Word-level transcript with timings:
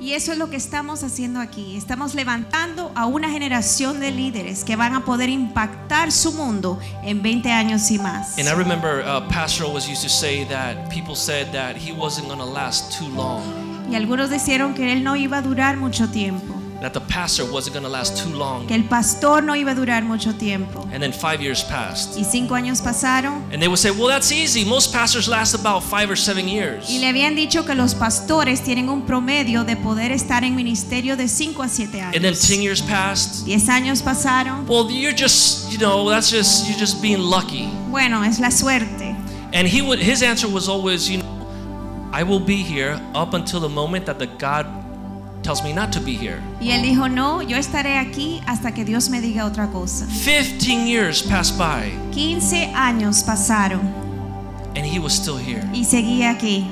Y 0.00 0.12
eso 0.12 0.32
es 0.32 0.38
lo 0.38 0.50
que 0.50 0.56
estamos 0.56 1.02
haciendo 1.02 1.40
aquí. 1.40 1.76
Estamos 1.76 2.14
levantando 2.14 2.92
a 2.94 3.06
una 3.06 3.30
generación 3.30 4.00
de 4.00 4.10
líderes 4.10 4.64
que 4.64 4.76
van 4.76 4.94
a 4.94 5.04
poder 5.04 5.28
impactar 5.28 6.12
su 6.12 6.32
mundo 6.32 6.78
en 7.02 7.22
20 7.22 7.50
años 7.50 7.90
y 7.90 7.98
más. 7.98 8.38
And 8.38 8.48
I 8.48 8.52
remember 8.52 9.04
uh, 9.04 9.26
Pastor 9.28 9.66
always 9.66 9.88
used 9.88 10.02
to 10.02 10.08
say 10.08 10.44
that 10.46 10.90
people 10.90 11.14
said 11.14 11.52
that 11.52 11.76
he 11.76 11.92
wasn't 11.92 12.28
going 12.28 12.38
to 12.38 12.44
last 12.44 12.96
too 12.98 13.08
long, 13.08 13.42
Y 13.90 13.94
algunos 13.96 14.30
dijeron 14.30 14.74
que 14.74 14.92
él 14.92 15.04
no 15.04 15.16
iba 15.16 15.38
a 15.38 15.42
durar 15.42 15.76
mucho 15.76 16.08
tiempo, 16.08 16.54
that 16.82 16.92
the 16.92 17.00
pastor 17.00 17.44
wasn't 17.44 17.74
going 17.74 17.84
to 17.84 17.88
last 17.90 18.16
too 18.16 18.30
long. 18.34 18.66
que 18.66 18.74
el 18.76 18.84
pastor 18.84 19.42
no 19.42 19.54
iba 19.54 19.72
a 19.72 19.74
durar 19.74 20.02
mucho 20.04 20.32
tiempo. 20.32 20.82
And 20.92 21.02
then 21.02 21.12
five 21.12 21.40
years 21.40 21.62
passed. 21.64 22.16
Y 22.18 22.24
cinco 22.24 22.54
años 22.54 22.80
pasaron 22.80 23.42
And 23.52 23.60
they 23.60 23.68
would 23.68 23.78
say, 23.78 23.90
well, 23.90 24.08
that's 24.08 24.30
easy. 24.32 24.64
Most 24.64 24.92
pastors 24.92 25.28
last 25.28 25.54
about 25.54 25.82
five 25.82 26.10
or 26.10 26.16
seven 26.16 26.48
years. 26.48 26.88
y 26.90 26.98
le 26.98 27.06
habían 27.08 27.34
dicho 27.34 27.64
que 27.64 27.74
los 27.74 27.94
pastores 27.94 28.62
tienen 28.62 28.88
un 28.88 29.02
promedio 29.06 29.64
de 29.64 29.76
poder 29.76 30.12
estar 30.12 30.44
en 30.44 30.54
ministerio 30.54 31.16
de 31.16 31.28
5 31.28 31.62
a 31.62 31.68
7 31.68 32.00
And 32.14 32.22
then 32.24 32.34
10 32.34 32.62
years 32.62 32.80
passed. 32.82 33.46
10 33.46 33.68
años 33.68 34.02
pasaron. 34.02 34.66
Well, 34.68 34.90
you're 34.90 35.14
just, 35.16 35.70
you 35.72 35.78
know, 35.78 36.08
that's 36.08 36.30
just, 36.30 36.68
you're 36.68 36.78
just 36.78 37.00
being 37.02 37.18
lucky. 37.20 37.68
Bueno, 37.90 38.22
es 38.22 38.38
la 38.40 38.50
suerte. 38.50 39.14
And 39.52 39.68
he 39.68 39.82
would, 39.82 39.98
his 39.98 40.22
answer 40.22 40.48
was 40.48 40.68
always, 40.68 41.10
you 41.10 41.18
know, 41.18 41.28
I 42.12 42.22
will 42.22 42.40
be 42.40 42.56
here 42.62 43.00
up 43.14 43.34
until 43.34 43.60
the 43.60 43.68
moment 43.68 44.06
that 44.06 44.18
the 44.18 44.26
God 44.26 44.66
tells 45.42 45.62
me 45.62 45.72
not 45.72 45.92
to 45.92 46.00
be 46.00 46.14
here. 46.14 46.40
Y 46.60 46.70
él 46.70 46.82
dijo, 46.82 47.08
no, 47.08 47.42
yo 47.42 47.56
estaré 47.56 47.98
aquí 47.98 48.40
hasta 48.46 48.72
que 48.72 48.84
Dios 48.84 49.10
me 49.10 49.20
diga 49.20 49.44
otra 49.44 49.68
cosa. 49.68 50.06
15 50.06 50.86
years 50.86 51.22
passed 51.22 51.56
by 51.58 51.90
15 52.12 52.72
años 52.74 53.22
pasaron 53.24 53.80
and 54.74 54.86
he 54.86 54.98
was 54.98 55.12
still 55.12 55.36
here. 55.36 55.62
y 55.72 55.84
seguía 55.84 56.30
aquí. 56.30 56.66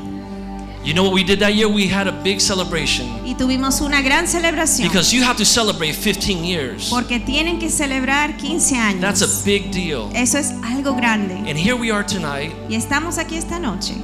You 0.83 0.95
know 0.95 1.03
what 1.05 1.13
we 1.13 1.23
did 1.23 1.41
that 1.41 1.55
year? 1.55 1.69
We 1.69 1.87
had 1.89 2.09
a 2.09 2.23
big 2.23 2.41
celebration 2.41 3.07
Y 3.27 3.35
tuvimos 3.35 3.83
una 3.83 4.01
gran 4.01 4.27
celebración. 4.27 4.89
because 4.89 5.13
you 5.13 5.23
have 5.23 5.37
to 5.37 5.45
celebrate 5.45 5.93
15 5.95 6.43
years. 6.43 6.89
Porque 6.89 7.21
tienen 7.21 7.59
que 7.59 7.69
celebrar 7.69 8.39
15 8.39 8.79
años. 8.79 9.01
That's 9.03 9.21
a 9.23 9.45
big 9.45 9.71
deal. 9.73 10.11
Eso 10.15 10.39
es 10.39 10.53
algo 10.63 10.95
grande. 10.95 11.35
And 11.35 11.59
here 11.59 11.75
we 11.77 11.91
are 11.91 12.03
tonight 12.03 12.53
Y 12.71 12.77
estamos 12.77 13.19
aquí 13.19 13.37
esta 13.37 13.59
noche 13.59 13.95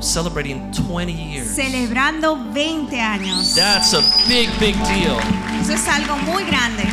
celebrating 0.00 0.70
20 0.72 1.12
years. 1.12 1.54
celebrando 1.54 2.36
20 2.54 2.98
años. 2.98 3.54
That's 3.54 3.92
a 3.92 4.00
big, 4.26 4.48
big 4.58 4.74
deal. 4.84 5.18
Eso 5.60 5.74
es 5.74 5.86
algo 5.86 6.16
muy 6.24 6.44
grande. 6.44 6.84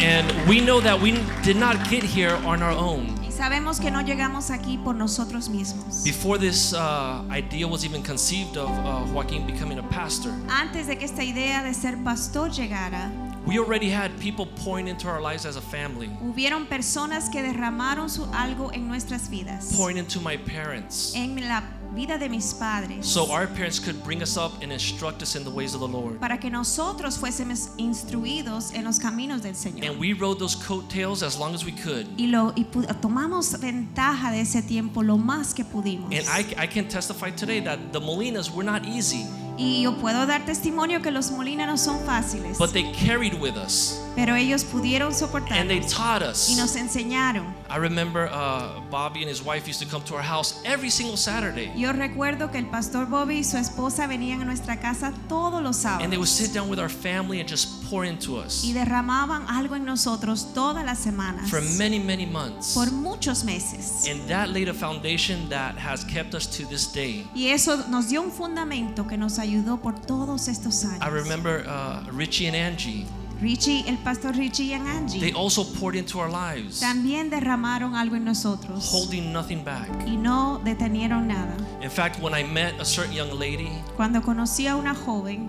And 0.00 0.48
we 0.48 0.60
know 0.60 0.80
that 0.80 1.00
we 1.00 1.18
did 1.42 1.56
not 1.56 1.88
get 1.90 2.04
here 2.04 2.36
on 2.44 2.62
our 2.62 2.72
own. 2.72 3.21
Sabemos 3.42 3.80
que 3.80 3.90
no 3.90 4.02
llegamos 4.02 4.52
aquí 4.52 4.78
por 4.78 4.94
nosotros 4.94 5.48
mismos. 5.48 6.04
Before 6.04 6.38
this 6.38 6.72
uh, 6.72 7.24
idea 7.28 7.66
was 7.66 7.84
even 7.84 8.00
conceived 8.00 8.56
of 8.56 8.70
uh, 8.70 9.04
Joaquin 9.12 9.44
becoming 9.44 9.80
a 9.80 9.82
pastor, 9.88 10.32
Antes 10.48 10.86
de 10.86 10.96
que 10.96 11.04
esta 11.04 11.24
idea 11.24 11.60
de 11.64 11.74
ser 11.74 11.96
pastor 12.04 12.52
llegara, 12.52 13.10
we 13.44 13.58
already 13.58 13.90
had 13.90 14.16
people 14.20 14.46
pouring 14.64 14.86
into 14.86 15.08
our 15.08 15.20
lives 15.20 15.44
as 15.44 15.56
a 15.56 15.60
family, 15.60 16.08
hubieron 16.20 16.68
personas 16.68 17.28
que 17.30 17.42
derramaron 17.42 18.08
su 18.08 18.26
algo 18.26 18.70
en 18.72 18.86
nuestras 18.86 19.28
vidas. 19.28 19.74
pouring 19.76 19.96
into 19.98 20.20
my 20.20 20.36
parents. 20.36 21.12
En 21.16 21.48
la 21.48 21.64
vida 21.94 22.18
de 22.18 22.28
mis 22.28 22.54
padres. 22.54 23.06
So 23.06 23.30
our 23.32 23.46
parents 23.46 23.78
could 23.78 24.02
bring 24.04 24.22
us 24.22 24.36
up 24.36 24.52
and 24.62 24.72
instruct 24.72 25.22
us 25.22 25.36
in 25.36 25.44
the 25.44 25.50
ways 25.50 25.74
of 25.74 25.80
the 25.80 25.88
Lord. 25.88 26.18
para 26.18 26.38
que 26.38 26.50
nosotros 26.50 27.18
fuésemos 27.18 27.70
instruidos 27.76 28.72
en 28.72 28.84
los 28.84 28.98
caminos 28.98 29.42
del 29.42 29.54
Señor. 29.54 29.86
And 29.88 29.98
we 30.00 30.12
rode 30.12 30.38
those 30.38 30.56
coattails 30.56 31.22
as 31.22 31.38
long 31.38 31.54
as 31.54 31.64
we 31.64 31.72
could. 31.72 32.06
y 32.16 32.26
lo 32.26 32.52
y 32.56 32.64
tomamos 33.00 33.58
ventaja 33.60 34.30
de 34.30 34.40
ese 34.40 34.62
tiempo 34.62 35.02
lo 35.02 35.16
más 35.16 35.54
que 35.54 35.64
pudimos. 35.64 36.10
And 36.12 36.26
I, 36.28 36.64
I 36.64 36.66
can 36.66 36.88
testify 36.88 37.30
today 37.30 37.60
that 37.60 37.92
the 37.92 38.00
Molinas 38.00 38.50
were 38.50 38.64
not 38.64 38.84
easy, 38.86 39.26
y 39.58 39.82
yo 39.82 39.96
puedo 39.96 40.26
dar 40.26 40.44
testimonio 40.44 41.02
que 41.02 41.10
los 41.10 41.30
molinas 41.30 41.66
no 41.66 41.76
son 41.76 42.04
fáciles, 42.04 42.58
but 42.58 42.72
they 42.72 42.90
carried 42.92 43.34
with 43.34 43.56
us 43.56 44.00
pero 44.14 44.34
ellos 44.34 44.64
pudieron 44.64 45.14
soportar. 45.14 45.58
and 45.58 45.68
they 45.70 45.80
taught 45.80 46.22
us. 46.22 46.48
y 46.50 46.54
nos 46.56 46.76
enseñaron. 46.76 47.54
I 47.70 47.76
remember 47.76 48.28
uh, 48.30 48.80
Bobby 48.90 49.20
and 49.20 49.28
his 49.28 49.42
wife 49.42 49.66
used 49.66 49.80
to 49.80 49.86
come 49.86 50.02
to 50.04 50.14
our 50.14 50.22
house 50.22 50.60
every 50.64 50.90
single 50.90 51.16
Saturday. 51.16 51.72
Yo 51.82 51.92
recuerdo 51.92 52.52
que 52.52 52.58
el 52.58 52.66
pastor 52.66 53.08
Bobby 53.08 53.38
y 53.38 53.44
su 53.44 53.56
esposa 53.56 54.06
venían 54.06 54.40
a 54.40 54.44
nuestra 54.44 54.78
casa 54.78 55.12
todos 55.28 55.60
los 55.60 55.84
And 55.84 56.10
they 56.10 56.16
would 56.16 56.28
sábados 56.28 56.30
sit 56.30 56.54
down 56.54 56.70
with 56.70 56.78
our 56.78 56.88
family 56.88 57.40
and 57.40 57.48
just 57.50 57.82
pour 57.90 58.04
into 58.06 58.36
us 58.36 58.62
y 58.62 58.72
derramaban 58.72 59.48
algo 59.48 59.74
en 59.74 59.84
nosotros 59.84 60.54
todas 60.54 60.84
las 60.84 61.00
semanas 61.00 61.50
for 61.50 61.60
many, 61.76 61.98
many 61.98 62.24
months. 62.24 62.74
por 62.74 62.92
muchos 62.92 63.42
meses. 63.42 64.06
And 64.08 64.28
that 64.28 64.50
laid 64.50 64.68
a 64.68 64.74
foundation 64.74 65.48
that 65.48 65.76
has 65.76 66.04
kept 66.04 66.34
us 66.36 66.46
to 66.56 66.64
this 66.68 66.86
day. 66.86 67.26
Y 67.34 67.48
eso 67.48 67.76
nos 67.88 68.08
dio 68.08 68.22
un 68.22 68.30
fundamento 68.30 69.08
que 69.08 69.16
nos 69.16 69.40
ayudó 69.40 69.82
por 69.82 69.98
todos 69.98 70.46
estos 70.46 70.84
años. 70.84 71.02
I 71.02 71.08
remember 71.08 71.66
uh, 71.66 72.08
Richie 72.12 72.46
and 72.46 72.54
Angie. 72.54 73.06
Richie, 73.42 73.84
el 73.88 73.98
pastor 73.98 74.36
Richie 74.36 74.66
y 74.66 74.68
They 74.68 74.78
Angie 74.78 75.32
also 75.34 75.64
poured 75.64 75.96
into 75.96 76.20
our 76.20 76.30
lives, 76.30 76.78
también 76.78 77.28
derramaron 77.28 77.96
algo 77.96 78.14
en 78.14 78.24
nosotros 78.24 78.88
holding 78.92 79.32
nothing 79.32 79.64
back. 79.64 79.88
y 80.06 80.16
no 80.16 80.60
detenieron 80.64 81.26
nada. 81.26 81.56
In 81.82 81.90
fact, 81.90 82.20
when 82.22 82.32
I 82.34 82.44
met 82.44 82.80
a 82.80 82.84
certain 82.84 83.12
young 83.12 83.36
lady, 83.36 83.68
Cuando 83.96 84.22
conocí 84.22 84.68
a 84.68 84.76
una 84.76 84.94
joven, 84.94 85.48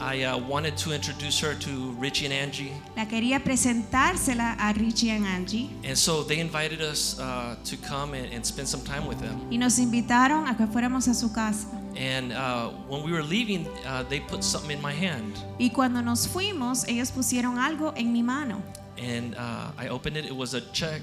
I 0.00 0.22
uh, 0.24 0.38
wanted 0.38 0.76
to 0.84 0.92
introduce 0.92 1.40
her 1.40 1.54
to 1.58 1.92
Richie 2.00 2.26
and 2.26 2.32
Angie. 2.32 2.72
la 2.96 3.06
quería 3.06 3.42
presentársela 3.42 4.52
a 4.58 4.72
Richie 4.72 5.10
y 5.10 5.24
Angie 5.26 5.68
And 5.84 5.96
so 5.96 6.22
they 6.22 6.38
invited 6.38 6.80
us 6.80 7.18
uh, 7.18 7.56
to 7.64 7.76
come 7.76 8.14
and, 8.14 8.32
and 8.32 8.44
spend 8.46 8.68
some 8.68 8.82
time 8.84 9.06
with 9.08 9.18
them. 9.20 9.40
y 9.50 9.56
nos 9.58 9.78
invitaron 9.80 10.46
a 10.46 10.56
que 10.56 10.66
fuéramos 10.68 11.08
a 11.08 11.14
su 11.14 11.32
casa. 11.32 11.66
And 11.96 12.32
uh, 12.32 12.68
when 12.88 13.02
we 13.02 13.12
were 13.12 13.22
leaving, 13.22 13.66
uh, 13.86 14.02
they 14.08 14.20
put 14.20 14.42
something 14.42 14.70
in 14.70 14.80
my 14.82 14.92
hand. 14.92 15.34
Y 15.58 15.70
cuando 15.74 16.00
nos 16.02 16.26
fuimos, 16.26 16.86
ellos 16.88 17.10
pusieron 17.10 17.58
algo 17.58 17.92
en 17.96 18.12
mi 18.12 18.22
mano. 18.22 18.62
And 18.98 19.34
uh, 19.36 19.72
I 19.78 19.88
opened 19.88 20.16
it. 20.16 20.24
It 20.26 20.34
was 20.36 20.54
a 20.54 20.60
check 20.72 21.02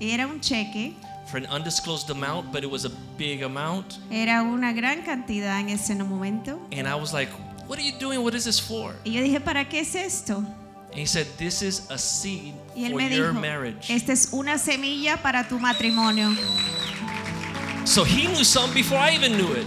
Era 0.00 0.26
un 0.26 0.40
cheque, 0.40 0.94
for 1.30 1.38
an 1.38 1.46
undisclosed 1.46 2.10
amount, 2.10 2.52
but 2.52 2.62
it 2.62 2.70
was 2.70 2.84
a 2.84 2.90
big 3.16 3.42
amount. 3.42 3.98
era 4.10 4.42
una 4.42 4.72
gran 4.74 5.02
cantidad 5.02 5.58
en 5.60 5.70
ese 5.70 5.94
momento. 5.94 6.60
And 6.72 6.86
I 6.86 6.94
was 6.96 7.12
like, 7.14 7.30
What 7.66 7.78
are 7.78 7.82
you 7.82 7.92
doing? 7.98 8.22
What 8.22 8.34
is 8.34 8.44
this 8.44 8.60
for? 8.60 8.94
Y 9.04 9.12
yo 9.12 9.22
dije, 9.22 9.40
¿para 9.42 9.64
qué 9.68 9.80
es 9.80 9.94
esto? 9.94 10.36
And 10.36 10.98
he 11.00 11.06
said, 11.06 11.26
This 11.38 11.62
is 11.62 11.90
a 11.90 11.96
seed 11.98 12.54
Y 12.76 12.84
él 12.84 12.90
for 12.92 12.98
me 12.98 13.16
your 13.16 13.32
dijo, 13.32 13.40
marriage. 13.40 13.90
esta 13.90 14.12
es 14.12 14.28
una 14.32 14.58
semilla 14.58 15.16
para 15.22 15.48
tu 15.48 15.58
matrimonio. 15.58 16.28
So 17.86 18.04
he 18.04 18.26
knew 18.26 18.44
something 18.44 18.74
before 18.74 18.98
I 18.98 19.14
even 19.14 19.32
knew 19.36 19.52
it. 19.54 19.66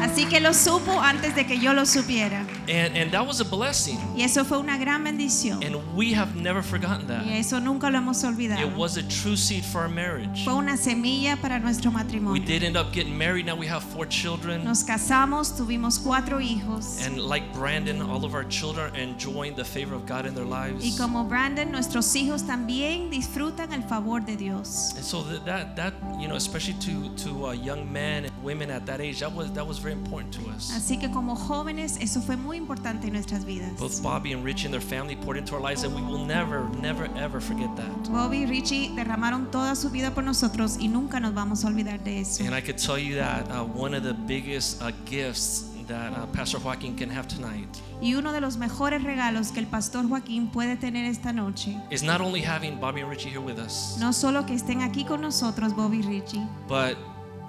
Así 0.00 0.26
que 0.26 0.40
lo 0.40 0.54
supo 0.54 1.00
antes 1.00 1.34
de 1.34 1.46
que 1.46 1.58
yo 1.58 1.72
lo 1.72 1.84
supiera. 1.84 2.46
And, 2.68 2.96
and 2.96 3.10
that 3.12 3.26
was 3.26 3.40
a 3.40 3.44
blessing. 3.44 3.98
Y 4.16 4.22
eso 4.22 4.44
fue 4.44 4.58
una 4.58 4.78
gran 4.78 5.04
bendición. 5.04 5.62
And 5.64 5.76
we 5.96 6.14
have 6.14 6.36
never 6.36 6.62
forgotten 6.62 7.06
that. 7.08 7.24
Y 7.26 7.36
eso 7.38 7.60
nunca 7.60 7.90
lo 7.90 7.98
hemos 7.98 8.22
olvidado. 8.24 8.60
It 8.60 8.76
was 8.76 8.96
a 8.96 9.02
true 9.02 9.36
seed 9.36 9.64
for 9.64 9.82
our 9.82 9.88
marriage. 9.88 10.44
Fue 10.44 10.54
una 10.54 10.76
semilla 10.76 11.36
para 11.40 11.58
nuestro 11.58 11.90
matrimonio. 11.90 12.32
We 12.32 12.40
did 12.40 12.62
end 12.62 12.76
up 12.76 12.92
getting 12.92 13.16
married. 13.16 13.46
Now 13.46 13.56
we 13.56 13.66
have 13.66 13.82
four 13.82 14.06
children. 14.06 14.64
Nos 14.64 14.84
casamos, 14.84 15.56
tuvimos 15.56 15.98
cuatro 15.98 16.40
hijos. 16.40 17.04
And 17.04 17.18
like 17.18 17.52
Brandon, 17.52 18.00
all 18.00 18.24
of 18.24 18.34
our 18.34 18.44
children 18.44 18.94
are 18.94 18.98
enjoying 18.98 19.54
the 19.54 19.64
favor 19.64 19.94
of 19.94 20.06
God 20.06 20.26
in 20.26 20.34
their 20.34 20.46
lives. 20.46 20.84
Y 20.84 20.94
como 20.96 21.24
Brandon, 21.24 21.70
nuestros 21.70 22.14
hijos 22.14 22.44
también 22.44 23.10
disfrutan 23.10 23.72
el 23.72 23.82
favor 23.82 24.20
de 24.20 24.36
Dios. 24.36 24.92
And 24.94 25.04
so 25.04 25.22
that, 25.24 25.44
that, 25.46 25.76
that 25.76 25.94
you 26.18 26.28
know, 26.28 26.36
especially 26.36 26.74
to 26.80 27.08
to 27.24 27.46
uh, 27.46 27.52
young 27.52 27.90
men 27.92 28.26
and 28.26 28.42
women 28.42 28.70
at 28.70 28.86
that 28.86 29.00
age, 29.00 29.20
that 29.20 29.32
was 29.34 29.50
that 29.52 29.66
was 29.66 29.79
very 29.80 29.94
important 29.94 30.32
to 30.34 30.48
us. 30.50 30.70
Así 30.72 30.98
que 30.98 31.10
como 31.10 31.34
jóvenes, 31.34 31.96
eso 32.00 32.20
fue 32.20 32.36
muy 32.36 32.56
importante 32.56 33.06
en 33.06 33.14
nuestras 33.14 33.44
vidas. 33.44 33.78
Both 33.78 34.02
Bobby 34.02 34.32
and 34.32 34.44
Richie 34.44 34.66
and 34.66 34.72
their 34.72 34.80
family 34.80 35.16
poured 35.16 35.38
into 35.38 35.54
our 35.54 35.62
lives, 35.62 35.84
and 35.84 35.94
we 35.94 36.02
will 36.02 36.24
never, 36.24 36.68
never, 36.80 37.08
ever 37.16 37.40
forget 37.40 37.74
that. 37.76 38.10
Bobby 38.10 38.42
y 38.42 38.46
Richie 38.46 38.90
derramaron 38.94 39.50
toda 39.50 39.74
su 39.74 39.90
vida 39.90 40.12
por 40.14 40.24
nosotros 40.24 40.76
y 40.78 40.88
nunca 40.88 41.20
nos 41.20 41.34
vamos 41.34 41.64
a 41.64 41.68
olvidar 41.68 42.02
de 42.02 42.20
eso. 42.20 42.44
And 42.44 42.54
I 42.54 42.60
could 42.60 42.78
tell 42.78 42.98
you 42.98 43.16
that 43.16 43.50
uh, 43.50 43.64
one 43.64 43.94
of 43.94 44.02
the 44.02 44.14
biggest 44.14 44.82
uh, 44.82 44.92
gifts 45.04 45.66
that 45.88 46.12
uh, 46.12 46.26
Pastor 46.32 46.58
Joaquin 46.58 46.96
can 46.96 47.10
have 47.10 47.26
tonight 47.26 47.68
Y 48.00 48.14
uno 48.14 48.32
de 48.32 48.40
los 48.40 48.56
mejores 48.56 49.02
regalos 49.02 49.52
que 49.52 49.60
el 49.60 49.66
pastor 49.66 50.08
Joaquín 50.08 50.48
puede 50.50 50.76
tener 50.76 51.04
esta 51.04 51.32
noche, 51.34 51.76
is 51.90 52.02
not 52.02 52.22
only 52.22 52.40
having 52.40 52.80
Bobby 52.80 53.02
and 53.02 53.10
Richie 53.10 53.28
here 53.28 53.40
with 53.40 53.58
us, 53.58 53.98
no 53.98 54.12
solo 54.12 54.46
que 54.46 54.54
estén 54.54 54.80
aquí 54.80 55.04
con 55.04 55.20
nosotros, 55.20 55.74
Bobby 55.74 55.98
y 55.98 56.02
Richie, 56.02 56.46
but 56.66 56.96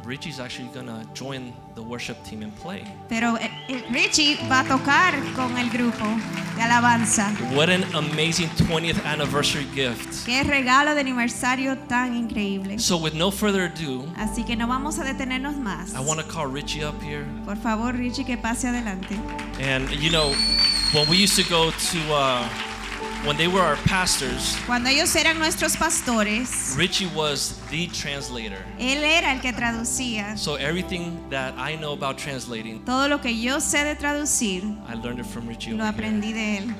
Richie's 0.06 0.40
actually 0.40 0.70
gonna 0.74 1.06
join 1.14 1.54
the 1.76 1.82
worship 1.82 2.18
team 2.24 2.42
and 2.42 2.52
play. 2.58 2.84
pero 3.08 3.38
eh, 3.38 3.50
eh, 3.70 3.84
Richie 3.92 4.38
va 4.50 4.62
a 4.62 4.64
tocar 4.64 5.14
con 5.36 5.58
el 5.58 5.70
grupo 5.70 6.06
de 6.56 6.62
alabanza. 6.62 7.32
What 7.54 7.70
an 7.70 7.84
amazing 7.94 8.50
20th 8.58 9.04
anniversary 9.06 9.66
gift. 9.74 10.26
Qué 10.26 10.44
regalo 10.44 10.94
de 10.96 11.02
aniversario 11.02 11.78
tan 11.88 12.16
increíble. 12.16 12.80
So, 12.80 12.98
with 12.98 13.14
no 13.14 13.32
further 13.32 13.72
ado, 13.72 14.06
Así 14.18 14.44
que 14.44 14.56
no 14.56 14.68
vamos 14.68 14.98
a 15.00 15.04
detenernos 15.04 15.56
más. 15.58 15.94
I 15.94 16.00
want 16.00 16.20
to 16.20 16.26
call 16.28 16.48
Richie 16.48 16.84
up 16.84 17.00
here. 17.02 17.26
Por 17.46 17.56
favor, 17.58 17.94
Richie, 17.94 18.24
que 18.26 18.38
pase 18.38 18.68
adelante. 18.68 19.16
And 19.62 19.90
you 19.92 20.10
know, 20.10 20.34
when 20.94 21.08
we 21.10 21.18
used 21.18 21.36
to 21.36 21.44
go 21.50 21.72
to, 21.72 22.14
uh, 22.14 22.50
when 23.26 23.38
they 23.38 23.48
were 23.48 23.62
our 23.62 23.76
pastors, 23.86 24.56
Cuando 24.66 24.90
ellos 24.90 25.16
eran 25.16 25.38
nuestros 25.38 25.76
pastores, 25.78 26.76
Richie 26.76 27.08
was 27.16 27.56
the 27.70 27.88
translator. 27.88 28.58
él 28.80 29.04
era 29.04 29.32
el 29.34 29.40
que 29.42 29.54
traducía. 29.54 30.38
So 30.38 30.56
everything 30.56 31.18
that 31.30 31.54
I 31.58 31.76
know 31.76 31.94
about 31.94 32.18
translating, 32.18 32.84
Todo 32.86 33.08
lo 33.08 33.20
que 33.20 33.32
yo 33.40 33.58
sé 33.60 33.84
de 33.84 33.96
traducir, 33.96 34.64
I 34.90 34.96
learned 34.96 35.20
it 35.20 35.26
from 35.28 35.48
Richie. 35.48 35.72
lo 35.74 35.84
over 35.84 35.94
here. 35.94 35.94
aprendí 35.94 36.34
de 36.34 36.58
él. 36.60 36.76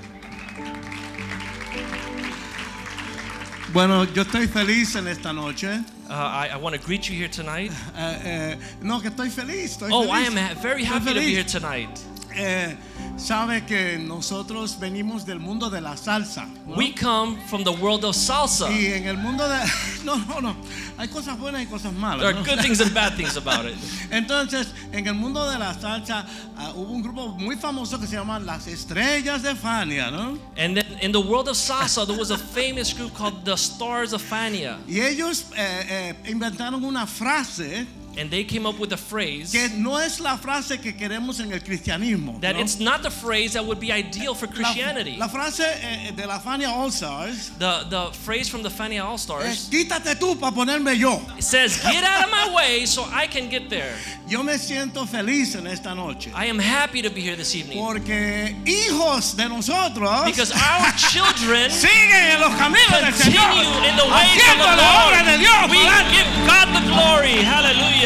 Bueno, 3.74 4.04
yo 4.04 4.24
estoy 4.24 4.48
feliz 4.48 4.96
en 4.96 5.08
esta 5.08 5.32
noche. 5.32 5.70
Uh, 6.10 6.14
I, 6.14 6.50
I 6.54 6.58
want 6.58 6.76
to 6.76 6.82
greet 6.82 7.08
you 7.10 7.16
here 7.16 7.30
tonight. 7.30 7.72
Eh, 7.96 8.20
eh, 8.24 8.58
no, 8.82 9.00
que 9.00 9.10
estoy 9.10 9.30
feliz. 9.30 9.78
Estoy 9.78 9.90
Oh, 9.94 10.04
feliz. 10.04 10.12
I 10.12 10.28
am 10.28 10.36
ha- 10.36 10.62
very 10.62 10.84
happy 10.84 11.14
to 11.14 11.20
be 11.22 11.32
here 11.34 11.46
tonight. 11.46 11.90
Eh, 12.36 12.76
sabe 13.18 13.66
que 13.66 13.98
nosotros 13.98 14.78
venimos 14.80 15.26
del 15.26 15.40
mundo 15.40 15.70
de 15.70 15.82
la 15.82 15.96
salsa. 15.98 16.48
¿no? 16.66 16.76
We 16.76 16.94
come 16.94 17.38
from 17.48 17.64
the 17.64 17.72
world 17.72 18.04
of 18.06 18.16
salsa. 18.16 18.70
y 18.72 18.86
en 18.88 19.08
el 19.08 19.18
mundo 19.18 19.48
de. 19.48 19.60
No, 20.04 20.18
no, 20.18 20.42
no. 20.42 20.56
Hay 20.98 21.10
cosas 21.10 21.38
buenas 21.38 21.62
y 21.62 21.68
cosas 21.68 21.94
malas. 21.94 22.22
There 22.22 22.34
¿no? 22.34 22.40
are 22.40 22.56
good 22.56 22.60
things 22.64 22.82
and 22.82 22.92
bad 22.92 23.16
things 23.16 23.38
about 23.38 23.66
it. 23.66 23.76
Entonces, 24.10 24.74
en 24.92 25.06
el 25.06 25.14
mundo 25.14 25.48
de 25.48 25.60
la 25.60 25.76
salsa 25.76 26.26
ah, 26.58 26.74
hubo 26.76 26.92
un 26.92 27.04
grupo 27.04 27.28
muy 27.38 27.56
famoso 27.56 28.00
que 28.00 28.08
se 28.08 28.16
llama 28.16 28.40
Las 28.40 28.66
Estrellas 28.66 29.44
de 29.44 29.54
Fania, 29.54 30.10
¿no? 30.10 30.40
And 30.58 30.76
then 30.76 30.98
in 31.02 31.12
the 31.12 31.20
world 31.22 31.48
of 31.50 31.56
salsa, 31.56 32.08
there 32.08 32.18
was 32.18 32.32
a 32.32 32.38
famous 32.38 32.94
group 32.94 33.14
called 33.14 33.46
the 33.46 33.56
Stars 33.56 34.12
of 34.14 34.24
Fania. 34.24 34.80
Y 34.88 35.00
ellos 35.02 35.46
eh, 35.56 36.16
eh, 36.26 36.32
inventaron 36.32 36.84
una 36.84 37.06
frase 37.06 37.86
And 38.18 38.30
they 38.30 38.44
came 38.44 38.66
up 38.66 38.78
with 38.80 38.92
a 38.94 38.98
phrase 38.98 39.52
que 39.52 39.70
no 39.78 39.98
es 39.98 40.20
la 40.20 40.38
frase 40.38 40.82
que 40.82 40.94
queremos 40.94 41.40
en 41.40 41.52
el 41.52 41.60
cristianismo. 41.60 42.40
that 42.42 42.56
¿no? 42.56 42.62
it's 42.62 42.80
not 42.80 43.04
the 43.04 43.10
phrase 43.10 43.54
that 43.54 43.66
would 43.66 43.80
be 43.80 43.92
ideal 43.92 44.34
for 44.34 44.48
Christianity. 44.48 45.16
La, 45.18 45.28
frase 45.28 45.62
eh, 45.62 46.12
de 46.12 46.28
la 46.28 46.40
Fania 46.40 46.70
All 46.70 46.92
Stars 46.92 47.52
The, 47.58 47.86
the 47.90 48.12
phrase 48.12 48.50
from 48.50 48.64
the 48.64 48.70
Fania 48.70 49.06
All 49.06 49.16
es 49.16 49.22
Stars 49.22 49.70
quítate 49.70 50.16
tú 50.20 50.40
para 50.40 50.52
ponerme 50.52 50.98
yo. 50.98 51.22
it 51.38 51.44
says, 51.44 51.82
Get 51.84 52.04
out 52.04 52.26
of 52.26 52.32
my 52.32 52.54
way 52.54 52.86
so 52.86 53.04
I 53.12 53.28
can 53.28 53.50
get 53.50 53.70
there. 53.70 53.96
Yo 54.28 54.44
me 54.44 54.54
siento 54.58 55.08
feliz 55.08 55.56
en 55.56 55.68
esta 55.68 55.94
noche 55.96 56.32
I 56.36 56.46
am 56.46 56.60
happy 56.60 57.02
to 57.02 57.10
be 57.10 57.22
here 57.22 57.36
this 57.36 57.56
evening 57.56 57.78
porque 57.78 58.56
hijos 58.66 59.36
de 59.36 59.48
nosotros 59.48 60.26
because 60.26 60.52
our 60.52 60.92
children 60.98 61.70
siguen 61.72 62.36
en 62.36 62.42
los 62.42 62.54
caminos 62.56 62.92
del 62.92 63.14
Señor, 63.14 63.54
continue 63.54 63.90
in 63.90 63.96
the 63.96 64.06
ways 64.06 64.42
of 64.52 64.58
the 64.58 64.76
la 64.76 65.08
obra 65.08 65.24
de 65.24 65.38
Dios. 65.38 65.52
Lord. 65.52 65.72
We 65.72 65.82
give 66.16 66.30
God 66.48 66.68
the 66.74 66.84
glory. 66.90 67.38
Hallelujah. 67.44 68.01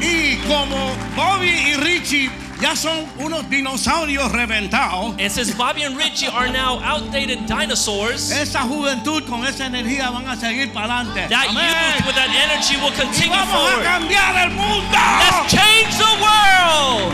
Y 0.00 0.36
como 0.46 0.94
Bobby 1.16 1.48
y 1.48 1.74
Richie 1.76 2.30
ya 2.60 2.74
son 2.74 3.06
unos 3.18 3.48
dinosaurios 3.50 4.30
reventados, 4.32 5.14
And 5.18 5.30
since 5.30 5.52
Bobby 5.54 5.82
and 5.84 5.96
Richie 5.96 6.26
are 6.28 6.48
now 6.50 6.80
outdated 6.82 7.46
dinosaurs, 7.46 8.30
esa 8.30 8.60
juventud 8.60 9.26
con 9.28 9.44
esa 9.46 9.66
energía 9.66 10.10
van 10.10 10.26
a 10.26 10.36
seguir 10.36 10.72
para 10.72 11.00
adelante. 11.00 11.28
that 11.28 11.48
Amén. 11.48 11.96
youth 11.98 12.06
with 12.06 12.14
that 12.14 12.30
energy 12.30 12.76
will 12.76 12.92
Y 12.92 12.96
continue 12.96 13.36
vamos 13.36 13.54
a 13.54 13.58
forward. 13.58 13.84
cambiar 13.84 14.36
el 14.44 14.50
mundo. 14.50 14.96
Let's 15.20 15.52
change 15.52 15.96
the 15.98 16.12
world. 16.20 17.12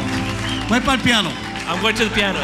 Voy 0.69 0.81
para 0.81 0.95
el 0.99 1.01
piano. 1.03 1.31
I'm 1.69 1.81
going 1.81 1.95
to 1.97 2.05
the 2.05 2.15
piano. 2.15 2.39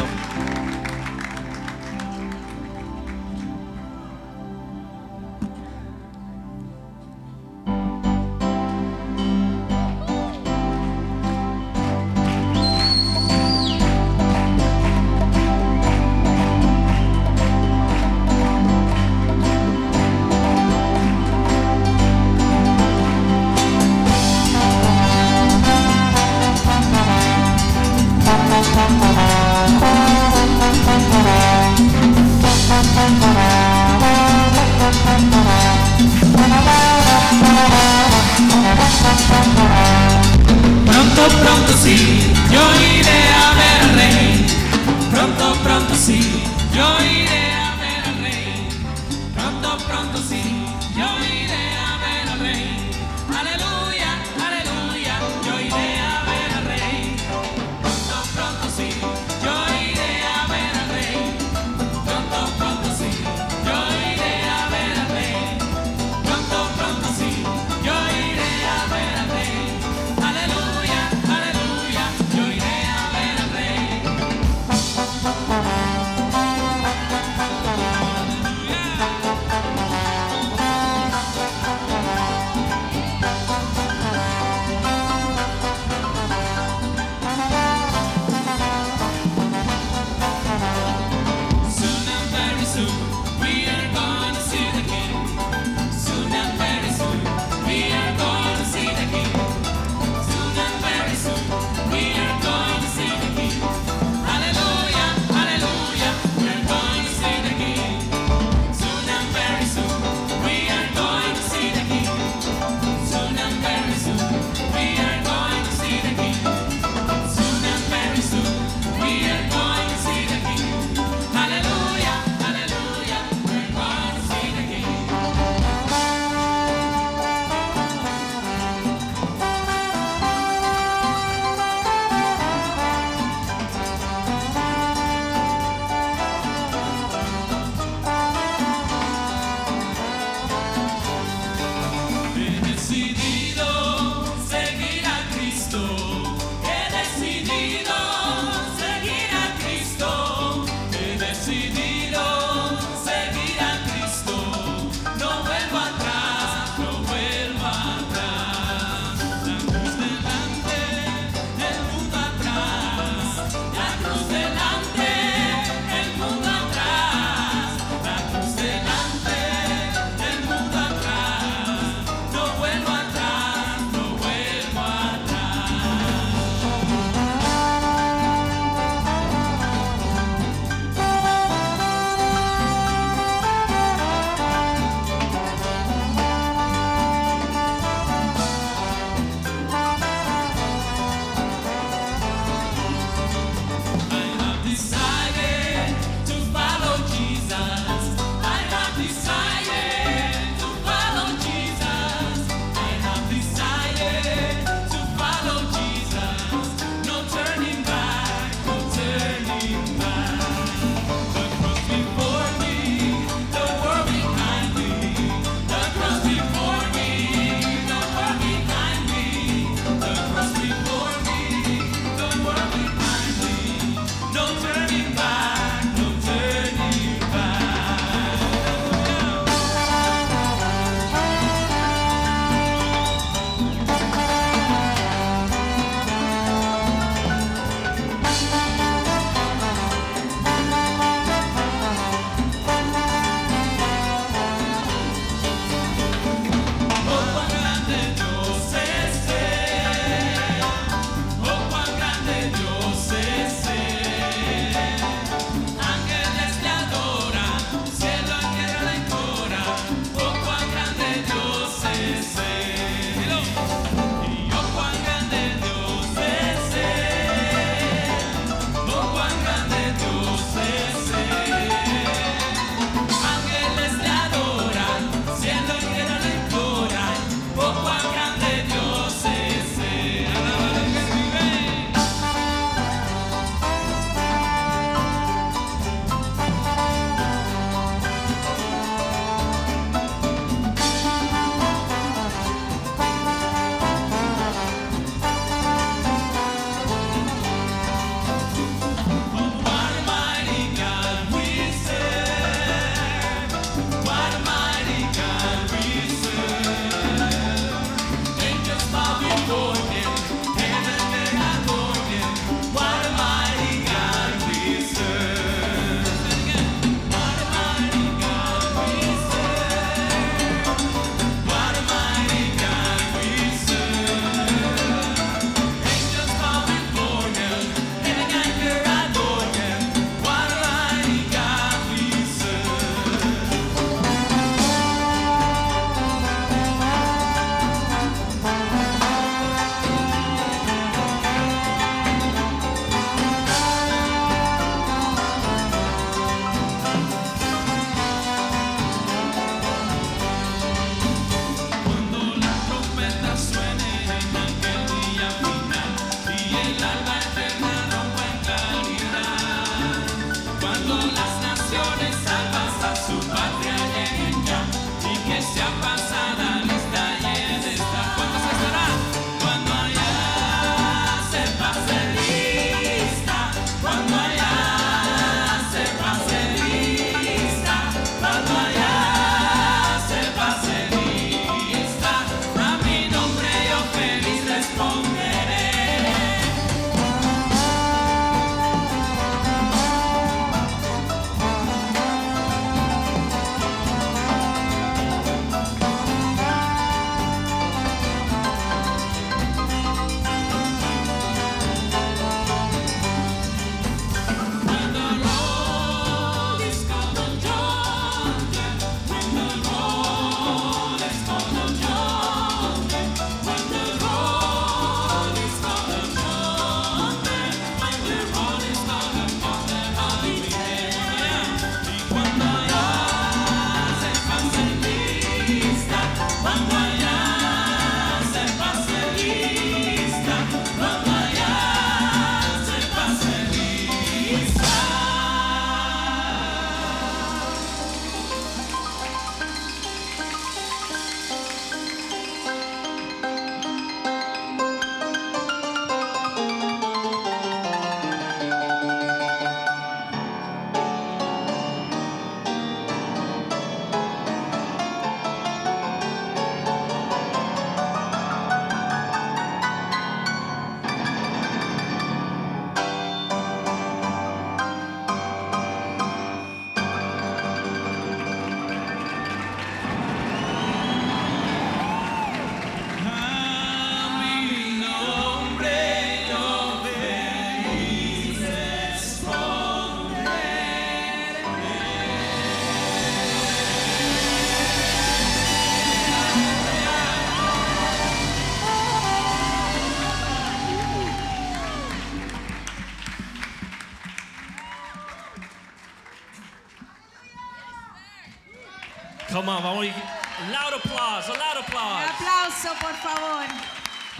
On, 499.49 499.61
vamos. 499.63 499.87
A 499.87 500.51
loud 500.51 500.73
applause. 500.73 501.27
A 501.27 501.31
loud 501.33 501.57
Un 501.57 501.63
applause. 501.63 502.09
aplauso, 502.09 502.69
por 502.79 502.93
favor. 502.93 503.47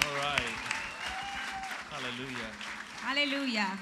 All 0.06 0.16
right. 0.18 0.56
Hallelujah. 1.92 2.50
Hallelujah. 3.04 3.78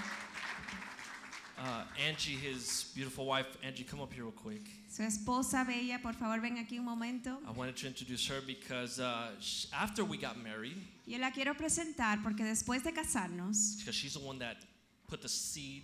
Uh, 1.58 1.84
Angie, 2.06 2.36
his 2.36 2.92
beautiful 2.94 3.26
wife, 3.26 3.48
Angie, 3.64 3.84
come 3.86 4.02
up 4.02 4.12
here 4.14 4.24
real 4.24 4.32
quick. 4.34 4.62
Su 4.90 5.04
esposa 5.04 5.66
bella, 5.66 6.00
por 6.04 6.14
favor, 6.14 6.40
ven 6.42 6.58
aquí 6.58 6.78
un 6.80 6.86
momento. 6.86 7.38
I 7.48 7.52
wanted 7.52 7.78
to 7.78 7.88
introduce 7.88 8.28
her 8.28 8.42
because 8.46 9.00
uh, 9.00 9.30
sh- 9.40 9.68
after 9.74 10.04
we 10.04 10.18
got 10.18 10.38
married, 10.44 10.76
Yo 11.06 11.18
la 11.18 11.32
quiero 11.32 11.54
presentar 11.56 12.22
porque 12.22 12.44
después 12.44 12.84
de 12.84 12.92
casarnos, 12.92 13.78
because 13.80 13.96
she's 13.96 14.14
the 14.14 14.20
one 14.20 14.38
that 14.40 14.58
put 15.08 15.22
the 15.22 15.30
seed 15.30 15.84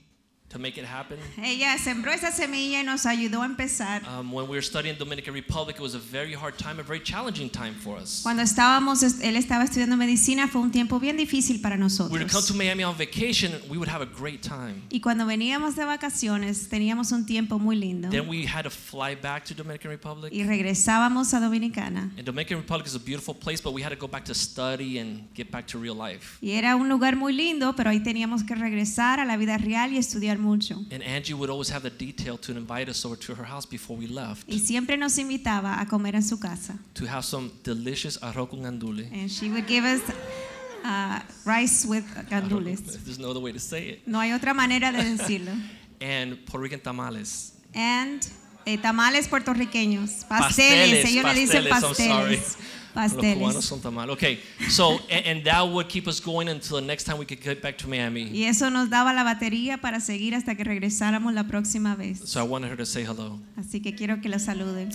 to 0.50 0.60
make 0.60 0.78
it 0.78 0.86
happen. 0.86 1.18
ella 1.42 1.78
sembró 1.78 2.12
esa 2.12 2.32
semilla 2.32 2.82
y 2.82 2.84
nos 2.84 3.06
ayudó 3.06 3.42
a 3.42 3.46
empezar. 3.46 4.04
Um, 4.08 4.32
when 4.32 4.46
we 4.48 4.56
were 4.56 4.62
studying 4.62 4.96
Dominican 4.98 5.34
Republic, 5.34 5.78
it 5.78 5.82
was 5.82 5.96
a 5.96 6.00
very 6.00 6.34
hard 6.34 6.58
time, 6.58 6.80
a 6.80 6.84
very 6.84 7.02
challenging 7.02 7.50
time 7.50 7.74
for 7.74 7.98
us. 7.98 8.22
Cuando 8.22 8.44
estábamos, 8.44 9.02
él 9.02 9.36
estaba 9.36 9.64
estudiando 9.64 9.98
medicina, 9.98 10.48
fue 10.48 10.62
un 10.62 10.72
tiempo 10.72 11.00
bien 11.00 11.18
difícil 11.18 11.62
para 11.62 11.76
We 11.76 11.82
would 11.84 12.10
come 12.10 12.10
to 12.10 12.34
nosotros. 12.36 12.56
Miami 12.56 12.84
on 12.84 12.96
vacation, 12.96 13.54
we 13.68 13.78
would 13.78 13.90
have 13.90 14.02
a 14.02 14.06
great 14.06 14.42
time. 14.42 14.84
Y 14.90 15.00
cuando 15.00 15.26
veníamos 15.26 15.76
de 15.76 15.86
vacaciones, 15.86 16.70
teníamos 16.70 17.12
un 17.12 17.26
tiempo 17.26 17.58
muy 17.58 17.76
lindo. 17.76 18.10
Then 18.10 18.28
we 18.28 18.46
had 18.46 18.64
to 18.64 18.70
fly 18.70 19.16
back 19.16 19.46
to 19.46 19.56
Dominican 19.56 19.90
Republic. 19.90 20.32
Y 20.32 20.44
regresábamos 20.44 21.34
a 21.34 21.40
Dominicana. 21.40 22.12
And 22.16 22.26
Dominican 22.26 22.60
Republic 22.60 22.86
is 22.88 22.96
a 22.96 23.00
beautiful 23.00 23.34
place, 23.34 23.62
but 23.62 23.74
we 23.74 23.84
had 23.84 23.90
to 23.90 23.98
go 24.00 24.08
back 24.08 24.24
to 24.26 24.36
study 24.36 25.00
and 25.00 25.28
get 25.34 25.50
back 25.52 25.66
to 25.68 25.80
real 25.80 25.96
life. 25.96 26.38
Y 26.42 26.52
era 26.52 26.76
un 26.76 26.90
lugar 26.90 27.16
muy 27.16 27.34
lindo, 27.34 27.76
pero 27.76 27.90
ahí 27.90 28.02
teníamos 28.02 28.44
que 28.44 28.56
regresar 28.56 29.20
a 29.20 29.26
la 29.26 29.36
vida 29.38 29.58
real 29.58 29.92
y 29.94 29.98
estudiar 29.98 30.33
mucho. 30.40 30.76
And 30.92 31.04
Angie 31.04 31.34
would 31.34 31.50
always 31.50 31.70
have 31.70 31.84
the 31.84 31.90
detail 31.90 32.38
to 32.40 32.52
invite 32.52 32.90
us 32.90 33.06
over 33.06 33.16
to 33.18 33.36
her 33.36 33.44
house 33.46 33.66
before 33.66 33.98
we 33.98 34.08
left 34.08 34.48
Y 34.48 34.60
siempre 34.60 34.98
nos 34.98 35.18
invitaba 35.18 35.80
a 35.80 35.86
comer 35.88 36.16
en 36.16 36.24
su 36.24 36.40
casa. 36.40 36.78
to 36.96 37.06
have 37.06 37.24
some 37.24 37.52
delicious 37.64 38.18
arroz 38.22 38.50
con 38.50 38.62
gandule. 38.64 39.08
And 39.14 39.30
she 39.30 39.50
would 39.50 39.68
give 39.68 39.84
us 39.86 40.02
uh, 40.84 41.20
rice 41.46 41.86
with 41.86 42.06
gandules. 42.30 42.82
There's 43.06 43.20
no 43.20 43.32
other 43.32 43.40
way 43.40 43.52
to 43.52 43.60
say 43.60 43.90
it. 43.90 44.08
No 44.08 44.20
hay 44.20 44.32
otra 44.32 44.54
manera 44.54 44.92
de 44.92 45.04
decirlo. 45.04 45.52
And 46.02 46.46
Puerto 46.46 46.60
Rican 46.64 46.80
tamales. 46.82 47.54
And 47.74 48.22
eh, 48.66 48.78
tamales 48.78 49.28
puertorriqueños. 49.28 50.26
Pasteles, 50.26 51.04
Pasteles. 51.04 51.06
Ellos 51.06 51.24
le 51.26 51.34
dicen 51.34 51.70
pasteles, 51.70 52.00
I'm 52.00 52.12
sorry. 52.12 52.42
pasteles. 52.94 53.38
Los 53.38 53.40
cubanos 53.40 53.66
son 53.66 53.82
tamal. 53.82 54.10
Okay, 54.12 54.40
so 54.70 55.00
and, 55.10 55.26
and 55.26 55.44
that 55.44 55.62
would 55.64 55.88
keep 55.88 56.08
us 56.08 56.20
going 56.20 56.48
until 56.48 56.78
the 56.80 56.86
next 56.86 57.04
time 57.06 57.18
we 57.18 57.26
could 57.26 57.42
get 57.42 57.62
back 57.62 57.78
to 57.78 57.88
Miami. 57.88 58.30
Y 58.32 58.46
eso 58.46 58.70
nos 58.70 58.90
daba 58.90 59.14
la 59.14 59.24
batería 59.24 59.80
para 59.82 60.00
seguir 60.00 60.36
hasta 60.36 60.56
que 60.56 60.64
regresáramos 60.64 61.34
la 61.34 61.44
próxima 61.44 61.96
vez. 61.96 62.20
So 62.26 62.40
I 62.40 62.44
wanted 62.48 62.70
her 62.72 62.78
to 62.78 62.86
say 62.86 63.04
hello. 63.04 63.40
Así 63.58 63.82
que 63.82 63.96
quiero 63.96 64.22
que 64.22 64.30
los 64.30 64.44
saluden. 64.44 64.90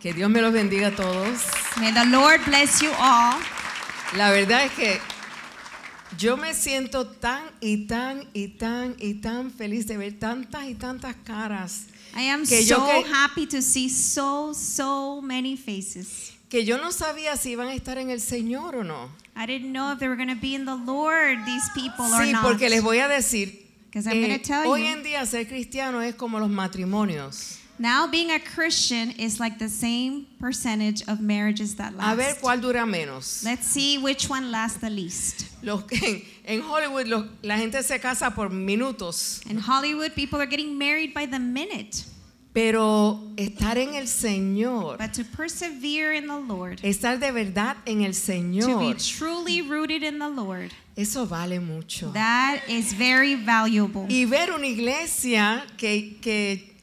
Que 0.00 0.12
Dios 0.14 0.30
me 0.30 0.40
los 0.40 0.52
bendiga 0.52 0.88
a 0.88 0.96
todos. 0.96 1.40
May 1.76 1.92
the 1.92 2.04
Lord 2.06 2.40
bless 2.46 2.80
you 2.80 2.90
all. 2.98 3.40
La 4.16 4.30
verdad 4.30 4.64
es 4.64 4.72
que 4.72 4.98
yo 6.18 6.36
me 6.36 6.54
siento 6.54 7.06
tan 7.06 7.42
y 7.60 7.86
tan 7.86 8.24
y 8.34 8.48
tan 8.48 8.96
y 8.98 9.14
tan 9.20 9.50
feliz 9.50 9.86
de 9.86 9.96
ver 9.96 10.18
tantas 10.18 10.66
y 10.68 10.74
tantas 10.74 11.14
caras 11.24 11.86
I 12.16 12.22
am 12.30 12.44
Que 12.44 12.64
yo 12.64 12.76
so 12.76 12.86
que- 12.86 13.12
happy 13.12 13.46
to 13.46 13.62
see 13.62 13.88
so, 13.88 14.52
so 14.52 15.20
many 15.22 15.56
faces. 15.56 16.32
Que 16.50 16.64
yo 16.64 16.76
no 16.78 16.90
sabía 16.92 17.36
si 17.36 17.52
iban 17.52 17.68
a 17.68 17.74
estar 17.74 17.96
en 17.98 18.10
el 18.10 18.20
Señor 18.20 18.74
o 18.76 18.84
no. 18.84 19.08
I 19.36 19.46
didn't 19.46 19.72
know 19.72 19.92
if 19.92 19.98
they 20.00 20.08
were 20.08 20.16
going 20.16 20.28
to 20.28 20.40
be 20.40 20.54
in 20.54 20.64
the 20.66 20.74
Lord, 20.76 21.38
these 21.46 21.68
people, 21.74 22.04
or 22.04 22.22
Sí, 22.24 22.32
not. 22.32 22.42
porque 22.42 22.68
les 22.68 22.82
voy 22.82 22.98
a 22.98 23.08
decir, 23.08 23.66
tell 23.92 24.66
hoy 24.66 24.86
en 24.86 25.02
día 25.02 25.24
ser 25.26 25.46
cristiano 25.46 26.00
es 26.02 26.14
como 26.16 26.38
los 26.38 26.50
matrimonios. 26.50 27.56
Now 27.78 28.06
being 28.08 28.30
a 28.30 28.38
Christian 28.38 29.12
is 29.12 29.40
like 29.40 29.58
the 29.58 29.70
same 29.70 30.26
percentage 30.38 31.02
of 31.08 31.20
marriages 31.20 31.76
that 31.76 31.94
A 31.98 32.14
ver 32.14 32.32
last. 32.34 32.40
cuál 32.42 32.60
dura 32.60 32.84
menos. 32.84 33.42
Let's 33.42 33.66
see 33.66 33.96
which 33.96 34.28
one 34.28 34.50
lasts 34.50 34.80
the 34.80 34.90
least. 34.90 35.46
Los 35.62 35.84
que- 35.84 36.26
en 36.44 36.60
Hollywood 36.60 37.06
los- 37.06 37.26
la 37.42 37.56
gente 37.56 37.82
se 37.82 37.98
casa 37.98 38.32
por 38.34 38.50
minutos, 38.50 39.40
In 39.48 39.56
Hollywood, 39.58 40.12
people 40.14 40.38
are 40.40 40.46
getting 40.46 40.76
married 40.76 41.14
by 41.14 41.24
the 41.26 41.38
minute. 41.38 42.04
Pero 42.52 43.20
estar 43.36 43.78
en 43.78 43.94
el 43.94 44.06
Señor, 44.08 44.98
But 44.98 45.12
to 45.14 45.24
persevere 45.24 46.12
in 46.16 46.26
the 46.26 46.40
Lord, 46.40 46.80
estar 46.82 47.18
de 47.18 47.30
verdad 47.30 47.76
en 47.86 48.02
el 48.02 48.12
to 48.12 48.78
be 48.78 48.94
Señor, 48.94 49.18
truly 49.18 49.62
rooted 49.62 50.02
in 50.02 50.18
the 50.18 50.28
Lord, 50.28 50.72
eso 50.96 51.26
vale 51.26 51.60
mucho. 51.60 52.10
that 52.12 52.60
is 52.68 52.92
very 52.92 53.34
valuable. 53.36 54.06
Y 54.08 54.24
ver 54.24 54.50
una 54.52 54.66
iglesia 54.66 55.64
que, 55.76 56.18
que 56.20 56.74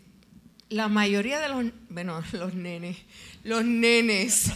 la 0.69 0.88
mayoría 0.88 1.39
de 1.39 1.49
los, 1.49 1.71
bueno, 1.89 2.23
los 2.34 2.53
nenes, 2.53 2.95
los 3.43 3.63
nenes, 3.63 4.51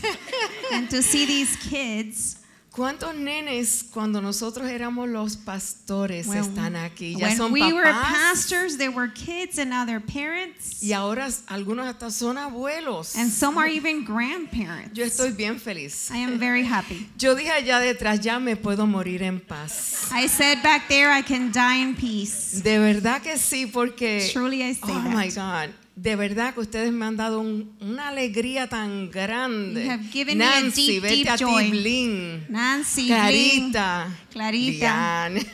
And 0.73 0.89
to 0.89 1.01
see 1.01 1.25
these 1.25 1.55
kids, 1.57 2.37
¿cuántos 2.71 3.15
nenes 3.15 3.83
cuando 3.91 4.21
nosotros 4.21 4.69
éramos 4.69 5.09
los 5.09 5.35
pastores 5.37 6.27
when, 6.27 6.39
están 6.39 6.75
aquí? 6.75 7.15
Ya 7.15 7.35
son 7.35 7.51
we 7.51 7.73
were 7.73 7.83
papás 7.83 8.11
pastors, 8.11 8.77
they 8.77 8.89
were 8.89 9.11
kids 9.11 9.59
and 9.59 9.69
now 9.69 9.85
they're 9.85 9.99
parents. 9.99 10.81
y 10.81 10.93
ahora 10.93 11.29
algunos 11.47 11.85
hasta 11.87 12.09
son 12.09 12.37
abuelos. 12.37 13.15
And 13.15 13.29
some 13.29 13.57
are 13.57 13.67
even 13.67 14.03
grandparents. 14.05 14.93
Yo 14.93 15.05
estoy 15.05 15.31
bien 15.31 15.59
feliz. 15.59 16.09
I 16.11 16.17
am 16.17 16.39
very 16.39 16.63
happy. 16.63 17.09
Yo 17.17 17.35
dije 17.35 17.51
allá 17.51 17.79
detrás, 17.79 18.21
ya 18.21 18.39
me 18.39 18.55
puedo 18.55 18.87
morir 18.87 19.21
en 19.21 19.39
paz. 19.39 20.09
I 20.11 20.27
said 20.27 20.63
back 20.63 20.87
there, 20.87 21.11
I 21.11 21.21
can 21.21 21.51
die 21.51 21.81
in 21.81 21.95
peace. 21.95 22.61
De 22.63 22.79
verdad 22.79 23.21
que 23.21 23.37
sí, 23.37 23.65
porque... 23.71 24.29
Truly, 24.31 24.63
I 24.63 24.73
say 24.73 24.81
Oh 24.83 25.03
that. 25.03 25.13
my 25.13 25.29
God. 25.29 25.73
De 26.01 26.15
verdad 26.15 26.55
que 26.55 26.61
ustedes 26.61 26.91
me 26.91 27.05
han 27.05 27.15
dado 27.15 27.39
un- 27.41 27.75
una 27.79 28.07
alegría 28.07 28.67
tan 28.67 29.11
grande. 29.11 29.83
You 29.85 29.91
have 29.91 30.03
given 30.11 30.39
me 30.39 30.43
a 30.45 30.61
Nancy, 30.61 30.87
deep, 30.93 31.03
vete 31.03 31.15
deep 31.15 31.29
a 31.29 31.37
ti, 31.37 31.43
joy. 31.43 31.69
Blin. 31.69 32.45
Nancy, 32.49 33.05
Clarita. 33.07 34.05
Bling, 34.07 34.17
Clarita, 34.31 35.29
Lian. 35.29 35.45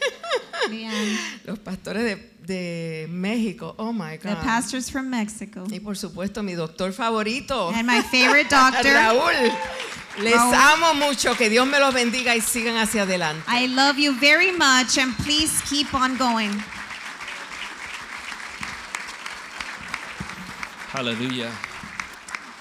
Leanne, 0.69 1.17
Los 1.45 1.59
pastores 1.59 2.03
de, 2.05 2.15
de 2.45 3.07
México. 3.09 3.75
Oh 3.77 3.91
my 3.91 4.17
the 4.17 4.29
God. 4.29 4.41
pastors 4.41 4.89
from 4.89 5.09
Mexico, 5.09 5.65
Y 5.69 5.81
por 5.81 5.97
supuesto 5.97 6.41
mi 6.43 6.53
doctor 6.53 6.93
favorito. 6.93 7.69
and 7.73 7.85
my 7.85 8.01
favorite 8.03 8.49
doctor. 8.49 8.93
Raúl. 8.93 9.33
Les 10.21 10.33
Raúl. 10.33 10.55
amo 10.55 10.93
mucho. 10.93 11.35
Que 11.35 11.49
Dios 11.49 11.67
me 11.67 11.77
los 11.77 11.93
bendiga 11.93 12.37
y 12.37 12.39
sigan 12.41 12.77
hacia 12.77 13.01
adelante. 13.03 13.43
I 13.49 13.67
love 13.67 13.97
you 13.99 14.13
very 14.17 14.53
much, 14.53 14.97
and 14.97 15.13
please 15.25 15.61
keep 15.69 15.93
on 15.93 16.15
going. 16.17 16.51
Hallelujah. 20.97 21.51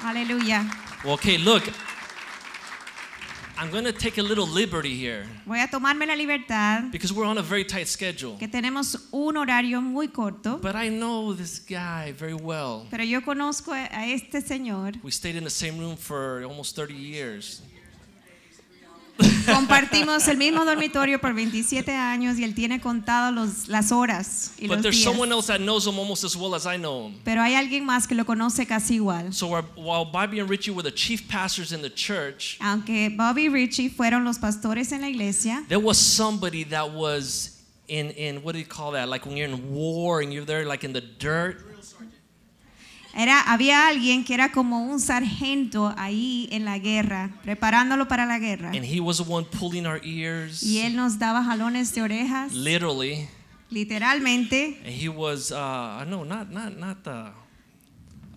Hallelujah. 0.03 0.71
Okay, 1.07 1.39
look. 1.39 1.63
I'm 3.57 3.71
going 3.71 3.85
to 3.85 3.93
take 3.93 4.19
a 4.19 4.23
little 4.23 4.47
liberty 4.47 4.95
here 4.95 5.25
Voy 5.47 5.59
a 5.63 5.67
tomarme 5.67 6.07
la 6.07 6.13
libertad 6.15 6.93
because 6.93 7.15
we're 7.15 7.25
on 7.25 7.39
a 7.39 7.43
very 7.43 7.65
tight 7.65 7.89
schedule. 7.89 8.37
que 8.39 8.47
tenemos 8.47 9.09
un 9.11 9.39
horario 9.39 9.81
muy 9.81 10.09
corto, 10.09 10.61
But 10.61 10.77
I 10.77 10.91
know 10.91 11.33
this 11.33 11.59
guy 11.61 12.13
very 12.13 12.35
well. 12.35 12.87
pero 12.91 13.03
yo 13.05 13.23
conozco 13.23 13.73
a 13.73 14.07
este 14.13 14.43
señor. 14.43 15.03
We 15.03 15.11
stayed 15.11 15.37
in 15.37 15.45
the 15.45 15.49
same 15.49 15.79
room 15.79 15.97
for 15.97 16.45
almost 16.45 16.77
30 16.77 16.93
years. 16.93 17.63
Compartimos 19.47 20.27
el 20.29 20.37
mismo 20.37 20.65
dormitorio 20.65 21.21
por 21.21 21.35
27 21.35 21.93
años 21.93 22.39
y 22.39 22.45
él 22.45 22.55
tiene 22.55 22.81
contado 22.81 23.33
los, 23.33 23.69
las 23.69 23.93
horas 23.93 24.53
y 24.59 24.67
But 24.67 24.77
los 24.77 24.83
there's 24.83 24.97
días. 24.97 25.05
someone 25.05 25.33
else 25.33 25.47
that 25.47 25.61
knows 25.61 25.87
him 25.87 25.99
almost 25.99 26.25
as 26.25 26.37
well 26.37 26.55
as 26.55 26.67
I 26.67 26.77
know 26.77 27.09
him. 27.09 27.15
Pero 27.25 27.41
hay 27.43 27.55
alguien 27.55 27.85
más 27.85 28.07
que 28.07 28.15
lo 28.15 28.25
conoce 28.25 28.67
casi 28.67 28.97
igual. 28.97 29.33
So 29.33 29.49
while 29.77 30.05
Bobby 30.05 30.41
and 30.41 30.49
Richie 30.51 30.71
were 30.71 30.83
the 30.83 30.95
chief 30.95 31.29
pastors 31.29 31.73
in 31.73 31.83
the 31.83 31.91
church, 31.91 32.59
Aunque 32.61 33.11
Bobby 33.17 33.47
y 33.47 33.49
Richie 33.49 33.89
fueron 33.91 34.25
los 34.25 34.39
pastores 34.39 34.93
en 34.93 35.01
la 35.03 35.09
iglesia, 35.09 35.65
there 35.69 35.81
was 35.81 35.99
somebody 35.99 36.65
that 36.65 36.91
was 36.93 37.53
in, 37.89 38.11
in 38.13 38.43
what 38.43 38.53
do 38.53 38.59
you 38.59 38.65
call 38.67 38.93
that? 38.93 39.09
Like 39.09 39.27
when 39.27 39.37
you're 39.37 39.49
in 39.49 39.73
war 39.73 40.21
and 40.21 40.33
you're 40.33 40.45
there 40.45 40.65
like 40.65 40.85
in 40.85 40.93
the 40.93 41.01
dirt. 41.01 41.63
Era, 43.17 43.41
había 43.41 43.89
alguien 43.89 44.25
que 44.25 44.35
era 44.35 44.53
como 44.53 44.83
un 44.85 45.01
sargento 45.01 45.93
ahí 45.97 46.49
en 46.53 46.65
la 46.65 46.79
guerra, 46.79 47.31
preparándolo 47.43 48.07
para 48.09 48.27
la 48.27 48.39
guerra. 48.39 48.69
And 48.69 48.85
he 48.85 49.01
was 49.01 49.17
the 49.19 49.25
one 49.25 49.47
pulling 49.59 49.87
our 49.87 50.01
ears, 50.05 50.63
Y 50.63 50.79
él 50.81 50.95
nos 50.97 51.19
daba 51.19 51.43
jalones 51.43 51.95
de 51.95 52.03
orejas, 52.03 52.53
literally. 52.53 53.29
literalmente. 53.71 54.79
And 54.85 54.93
he 54.95 55.09
was, 55.09 55.51
uh, 55.51 56.05
no, 56.07 56.25
not, 56.25 56.51
not, 56.51 56.77
not 56.77 57.03
the. 57.03 57.33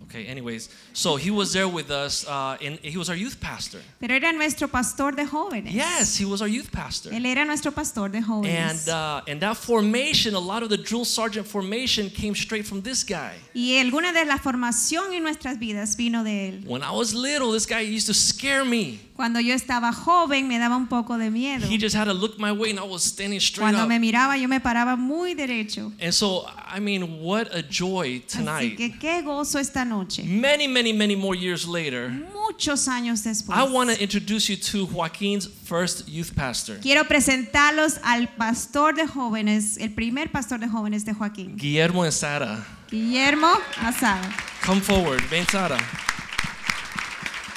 Okay, 0.10 0.26
anyways. 0.26 0.70
So 0.94 1.18
he 1.18 1.30
was 1.30 1.54
there 1.54 1.68
with 1.68 1.92
us, 1.92 2.26
uh, 2.28 2.58
and 2.62 2.80
he 2.80 2.98
was 2.98 3.10
our 3.10 3.16
youth 3.16 3.40
pastor. 3.40 3.80
Pero 4.02 4.16
era 4.16 4.32
nuestro 4.34 4.68
pastor 4.68 5.12
de 5.12 5.24
jóvenes. 5.24 5.72
Yes, 5.72 6.18
he 6.18 6.26
was 6.26 6.42
our 6.42 6.48
youth 6.48 6.72
pastor. 6.72 7.12
Él 7.12 7.28
era 7.28 7.46
nuestro 7.46 7.72
pastor 7.72 8.10
de 8.10 8.18
And, 8.18 8.26
jóvenes. 8.26 8.88
uh, 8.88 9.22
and 9.28 9.40
that 9.42 9.56
formation, 9.56 10.34
a 10.34 10.40
lot 10.40 10.64
of 10.64 10.70
the 10.70 10.78
drill 10.78 11.06
sergeant 11.06 11.46
formation 11.46 12.10
came 12.10 12.34
straight 12.34 12.66
from 12.66 12.82
this 12.82 13.04
guy. 13.04 13.34
y 13.54 13.78
alguna 13.80 14.12
de 14.12 14.26
la 14.26 14.40
formación 14.40 15.14
en 15.14 15.22
nuestras 15.22 15.60
vidas 15.60 15.96
vino 15.96 16.24
de 16.24 16.50
él. 16.50 16.64
When 16.66 16.82
I 16.82 16.92
was 16.92 17.14
little, 17.14 17.52
this 17.52 17.68
guy 17.68 17.82
used 17.82 18.08
to 18.08 18.14
scare 18.16 18.66
me. 18.66 19.00
Cuando 19.20 19.42
yo 19.42 19.54
estaba 19.54 19.92
joven 19.92 20.48
me 20.48 20.58
daba 20.60 20.78
un 20.78 20.88
poco 20.88 21.18
de 21.18 21.30
miedo. 21.30 21.68
He 21.68 21.78
just 21.78 21.94
had 21.94 22.06
to 22.06 22.14
look 22.14 22.40
my 22.40 22.54
way 22.54 22.70
and 22.70 22.80
I 22.80 22.84
was 22.84 23.04
standing 23.04 23.42
straight 23.42 23.64
Cuando 23.66 23.84
up. 23.84 23.90
me 23.90 24.00
miraba 24.00 24.38
yo 24.38 24.48
me 24.48 24.62
paraba 24.62 24.96
muy 24.96 25.34
derecho. 25.34 25.92
And 26.00 26.14
so, 26.14 26.46
I 26.66 26.80
mean, 26.80 27.20
what 27.22 27.54
a 27.54 27.62
joy 27.62 28.22
Así 28.26 28.38
tonight. 28.38 28.78
que 28.78 28.98
qué 28.98 29.22
gozo 29.22 29.60
esta 29.60 29.84
noche. 29.84 30.24
Many, 30.24 30.70
many, 30.70 30.94
many 30.94 31.18
more 31.18 31.36
years 31.36 31.68
later, 31.68 32.10
Muchos 32.34 32.88
años 32.88 33.22
después. 33.22 33.58
I 33.58 33.64
want 33.70 33.90
to 33.90 34.02
introduce 34.02 34.48
you 34.48 34.56
to 34.56 34.86
Joaquin's 34.86 35.48
first 35.66 36.08
youth 36.08 36.34
pastor, 36.34 36.80
Quiero 36.80 37.04
presentarlos 37.04 38.00
al 38.04 38.30
pastor 38.38 38.96
de 38.96 39.06
jóvenes, 39.06 39.78
el 39.82 39.90
primer 39.90 40.32
pastor 40.32 40.60
de 40.62 40.70
jóvenes 40.70 41.04
de 41.04 41.14
Joaquín, 41.14 41.58
Guillermo 41.58 42.04
and 42.04 42.14
Sara. 42.14 42.66
Guillermo 42.90 43.52
Asada. 43.82 44.32
Come 44.66 44.80
forward, 44.80 45.22
ven 45.30 45.46
Sara. 45.46 45.78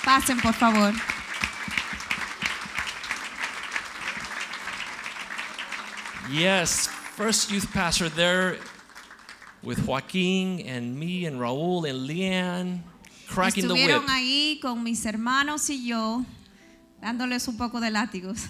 Pasen, 0.05 0.41
por 0.41 0.55
favor. 0.55 0.93
Yes, 6.31 6.87
first 6.87 7.51
youth 7.51 7.71
pastor 7.73 8.09
there 8.09 8.57
with 9.63 9.87
Joaquin 9.87 10.61
and 10.61 10.99
me 10.99 11.27
and 11.27 11.39
Raul 11.41 11.89
and 11.89 12.09
Leanne, 12.09 12.81
cracking 13.29 13.67
the 13.67 13.75
whip. 13.75 13.91
Estuvieron 13.91 14.09
ahí 14.09 14.61
con 14.61 14.83
mis 14.83 15.05
hermanos 15.05 15.69
y 15.69 15.87
yo, 15.87 16.25
dándoles 17.03 17.49
un 17.49 17.57
poco 17.57 17.81
de 17.81 17.91
látigos. 17.91 18.47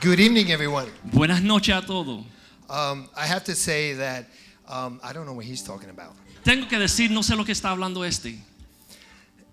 Good 0.00 0.20
evening, 0.20 0.50
everyone. 0.50 0.86
Buenas 1.12 1.42
noches 1.42 1.74
a 1.74 1.82
todos. 1.86 2.24
Um, 2.68 3.08
I 3.16 3.26
have 3.26 3.44
to 3.44 3.54
say 3.54 3.94
that 3.94 4.26
um, 4.68 5.00
I 5.02 5.12
don't 5.12 5.24
know 5.24 5.32
what 5.32 5.44
he's 5.46 5.62
talking 5.62 5.90
about. 5.90 6.14
Tengo 6.46 6.68
que 6.68 6.78
decir, 6.78 7.10
no 7.10 7.24
sé 7.24 7.34
lo 7.34 7.44
que 7.44 7.50
está 7.50 7.70
hablando 7.70 8.04
este. 8.04 8.38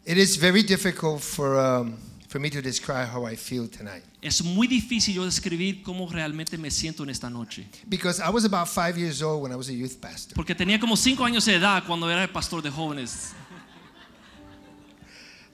It 0.06 0.16
is 0.18 0.38
very 0.38 0.62
difficult 0.62 1.22
for, 1.22 1.58
um, 1.58 1.96
for 2.30 2.40
me 2.40 2.52
to 2.52 2.62
describe 2.62 3.08
how 3.08 3.26
I 3.26 3.36
feel 3.36 3.68
tonight 3.68 4.04
Es 4.22 4.44
muy 4.44 4.68
difícil 4.68 5.16
yo 5.16 5.26
describir 5.26 5.82
cómo 5.82 6.08
realmente 6.08 6.56
me 6.56 6.70
siento 6.70 7.02
en 7.02 7.10
esta 7.10 7.32
noche. 7.32 7.66
because 7.90 8.20
I 8.20 8.30
was 8.30 8.46
about 8.46 8.68
five 8.68 8.96
years 8.96 9.24
old 9.24 9.42
when 9.42 9.52
I 9.52 9.56
was 9.56 9.70
a 9.70 9.74
youth 9.74 10.00
pastor. 10.00 10.36
Porque 10.36 10.54
tenía 10.54 10.80
como 10.80 10.96
cinco 10.96 11.26
años 11.26 11.46
de 11.46 11.56
edad 11.56 11.84
cuando 11.88 12.08
era 12.12 12.22
el 12.22 12.30
pastor 12.30 12.62
de 12.62 12.70
jóvenes. 12.70 13.34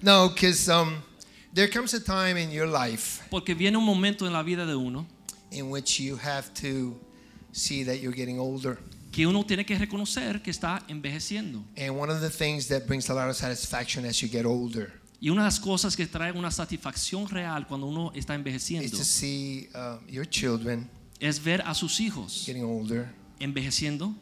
No, 0.02 0.28
because 0.28 0.68
um, 0.68 1.02
there 1.54 1.70
comes 1.70 1.94
a 1.94 2.04
time 2.04 2.36
in 2.36 2.52
your 2.52 2.68
life 2.68 3.22
Porque 3.30 3.54
viene 3.54 3.78
un 3.78 3.86
momento 3.86 4.26
en 4.26 4.34
la 4.34 4.44
vida 4.44 4.66
de 4.66 4.76
uno 4.76 5.06
in 5.52 5.70
which 5.70 6.02
you 6.02 6.18
have 6.18 6.54
to 6.56 7.00
see 7.54 7.86
that 7.86 8.02
you're 8.02 8.16
getting 8.16 8.40
older. 8.40 8.78
Que 9.12 9.26
uno 9.26 9.46
tiene 9.46 9.66
que 9.66 9.78
reconocer 9.78 10.42
que 10.42 10.52
está 10.52 10.84
envejeciendo. 10.88 11.64
And 11.78 11.92
one 11.98 12.12
of 12.12 12.22
the 12.22 12.30
things 12.30 12.68
that 12.68 12.86
brings 12.86 13.10
a 13.10 13.14
lot 13.14 13.30
of 13.30 13.36
satisfaction 13.36 14.06
as 14.06 14.22
you 14.22 14.30
get 14.30 14.46
older 14.46 14.94
Y 15.22 15.30
una 15.30 15.42
de 15.42 15.48
las 15.48 15.60
cosas 15.60 15.98
que 15.98 16.08
trae 16.08 16.32
una 16.32 16.50
satisfacción 16.50 17.28
real 17.28 17.68
cuando 17.68 17.88
uno 17.88 18.12
está 18.14 18.34
is 18.34 18.40
envejeciendo 18.40 18.98
to 18.98 19.04
see 19.04 19.68
uh, 19.76 19.98
your 20.08 20.26
children 20.26 20.90
es 21.20 21.44
ver 21.44 21.62
a 21.66 21.74
sus 21.74 22.00
hijos 22.00 22.44
getting 22.46 22.64
older 22.64 23.14
envejeciendo 23.40 24.16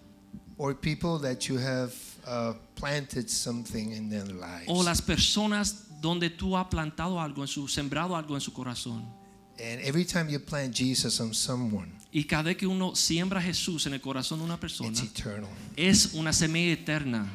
or 0.57 0.73
people 0.73 1.19
that 1.19 1.47
you 1.47 1.57
have 1.59 1.93
uh, 2.25 2.53
planted 2.73 3.29
something 3.29 3.91
in 3.91 4.09
their 4.09 4.25
lives. 4.25 4.65
o 4.67 4.81
las 4.81 5.01
personas 5.01 5.83
donde 6.01 6.31
tú 6.31 6.57
has 6.57 6.67
plantado 6.67 7.21
algo 7.21 7.43
en 7.43 7.47
su 7.47 7.67
sembrado 7.67 8.15
algo 8.15 8.35
en 8.35 8.41
su 8.41 8.51
corazón. 8.51 9.16
And 9.59 9.81
every 9.83 10.05
time 10.05 10.29
you 10.29 10.39
plant 10.39 10.73
Jesus 10.75 11.19
on 11.19 11.33
someone, 11.33 11.91
Y 12.13 12.23
cada 12.23 12.43
vez 12.43 12.57
que 12.57 12.67
uno 12.67 12.95
siembra 12.95 13.39
a 13.39 13.43
Jesús 13.43 13.85
en 13.87 13.93
el 13.93 13.99
corazón 14.01 14.39
de 14.39 14.45
una 14.45 14.59
persona 14.59 14.89
it's 14.89 15.01
eternal. 15.01 15.49
es 15.75 16.13
una 16.13 16.31
semilla 16.31 16.73
eterna. 16.73 17.27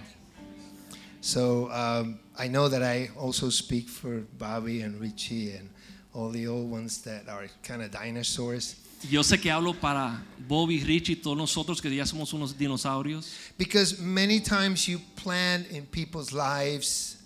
So 1.21 1.71
um, 1.71 2.19
I 2.39 2.49
know 2.49 2.69
that 2.69 2.83
I 2.83 3.11
also 3.17 3.49
speak 3.51 3.89
for 3.89 4.23
Bobby 4.39 4.83
and 4.83 5.01
Richie 5.01 5.53
and 5.53 5.69
all 6.15 6.31
the 6.31 6.47
old 6.49 6.71
ones 6.71 7.03
that 7.03 7.29
are 7.29 7.49
kind 7.63 7.83
of 7.83 7.91
dinosaurs. 7.91 8.77
Yo 9.09 9.23
sé 9.23 9.41
que 9.41 9.51
hablo 9.51 9.75
para 9.75 10.23
Bobby, 10.49 10.79
Richie, 10.85 11.17
todos 11.17 11.37
nosotros 11.37 11.81
que 11.81 11.91
ya 11.91 12.05
somos 12.07 12.33
unos 12.33 12.57
dinosaurios, 12.57 13.29
Because 13.59 13.99
many 14.01 14.41
times 14.41 14.87
you 14.89 15.01
plant 15.17 15.71
in 15.73 15.87
people's 15.87 16.33
lives, 16.33 17.17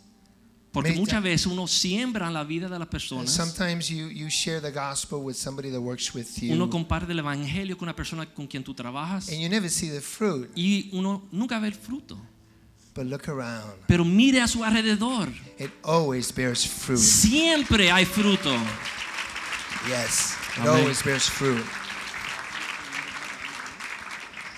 porque 0.77 0.91
Many 0.91 1.01
muchas 1.01 1.23
veces 1.23 1.47
uno 1.47 1.67
siembra 1.67 2.27
en 2.27 2.35
la 2.35 2.45
vida 2.45 2.69
de 2.69 2.79
las 2.79 2.87
personas. 2.87 3.31
sometimes 3.31 3.89
you, 3.89 4.09
you 4.11 4.29
share 4.29 4.61
the 4.61 4.71
gospel 4.71 5.21
with 5.21 5.35
somebody 5.35 5.71
that 5.71 5.81
works 5.81 6.13
with 6.15 6.27
you, 6.43 6.53
Uno 6.53 6.69
comparte 6.69 7.11
el 7.13 7.19
evangelio 7.19 7.79
con 7.79 7.89
una 7.89 7.97
persona 7.97 8.27
con 8.27 8.47
quien 8.47 8.63
tú 8.63 8.75
trabajas 8.75 9.31
and 9.31 9.41
you 9.41 9.49
never 9.49 9.71
see 9.71 9.89
the 9.89 10.03
fruit. 10.03 10.51
y 10.55 10.91
uno 10.93 11.23
nunca 11.33 11.59
ve 11.59 11.69
el 11.69 11.75
fruto. 11.75 12.19
But 12.95 13.07
look 13.07 13.27
around, 13.29 13.73
Pero 13.87 14.05
mire 14.05 14.43
a 14.43 14.47
su 14.49 14.63
alrededor. 14.63 15.29
it 15.59 15.71
always 15.83 16.31
bears 16.31 16.67
fruit. 16.67 16.99
Siempre 16.99 17.91
hay 17.91 18.05
fruto. 18.05 18.53
Yes, 19.89 20.35
it 20.59 20.67
always 20.67 21.03
bears 21.03 21.27
fruit. 21.27 21.65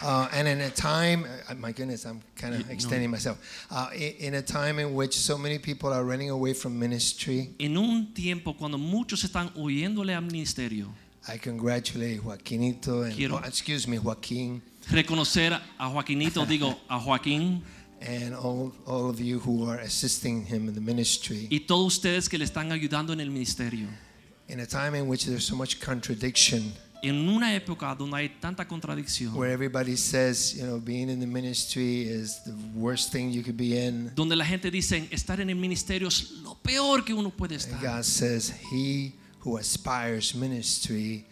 Uh, 0.00 0.28
and 0.32 0.46
in 0.46 0.60
a 0.60 0.70
time, 0.70 1.24
uh, 1.48 1.54
my 1.56 1.72
goodness, 1.72 2.04
I'm 2.06 2.20
kind 2.36 2.54
of 2.54 2.66
no. 2.66 2.72
extending 2.72 3.10
myself. 3.10 3.38
Uh, 3.70 3.88
in 3.94 4.34
a 4.34 4.42
time 4.42 4.78
in 4.78 4.94
which 4.94 5.18
so 5.18 5.36
many 5.36 5.58
people 5.58 5.92
are 5.92 6.04
running 6.04 6.30
away 6.30 6.54
from 6.54 6.78
ministry, 6.78 7.50
En 7.58 7.76
un 7.76 8.12
tiempo 8.14 8.54
cuando 8.54 8.78
muchos 8.78 9.24
están 9.24 9.50
huyéndole 9.56 10.14
al 10.14 10.22
ministerio, 10.22 10.88
I 11.26 11.38
congratulate 11.38 12.20
Joaquinito 12.20 13.02
and 13.04 13.14
Quiero- 13.14 13.40
oh, 13.42 13.46
excuse 13.46 13.88
me, 13.88 13.98
Joaquin, 13.98 14.62
reconocer 14.90 15.52
a 15.78 15.88
Joaquinito, 15.88 16.46
digo 16.46 16.76
a 16.88 16.98
Joaquín 17.00 17.60
and 18.00 18.34
all, 18.34 18.72
all 18.86 19.10
of 19.10 19.20
you 19.20 19.40
who 19.40 19.68
are 19.68 19.78
assisting 19.80 20.46
him 20.46 20.68
in 20.68 20.74
the 20.74 20.80
ministry. 20.80 21.48
y 21.50 21.60
todos 21.66 21.86
ustedes 21.98 22.28
que 22.28 22.38
le 22.38 22.44
están 22.44 22.70
ayudando 22.70 23.12
en 23.12 23.20
el 23.20 23.30
ministerio. 23.30 23.88
In 24.48 24.60
a 24.60 24.66
time 24.66 24.94
in 24.94 25.08
which 25.08 25.26
there's 25.26 25.44
so 25.44 25.54
much 25.56 25.78
contradiction, 25.80 26.72
En 27.02 27.28
una 27.28 27.54
época 27.54 27.94
donde 27.94 28.16
hay 28.16 28.28
tanta 28.40 28.66
contradicción, 28.66 29.34
where 29.36 29.52
everybody 29.52 29.96
says, 29.96 30.54
you 30.56 30.64
know, 30.64 30.80
being 30.80 31.08
in 31.08 31.20
the 31.20 31.26
ministry 31.26 32.02
is 32.02 32.42
the 32.44 32.52
worst 32.74 33.12
thing 33.12 33.30
you 33.30 33.42
could 33.42 33.56
be 33.56 33.78
in. 33.78 34.10
donde 34.16 34.34
la 34.34 34.44
gente 34.44 34.70
dice 34.70 35.06
estar 35.10 35.40
en 35.40 35.50
el 35.50 35.56
ministerio 35.56 36.08
es 36.08 36.32
lo 36.42 36.56
peor 36.56 37.04
que 37.04 37.14
uno 37.14 37.30
puede 37.30 37.54
And 37.54 37.62
estar. 37.62 37.80
God 37.80 38.04
says, 38.04 38.52
He 38.72 39.12
who 39.44 39.58
aspires 39.58 40.34
ministry 40.34 41.24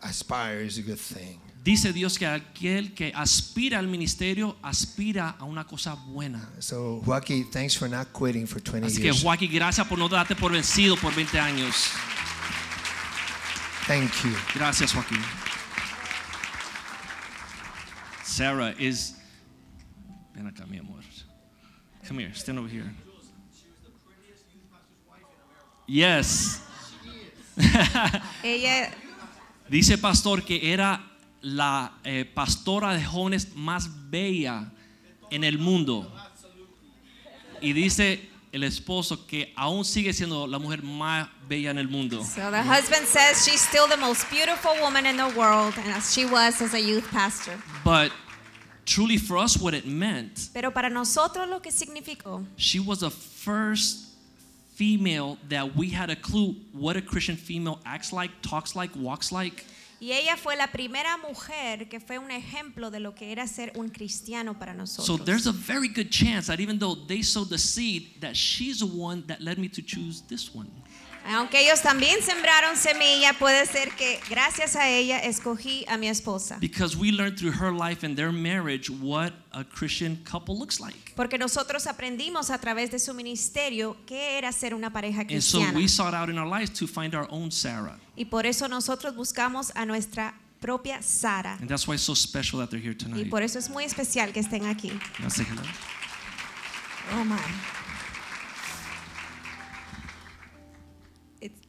aspires 0.00 0.78
a 0.78 0.82
good 0.82 0.98
thing. 0.98 1.38
Dice 1.64 1.94
Dios 1.94 2.18
que 2.18 2.26
aquel 2.26 2.92
que 2.92 3.10
aspira 3.14 3.78
al 3.78 3.86
ministerio 3.86 4.54
aspira 4.62 5.30
a 5.38 5.44
una 5.44 5.64
cosa 5.64 5.94
buena. 5.94 6.46
So, 6.58 7.02
thanks 7.50 7.74
for 7.74 7.88
not 7.88 8.08
quitting 8.12 8.46
for 8.46 8.60
20 8.60 8.86
Así 8.86 8.96
que 8.96 9.04
years. 9.04 9.22
Joaquín, 9.22 9.50
gracias 9.50 9.86
por 9.86 9.98
no 9.98 10.06
darte 10.08 10.36
por 10.36 10.52
vencido 10.52 10.94
por 10.96 11.14
20 11.14 11.38
años. 11.40 11.90
Thank 13.86 14.24
you. 14.24 14.34
Gracias, 14.54 14.92
Joaquín. 14.92 15.22
Sarah 18.22 18.74
is. 18.78 19.14
Ven 20.34 20.46
acá, 20.46 20.66
mi 20.66 20.78
amor. 20.78 21.00
Come 22.08 22.20
here, 22.20 22.34
stand 22.34 22.58
over 22.58 22.68
here. 22.68 22.90
Yes. 25.86 26.60
Ella, 28.42 28.90
Dice 29.68 29.98
pastor 29.98 30.42
que 30.42 30.72
era 30.72 31.00
la 31.40 31.92
eh, 32.04 32.24
pastora 32.24 32.94
de 32.94 33.04
jóvenes 33.04 33.54
más 33.54 34.10
bella 34.10 34.70
en 35.30 35.44
el 35.44 35.58
mundo. 35.58 36.10
Y 37.60 37.72
dice 37.72 38.28
el 38.54 38.62
esposo 38.62 39.26
que 39.26 39.52
aún 39.56 39.84
sigue 39.84 40.12
siendo 40.12 40.46
la 40.46 40.60
mujer 40.60 40.82
más 40.82 41.28
bella 41.48 41.70
en 41.70 41.78
el 41.78 41.88
mundo. 41.88 42.22
So 42.22 42.52
the 42.52 42.62
husband 42.62 43.04
says 43.04 43.44
she's 43.44 43.60
still 43.60 43.88
the 43.88 43.96
most 43.96 44.30
beautiful 44.30 44.70
woman 44.80 45.06
in 45.06 45.16
the 45.16 45.28
world, 45.36 45.74
and 45.76 45.92
as 45.92 46.14
she 46.14 46.24
was 46.24 46.62
as 46.62 46.72
a 46.72 46.80
youth 46.80 47.04
pastor. 47.10 47.58
But 47.84 48.12
truly 48.86 49.18
for 49.18 49.38
us 49.38 49.58
what 49.60 49.74
it 49.74 49.86
meant, 49.86 50.50
Pero 50.54 50.70
para 50.70 50.88
nosotros 50.88 51.48
lo 51.48 51.58
que 51.58 51.72
significó, 51.72 52.44
she 52.56 52.78
was 52.78 53.00
the 53.00 53.10
first 53.10 54.14
female 54.76 55.36
that 55.48 55.74
we 55.76 55.90
had 55.90 56.10
a 56.10 56.16
clue 56.16 56.54
what 56.72 56.96
a 56.96 57.02
Christian 57.02 57.36
female 57.36 57.80
acts 57.84 58.12
like, 58.12 58.30
talks 58.40 58.76
like, 58.76 58.94
walks 58.94 59.32
like. 59.32 59.64
Y 60.00 60.12
ella 60.12 60.36
fue 60.36 60.56
la 60.56 60.70
primera 60.70 61.16
mujer 61.16 61.88
que 61.88 62.00
fue 62.00 62.18
un 62.18 62.30
ejemplo 62.30 62.90
de 62.90 63.00
lo 63.00 63.14
que 63.14 63.32
era 63.32 63.46
ser 63.46 63.72
un 63.76 63.88
cristiano 63.88 64.58
para 64.58 64.74
nosotros. 64.74 65.06
So 65.06 65.22
there's 65.22 65.46
a 65.46 65.52
very 65.52 65.88
good 65.88 66.10
chance 66.10 66.46
that 66.48 66.60
even 66.60 66.78
though 66.78 66.94
they 66.94 67.22
sowed 67.22 67.48
the 67.48 67.58
seed, 67.58 68.20
that 68.20 68.34
she's 68.34 68.80
the 68.80 68.86
one 68.86 69.24
that 69.26 69.40
led 69.40 69.58
me 69.58 69.68
to 69.68 69.82
choose 69.82 70.22
this 70.28 70.54
one. 70.54 70.68
Aunque 71.26 71.60
ellos 71.60 71.80
también 71.80 72.22
sembraron 72.22 72.76
semilla, 72.76 73.32
puede 73.38 73.64
ser 73.66 73.90
que 73.96 74.20
gracias 74.28 74.76
a 74.76 74.88
ella 74.90 75.18
escogí 75.20 75.84
a 75.88 75.96
mi 75.96 76.06
esposa. 76.08 76.58
Because 76.60 76.96
we 76.96 77.10
learned 77.10 77.38
through 77.38 77.52
her 77.58 77.72
life 77.72 78.04
and 78.04 78.14
their 78.14 78.30
marriage 78.30 78.90
what 78.90 79.32
a 79.52 79.64
Christian 79.64 80.16
couple 80.24 80.54
looks 80.58 80.80
like. 80.80 81.14
Porque 81.16 81.38
nosotros 81.38 81.86
aprendimos 81.86 82.50
a 82.50 82.58
través 82.58 82.90
de 82.90 82.98
su 82.98 83.14
ministerio 83.14 83.96
qué 84.06 84.36
era 84.36 84.52
ser 84.52 84.74
una 84.74 84.90
pareja 84.92 85.22
And 85.22 85.40
so 85.42 85.58
cristiana. 85.60 85.74
we 85.78 85.88
sought 85.88 86.12
out 86.12 86.28
in 86.28 86.36
our 86.38 86.46
lives 86.46 86.70
to 86.78 86.86
find 86.86 87.14
our 87.14 87.26
own 87.30 87.50
Sarah. 87.50 87.98
Y 88.16 88.26
por 88.26 88.44
eso 88.44 88.68
nosotros 88.68 89.14
buscamos 89.16 89.72
a 89.74 89.86
nuestra 89.86 90.34
propia 90.60 91.00
Sara. 91.02 91.56
And 91.60 91.68
that's 91.70 91.86
why 91.88 91.94
it's 91.94 92.04
so 92.04 92.14
special 92.14 92.58
that 92.60 92.68
they're 92.70 92.80
here 92.82 92.92
Y 92.92 92.98
tonight. 93.02 93.30
por 93.30 93.42
eso 93.42 93.58
es 93.58 93.70
muy 93.70 93.84
especial 93.84 94.30
que 94.32 94.40
estén 94.40 94.66
aquí. 94.66 94.92
Oh 97.12 97.24
my. 97.24 97.36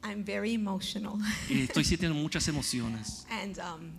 I'm 0.06 0.24
very 0.24 0.54
emotional. 0.54 1.18
Y 1.50 1.62
estoy 1.64 1.84
sintiendo 1.84 2.16
muchas 2.16 2.48
emociones. 2.48 3.26
and 3.32 3.58
um, 3.60 3.92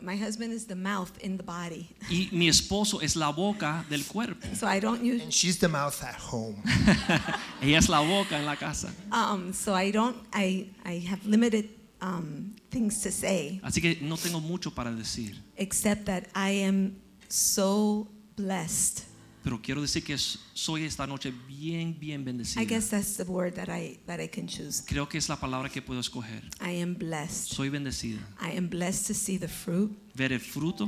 my 0.00 0.16
husband 0.16 0.52
is 0.52 0.66
the 0.66 0.74
mouth 0.74 1.12
in 1.22 1.36
the 1.36 1.42
body. 1.42 1.88
Y 2.10 2.28
mi 2.32 2.48
esposo 2.48 3.00
es 3.02 3.16
la 3.16 3.30
boca 3.32 3.84
del 3.90 4.02
cuerpo. 4.04 4.46
So 4.54 4.66
I 4.66 4.80
don't 4.80 5.02
use, 5.04 5.22
And 5.22 5.32
she's 5.32 5.58
the 5.58 5.68
mouth 5.68 6.02
at 6.02 6.14
home. 6.16 6.62
Ella 7.62 7.78
es 7.78 7.88
la 7.88 8.00
boca 8.00 8.36
en 8.38 8.46
la 8.46 8.56
casa. 8.56 8.90
um, 9.12 9.52
so 9.52 9.74
I 9.74 9.90
don't, 9.90 10.16
I, 10.32 10.68
I 10.84 10.98
have 11.06 11.24
limited 11.26 11.68
um, 12.00 12.54
things 12.70 13.02
to 13.02 13.10
say, 13.12 13.60
Así 13.62 13.82
que 13.82 13.98
no 14.00 14.16
tengo 14.16 14.40
mucho 14.40 14.70
para 14.70 14.90
decir. 14.90 15.36
except 15.58 16.06
that 16.06 16.28
I 16.34 16.62
am 16.64 16.96
so 17.28 18.08
blessed. 18.36 19.04
Pero 19.42 19.60
quiero 19.62 19.80
decir 19.80 20.04
que 20.04 20.16
soy 20.18 20.84
esta 20.84 21.06
noche 21.06 21.32
bien, 21.48 21.96
bien 21.98 22.20
I 22.20 22.24
bendecida. 22.24 22.64
guess 22.64 22.90
that's 22.90 23.16
the 23.16 23.24
word 23.24 23.54
that 23.54 23.68
I, 23.68 23.98
that 24.06 24.20
I 24.20 24.28
can 24.28 24.46
choose. 24.46 24.82
Creo 24.86 25.08
que 25.08 25.18
es 25.18 25.28
la 25.28 25.36
palabra 25.36 25.70
que 25.70 25.80
puedo 25.80 26.00
escoger. 26.00 26.42
I 26.60 26.80
am 26.82 26.94
blessed. 26.94 27.52
Soy 27.54 27.70
bendecida. 27.70 28.20
I 28.40 28.56
am 28.56 28.68
blessed 28.68 29.06
to 29.06 29.14
see 29.14 29.38
the 29.38 29.48
fruit. 29.48 29.90
Ver 30.14 30.32
el 30.32 30.40
fruto. 30.40 30.86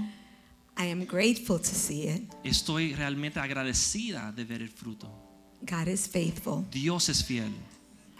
I 0.77 0.87
am 0.91 1.05
grateful 1.07 1.59
to 1.59 1.65
see 1.75 2.09
it. 2.09 2.23
Estoy 2.45 2.95
realmente 2.95 3.41
agradecida 3.41 4.33
de 4.33 4.45
ver 4.45 4.63
el 4.63 4.71
fruto. 4.71 5.11
God 5.63 5.87
is 5.89 6.07
faithful. 6.09 6.67
Dios 6.71 7.09
es 7.09 7.25
fiel. 7.25 7.53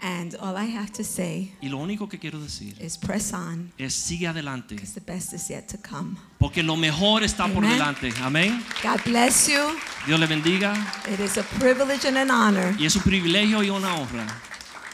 And 0.05 0.35
all 0.41 0.57
I 0.57 0.65
have 0.65 0.91
to 0.97 1.03
say 1.03 1.53
Y 1.61 1.69
lo 1.69 1.77
único 1.77 2.09
que 2.09 2.19
quiero 2.19 2.37
decir 2.37 2.75
is 2.81 2.97
press 2.97 3.31
on 3.31 3.71
es 3.77 3.93
sigue 3.95 4.27
adelante. 4.27 4.75
because 4.75 4.93
the 4.93 4.99
best 4.99 5.31
is 5.31 5.47
yet 5.49 5.67
to 5.69 5.77
come. 5.77 6.17
Porque 6.39 6.61
lo 6.61 6.75
mejor 6.75 7.23
está 7.23 7.47
por 7.47 7.63
delante. 7.63 8.11
Amén. 8.21 8.61
God 8.83 9.01
bless 9.05 9.47
you. 9.47 9.61
Dios 10.05 10.19
le 10.19 10.27
bendiga. 10.27 10.73
It 11.09 11.21
is 11.21 11.37
a 11.37 11.43
privilege 11.57 12.05
and 12.05 12.17
an 12.17 12.29
honor 12.31 12.75
Y 12.77 12.85
es 12.85 12.97
un 12.97 13.03
privilegio 13.03 13.63
y 13.63 13.69
una 13.69 13.95
honra 13.95 14.27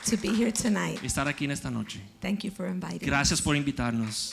to 0.06 0.16
be 0.18 0.30
here 0.30 0.52
tonight. 0.52 1.04
estar 1.04 1.28
aquí 1.28 1.46
en 1.46 1.52
esta 1.52 1.72
noche. 1.72 2.00
Thank 2.22 2.44
you 2.44 2.52
for 2.52 2.68
inviting 2.68 3.00
me. 3.02 3.08
Gracias 3.08 3.42
por 3.42 3.56
invitarnos. 3.56 4.30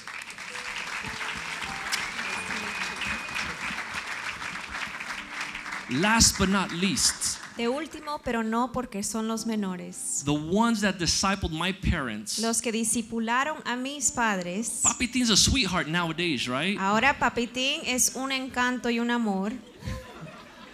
Last 5.90 6.38
but 6.38 6.48
not 6.48 6.72
least, 6.72 7.38
De 7.56 7.68
último, 7.68 8.20
pero 8.22 8.42
no 8.42 8.70
porque 8.70 9.02
son 9.02 9.26
los 9.28 9.46
menores. 9.46 10.22
the 10.24 10.32
ones 10.32 10.80
that 10.82 10.98
discipled 10.98 11.52
my 11.52 11.72
parents. 11.72 12.38
Los 12.38 12.60
que 12.60 12.70
discipularon 12.70 13.56
a 13.64 13.76
mis 13.76 14.10
padres. 14.10 14.82
Papi 14.82 15.08
Teen's 15.10 15.30
a 15.30 15.36
sweetheart 15.36 15.88
nowadays, 15.88 16.48
right? 16.48 16.78
Ahora 16.78 17.16
Papitín 17.18 17.80
es 17.86 18.14
un 18.14 18.30
encanto 18.30 18.90
y 18.90 18.98
un 18.98 19.10
amor. 19.10 19.52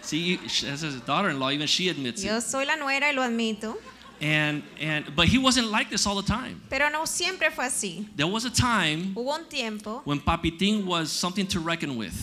See, 0.01 0.37
as 0.69 0.81
his 0.81 0.99
daughter-in-law, 1.05 1.51
even 1.51 1.67
she 1.67 1.87
admits 1.89 2.21
Yo 2.23 2.37
it. 2.37 2.43
soy 2.43 2.65
la 2.65 2.75
nuera 2.75 3.07
y 3.07 3.13
lo 3.13 3.21
admito. 3.21 3.77
And 4.21 4.63
and 4.81 5.15
but 5.15 5.27
he 5.27 5.37
wasn't 5.37 5.67
like 5.71 5.89
this 5.89 6.05
all 6.05 6.15
the 6.15 6.27
time. 6.27 6.61
Pero 6.69 6.89
no 6.89 7.05
siempre 7.05 7.49
fue 7.51 7.65
así. 7.65 8.05
There 8.15 8.27
was 8.27 8.43
a 8.45 8.49
time 8.49 9.13
Hubo 9.15 9.33
un 9.33 9.45
tiempo, 9.49 10.01
when 10.05 10.19
Papitín 10.19 10.85
was 10.85 11.09
something 11.11 11.47
to 11.47 11.59
reckon 11.61 11.95
with, 11.97 12.13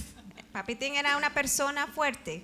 Papitín 0.54 0.96
era 0.96 1.16
una 1.16 1.30
persona 1.30 1.86
fuerte. 1.94 2.42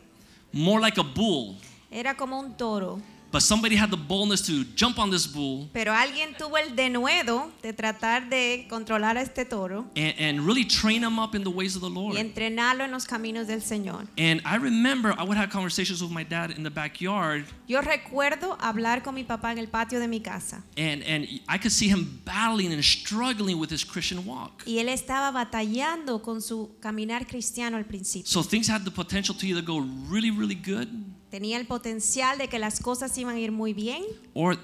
more 0.53 0.81
like 0.81 0.97
a 0.99 1.05
bull. 1.05 1.57
Era 1.91 2.15
como 2.17 2.39
un 2.39 2.57
toro. 2.57 3.01
But 3.33 3.43
somebody 3.43 3.75
had 3.77 3.91
the 3.91 3.97
boldness 3.97 4.41
to 4.47 4.65
jump 4.77 4.99
on 5.01 5.11
this 5.11 5.27
bull 5.27 5.69
Pero 5.73 5.93
alguien 5.93 6.35
tuvo 6.39 6.57
el 6.59 6.77
denuedo 6.77 7.51
de 7.61 7.73
tratar 7.73 8.31
de 8.31 8.67
controlar 8.71 9.19
a 9.19 9.21
este 9.23 9.45
toro 9.45 9.85
and, 9.97 10.15
and 10.19 10.47
really 10.47 10.65
train 10.65 11.03
him 11.03 11.19
up 11.19 11.35
in 11.35 11.43
the 11.43 11.51
ways 11.51 11.75
of 11.75 11.83
the 11.83 11.91
Lord. 11.91 12.15
y 12.15 12.21
entrenarlo 12.21 12.85
en 12.85 12.93
los 12.93 13.05
caminos 13.05 13.49
del 13.49 13.63
Señor. 13.63 14.07
And 14.17 14.41
I 14.47 14.57
remember 14.59 15.13
I 15.19 15.25
would 15.25 15.37
have 15.37 15.51
conversations 15.51 16.01
with 16.01 16.13
my 16.13 16.23
dad 16.25 16.53
in 16.57 16.63
the 16.63 16.71
backyard, 16.71 17.45
Yo 17.67 17.81
recuerdo 17.83 18.57
hablar 18.61 19.03
con 19.03 19.17
mi 19.17 19.25
papá 19.25 19.51
en 19.53 19.59
el 19.59 19.67
patio 19.67 19.99
de 19.99 20.07
mi 20.07 20.21
casa 20.21 20.63
and, 20.79 21.03
and 21.03 21.27
I 21.49 21.59
could 21.59 21.73
see 21.73 21.89
him 21.89 22.23
battling 22.25 22.73
and 22.73 22.83
struggling 22.83 23.59
with 23.59 23.71
his 23.71 23.85
Christian 23.85 24.25
walk. 24.25 24.63
y 24.67 24.79
él 24.79 24.89
estaba 24.89 25.33
batallando 25.33 26.23
con 26.23 26.41
su 26.41 26.77
caminar 26.81 27.27
cristiano 27.27 27.77
al 27.77 27.85
principio. 27.87 28.31
So 28.31 28.43
things 28.45 28.69
had 28.69 28.85
the 28.85 28.93
potential 28.93 29.35
to 29.37 29.47
either 29.47 29.63
go 29.63 29.81
really, 30.09 30.31
really 30.31 30.55
good, 30.55 30.89
Tenía 31.31 31.59
el 31.59 31.67
potencial 31.67 32.39
de 32.39 32.49
que 32.49 32.59
las 32.59 32.81
cosas 32.81 33.17
iban 33.19 33.37
a 33.37 33.41
ir 33.41 33.53
muy 33.53 33.73
bien 33.73 34.03
or 34.35 34.57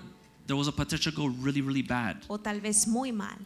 there 0.47 0.57
was 0.57 0.69
a 0.69 0.73
potential 0.73 1.13
to 1.13 1.21
go 1.21 1.29
really, 1.43 1.61
really 1.61 1.83
bad. 1.83 2.17
o 2.29 2.39
tal 2.39 2.61
vez 2.61 2.87
muy 2.87 3.13
mal. 3.13 3.37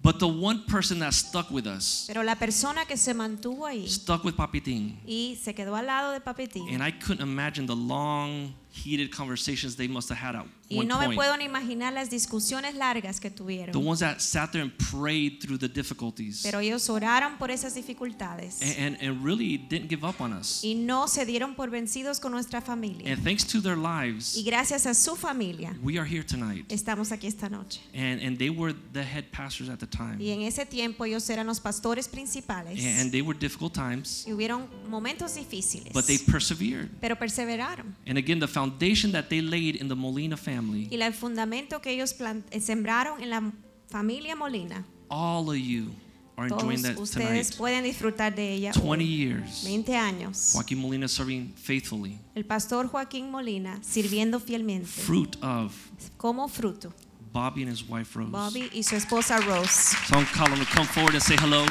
But 0.00 0.20
the 0.20 0.28
one 0.28 0.64
person 0.66 1.00
that 1.00 1.12
stuck 1.12 1.50
with 1.50 1.66
us, 1.66 2.04
Pero 2.06 2.22
la 2.22 2.36
persona 2.36 2.86
que 2.86 2.96
se 2.96 3.12
mantuvo 3.14 3.66
ahí 3.66 3.88
stuck 3.88 4.24
with 4.24 4.34
Papitín, 4.36 4.96
y 5.06 5.36
se 5.42 5.54
quedó 5.54 5.74
al 5.74 5.86
lado 5.86 6.12
de 6.12 6.20
Papitín 6.20 6.72
and 6.72 6.82
I 6.82 6.92
couldn't 6.92 7.20
imagine 7.20 7.66
the 7.66 7.76
long, 7.76 8.54
heated 8.70 9.10
conversations 9.10 9.76
they 9.76 9.88
must 9.88 10.08
have 10.08 10.18
had 10.18 10.36
at 10.36 10.46
y 10.70 10.84
no 10.84 10.98
me 10.98 11.14
puedo 11.14 11.36
ni 11.36 11.44
imaginar 11.44 11.92
las 11.92 12.10
discusiones 12.10 12.74
largas 12.74 13.20
que 13.20 13.30
tuvieron. 13.30 13.72
The 13.72 13.78
ones 13.78 14.00
that 14.00 14.18
sat 14.20 14.50
there 14.52 14.62
and 14.62 14.72
prayed 14.90 15.40
through 15.40 15.58
the 15.58 15.68
difficulties 15.68 16.42
Pero 16.42 16.60
ellos 16.60 16.88
oraron 16.90 17.38
por 17.38 17.50
esas 17.50 17.74
dificultades 17.74 18.60
and, 18.62 18.96
and, 18.96 19.02
and 19.02 19.24
really 19.24 19.56
didn't 19.56 19.88
give 19.88 20.04
up 20.06 20.20
on 20.20 20.32
us. 20.32 20.62
y 20.62 20.74
no 20.74 21.08
se 21.08 21.24
dieron 21.24 21.54
por 21.54 21.70
vencidos 21.70 22.20
con 22.20 22.32
nuestra 22.32 22.60
familia. 22.60 23.12
And 23.12 23.22
thanks 23.24 23.46
to 23.46 23.60
their 23.60 23.76
lives, 23.78 24.36
Y 24.36 24.42
gracias 24.44 24.86
a 24.86 24.94
su 24.94 25.16
familia 25.16 25.74
we 25.82 25.98
are 25.98 26.06
here 26.08 26.22
tonight. 26.22 26.64
estamos 26.70 27.12
aquí 27.12 27.26
esta 27.26 27.48
noche. 27.48 27.80
And, 27.94 28.20
and 28.22 28.38
they 28.38 28.50
were 28.50 28.74
the 28.92 29.02
head 29.04 29.30
pastors 29.32 29.68
at 29.68 29.78
the 29.78 29.86
time. 29.86 30.16
Y 30.20 30.30
en 30.30 30.42
ese 30.42 30.66
tiempo 30.66 31.04
ellos 31.04 31.28
eran 31.30 31.46
los 31.46 31.60
pastores 31.60 32.08
principales. 32.08 32.78
And 32.84 33.10
they 33.10 33.22
were 33.22 33.38
difficult 33.38 33.72
times, 33.74 34.24
Y 34.26 34.32
hubieron 34.32 34.68
momentos 34.88 35.34
difíciles. 35.34 35.92
but 35.92 36.04
they 36.06 36.18
persevered. 36.18 36.90
pero 37.00 37.16
perseveraron. 37.16 37.94
And 38.06 38.18
again, 38.18 38.38
the 38.38 38.46
foundation 38.48 39.12
that 39.12 39.28
they 39.28 39.40
laid 39.40 39.76
in 39.76 39.88
the 39.88 39.94
Molina 39.96 40.36
family, 40.36 40.57
Y 40.90 41.00
el 41.00 41.14
fundamento 41.14 41.80
que 41.80 41.90
ellos 41.90 42.14
eh, 42.50 42.60
sembraron 42.60 43.22
en 43.22 43.30
la 43.30 43.52
familia 43.88 44.36
Molina, 44.36 44.84
all 45.08 45.48
of 45.48 45.56
you 45.56 45.90
are 46.36 46.48
enjoying 46.48 46.82
that 46.82 46.96
ustedes 46.98 47.48
tonight. 47.50 47.56
pueden 47.58 47.84
disfrutar 47.84 48.34
de 48.34 48.52
ella. 48.54 48.72
20 48.72 49.04
hoy. 49.04 49.08
years. 49.08 49.62
20 49.64 49.96
años. 49.96 50.50
Joaquin 50.52 50.78
Molina 50.78 51.08
serving 51.08 51.52
faithfully. 51.56 52.18
El 52.34 52.44
pastor 52.44 52.88
Joaquín 52.88 53.30
Molina 53.30 53.78
sirviendo 53.82 54.38
fielmente 54.40 54.86
Fruit 54.86 55.36
of 55.42 55.74
como 56.16 56.48
fruto. 56.48 56.92
Bobby 57.32 57.62
and 57.62 57.70
his 57.70 57.82
wife 57.88 58.16
Rose. 58.16 58.30
Bobby 58.30 58.70
y 58.72 58.82
su 58.82 58.96
esposa 58.96 59.38
Rose. 59.40 59.96
So 60.06 60.16
I'm 60.16 60.26
calling 60.26 60.58
to 60.58 60.66
come 60.66 60.86
forward 60.86 61.14
and 61.14 61.22
say 61.22 61.36
hello. 61.36 61.64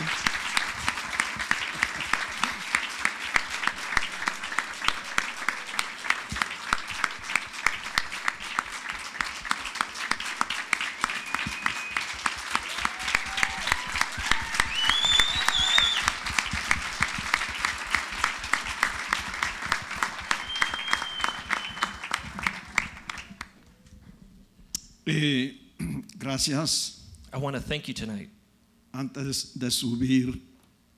Gracias. 26.27 26.99
I 27.31 27.37
want 27.37 27.55
to 27.55 27.61
thank 27.61 27.87
you 27.87 27.93
tonight. 27.93 28.29
Antes 28.93 29.53
de 29.53 29.67
subir, 29.67 30.39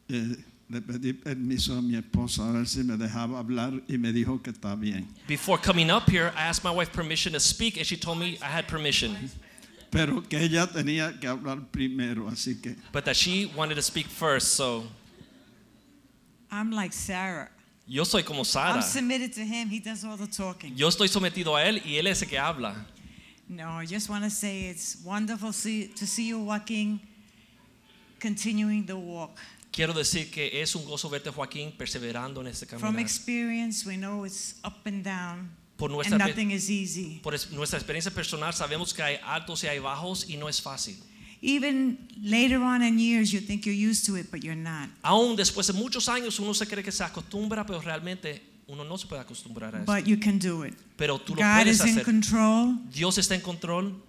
eh, 0.09 0.35
le 0.69 0.81
pedí 0.81 1.13
permiso 1.13 1.77
a 1.77 1.81
mi 1.81 1.95
esposa 1.95 2.49
a 2.49 2.51
ver 2.51 2.65
si 2.65 2.81
me 2.81 2.95
dejaba 2.95 3.39
hablar 3.39 3.73
y 3.87 3.97
me 3.97 4.11
dijo 4.11 4.41
que 4.41 4.51
está 4.51 4.79
bien. 4.79 5.07
Before 5.27 5.57
coming 5.57 5.91
up 5.91 6.09
here, 6.09 6.31
I 6.35 6.47
asked 6.47 6.63
my 6.63 6.71
wife 6.71 6.91
permission 6.91 7.33
to 7.33 7.39
speak, 7.39 7.77
and 7.77 7.85
she 7.85 7.95
told 7.95 8.17
me 8.17 8.37
I 8.41 8.47
had 8.47 8.67
permission, 8.67 9.15
Pero 9.91 10.21
que 10.21 10.39
ella 10.39 10.67
tenía 10.67 11.19
que 11.19 11.27
hablar 11.27 11.61
primero, 11.71 12.27
así 12.27 12.61
que 12.61 12.75
but 12.91 13.05
that 13.05 13.15
she 13.15 13.51
wanted 13.55 13.75
to 13.75 13.81
speak 13.81 14.07
first. 14.07 14.53
So 14.53 14.83
I'm 16.51 16.71
like 16.71 16.93
Sarah. 16.93 17.49
yo 17.87 18.03
soy 18.03 18.23
como 18.23 18.43
Sara. 18.43 18.75
I'm 18.75 18.81
submitted 18.81 19.33
to 19.33 19.41
him. 19.41 19.69
He 19.69 19.79
does 19.79 20.03
all 20.05 20.15
the 20.15 20.27
talking. 20.27 20.75
Yo 20.75 20.87
estoy 20.87 21.07
sometido 21.07 21.55
a 21.55 21.65
él 21.65 21.81
y 21.85 21.97
él 21.97 22.07
es 22.07 22.21
el 22.21 22.29
que 22.29 22.37
habla. 22.37 22.75
No, 23.49 23.79
I 23.81 23.85
just 23.87 24.09
want 24.09 24.23
to 24.23 24.29
say 24.29 24.69
it's 24.69 24.97
wonderful 25.03 25.51
see, 25.51 25.87
to 25.95 26.05
see 26.05 26.27
you 26.27 26.39
walking, 26.39 26.99
continuing 28.19 28.85
the 28.85 28.95
walk. 28.95 29.37
Quiero 29.71 29.93
decir 29.93 30.29
que 30.31 30.61
es 30.61 30.75
un 30.75 30.85
gozo 30.85 31.09
verte, 31.09 31.31
Joaquín, 31.31 31.71
perseverando 31.77 32.41
en 32.41 32.47
este 32.47 32.65
From 32.67 32.79
camino. 32.81 32.99
experience, 33.01 33.85
we 33.85 33.95
know 33.97 34.23
it's 34.25 34.55
up 34.63 34.85
and 34.85 35.03
down, 35.03 35.49
Por 35.77 35.89
nuestra, 35.89 36.15
and 36.15 36.27
nothing 36.27 36.51
is 36.51 36.69
easy. 36.69 37.19
por 37.23 37.33
es- 37.33 37.49
nuestra 37.51 37.77
experiencia 37.79 38.11
personal 38.13 38.53
sabemos 38.53 38.93
que 38.93 39.01
hay 39.03 39.17
altos 39.25 39.63
y 39.63 39.67
hay 39.67 39.79
bajos 39.79 40.27
y 40.29 40.37
no 40.37 40.47
es 40.49 40.61
fácil. 40.61 40.97
Even 41.41 41.97
later 42.21 42.57
on 42.61 42.81
in 42.83 42.99
years, 42.99 43.31
you 43.31 43.39
think 43.39 43.65
you're 43.65 43.73
used 43.73 44.05
to 44.05 44.17
it, 44.17 44.29
but 44.29 44.41
you're 44.43 44.55
not. 44.59 44.89
Aún 45.03 45.35
después 45.37 45.67
de 45.67 45.73
muchos 45.73 46.09
años 46.09 46.37
uno 46.39 46.53
se 46.53 46.65
cree 46.67 46.83
que 46.83 46.91
se 46.91 47.03
acostumbra, 47.03 47.65
pero 47.65 47.79
realmente 47.79 48.41
uno 48.69 48.83
no 48.85 48.97
se 48.97 49.07
puede 49.07 49.21
acostumbrar 49.21 49.75
a. 49.75 49.79
But 49.83 50.05
you 50.05 50.17
can 50.17 50.39
do 50.39 50.63
it. 50.65 50.75
Pero 50.95 51.19
tú 51.19 51.35
lo 51.35 51.41
God 51.41 51.63
puedes 51.63 51.79
is 51.79 51.85
in 51.85 51.91
hacer. 51.99 52.03
control, 52.05 52.75
Dios 52.93 53.17
está 53.17 53.35
en 53.35 53.41
control, 53.41 54.01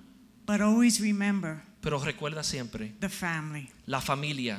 but 0.47 0.61
always 0.61 1.01
remember 1.01 1.63
Pero 1.81 1.99
recuerda 1.99 2.43
siempre, 2.45 2.93
the 3.01 3.09
family. 3.09 3.69
la 3.87 4.01
familia 4.01 4.59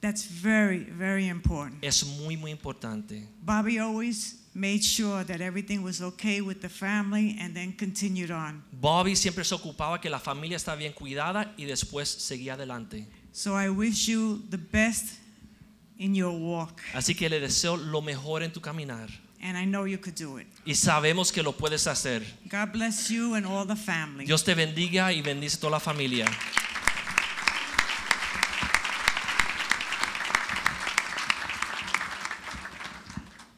That's 0.00 0.26
very, 0.26 0.84
very 0.84 1.26
important. 1.28 1.82
es 1.82 2.04
muy, 2.04 2.36
muy 2.36 2.50
importante. 2.50 3.26
Bobby 3.42 3.78
always 3.78 4.36
made 4.54 4.82
sure 4.82 5.24
that 5.24 5.40
everything 5.40 5.82
was 5.82 6.00
okay 6.00 6.40
with 6.40 6.60
the 6.60 6.68
family 6.68 7.36
and 7.40 7.54
then 7.54 7.72
continued 7.72 8.30
on. 8.30 8.62
Bobby 8.72 9.14
siempre 9.16 9.44
se 9.44 9.54
ocupaba 9.54 10.00
que 10.00 10.10
la 10.10 10.18
familia 10.20 10.56
estaba 10.56 10.76
bien 10.76 10.92
cuidada 10.92 11.54
y 11.56 11.64
después 11.64 12.08
seguía 12.08 12.54
adelante. 12.54 13.06
So 13.32 13.54
I 13.54 13.68
wish 13.68 14.06
you 14.06 14.42
the 14.50 14.58
best 14.58 15.18
in 15.98 16.14
your 16.14 16.32
walk. 16.32 16.80
Así 16.94 17.14
que 17.14 17.28
le 17.28 17.40
deseo 17.40 17.76
lo 17.76 18.00
mejor 18.02 18.42
en 18.42 18.52
tu 18.52 18.60
caminar. 18.60 19.08
And 19.42 19.56
I 19.56 19.64
know 19.64 19.84
you 19.84 19.98
could 19.98 20.14
do 20.14 20.38
it. 20.38 20.46
Y 20.64 20.74
sabemos 20.74 21.32
que 21.32 21.42
lo 21.42 21.52
puedes 21.52 21.86
hacer. 21.86 22.22
God 22.48 22.72
bless 22.72 23.10
you 23.10 23.34
and 23.34 23.46
all 23.46 23.66
the 23.66 23.76
family. 23.76 24.24
Dios 24.24 24.42
te 24.42 24.54
bendiga 24.54 25.12
y 25.12 25.22
bendice 25.22 25.58
toda 25.58 25.72
la 25.72 25.80
familia. 25.80 26.26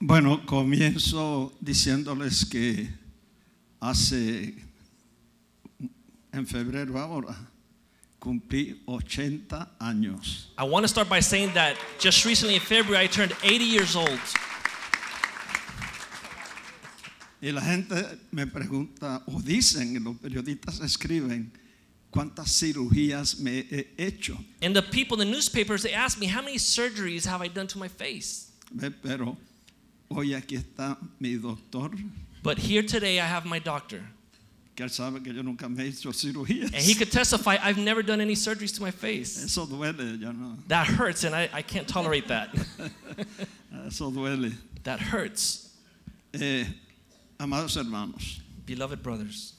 Bueno, 0.01 0.47
comienzo 0.47 1.53
diciéndoles 1.61 2.45
que 2.45 2.88
hace, 3.81 4.55
en 6.33 6.47
febrero 6.47 6.99
ahora, 6.99 7.37
cumplí 8.19 8.81
80 8.87 9.77
años. 9.81 10.53
I 10.57 10.64
want 10.64 10.85
to 10.85 10.88
start 10.88 11.09
by 11.09 11.21
saying 11.21 11.53
that 11.55 11.77
just 11.99 12.25
recently 12.25 12.55
in 12.55 12.61
February 12.61 13.05
I 13.05 13.09
turned 13.09 13.35
80 13.43 13.64
years 13.64 13.97
old. 13.97 14.21
Y 17.40 17.51
la 17.53 17.61
gente 17.61 17.94
me 18.33 18.46
pregunta, 18.46 19.22
o 19.27 19.40
dicen, 19.40 20.03
los 20.03 20.16
periodistas 20.16 20.81
escriben, 20.81 21.53
cuántas 22.11 22.51
cirugías 22.51 23.38
me 23.38 23.64
he 23.70 23.87
hecho. 23.96 24.37
And 24.61 24.74
the 24.74 24.83
people 24.83 25.20
in 25.20 25.29
the 25.29 25.33
newspapers 25.37 25.83
they 25.83 25.92
ask 25.94 26.18
me 26.18 26.27
how 26.27 26.42
many 26.42 26.59
surgeries 26.59 27.24
have 27.27 27.40
I 27.40 27.48
done 27.48 27.66
to 27.68 27.79
my 27.79 27.88
face? 27.88 28.51
Pero 29.03 29.37
hoy 30.11 30.35
aquí 30.35 30.57
está 30.57 30.96
mi 31.20 31.37
doctor, 31.37 31.90
But 32.42 32.59
here 32.59 32.83
today 32.83 33.20
I 33.20 33.27
have 33.27 33.44
my 33.46 33.59
doctor. 33.61 34.01
que 34.74 34.85
él 34.85 34.90
sabe 34.90 35.22
que 35.24 35.33
yo 35.33 35.42
nunca 35.42 35.68
me 35.68 35.85
he 35.85 35.88
hecho 35.88 36.11
cirugías. 36.12 36.72
And 36.72 36.83
he 36.83 36.94
could 36.94 37.11
testify 37.12 37.57
I've 37.62 37.79
never 37.79 38.03
done 38.03 38.20
any 38.20 38.35
surgeries 38.35 38.74
to 38.77 38.83
my 38.83 38.90
face. 38.92 39.44
Eso 39.44 39.66
duele, 39.66 40.18
yo 40.20 40.33
no. 40.33 40.57
That 40.68 40.87
hurts 40.87 41.24
and 41.24 41.35
I, 41.35 41.48
I 41.53 41.62
can't 41.62 41.87
tolerate 41.88 42.27
that. 42.29 42.48
Eso 43.87 44.11
duele. 44.11 44.53
that 44.85 45.01
hurts. 45.01 45.68
Eh, 46.35 46.64
amados 47.38 47.77
hermanos, 47.77 48.40
Beloved 48.66 49.03
brothers, 49.03 49.55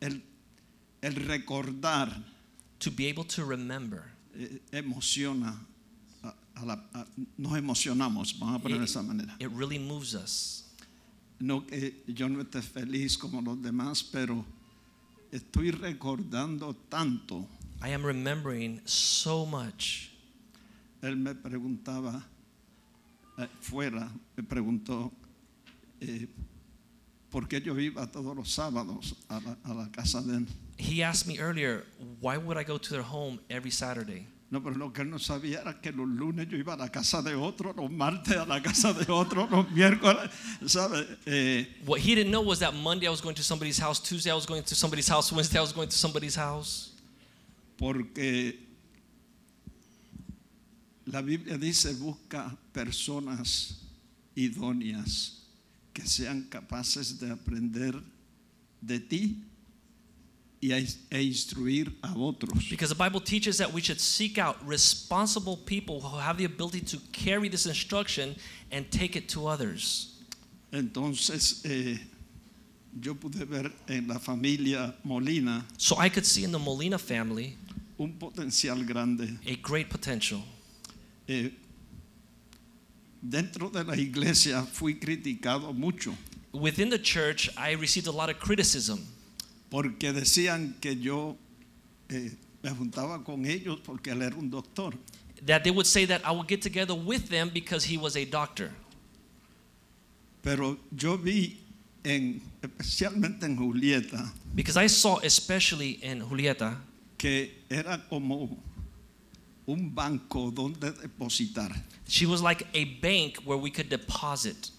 el, 0.00 0.22
el 1.02 1.14
recordar 1.14 2.22
to 2.78 2.90
be 2.90 3.08
able 3.08 3.24
to 3.24 3.44
remember 3.44 4.04
eh, 4.34 4.60
emociona, 4.72 5.54
a- 6.22 6.34
a 6.56 6.64
la- 6.64 6.84
a- 6.94 7.06
nos 7.38 7.56
emocionamos, 7.56 8.38
vamos 8.38 8.56
a 8.56 8.62
poner 8.62 8.78
de 8.78 8.84
esa 8.84 9.02
manera. 9.02 9.36
it 9.40 9.50
really 9.52 9.78
moves 9.78 10.14
us. 10.14 10.62
No 11.38 11.66
que 11.66 12.02
yo 12.08 12.28
no 12.28 12.40
esté 12.42 12.62
feliz 12.62 13.16
como 13.18 13.42
los 13.42 13.60
demás, 13.62 14.02
pero 14.02 14.44
estoy 15.30 15.70
recordando 15.70 16.74
tanto. 16.88 17.46
I 17.82 17.90
am 17.92 18.02
remembering 18.04 18.80
so 18.86 19.44
much. 19.44 20.08
Él 21.02 21.16
me 21.16 21.34
preguntaba, 21.34 22.24
eh, 23.38 23.48
fuera, 23.60 24.10
me 24.36 24.42
preguntó, 24.42 25.12
eh, 26.00 26.26
¿por 27.30 27.46
qué 27.48 27.60
yo 27.60 27.78
iba 27.78 28.06
todos 28.10 28.34
los 28.36 28.50
sábados 28.52 29.16
a 29.28 29.40
la, 29.40 29.58
a 29.64 29.74
la 29.74 29.90
casa 29.90 30.22
de 30.22 30.38
él? 30.38 30.46
He 30.78 31.02
asked 31.02 31.26
me 31.26 31.38
earlier, 31.38 31.84
why 32.20 32.36
would 32.36 32.58
I 32.58 32.64
go 32.64 32.78
to 32.78 32.90
their 32.90 33.02
home 33.04 33.40
every 33.48 33.70
Saturday? 33.70 34.26
No, 34.48 34.62
pero 34.62 34.76
lo 34.76 34.92
que 34.92 35.02
él 35.02 35.10
no 35.10 35.18
sabía 35.18 35.60
era 35.60 35.80
que 35.80 35.90
los 35.90 36.06
lunes 36.06 36.46
yo 36.48 36.56
iba 36.56 36.74
a 36.74 36.76
la 36.76 36.88
casa 36.88 37.20
de 37.20 37.34
otro, 37.34 37.72
los 37.72 37.90
martes 37.90 38.36
a 38.36 38.46
la 38.46 38.62
casa 38.62 38.92
de 38.92 39.10
otro, 39.10 39.48
los 39.50 39.68
miércoles, 39.72 40.30
¿sabe? 40.66 41.04
Eh, 41.26 41.66
What 41.84 41.98
he 42.00 42.14
didn't 42.14 42.30
know 42.30 42.42
was 42.42 42.60
that 42.60 42.72
Monday 42.72 43.06
I 43.08 43.10
was 43.10 43.20
going 43.20 43.34
to 43.34 43.42
somebody's 43.42 43.78
house, 43.78 43.98
Tuesday 44.00 44.30
I 44.30 44.34
was 44.34 44.46
going 44.46 44.62
to 44.62 44.74
somebody's 44.76 45.08
house, 45.08 45.32
Wednesday 45.32 45.58
I 45.58 45.62
was 45.62 45.72
going 45.72 45.88
to 45.88 45.96
somebody's 45.96 46.36
house. 46.36 46.92
porque 47.76 48.56
la 51.06 51.20
Biblia 51.22 51.58
dice 51.58 51.92
busca 51.94 52.56
personas 52.80 53.78
idóneas 54.36 55.32
que 55.94 56.06
sean 56.06 56.42
capaces 56.50 57.18
de 57.18 57.30
aprender 57.30 57.94
de 58.82 59.00
ti 59.00 59.38
y 60.60 60.72
a- 60.72 60.78
e 61.10 61.22
instruir 61.22 61.90
a 62.02 62.12
otros. 62.14 62.68
Because 62.68 62.90
the 62.94 63.02
Bible 63.02 63.20
teaches 63.20 63.56
that 63.56 63.72
we 63.72 63.80
should 63.80 63.98
seek 64.00 64.36
out 64.38 64.56
responsible 64.66 65.56
people 65.56 66.00
who 66.02 66.18
have 66.18 66.36
the 66.36 66.44
ability 66.44 66.80
to 66.82 66.98
carry 67.12 67.48
this 67.48 67.64
instruction 67.66 68.34
and 68.70 68.84
take 68.90 69.16
it 69.16 69.26
to 69.28 69.46
others. 69.48 70.12
Entonces 70.70 71.62
eh, 71.64 71.98
yo 73.00 73.14
pude 73.14 73.44
ver 73.46 73.72
en 73.88 74.06
la 74.08 74.18
familia 74.18 74.94
Molina 75.04 75.64
So 75.78 75.96
I 75.98 76.10
could 76.10 76.26
see 76.26 76.44
in 76.44 76.52
the 76.52 76.58
Molina 76.58 76.98
family 76.98 77.56
un 77.98 78.12
potencial 78.18 78.84
grande. 78.84 79.38
a 79.46 79.56
great 79.62 79.88
potential. 79.88 80.42
Eh, 81.26 81.50
dentro 83.22 83.70
de 83.70 83.84
la 83.84 83.96
iglesia 83.96 84.62
fui 84.62 84.94
criticado 84.98 85.72
mucho 85.72 86.14
Within 86.52 86.88
the 86.88 86.98
church, 86.98 87.50
I 87.58 87.72
received 87.74 88.06
a 88.06 88.12
lot 88.12 88.30
of 88.30 88.38
criticism 88.38 89.00
porque 89.70 90.12
decían 90.12 90.74
que 90.80 90.96
yo 90.96 91.36
eh, 92.08 92.32
me 92.62 92.70
juntaba 92.70 93.22
con 93.24 93.44
ellos 93.44 93.80
porque 93.84 94.10
él 94.10 94.22
era 94.22 94.36
un 94.36 94.50
doctor. 94.50 94.94
that 95.44 95.62
they 95.64 95.70
would 95.70 95.86
say 95.86 96.04
that 96.06 96.22
I 96.24 96.30
would 96.32 96.48
get 96.48 96.62
together 96.62 96.94
with 96.94 97.28
them 97.28 97.50
because 97.52 97.84
he 97.84 97.98
was 97.98 98.16
a 98.16 98.24
doctor. 98.24 98.70
Pero 100.42 100.78
yo 100.96 101.16
vi 101.16 101.58
en, 102.04 102.40
especialmente 102.62 103.44
en 103.44 103.56
Julieta, 103.56 104.32
Because 104.54 104.76
I 104.76 104.86
saw, 104.86 105.18
especially 105.22 105.98
in 106.02 106.20
Julieta, 106.20 106.76
que 107.18 107.64
era 107.68 107.98
como 108.08 108.56
un 109.66 109.90
banco 109.94 110.50
donde 110.50 110.92
depositar. 110.92 111.74
she 112.06 112.26
was 112.26 112.42
like 112.42 112.66
a 112.74 112.84
bank 113.00 113.38
where 113.44 113.58
we 113.58 113.70
could 113.70 113.88
deposit. 113.88 114.70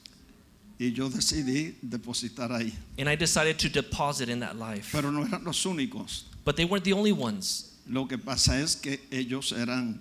Y 0.79 0.91
yo 0.91 1.09
decidí 1.09 1.73
depositar 1.81 2.51
ahí. 2.51 2.71
And 2.99 3.09
I 3.09 3.15
decided 3.15 3.57
to 3.59 3.69
deposit 3.69 4.29
in 4.29 4.39
that 4.41 4.57
life. 4.57 4.91
Pero 4.91 5.09
no 5.11 5.23
eran 5.23 5.43
los 5.43 5.63
únicos. 5.65 6.23
But 6.45 6.55
they 6.55 6.65
weren't 6.65 6.83
the 6.83 6.93
only 6.93 7.11
ones. 7.11 7.73
Lo 7.89 8.05
que 8.05 8.17
pasa 8.17 8.59
es 8.61 8.75
que 8.75 8.99
ellos 9.11 9.51
eran 9.51 9.99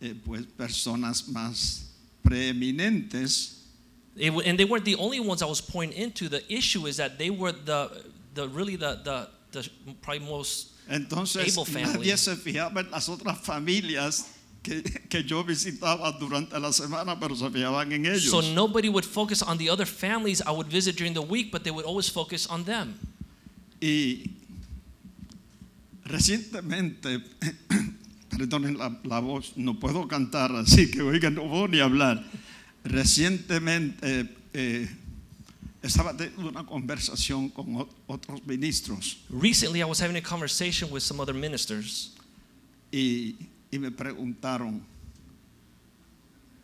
eh, 0.00 0.14
pues 0.24 0.46
personas 0.56 1.28
más 1.28 1.84
preeminentes 2.22 3.60
It 4.16 4.32
and 4.46 4.58
they 4.58 4.64
weren't 4.64 4.84
the 4.84 4.96
only 4.96 5.20
ones 5.20 5.42
I 5.42 5.46
was 5.46 5.60
pointing 5.60 5.96
into. 5.96 6.28
The 6.28 6.42
issue 6.52 6.86
is 6.86 6.96
that 6.96 7.18
they 7.18 7.30
were 7.30 7.52
the, 7.52 8.04
the 8.34 8.48
really 8.48 8.76
the, 8.76 9.00
the, 9.04 9.28
the 9.52 9.70
probably 10.02 10.26
most 10.26 10.69
Entonces 10.90 11.56
nadie 11.72 12.16
se 12.16 12.36
fijaba 12.36 12.80
en 12.80 12.90
las 12.90 13.08
otras 13.08 13.38
familias 13.40 14.26
que, 14.60 14.82
que 14.82 15.22
yo 15.22 15.44
visitaba 15.44 16.10
durante 16.10 16.58
la 16.58 16.72
semana, 16.72 17.18
pero 17.18 17.36
se 17.36 17.48
fijaban 17.48 17.92
en 17.92 18.06
ellos. 18.06 18.30
So 18.30 18.42
nobody 18.42 18.88
would 18.88 19.04
focus 19.04 19.40
on 19.40 19.56
the 19.56 19.70
other 19.70 19.86
families 19.86 20.42
I 20.44 20.50
would 20.50 20.66
visit 20.66 20.96
during 20.96 21.14
the 21.14 21.22
week, 21.22 21.52
but 21.52 21.62
they 21.62 21.70
would 21.70 21.86
always 21.86 22.10
focus 22.10 22.48
on 22.50 22.64
them. 22.64 22.94
Y 23.80 24.32
recientemente, 26.04 27.22
perdonen 28.28 28.76
la, 28.76 28.98
la 29.04 29.20
voz, 29.20 29.52
no 29.56 29.78
puedo 29.78 30.08
cantar, 30.08 30.54
así 30.56 30.90
que 30.90 31.02
oigan, 31.02 31.36
no 31.36 31.44
voy 31.44 31.68
ni 31.68 31.78
a 31.78 31.84
hablar. 31.84 32.24
Recientemente 32.82 34.28
eh, 34.52 34.90
estaba 35.82 36.14
teniendo 36.16 36.48
una 36.48 36.64
conversación 36.66 37.48
con 37.50 37.66
ot- 37.74 37.88
otros 38.06 38.40
ministros 38.46 39.18
Recently, 39.30 39.80
I 39.80 39.84
was 39.84 40.00
having 40.00 40.16
a 40.16 40.22
conversation 40.22 40.90
with 40.90 41.02
some 41.02 41.20
other 41.20 41.34
ministers, 41.34 42.12
y, 42.92 43.36
y 43.70 43.78
me 43.78 43.90
preguntaron, 43.90 44.82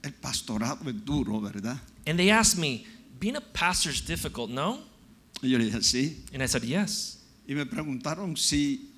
el 0.02 0.12
pastorado 0.12 0.88
es 0.88 1.04
duro, 1.04 1.40
¿verdad? 1.40 1.78
and 2.06 2.18
they 2.18 2.30
asked 2.30 2.58
me, 2.58 2.84
"Being 3.18 3.36
a 3.36 3.40
pastor 3.40 3.90
is 3.90 4.00
difficult, 4.04 4.50
no?" 4.50 4.80
Y 5.42 5.48
yo 5.50 5.58
le 5.58 5.64
dije, 5.64 5.82
sí. 5.82 6.22
And 6.32 6.42
I 6.42 6.46
said, 6.46 6.62
"Yes." 6.62 7.18
Y 7.48 7.54
me 7.54 7.64
preguntaron 7.66 8.36
si 8.36 8.90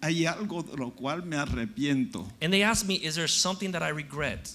hay 0.00 0.26
algo 0.26 0.62
de 0.62 0.76
lo 0.76 0.90
cual 0.90 1.24
me 1.24 1.36
arrepiento. 1.36 2.26
And 2.40 2.52
they 2.52 2.62
asked 2.62 2.86
me, 2.86 2.94
"Is 2.96 3.14
there 3.14 3.28
something 3.28 3.72
that 3.72 3.82
I 3.82 3.90
regret?" 3.90 4.50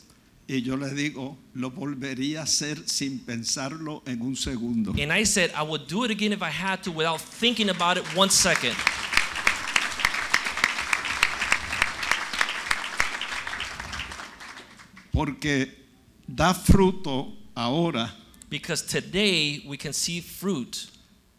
Y 0.51 0.63
yo 0.63 0.75
le 0.75 0.93
digo, 0.93 1.37
lo 1.53 1.71
volvería 1.71 2.41
a 2.41 2.43
hacer 2.43 2.83
sin 2.85 3.19
pensarlo 3.19 4.03
en 4.05 4.21
un 4.21 4.35
segundo. 4.35 4.91
And 5.01 5.09
I 5.09 5.23
said, 5.23 5.49
"I 5.55 5.63
would 5.63 5.87
do 5.87 6.03
it 6.03 6.11
again 6.11 6.33
if 6.33 6.41
I 6.41 6.49
had 6.51 6.83
to, 6.83 6.91
without 6.91 7.21
thinking 7.21 7.69
about 7.69 7.97
it 7.97 8.03
one 8.13 8.29
second." 8.29 8.75
Porque 15.13 15.71
da 16.27 16.53
fruto 16.53 17.31
ahora 17.55 18.13
Because 18.49 18.85
today 18.85 19.63
we 19.65 19.77
can 19.77 19.93
see 19.93 20.19
fruit 20.19 20.89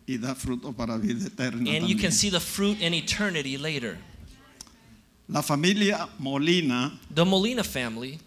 y 0.09 0.17
da 0.17 0.35
fruto 0.35 0.75
para 0.75 0.97
vida 0.97 1.27
eterna. 1.27 1.71
And 1.71 1.87
you 1.87 1.97
can 1.99 2.13
see 2.13 2.31
the 2.31 2.41
fruit 2.41 2.81
in 2.81 2.95
eternity 2.95 3.59
later. 3.59 3.99
La 5.29 5.43
familia 5.43 6.09
Molina 6.19 6.99
The 7.15 7.27
Molina 7.27 7.63
family 7.63 8.19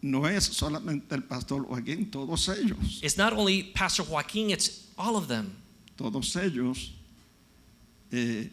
no 0.00 0.26
es 0.26 0.44
solamente 0.44 1.14
el 1.14 1.22
pastor 1.24 1.66
Joaquín, 1.66 2.10
todos 2.10 2.48
ellos, 2.48 3.00
It's 3.02 3.16
not 3.18 3.32
only 3.34 3.62
Pastor 3.74 4.04
Joaquin, 4.06 4.50
it's 4.50 4.88
all 4.96 5.16
of 5.16 5.28
them. 5.28 5.52
todos 5.96 6.34
ellos. 6.36 6.92
eh, 8.10 8.50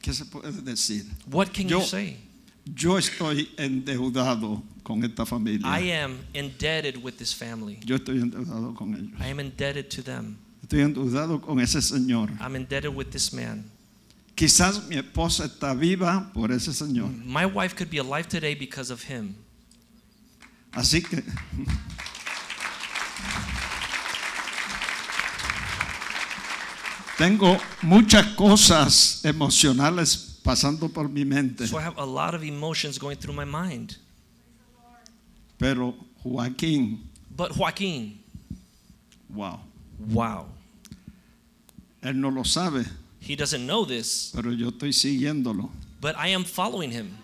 ¿Qué 0.00 0.14
se 0.14 0.24
puede 0.24 0.50
decir? 0.62 1.04
What 1.30 1.52
can 1.52 1.68
Yo- 1.68 1.80
you 1.80 1.86
say? 1.86 2.16
Yo 2.74 2.96
estoy 2.98 3.48
endeudado 3.56 4.62
con 4.82 5.02
esta 5.04 5.24
familia. 5.26 5.66
I 5.66 5.92
am 5.92 6.18
indebted 6.34 6.96
with 7.02 7.16
this 7.16 7.34
family. 7.34 7.78
Yo 7.84 7.96
estoy 7.96 8.20
endeudado 8.20 8.74
con 8.74 8.94
ellos. 8.94 9.18
I 9.20 9.30
am 9.30 9.40
indebted 9.40 9.88
to 9.90 10.02
them. 10.02 10.36
Estoy 10.62 10.80
endeudado 10.82 11.40
con 11.40 11.58
ese 11.60 11.80
señor. 11.82 12.30
I'm 12.40 12.54
indebted 12.56 12.94
with 12.94 13.10
this 13.10 13.32
man. 13.32 13.64
Quizás 14.40 14.88
mi 14.88 14.96
esposa 14.96 15.44
está 15.44 15.74
viva 15.74 16.30
por 16.32 16.50
ese 16.50 16.72
señor. 16.72 17.10
My 17.26 17.44
wife 17.44 17.74
could 17.76 17.90
be 17.90 17.98
alive 17.98 18.26
today 18.26 18.54
because 18.54 18.90
of 18.90 19.02
him. 19.02 19.34
Así 20.72 21.02
que 21.02 21.22
tengo 27.18 27.58
muchas 27.82 28.26
cosas 28.34 29.20
emocionales 29.24 30.38
pasando 30.42 30.88
por 30.88 31.08
mi 31.08 31.24
mente, 31.24 31.66
So 31.66 31.78
I 31.78 31.82
have 31.82 31.98
a 31.98 32.06
lot 32.06 32.34
of 32.34 32.42
emotions 32.42 32.98
going 32.98 33.16
through 33.18 33.34
my 33.34 33.44
mind. 33.44 33.98
pero 35.58 35.94
Joaquín, 36.24 37.00
But 37.36 37.52
Joaquin, 37.52 38.18
wow, 39.28 39.60
wow. 40.08 40.46
él 42.02 42.18
no 42.18 42.30
lo 42.30 42.42
sabe, 42.44 42.86
He 43.20 43.36
doesn't 43.36 43.66
know 43.66 43.84
this, 43.84 44.32
pero 44.34 44.52
yo 44.52 44.70
estoy 44.70 44.92
siguiéndolo. 44.92 45.70
but 46.00 46.16
I 46.16 46.28
am 46.28 46.44
following 46.44 46.90
him. 46.90 47.16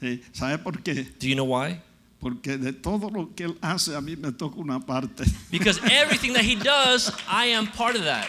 Eh, 0.00 0.18
¿Sabe 0.32 0.58
por 0.58 0.72
qué? 0.82 1.06
Do 1.18 1.28
you 1.28 1.34
know 1.34 1.44
why? 1.44 1.80
Porque 2.20 2.56
de 2.56 2.72
todo 2.72 3.10
lo 3.10 3.34
que 3.34 3.44
él 3.44 3.56
hace 3.60 3.94
a 3.94 4.00
mí 4.00 4.16
me 4.16 4.32
toca 4.32 4.56
una 4.56 4.80
parte. 4.80 5.24
Because 5.50 5.78
everything 5.90 6.32
that 6.32 6.44
he 6.44 6.54
does, 6.56 7.10
I 7.28 7.46
am 7.52 7.66
part 7.66 7.96
of 7.96 8.04
that. 8.04 8.28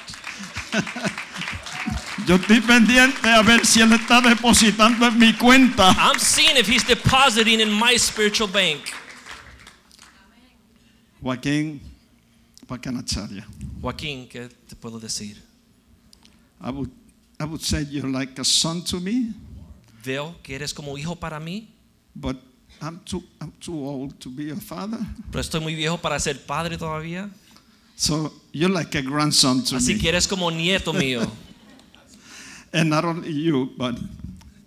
Yo 2.28 2.36
estoy 2.38 2.62
pendiente 2.62 3.28
a 3.28 3.42
ver 3.44 3.66
si 3.66 3.82
él 3.82 3.92
está 3.94 4.22
depositando 4.22 5.08
en 5.08 5.18
mi 5.20 5.34
cuenta. 5.34 5.94
I'm 5.98 6.20
seeing 6.20 6.58
if 6.58 6.68
he's 6.68 6.84
depositing 6.84 7.60
in 7.60 7.72
my 7.72 7.96
spiritual 7.98 8.48
bank. 8.48 8.82
Joaquín 11.22 11.80
Pacanacharia. 12.68 13.46
Joaquín, 13.82 14.28
¿qué 14.30 14.50
te 14.68 14.76
puedo 14.76 15.00
decir? 15.00 15.42
I 16.62 16.70
would, 16.72 16.90
I 17.40 17.46
would 17.46 17.62
say 17.62 17.86
you're 17.90 18.10
like 18.10 18.40
a 18.40 18.46
son 18.46 18.82
to 18.86 19.00
me, 19.00 19.34
Veo 20.04 20.36
que 20.44 20.56
eres 20.56 20.74
como 20.74 20.98
hijo 20.98 21.16
para 21.16 21.40
mí, 21.40 21.68
but 22.16 22.36
I'm 22.82 23.00
too, 23.06 23.24
I'm 23.40 23.52
too 23.62 23.74
old 23.88 24.20
to 24.20 24.30
be 24.30 24.50
a 24.52 24.56
father. 24.58 25.00
pero 25.32 25.42
estoy 25.42 25.62
muy 25.62 25.76
viejo 25.76 25.98
para 25.98 26.20
ser 26.20 26.46
padre 26.46 26.78
todavía. 26.78 27.30
So 27.96 28.34
you're 28.52 28.74
like 28.74 28.96
a 28.98 29.02
grandson 29.02 29.64
to 29.66 29.76
Así 29.78 29.94
me. 29.96 30.00
que 30.02 30.10
eres 30.10 30.28
como 30.28 30.50
nieto 30.52 30.92
mío. 30.94 31.22
And 32.74 32.90
not 32.90 33.06
only 33.06 33.32
you, 33.32 33.70
but 33.78 33.96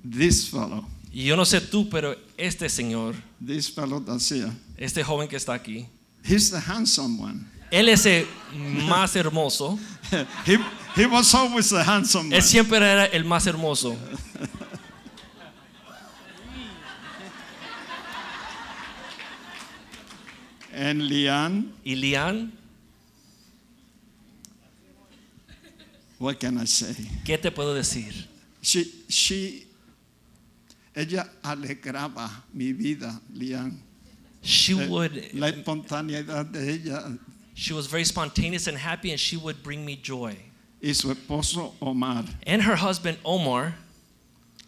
this 0.04 0.48
fellow, 0.48 0.84
Y 1.12 1.24
yo 1.24 1.34
no 1.36 1.44
sé 1.44 1.60
tú, 1.60 1.88
pero 1.90 2.14
este 2.38 2.68
señor, 2.68 3.14
this 3.44 3.68
fellow 3.68 4.00
that's 4.00 4.28
here, 4.30 4.52
este 4.78 5.02
joven 5.02 5.28
que 5.28 5.36
está 5.36 5.54
aquí, 5.54 5.86
he's 6.22 6.50
the 6.50 6.60
handsome 6.60 7.18
one. 7.18 7.46
él 7.70 7.88
es 7.88 8.06
el 8.06 8.26
más 8.88 9.16
hermoso. 9.16 9.78
he, 10.46 10.56
he 10.96 11.06
was 11.06 11.32
always 11.34 11.70
the 11.70 11.82
handsome 11.84 12.30
one. 12.30 12.36
Él 12.38 12.42
siempre 12.42 12.78
era 12.78 13.04
el 13.12 13.24
más 13.24 13.46
hermoso. 13.46 13.96
And 20.72 21.02
Leanne, 21.08 21.72
Y 21.84 21.94
Lian, 21.94 22.52
what 26.18 26.38
can 26.38 26.58
I 26.58 26.64
say? 26.66 26.94
¿qué 27.24 27.38
te 27.40 27.50
puedo 27.50 27.74
decir? 27.74 28.12
She, 28.60 28.84
she, 29.08 29.66
ella 30.94 31.30
alegraba 31.42 32.30
mi 32.52 32.72
vida, 32.72 33.20
Leanne. 33.34 33.78
She 34.42 34.74
Eh, 34.74 34.86
would, 34.88 35.34
La 35.34 35.48
espontaneidad 35.50 36.52
de 36.52 36.70
ella 36.74 37.18
she 37.54 37.72
was 37.72 37.86
very 37.86 38.04
spontaneous 38.04 38.66
and 38.66 38.76
happy, 38.76 39.10
and 39.12 39.18
she 39.18 39.36
would 39.38 39.62
bring 39.62 39.82
me 39.84 39.96
joy. 39.96 40.36
Y 40.86 40.94
su 40.94 41.10
esposo 41.10 41.74
Omar. 41.80 42.24
And 42.46 42.62
her 42.62 42.76
husband 42.76 43.18
Omar, 43.24 43.74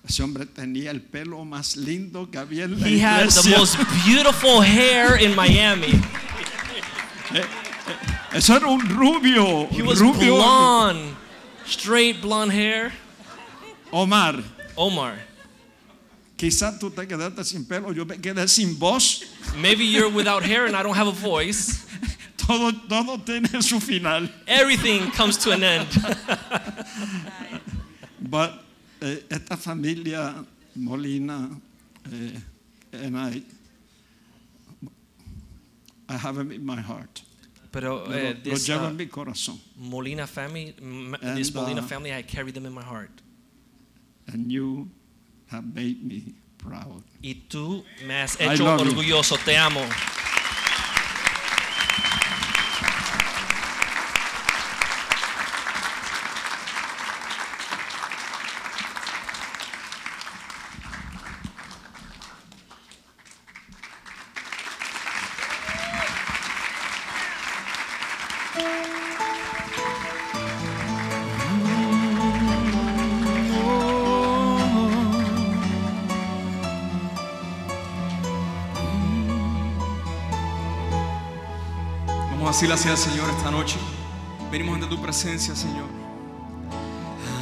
Ese 0.08 0.22
hombre 0.22 0.46
tenía 0.46 0.90
el 0.90 1.00
pelo 1.00 1.44
más 1.44 1.76
lindo 1.76 2.28
que 2.30 2.38
había 2.38 2.64
en 2.64 2.80
la 2.80 2.86
he 2.88 2.98
had 2.98 3.28
the 3.28 3.50
most 3.56 3.76
beautiful 4.04 4.60
hair 4.62 5.16
in 5.16 5.34
Miami. 5.36 5.92
Eh, 7.30 7.40
eh, 7.40 8.36
eso 8.38 8.56
era 8.56 8.66
un 8.68 8.80
rubio, 8.88 9.68
He 9.70 9.82
was 9.82 10.00
rubio. 10.00 10.36
blonde, 10.36 11.14
straight 11.66 12.22
blonde 12.22 12.50
hair. 12.54 12.90
Omar, 13.92 14.42
Omar, 14.74 15.18
quizás 16.38 16.78
tú 16.78 16.90
te 16.90 17.06
quedaste 17.06 17.44
sin 17.44 17.66
pelo, 17.66 17.92
yo 17.92 18.06
me 18.06 18.16
quedé 18.16 18.48
sin 18.48 18.78
voz. 18.78 19.24
maybe 19.60 19.84
you're 19.84 20.08
without 20.08 20.42
hair 20.42 20.64
and 20.64 20.74
I 20.74 20.82
don't 20.82 20.96
have 20.96 21.06
a 21.06 21.12
voice. 21.12 21.84
Todo, 22.47 22.72
todo 22.89 23.18
tiene 23.18 23.61
su 23.62 23.80
final. 23.80 24.30
Everything 24.47 25.11
comes 25.11 25.36
to 25.39 25.51
an 25.53 25.62
end. 25.62 25.89
But 28.20 28.64
eh, 29.01 29.20
esta 29.30 29.57
familia 29.57 30.45
Molina, 30.74 31.51
eh, 32.12 32.39
and 32.93 33.16
I, 33.16 33.43
I 36.09 36.16
have 36.16 36.36
them 36.36 36.53
in 36.53 36.64
my 36.64 36.80
heart. 36.80 37.22
Pero 37.70 38.05
eh, 38.11 38.34
lo 38.45 38.51
this 38.51 38.68
uh, 38.70 38.91
mi 38.91 39.07
corazón. 39.07 39.59
Molina 39.76 40.26
family, 40.26 40.74
m- 40.80 41.16
this 41.34 41.55
Molina 41.55 41.80
uh, 41.80 41.86
family, 41.86 42.12
I 42.14 42.22
carry 42.22 42.51
them 42.51 42.66
in 42.66 42.72
my 42.72 42.82
heart. 42.82 43.11
And 44.26 44.51
you 44.51 44.89
have 45.51 45.64
made 45.74 46.03
me 46.05 46.34
proud. 46.59 47.03
Y 47.22 47.34
tú 47.49 47.84
me 48.07 48.14
has 48.14 48.36
hecho 48.41 48.64
orgulloso. 48.64 49.36
Te 49.45 49.57
amo. 49.57 49.80
Así 82.61 82.88
al 82.88 82.98
Señor 82.98 83.30
esta 83.30 83.52
noche. 83.52 83.76
Venimos 84.50 84.74
ante 84.74 84.88
tu 84.88 85.00
presencia, 85.00 85.54
Señor. 85.54 85.86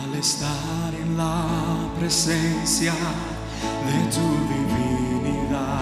Al 0.04 0.14
estar 0.14 0.94
en 0.94 1.16
la 1.16 1.42
presencia 1.98 2.92
de 2.92 3.98
tu 4.12 4.20
divinidad 4.52 5.80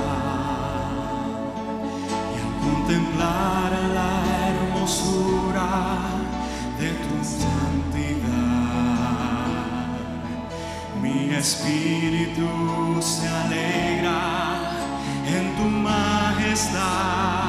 y 2.32 2.36
al 2.38 2.52
contemplar 2.62 3.72
la 3.92 4.12
hermosura 4.50 5.68
de 6.78 6.90
tu 6.90 7.16
santidad, 7.24 8.22
mi 11.02 11.34
espíritu 11.34 13.02
se 13.02 13.26
alegra 13.26 14.70
en 15.26 15.56
tu 15.56 15.64
majestad. 15.64 17.43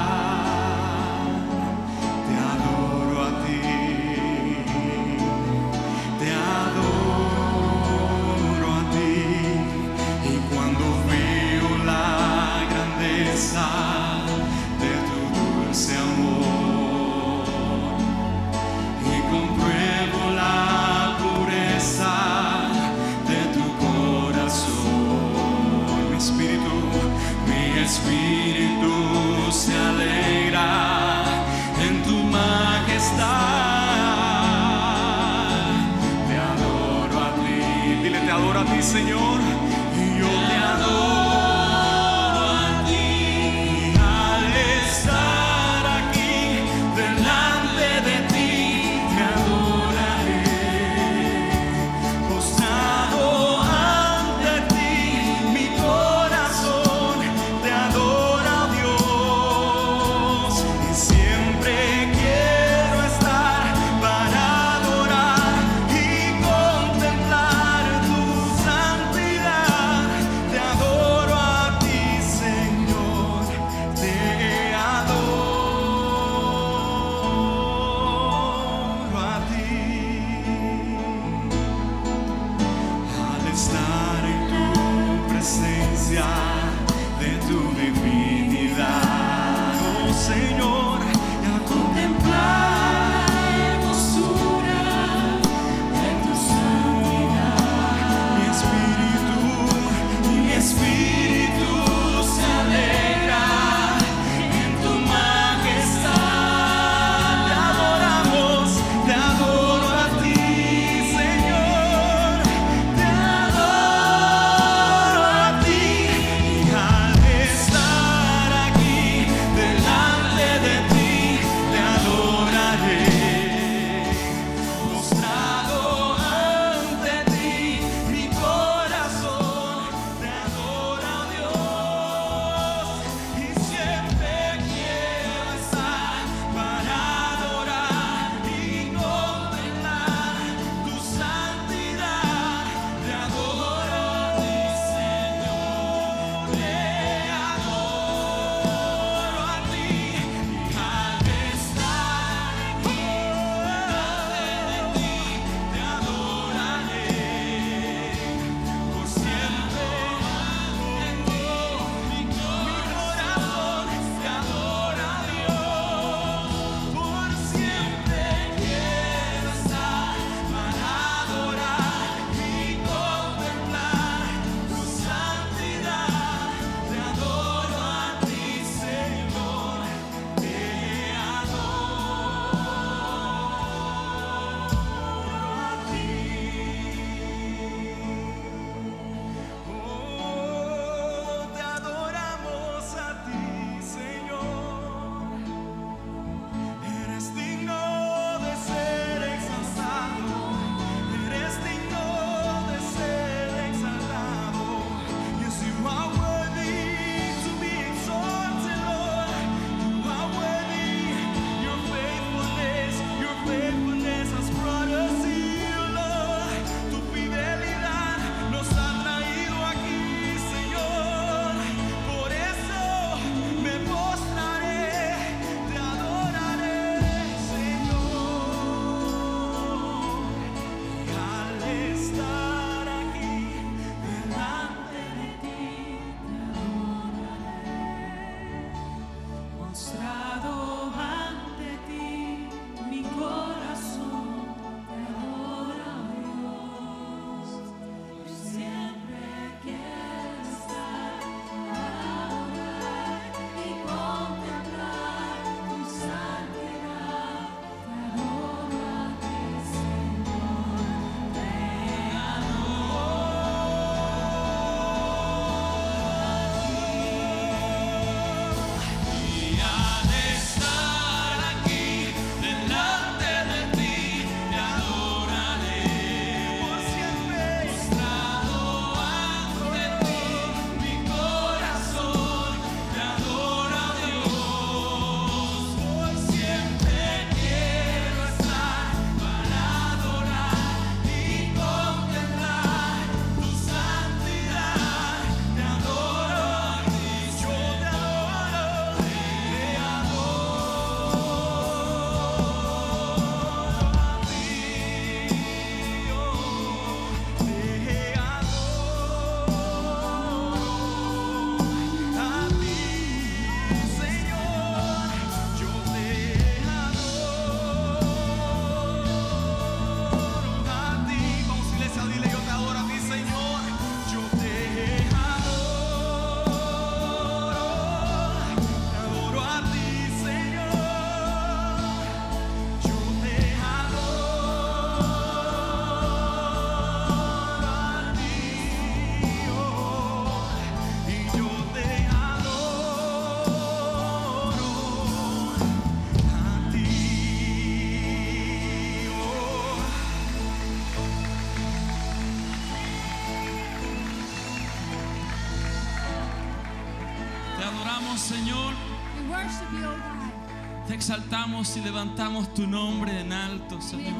Exaltamos 361.05 361.77
y 361.77 361.81
levantamos 361.81 362.51
tu 362.55 362.65
nombre 362.65 363.19
en 363.19 363.31
alto, 363.31 363.75
We 363.75 363.81
Señor. 363.81 364.13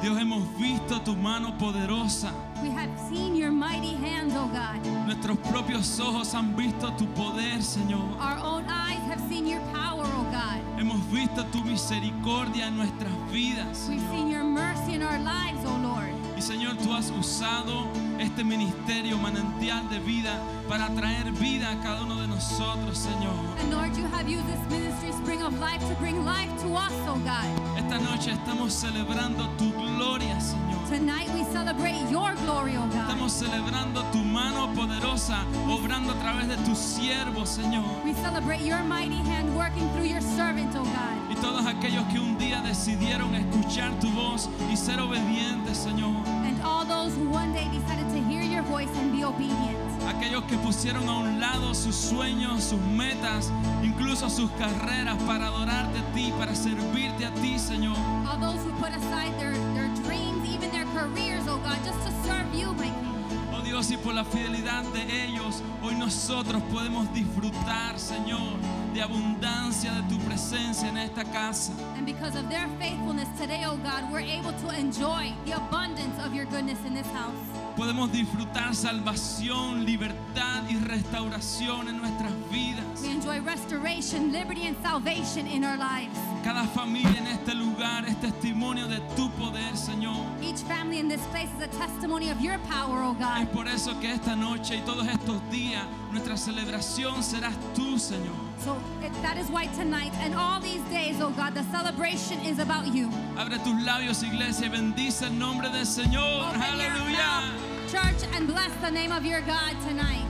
Dios, 0.00 0.18
hemos 0.18 0.58
visto 0.58 1.00
tu 1.02 1.14
mano 1.14 1.58
poderosa. 1.58 2.32
We 2.62 2.70
have 2.70 2.90
seen 3.10 3.36
your 3.36 3.50
mighty 3.50 3.96
hands, 3.96 4.34
O 4.34 4.46
God. 4.46 4.82
Nuestros 5.06 5.36
propios 5.50 6.00
ojos 6.00 6.32
han 6.34 6.56
visto 6.56 6.90
tu 6.96 7.06
poder, 7.08 7.62
Señor. 7.62 8.16
Our 8.18 8.38
own 8.42 8.64
eyes 8.70 9.02
have 9.10 9.20
seen 9.28 9.46
your 9.46 9.60
power, 9.74 10.06
O 10.06 10.24
God. 10.30 10.78
Hemos 10.78 11.00
visto 11.10 11.44
tu 11.52 11.62
misericordia 11.64 12.68
en 12.68 12.78
nuestras 12.78 13.12
vidas. 13.30 13.88
We've 13.90 14.00
seen 14.10 14.30
your 14.30 14.44
mercy 14.44 14.94
in 14.94 15.02
our 15.02 15.18
lives, 15.18 15.62
O 15.66 15.76
Lord. 15.82 16.14
Y 16.36 16.40
Señor, 16.40 16.76
tú 16.78 16.94
has 16.94 17.10
usado 17.10 17.88
este 18.18 18.42
ministerio 18.42 19.18
manantial 19.18 19.88
de 19.90 19.98
vida 19.98 20.40
para 20.68 20.88
traer 20.94 21.30
vida 21.32 21.70
a 21.70 21.80
cada 21.82 22.02
uno 22.02 22.16
de 22.16 22.17
nosotros, 22.38 22.96
Señor. 22.98 23.34
And 23.58 23.72
Lord, 23.72 23.96
you 23.96 24.06
have 24.06 24.28
used 24.28 24.46
this 24.46 24.62
ministry, 24.70 25.10
Spring 25.10 25.42
of 25.42 25.58
Life, 25.58 25.80
to 25.88 25.94
bring 25.96 26.24
life 26.24 26.50
to 26.62 26.68
us, 26.74 26.92
O 27.08 27.16
God. 27.24 27.48
Esta 27.76 27.98
noche 27.98 28.30
estamos 28.30 28.72
celebrando 28.72 29.48
tu 29.58 29.72
gloria, 29.72 30.38
Señor. 30.40 30.78
Tonight 30.88 31.28
we 31.34 31.42
celebrate 31.52 31.98
your 32.08 32.34
glory, 32.44 32.76
O 32.76 32.86
God. 32.86 33.10
Estamos 33.10 33.32
celebrando 33.32 34.04
tu 34.12 34.18
mano 34.18 34.72
poderosa, 34.72 35.44
obrando 35.68 36.12
a 36.12 36.18
través 36.20 36.46
de 36.46 36.56
tu 36.58 36.76
siervo, 36.76 37.44
Señor. 37.44 37.84
We 38.04 38.14
celebrate 38.14 38.60
your 38.60 38.84
mighty 38.84 39.16
hand 39.16 39.56
working 39.56 39.88
through 39.94 40.06
your 40.06 40.22
servant, 40.22 40.76
O 40.76 40.84
God. 40.84 41.30
Y 41.30 41.34
todos 41.40 41.66
aquellos 41.66 42.04
que 42.12 42.20
un 42.20 42.38
día 42.38 42.62
decidieron 42.62 43.34
escuchar 43.34 43.90
tu 43.98 44.10
voz 44.10 44.48
y 44.70 44.76
ser 44.76 45.00
obedientes, 45.00 45.76
Señor. 45.76 46.24
And 46.46 46.62
all 46.62 46.84
those 46.84 47.16
who 47.16 47.28
one 47.28 47.52
day 47.52 47.66
decided 47.72 48.08
to 48.10 48.20
hear 48.30 48.42
your 48.42 48.62
voice 48.62 48.90
and 48.98 49.10
be 49.10 49.24
obedient. 49.24 49.87
Aquellos 50.18 50.42
que 50.46 50.56
pusieron 50.56 51.08
a 51.08 51.14
un 51.14 51.38
lado 51.38 51.72
sus 51.76 51.94
sueños, 51.94 52.64
sus 52.64 52.80
metas, 52.80 53.52
incluso 53.84 54.28
sus 54.28 54.50
carreras 54.58 55.16
para 55.22 55.46
adorarte 55.46 56.00
a 56.00 56.12
ti, 56.12 56.32
para 56.36 56.56
servirte 56.56 57.24
a 57.24 57.32
ti, 57.34 57.56
Señor. 57.56 57.96
All 58.26 58.36
those 58.40 58.60
who 58.64 58.72
put 58.80 58.90
aside 58.90 59.32
their, 59.38 59.52
their 59.74 59.88
dreams, 60.02 60.44
even 60.48 60.72
their 60.72 60.86
careers, 60.86 61.46
oh 61.46 61.58
God, 61.58 61.78
just 61.84 62.04
to 62.04 62.10
serve 62.26 62.52
you, 62.52 62.72
my 62.74 62.88
King. 62.88 63.14
Oh 63.54 63.62
Dios, 63.62 63.92
y 63.92 63.96
por 63.96 64.12
la 64.12 64.24
fidelidad 64.24 64.82
de 64.92 65.02
ellos, 65.24 65.62
hoy 65.84 65.94
nosotros 65.94 66.64
podemos 66.64 67.06
disfrutar, 67.14 67.96
Señor, 67.96 68.58
de 68.92 69.02
abundancia 69.02 69.92
de 69.92 70.02
tu 70.08 70.18
presencia 70.24 70.88
en 70.88 70.98
esta 70.98 71.22
casa. 71.26 71.72
And 71.96 72.04
because 72.04 72.34
of 72.34 72.50
their 72.50 72.66
faithfulness 72.80 73.28
today, 73.38 73.62
oh 73.64 73.76
God, 73.76 74.10
we're 74.12 74.18
able 74.18 74.52
to 74.52 74.70
enjoy 74.76 75.32
the 75.46 75.52
abundance 75.52 76.18
of 76.24 76.34
your 76.34 76.46
goodness 76.46 76.84
in 76.84 76.92
this 76.92 77.06
house. 77.12 77.67
Podemos 77.78 78.10
disfrutar 78.10 78.74
salvación, 78.74 79.86
libertad 79.86 80.64
y 80.68 80.74
restauración 80.78 81.86
en 81.86 81.98
nuestras 81.98 82.32
vidas. 82.50 82.84
We 83.00 83.10
enjoy 83.10 83.40
restoration, 83.40 84.32
liberty, 84.32 84.66
and 84.66 84.76
salvation 84.82 85.46
in 85.46 85.62
our 85.62 85.78
lives. 85.78 86.18
Cada 86.42 86.64
familia 86.64 87.16
en 87.16 87.28
este 87.28 87.54
lugar 87.54 88.04
es 88.08 88.20
testimonio 88.20 88.88
de 88.88 88.98
tu 89.14 89.30
poder, 89.38 89.76
Señor. 89.76 90.26
Each 90.42 90.60
family 90.66 90.98
in 90.98 91.08
this 91.08 91.24
place 91.30 91.48
is 91.56 91.62
a 91.62 91.68
testimony 91.78 92.30
of 92.30 92.40
your 92.40 92.58
power, 92.68 93.00
oh 93.00 93.14
God. 93.14 93.42
Es 93.42 93.48
por 93.50 93.68
eso 93.68 93.94
que 94.00 94.10
esta 94.10 94.34
noche 94.34 94.78
y 94.78 94.80
todos 94.80 95.06
estos 95.06 95.40
días 95.48 95.84
nuestra 96.10 96.36
celebración 96.36 97.22
serás 97.22 97.54
tú, 97.76 97.96
Señor. 97.96 98.34
So 98.58 98.76
it, 99.00 99.12
that 99.22 99.36
is 99.38 99.50
why 99.50 99.66
tonight 99.76 100.12
and 100.20 100.34
all 100.34 100.60
these 100.60 100.82
days, 100.90 101.20
oh 101.20 101.30
God, 101.30 101.54
the 101.54 101.62
celebration 101.70 102.40
is 102.40 102.58
about 102.58 102.92
you. 102.92 103.08
Abre 103.36 103.60
tus 103.60 103.80
labios, 103.84 104.24
iglesia, 104.24 104.68
bendice 104.68 105.26
el 105.26 105.38
nombre 105.38 105.68
del 105.70 105.86
Señor. 105.86 106.56
Aleluya. 106.56 107.67
Church, 107.88 108.22
and 108.34 108.46
bless 108.46 108.72
the 108.82 108.90
name 108.90 109.12
of 109.12 109.24
your 109.24 109.40
God 109.42 109.74
tonight. 109.86 110.24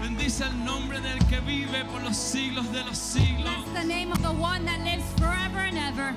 Bendice 0.00 0.42
el 0.42 0.52
nombre 0.64 1.00
del 1.00 1.18
que 1.28 1.40
vive 1.40 1.84
por 1.90 2.00
los 2.00 2.16
siglos 2.16 2.70
de 2.72 2.82
los 2.84 2.98
siglos. 2.98 3.44
Bless 3.44 3.82
the 3.82 3.86
name 3.86 4.12
of 4.12 4.22
the 4.22 4.32
one 4.32 4.64
that 4.64 4.80
lives 4.84 5.04
forever 5.18 5.58
and 5.60 5.78
ever. 5.78 6.14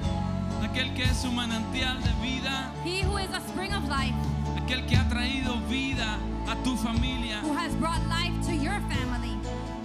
Aquel 0.61 0.95
que 0.95 1.03
es 1.05 1.23
un 1.25 1.35
manantial 1.35 2.01
de 2.03 2.11
vida. 2.21 2.71
He 2.83 3.01
who 3.01 3.17
is 3.17 3.29
a 3.33 3.41
spring 3.49 3.73
of 3.73 3.87
life, 3.87 4.13
Aquel 4.57 4.87
que 4.87 4.97
ha 4.97 5.07
traído 5.09 5.59
vida 5.67 6.19
a 6.47 6.55
tu 6.63 6.75
familia. 6.77 7.39
who 7.41 7.53
has 7.53 7.73
brought 7.75 8.01
life 8.07 8.33
to 8.45 8.53
your 8.53 8.79
family. 8.89 9.37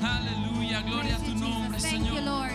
Aleluya, 0.02 0.82
gloria 0.86 1.16
a 1.16 1.24
tu 1.24 1.34
nombre, 1.34 1.78
Thank 1.78 2.06
you, 2.12 2.20
Lord. 2.20 2.52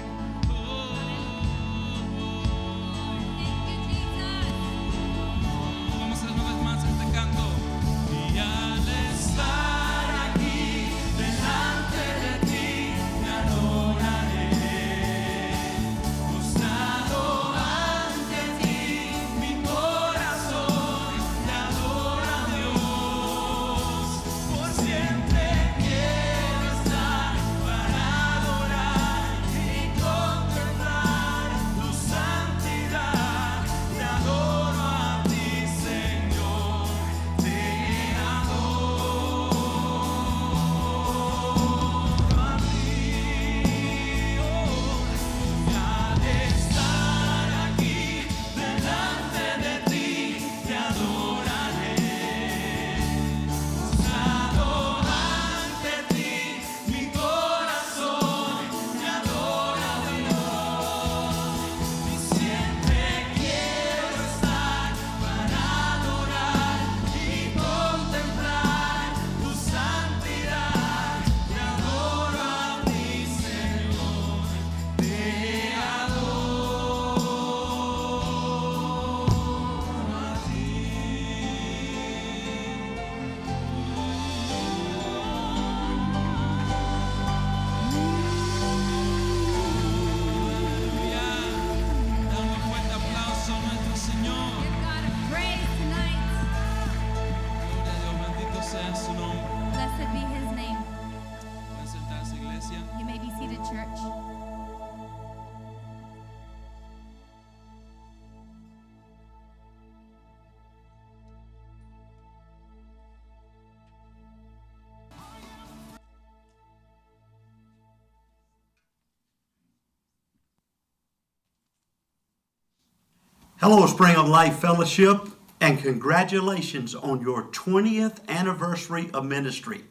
Hello, 123.68 123.88
Spring 123.88 124.16
of 124.16 124.30
Life 124.30 124.60
Fellowship, 124.60 125.28
and 125.60 125.82
congratulations 125.82 126.94
on 126.94 127.22
your 127.22 127.46
20th 127.46 128.20
anniversary 128.28 129.10
of 129.12 129.26
ministry. 129.26 129.86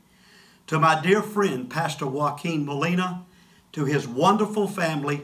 To 0.69 0.79
my 0.79 1.01
dear 1.03 1.21
friend, 1.21 1.69
Pastor 1.69 2.07
Joaquin 2.07 2.65
Molina, 2.65 3.25
to 3.73 3.85
his 3.85 4.07
wonderful 4.07 4.69
family, 4.69 5.23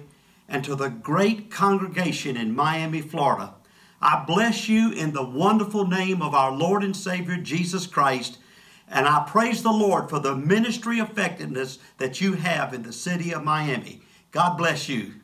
and 0.48 0.64
to 0.64 0.74
the 0.74 0.88
great 0.88 1.48
congregation 1.48 2.36
in 2.36 2.56
Miami, 2.56 3.00
Florida, 3.00 3.54
I 4.02 4.24
bless 4.26 4.68
you 4.68 4.90
in 4.90 5.12
the 5.12 5.22
wonderful 5.22 5.86
name 5.86 6.20
of 6.20 6.34
our 6.34 6.50
Lord 6.50 6.82
and 6.82 6.96
Savior 6.96 7.36
Jesus 7.36 7.86
Christ, 7.86 8.38
and 8.88 9.06
I 9.06 9.26
praise 9.28 9.62
the 9.62 9.70
Lord 9.70 10.10
for 10.10 10.18
the 10.18 10.34
ministry 10.34 10.98
effectiveness 10.98 11.78
that 11.98 12.20
you 12.20 12.32
have 12.32 12.74
in 12.74 12.82
the 12.82 12.92
city 12.92 13.32
of 13.32 13.44
Miami. 13.44 14.02
God 14.32 14.56
bless 14.56 14.88
you. 14.88 15.19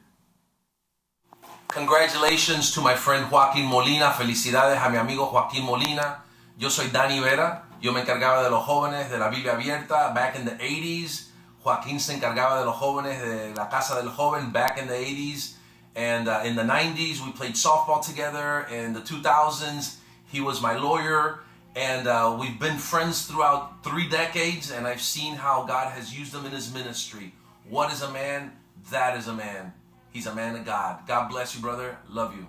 Congratulations 1.77 2.73
to 2.73 2.81
my 2.81 2.95
friend 2.95 3.27
Joaquín 3.27 3.67
Molina. 3.67 4.11
Felicidades 4.11 4.79
a 4.83 4.89
mi 4.89 4.97
amigo 4.97 5.27
Joaquín 5.27 5.63
Molina. 5.63 6.23
Yo 6.59 6.71
soy 6.71 6.87
Dani 6.87 7.21
Vera. 7.21 7.65
Yo 7.83 7.93
me 7.93 8.01
encargaba 8.01 8.43
de 8.43 8.49
los 8.49 8.65
jóvenes 8.65 9.11
de 9.11 9.19
la 9.19 9.29
Biblia 9.29 9.53
abierta 9.53 10.15
back 10.15 10.37
in 10.37 10.47
the 10.47 10.53
80s. 10.53 11.27
Joaquín 11.63 12.01
se 12.01 12.15
encargaba 12.15 12.61
de 12.61 12.65
los 12.65 12.77
jóvenes 12.77 13.21
de 13.21 13.55
la 13.55 13.69
Casa 13.69 13.97
del 13.97 14.09
Joven 14.09 14.53
back 14.53 14.79
in 14.79 14.87
the 14.87 14.95
80s. 14.95 15.57
And 15.95 16.29
uh, 16.29 16.41
in 16.47 16.57
the 16.57 16.63
90s, 16.63 17.23
we 17.23 17.31
played 17.33 17.57
softball 17.57 18.03
together. 18.03 18.67
In 18.73 18.95
the 18.95 19.03
2000s, 19.03 19.97
he 20.25 20.41
was 20.41 20.63
my 20.63 20.79
lawyer. 20.79 21.41
And 21.75 22.09
uh, 22.09 22.39
we've 22.41 22.59
been 22.59 22.79
friends 22.79 23.27
throughout 23.27 23.85
three 23.85 24.09
decades. 24.09 24.71
And 24.71 24.87
I've 24.87 25.03
seen 25.03 25.35
how 25.35 25.65
God 25.65 25.93
has 25.93 26.19
used 26.19 26.35
him 26.35 26.47
in 26.47 26.53
his 26.53 26.73
ministry. 26.73 27.35
What 27.69 27.93
is 27.93 28.01
a 28.01 28.11
man? 28.11 28.53
That 28.91 29.19
is 29.19 29.29
a 29.29 29.35
man. 29.35 29.75
He's 30.17 30.27
a 30.27 30.35
man 30.35 30.57
of 30.57 30.65
God. 30.65 31.07
God 31.07 31.29
bless 31.29 31.55
you, 31.55 31.61
brother. 31.61 31.99
Love 32.09 32.35
you. 32.35 32.49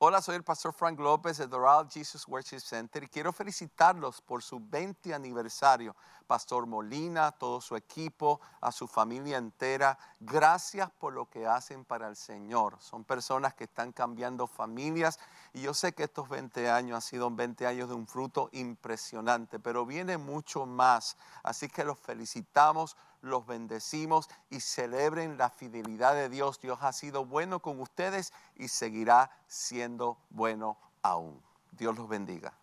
Hola, 0.00 0.20
soy 0.20 0.34
el 0.34 0.42
pastor 0.42 0.72
Frank 0.72 0.98
López 0.98 1.38
de 1.38 1.46
Doral 1.46 1.88
Jesus 1.88 2.26
Worship 2.26 2.58
Center 2.58 3.04
y 3.04 3.06
quiero 3.06 3.32
felicitarlos 3.32 4.20
por 4.20 4.42
su 4.42 4.58
20 4.58 5.14
aniversario. 5.14 5.94
Pastor 6.30 6.64
Molina, 6.64 7.32
todo 7.32 7.60
su 7.60 7.74
equipo, 7.74 8.40
a 8.60 8.70
su 8.70 8.86
familia 8.86 9.36
entera, 9.36 9.98
gracias 10.20 10.88
por 10.88 11.12
lo 11.12 11.28
que 11.28 11.44
hacen 11.44 11.84
para 11.84 12.06
el 12.06 12.14
Señor. 12.14 12.76
Son 12.78 13.02
personas 13.02 13.54
que 13.54 13.64
están 13.64 13.90
cambiando 13.90 14.46
familias 14.46 15.18
y 15.52 15.62
yo 15.62 15.74
sé 15.74 15.92
que 15.92 16.04
estos 16.04 16.28
20 16.28 16.70
años 16.70 16.94
han 16.94 17.02
sido 17.02 17.28
20 17.32 17.66
años 17.66 17.88
de 17.88 17.96
un 17.96 18.06
fruto 18.06 18.48
impresionante, 18.52 19.58
pero 19.58 19.84
viene 19.84 20.18
mucho 20.18 20.66
más. 20.66 21.16
Así 21.42 21.68
que 21.68 21.82
los 21.82 21.98
felicitamos, 21.98 22.96
los 23.22 23.44
bendecimos 23.44 24.28
y 24.50 24.60
celebren 24.60 25.36
la 25.36 25.50
fidelidad 25.50 26.14
de 26.14 26.28
Dios. 26.28 26.60
Dios 26.60 26.78
ha 26.82 26.92
sido 26.92 27.24
bueno 27.24 27.58
con 27.58 27.80
ustedes 27.80 28.32
y 28.54 28.68
seguirá 28.68 29.32
siendo 29.48 30.16
bueno 30.30 30.78
aún. 31.02 31.42
Dios 31.72 31.96
los 31.96 32.08
bendiga. 32.08 32.59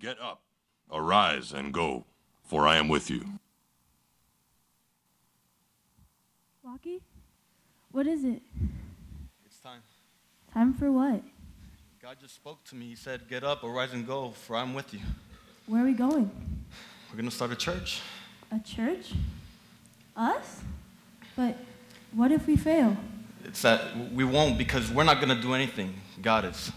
Get 0.00 0.18
up, 0.18 0.40
arise, 0.90 1.52
and 1.52 1.74
go, 1.74 2.06
for 2.42 2.66
I 2.66 2.76
am 2.78 2.88
with 2.88 3.10
you. 3.10 3.22
Rocky? 6.64 7.02
What 7.92 8.06
is 8.06 8.24
it? 8.24 8.40
It's 9.44 9.58
time. 9.58 9.82
Time 10.54 10.72
for 10.72 10.90
what? 10.90 11.20
God 12.00 12.16
just 12.18 12.34
spoke 12.34 12.64
to 12.64 12.76
me. 12.76 12.86
He 12.86 12.94
said, 12.94 13.28
Get 13.28 13.44
up, 13.44 13.62
arise, 13.62 13.92
and 13.92 14.06
go, 14.06 14.30
for 14.30 14.56
I'm 14.56 14.72
with 14.72 14.94
you. 14.94 15.00
Where 15.66 15.82
are 15.82 15.84
we 15.84 15.92
going? 15.92 16.30
We're 17.10 17.16
going 17.16 17.28
to 17.28 17.34
start 17.34 17.52
a 17.52 17.56
church. 17.56 18.00
A 18.50 18.58
church? 18.58 19.12
Us? 20.16 20.62
But 21.36 21.58
what 22.12 22.32
if 22.32 22.46
we 22.46 22.56
fail? 22.56 22.96
It's 23.44 23.60
that 23.60 23.94
we 24.14 24.24
won't 24.24 24.56
because 24.56 24.90
we're 24.90 25.04
not 25.04 25.20
going 25.20 25.36
to 25.36 25.42
do 25.42 25.52
anything. 25.52 25.92
God 26.22 26.46
is. 26.46 26.72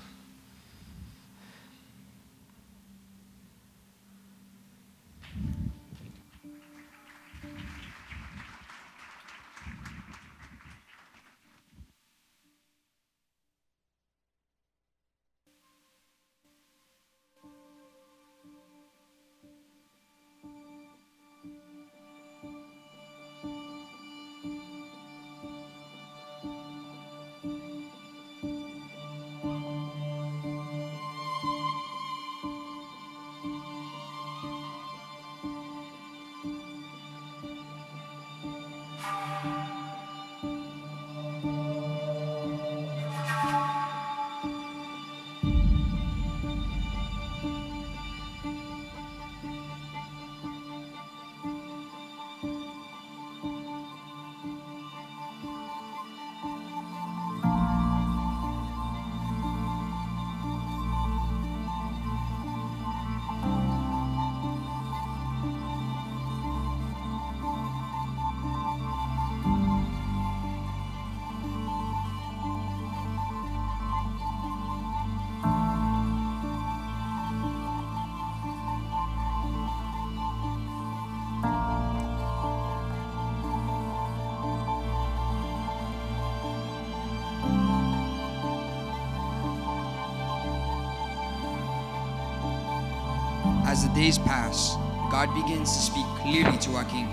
Days 94.04 94.18
pass, 94.18 94.76
God 95.10 95.34
begins 95.34 95.72
to 95.72 95.80
speak 95.80 96.06
clearly 96.20 96.58
to 96.58 96.72
Joaquin. 96.72 97.08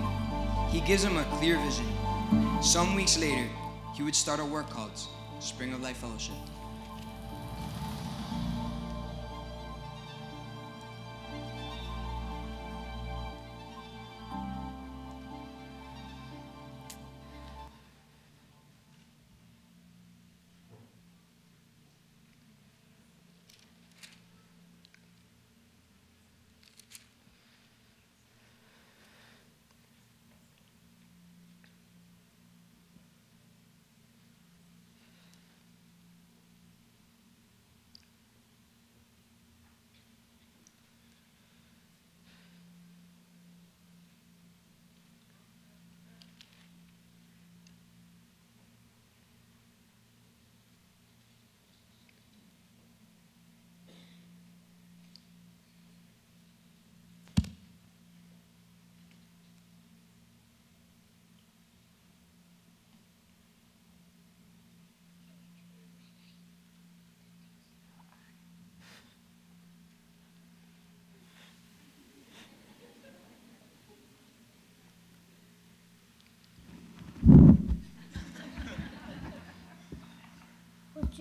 He 0.71 0.81
gives 0.81 1.05
him 1.05 1.15
a 1.15 1.23
clear 1.39 1.57
vision. 1.59 1.85
Some 2.61 2.95
weeks 2.95 3.17
later, 3.17 3.47
he 3.95 4.03
would 4.03 4.13
start 4.13 4.41
a 4.41 4.45
work 4.45 4.69
called 4.69 4.91
Spring 5.39 5.71
of 5.71 5.81
Life 5.81 5.95
Fellowship. 5.97 6.35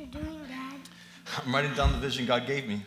You're 0.00 0.22
doing, 0.22 0.40
Dad? 0.48 0.80
I'm 1.44 1.54
writing 1.54 1.74
down 1.74 1.92
the 1.92 1.98
vision 1.98 2.24
God 2.26 2.46
gave 2.46 2.66
me. 2.66 2.82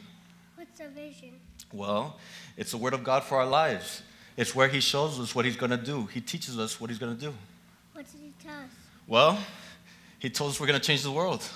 What's 0.55 0.79
the 0.79 0.87
vision? 0.89 1.33
Well, 1.71 2.17
it's 2.57 2.71
the 2.71 2.77
word 2.77 2.93
of 2.93 3.03
God 3.03 3.23
for 3.23 3.37
our 3.37 3.45
lives. 3.45 4.01
It's 4.35 4.55
where 4.55 4.67
He 4.67 4.79
shows 4.79 5.19
us 5.19 5.35
what 5.35 5.45
He's 5.45 5.55
going 5.55 5.69
to 5.69 5.77
do. 5.77 6.07
He 6.07 6.21
teaches 6.21 6.57
us 6.57 6.81
what 6.81 6.89
He's 6.89 6.99
going 6.99 7.15
to 7.15 7.21
do. 7.21 7.33
What 7.93 8.05
did 8.11 8.19
he 8.19 8.33
tell 8.43 8.55
us? 8.55 8.69
Well, 9.07 9.37
He 10.17 10.29
told 10.29 10.51
us 10.51 10.59
we're 10.59 10.67
going 10.67 10.79
to 10.79 10.85
change 10.85 11.03
the 11.03 11.11
world. 11.11 11.47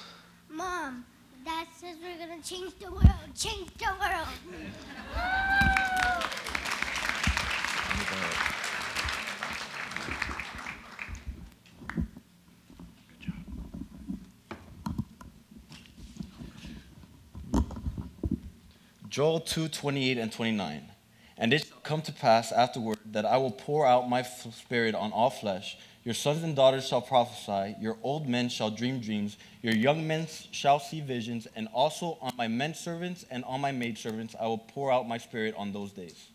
Mom, 0.50 1.06
Dad 1.44 1.68
says 1.80 1.96
we're 2.02 2.18
gonna 2.18 2.42
change 2.42 2.74
the 2.80 2.92
world. 2.92 3.06
Change 3.36 3.70
the 3.78 3.86
world. 3.86 4.28
Joel 19.18 19.40
2 19.40 19.70
28 19.70 20.20
and 20.20 20.32
29. 20.32 20.92
And 21.40 21.52
it 21.52 21.66
shall 21.66 21.80
come 21.80 22.04
to 22.04 22.12
pass 22.12 22.52
afterward 22.52 23.00
that 23.14 23.26
I 23.26 23.38
will 23.38 23.50
pour 23.50 23.84
out 23.84 24.08
my 24.08 24.22
spirit 24.22 24.94
on 24.94 25.12
all 25.12 25.32
flesh. 25.32 25.76
Your 26.04 26.14
sons 26.14 26.44
and 26.44 26.56
daughters 26.56 26.88
shall 26.88 27.02
prophesy, 27.02 27.76
your 27.82 27.98
old 28.04 28.30
men 28.30 28.48
shall 28.48 28.70
dream 28.70 29.00
dreams, 29.00 29.38
your 29.64 29.74
young 29.74 30.06
men 30.06 30.28
shall 30.52 30.80
see 30.80 31.02
visions, 31.02 31.48
and 31.56 31.68
also 31.74 32.20
on 32.22 32.34
my 32.38 32.48
men 32.48 32.76
servants 32.76 33.26
and 33.32 33.44
on 33.46 33.60
my 33.60 33.72
maidservants 33.72 34.36
I 34.40 34.46
will 34.46 34.60
pour 34.60 34.92
out 34.92 35.08
my 35.08 35.18
spirit 35.18 35.56
on 35.58 35.74
those 35.74 35.92
days. 35.92 36.28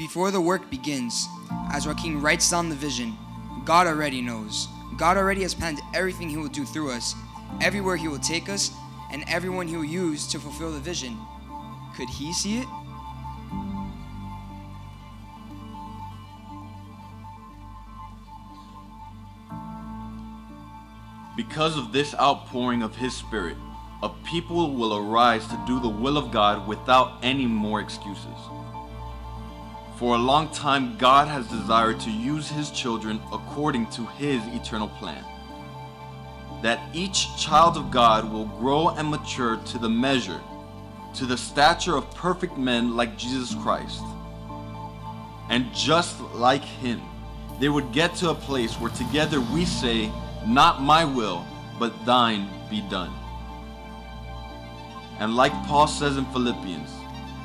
Before 0.00 0.30
the 0.30 0.40
work 0.40 0.70
begins, 0.70 1.28
as 1.74 1.86
Joaquin 1.86 2.22
writes 2.22 2.50
down 2.50 2.70
the 2.70 2.74
vision, 2.74 3.18
God 3.66 3.86
already 3.86 4.22
knows. 4.22 4.66
God 4.96 5.18
already 5.18 5.42
has 5.42 5.54
planned 5.54 5.78
everything 5.92 6.30
He 6.30 6.38
will 6.38 6.48
do 6.48 6.64
through 6.64 6.90
us, 6.92 7.14
everywhere 7.60 7.96
He 7.96 8.08
will 8.08 8.18
take 8.18 8.48
us, 8.48 8.70
and 9.12 9.22
everyone 9.28 9.68
He 9.68 9.76
will 9.76 9.84
use 9.84 10.26
to 10.28 10.38
fulfill 10.38 10.72
the 10.72 10.80
vision. 10.80 11.18
Could 11.96 12.08
He 12.08 12.32
see 12.32 12.60
it? 12.60 12.66
Because 21.36 21.76
of 21.76 21.92
this 21.92 22.14
outpouring 22.14 22.82
of 22.82 22.96
His 22.96 23.14
Spirit, 23.14 23.58
a 24.02 24.08
people 24.24 24.74
will 24.74 24.96
arise 24.96 25.46
to 25.48 25.62
do 25.66 25.78
the 25.78 25.90
will 25.90 26.16
of 26.16 26.32
God 26.32 26.66
without 26.66 27.18
any 27.22 27.44
more 27.44 27.82
excuses. 27.82 28.38
For 30.00 30.14
a 30.14 30.18
long 30.18 30.48
time, 30.48 30.96
God 30.96 31.28
has 31.28 31.46
desired 31.48 32.00
to 32.00 32.10
use 32.10 32.48
His 32.48 32.70
children 32.70 33.20
according 33.34 33.84
to 33.88 34.06
His 34.16 34.42
eternal 34.46 34.88
plan. 34.88 35.22
That 36.62 36.80
each 36.94 37.36
child 37.36 37.76
of 37.76 37.90
God 37.90 38.32
will 38.32 38.46
grow 38.46 38.88
and 38.88 39.10
mature 39.10 39.58
to 39.58 39.76
the 39.76 39.90
measure, 39.90 40.40
to 41.16 41.26
the 41.26 41.36
stature 41.36 41.96
of 41.96 42.10
perfect 42.14 42.56
men 42.56 42.96
like 42.96 43.18
Jesus 43.18 43.54
Christ. 43.56 44.02
And 45.50 45.70
just 45.74 46.18
like 46.32 46.64
Him, 46.64 47.02
they 47.60 47.68
would 47.68 47.92
get 47.92 48.14
to 48.16 48.30
a 48.30 48.34
place 48.34 48.80
where 48.80 48.92
together 48.92 49.42
we 49.52 49.66
say, 49.66 50.10
Not 50.46 50.80
my 50.80 51.04
will, 51.04 51.44
but 51.78 52.06
thine 52.06 52.48
be 52.70 52.80
done. 52.88 53.12
And 55.18 55.36
like 55.36 55.52
Paul 55.66 55.88
says 55.88 56.16
in 56.16 56.24
Philippians, 56.32 56.88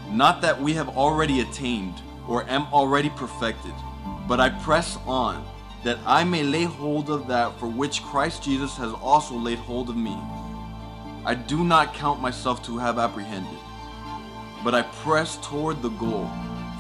not 0.10 0.41
that 0.41 0.62
we 0.62 0.72
have 0.72 0.95
already 0.95 1.41
attained 1.41 2.01
or 2.28 2.49
am 2.49 2.67
already 2.73 3.09
perfected, 3.09 3.73
but 4.28 4.39
I 4.39 4.49
press 4.49 4.97
on 5.05 5.45
that 5.84 5.99
I 6.05 6.23
may 6.23 6.43
lay 6.43 6.63
hold 6.63 7.09
of 7.09 7.28
that 7.28 7.59
for 7.59 7.67
which 7.67 8.01
Christ 8.03 8.43
Jesus 8.43 8.76
has 8.78 8.91
also 8.93 9.36
laid 9.36 9.59
hold 9.59 9.89
of 9.89 9.95
me. 9.95 10.17
I 11.26 11.36
do 11.36 11.63
not 11.63 11.93
count 11.93 12.21
myself 12.21 12.63
to 12.65 12.78
have 12.78 12.97
apprehended, 12.97 13.59
but 14.63 14.73
I 14.73 14.82
press 14.82 15.38
toward 15.43 15.82
the 15.82 15.89
goal 15.89 16.30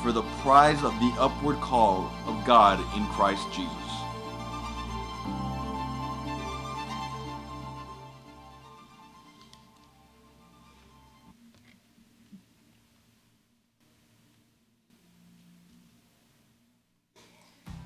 for 0.01 0.11
the 0.11 0.23
prize 0.41 0.83
of 0.83 0.93
the 0.99 1.15
upward 1.19 1.59
call 1.61 2.11
of 2.27 2.43
God 2.45 2.79
in 2.95 3.05
Christ 3.07 3.45
Jesus. 3.53 3.84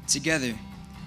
Together, 0.10 0.57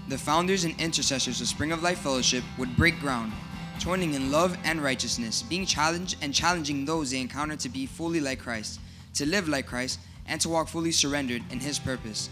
the 0.07 0.17
founders 0.17 0.63
and 0.63 0.81
intercessors 0.81 1.41
of 1.41 1.49
Spring 1.49 1.73
of 1.73 1.83
Life 1.83 1.99
Fellowship 1.99 2.45
would 2.57 2.77
break 2.77 3.01
ground, 3.01 3.33
joining 3.81 4.15
in 4.15 4.31
love 4.31 4.57
and 4.63 4.81
righteousness, 4.81 5.43
being 5.43 5.67
challenged 5.67 6.17
and 6.23 6.33
challenging 6.33 6.85
those 6.85 7.11
they 7.11 7.21
encounter 7.21 7.57
to 7.57 7.69
be 7.69 7.85
fully 7.85 8.21
like 8.21 8.39
Christ, 8.39 8.79
to 9.15 9.27
live 9.27 9.49
like 9.49 9.67
Christ, 9.67 9.99
and 10.29 10.41
to 10.41 10.49
walk 10.49 10.69
fully 10.69 10.93
surrendered 10.93 11.43
in 11.51 11.59
His 11.59 11.81
purpose. 11.81 12.31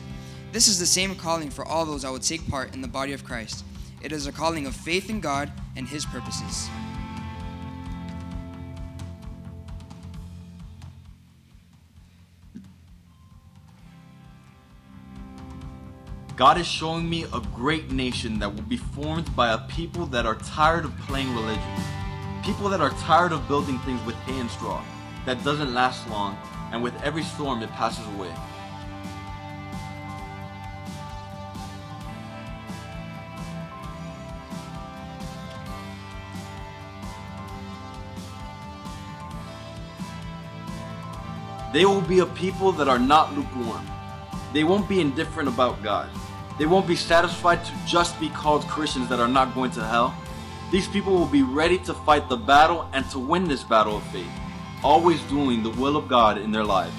This 0.53 0.69
is 0.69 0.79
the 0.79 0.87
same 0.87 1.17
calling 1.17 1.51
for 1.51 1.65
all 1.65 1.85
those 1.85 2.03
that 2.03 2.13
would 2.13 2.23
take 2.23 2.47
part 2.49 2.73
in 2.73 2.83
the 2.83 2.89
body 2.89 3.15
of 3.15 3.25
Christ. 3.25 3.65
It 4.01 4.13
is 4.13 4.29
a 4.29 4.33
calling 4.33 4.67
of 4.67 4.77
faith 4.77 5.11
in 5.11 5.19
God 5.19 5.51
and 5.75 5.89
His 5.89 6.07
purposes. 6.07 6.69
God 16.41 16.57
is 16.57 16.67
showing 16.67 17.07
me 17.07 17.25
a 17.35 17.41
great 17.55 17.91
nation 17.91 18.39
that 18.39 18.55
will 18.55 18.63
be 18.63 18.79
formed 18.79 19.37
by 19.37 19.53
a 19.53 19.59
people 19.69 20.07
that 20.07 20.25
are 20.25 20.37
tired 20.37 20.87
of 20.87 20.99
playing 21.01 21.35
religion. 21.35 21.63
People 22.43 22.71
that 22.71 22.81
are 22.81 22.89
tired 22.93 23.33
of 23.33 23.47
building 23.47 23.79
things 23.81 24.03
with 24.07 24.15
hay 24.25 24.41
and 24.41 24.51
straw 24.51 24.83
that 25.27 25.45
doesn't 25.45 25.75
last 25.75 26.09
long, 26.09 26.39
and 26.73 26.83
with 26.83 26.95
every 27.03 27.25
storm 27.25 27.63
it 27.63 27.69
passes 27.73 28.07
away. 28.15 28.35
They 41.75 41.85
will 41.85 42.01
be 42.01 42.21
a 42.21 42.27
people 42.27 42.73
that 42.73 42.89
are 42.89 42.99
not 42.99 43.37
lukewarm. 43.37 43.87
They 44.55 44.65
won't 44.65 44.89
be 44.89 45.03
indifferent 45.03 45.47
about 45.51 45.83
God. 45.83 46.09
They 46.61 46.67
won't 46.67 46.87
be 46.87 46.95
satisfied 46.95 47.65
to 47.65 47.73
just 47.87 48.21
be 48.21 48.29
called 48.29 48.69
Christians 48.69 49.09
that 49.09 49.19
are 49.19 49.27
not 49.27 49.55
going 49.55 49.71
to 49.71 49.83
hell. 49.83 50.15
These 50.71 50.89
people 50.89 51.15
will 51.15 51.25
be 51.25 51.43
ready 51.43 51.79
to 51.79 51.95
fight 51.95 52.29
the 52.29 52.37
battle 52.37 52.87
and 52.93 53.09
to 53.13 53.19
win 53.19 53.49
this 53.49 53.65
battle 53.65 53.97
of 53.97 54.03
faith, 54.09 54.29
always 54.85 55.23
doing 55.23 55.63
the 55.63 55.71
will 55.71 55.97
of 55.97 56.07
God 56.07 56.37
in 56.37 56.53
their 56.53 56.63
lives. 56.63 56.93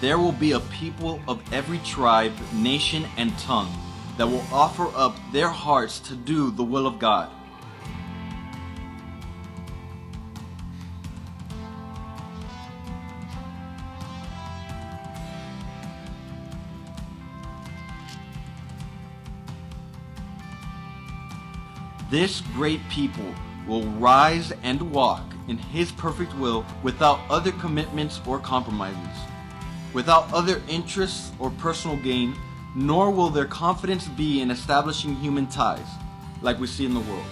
There 0.00 0.16
will 0.16 0.32
be 0.32 0.52
a 0.52 0.60
people 0.60 1.20
of 1.28 1.42
every 1.52 1.80
tribe, 1.80 2.32
nation, 2.54 3.04
and 3.18 3.38
tongue 3.40 3.76
that 4.16 4.26
will 4.26 4.46
offer 4.50 4.88
up 4.96 5.18
their 5.32 5.50
hearts 5.50 6.00
to 6.08 6.16
do 6.16 6.50
the 6.50 6.64
will 6.64 6.86
of 6.86 6.98
God. 6.98 7.30
This 22.14 22.42
great 22.54 22.78
people 22.90 23.34
will 23.66 23.82
rise 23.98 24.52
and 24.62 24.92
walk 24.92 25.24
in 25.48 25.58
His 25.58 25.90
perfect 25.90 26.32
will 26.36 26.64
without 26.84 27.18
other 27.28 27.50
commitments 27.50 28.20
or 28.24 28.38
compromises, 28.38 29.18
without 29.92 30.32
other 30.32 30.62
interests 30.68 31.32
or 31.40 31.50
personal 31.50 31.96
gain, 31.96 32.36
nor 32.76 33.10
will 33.10 33.30
their 33.30 33.46
confidence 33.46 34.06
be 34.06 34.42
in 34.42 34.52
establishing 34.52 35.16
human 35.16 35.48
ties 35.48 35.88
like 36.40 36.60
we 36.60 36.68
see 36.68 36.86
in 36.86 36.94
the 36.94 37.00
world. 37.00 37.26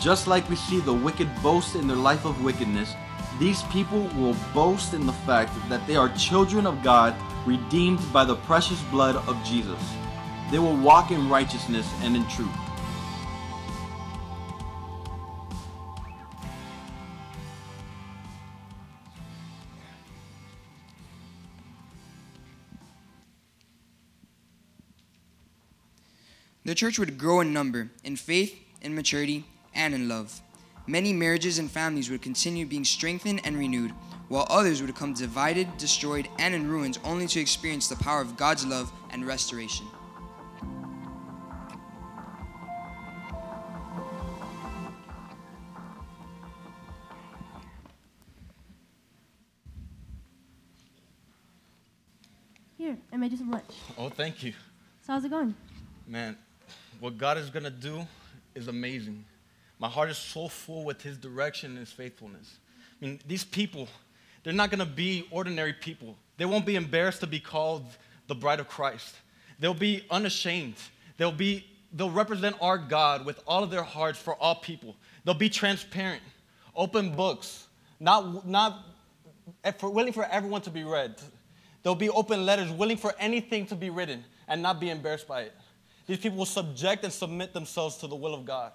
Just 0.00 0.26
like 0.26 0.48
we 0.48 0.56
see 0.56 0.80
the 0.80 0.94
wicked 0.94 1.28
boast 1.42 1.76
in 1.76 1.86
their 1.86 1.94
life 1.94 2.24
of 2.24 2.42
wickedness, 2.42 2.94
these 3.38 3.62
people 3.64 4.08
will 4.16 4.34
boast 4.54 4.94
in 4.94 5.06
the 5.06 5.12
fact 5.12 5.52
that 5.68 5.86
they 5.86 5.94
are 5.94 6.08
children 6.16 6.66
of 6.66 6.82
God, 6.82 7.14
redeemed 7.44 8.00
by 8.10 8.24
the 8.24 8.36
precious 8.36 8.80
blood 8.84 9.16
of 9.28 9.44
Jesus. 9.44 9.78
They 10.50 10.58
will 10.58 10.76
walk 10.76 11.10
in 11.10 11.28
righteousness 11.28 11.86
and 12.02 12.16
in 12.16 12.26
truth. 12.28 12.48
The 26.64 26.74
church 26.74 26.98
would 26.98 27.18
grow 27.18 27.40
in 27.40 27.52
number, 27.52 27.90
in 28.02 28.16
faith, 28.16 28.58
in 28.80 28.94
maturity, 28.94 29.44
and 29.74 29.94
in 29.94 30.08
love. 30.08 30.40
Many 30.86 31.12
marriages 31.12 31.58
and 31.58 31.70
families 31.70 32.10
would 32.10 32.22
continue 32.22 32.66
being 32.66 32.84
strengthened 32.84 33.40
and 33.44 33.56
renewed, 33.56 33.92
while 34.28 34.46
others 34.50 34.80
would 34.80 34.92
become 34.92 35.12
divided, 35.12 35.76
destroyed, 35.76 36.28
and 36.38 36.54
in 36.54 36.68
ruins 36.68 36.98
only 37.04 37.26
to 37.28 37.40
experience 37.40 37.88
the 37.88 37.96
power 37.96 38.20
of 38.20 38.36
God's 38.36 38.64
love 38.66 38.92
and 39.10 39.26
restoration. 39.26 39.86
Here, 52.78 52.96
I 53.12 53.16
made 53.16 53.30
you 53.30 53.36
some 53.36 53.50
lunch. 53.50 53.74
Oh, 53.98 54.08
thank 54.08 54.42
you. 54.42 54.52
So 55.02 55.12
how's 55.12 55.24
it 55.24 55.30
going? 55.30 55.54
Man, 56.06 56.36
what 56.98 57.18
God 57.18 57.36
is 57.36 57.50
going 57.50 57.64
to 57.64 57.70
do 57.70 58.06
is 58.54 58.68
amazing. 58.68 59.24
My 59.80 59.88
heart 59.88 60.10
is 60.10 60.18
so 60.18 60.46
full 60.46 60.84
with 60.84 61.02
His 61.02 61.16
direction 61.16 61.70
and 61.70 61.78
His 61.78 61.90
faithfulness. 61.90 62.58
I 63.00 63.04
mean, 63.04 63.20
these 63.26 63.44
people, 63.44 63.88
they're 64.44 64.52
not 64.52 64.70
going 64.70 64.80
to 64.80 64.86
be 64.86 65.26
ordinary 65.30 65.72
people. 65.72 66.16
They 66.36 66.44
won't 66.44 66.66
be 66.66 66.76
embarrassed 66.76 67.20
to 67.20 67.26
be 67.26 67.40
called 67.40 67.86
the 68.28 68.34
bride 68.34 68.60
of 68.60 68.68
Christ. 68.68 69.16
They'll 69.58 69.74
be 69.74 70.04
unashamed. 70.10 70.76
They'll 71.16 71.32
be 71.32 71.66
they'll 71.92 72.10
represent 72.10 72.56
our 72.60 72.78
God 72.78 73.26
with 73.26 73.42
all 73.46 73.64
of 73.64 73.70
their 73.70 73.82
hearts 73.82 74.18
for 74.18 74.34
all 74.36 74.54
people. 74.54 74.96
They'll 75.24 75.34
be 75.34 75.48
transparent, 75.48 76.22
open 76.76 77.16
books, 77.16 77.66
not 77.98 78.46
not 78.46 78.84
eh, 79.64 79.72
for, 79.72 79.90
willing 79.90 80.12
for 80.12 80.24
everyone 80.26 80.60
to 80.62 80.70
be 80.70 80.84
read. 80.84 81.16
They'll 81.82 81.94
be 81.94 82.10
open 82.10 82.44
letters, 82.44 82.70
willing 82.70 82.98
for 82.98 83.14
anything 83.18 83.66
to 83.66 83.74
be 83.74 83.90
written 83.90 84.24
and 84.46 84.62
not 84.62 84.78
be 84.78 84.90
embarrassed 84.90 85.26
by 85.26 85.42
it. 85.42 85.54
These 86.06 86.18
people 86.18 86.38
will 86.38 86.46
subject 86.46 87.04
and 87.04 87.12
submit 87.12 87.52
themselves 87.54 87.96
to 87.98 88.06
the 88.06 88.16
will 88.16 88.34
of 88.34 88.44
God. 88.44 88.72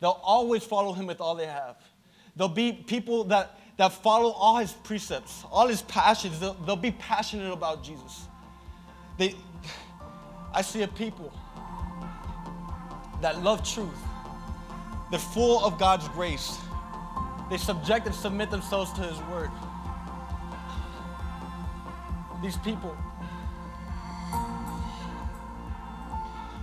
They'll 0.00 0.20
always 0.22 0.64
follow 0.64 0.92
Him 0.92 1.06
with 1.06 1.20
all 1.20 1.34
they 1.34 1.46
have. 1.46 1.76
They'll 2.36 2.48
be 2.48 2.72
people 2.72 3.24
that, 3.24 3.58
that 3.76 3.92
follow 3.92 4.30
all 4.30 4.58
His 4.58 4.72
precepts, 4.72 5.44
all 5.50 5.68
His 5.68 5.82
passions. 5.82 6.38
They'll, 6.38 6.54
they'll 6.54 6.76
be 6.76 6.92
passionate 6.92 7.52
about 7.52 7.82
Jesus. 7.82 8.26
They, 9.18 9.34
I 10.52 10.62
see 10.62 10.82
a 10.82 10.88
people 10.88 11.32
that 13.20 13.42
love 13.42 13.68
truth. 13.68 13.88
They're 15.10 15.18
full 15.18 15.64
of 15.64 15.78
God's 15.78 16.08
grace. 16.08 16.58
They 17.50 17.56
subject 17.56 18.06
and 18.06 18.14
submit 18.14 18.50
themselves 18.50 18.92
to 18.92 19.02
His 19.02 19.18
word. 19.22 19.50
These 22.40 22.58
people, 22.58 22.96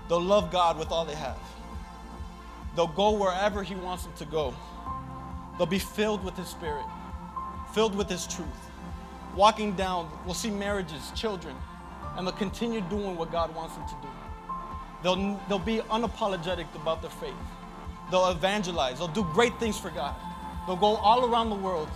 they'll 0.08 0.22
love 0.22 0.52
God 0.52 0.80
with 0.80 0.90
all 0.92 1.04
they 1.04 1.16
have. 1.16 1.38
They'll 2.76 2.88
go 2.88 3.12
wherever 3.12 3.64
He 3.64 3.76
wants 3.76 4.04
them 4.04 4.14
to 4.18 4.26
go. 4.26 4.54
They'll 5.58 5.66
be 5.66 5.80
filled 5.80 6.24
with 6.24 6.36
His 6.38 6.48
Spirit, 6.48 6.86
filled 7.74 7.96
with 7.96 8.10
His 8.10 8.28
truth. 8.28 8.48
Walking 9.36 9.74
down, 9.74 10.10
we'll 10.26 10.34
see 10.34 10.50
marriages, 10.50 11.12
children, 11.16 11.56
and 12.16 12.26
they'll 12.26 12.36
continue 12.36 12.82
doing 12.82 13.16
what 13.16 13.32
God 13.32 13.54
wants 13.56 13.76
them 13.76 13.86
to 13.88 13.96
do. 14.02 14.08
They'll, 15.04 15.40
they'll 15.48 15.60
be 15.60 15.78
unapologetic 15.90 16.66
about 16.76 17.02
their 17.02 17.12
faith. 17.12 17.34
They'll 18.12 18.30
evangelize. 18.30 18.98
They'll 19.00 19.08
do 19.08 19.26
great 19.34 19.58
things 19.60 19.78
for 19.78 19.90
God. 19.90 20.16
They'll 20.66 20.76
go 20.76 20.96
all 20.98 21.26
around 21.26 21.50
the 21.50 21.56
world, 21.56 21.90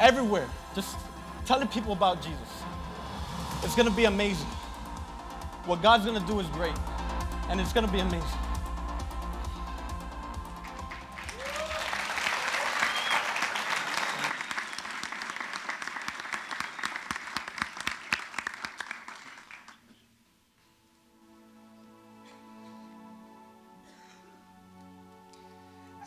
everywhere, 0.00 0.48
just 0.74 0.96
telling 1.44 1.68
people 1.68 1.92
about 1.92 2.22
Jesus. 2.22 2.38
It's 3.62 3.74
going 3.74 3.88
to 3.88 3.94
be 3.94 4.06
amazing. 4.06 4.46
What 5.66 5.82
God's 5.82 6.04
going 6.04 6.20
to 6.20 6.26
do 6.26 6.40
is 6.40 6.46
great, 6.48 6.76
and 7.48 7.60
it's 7.60 7.72
going 7.72 7.86
to 7.86 7.92
be 7.92 8.00
amazing. 8.00 8.41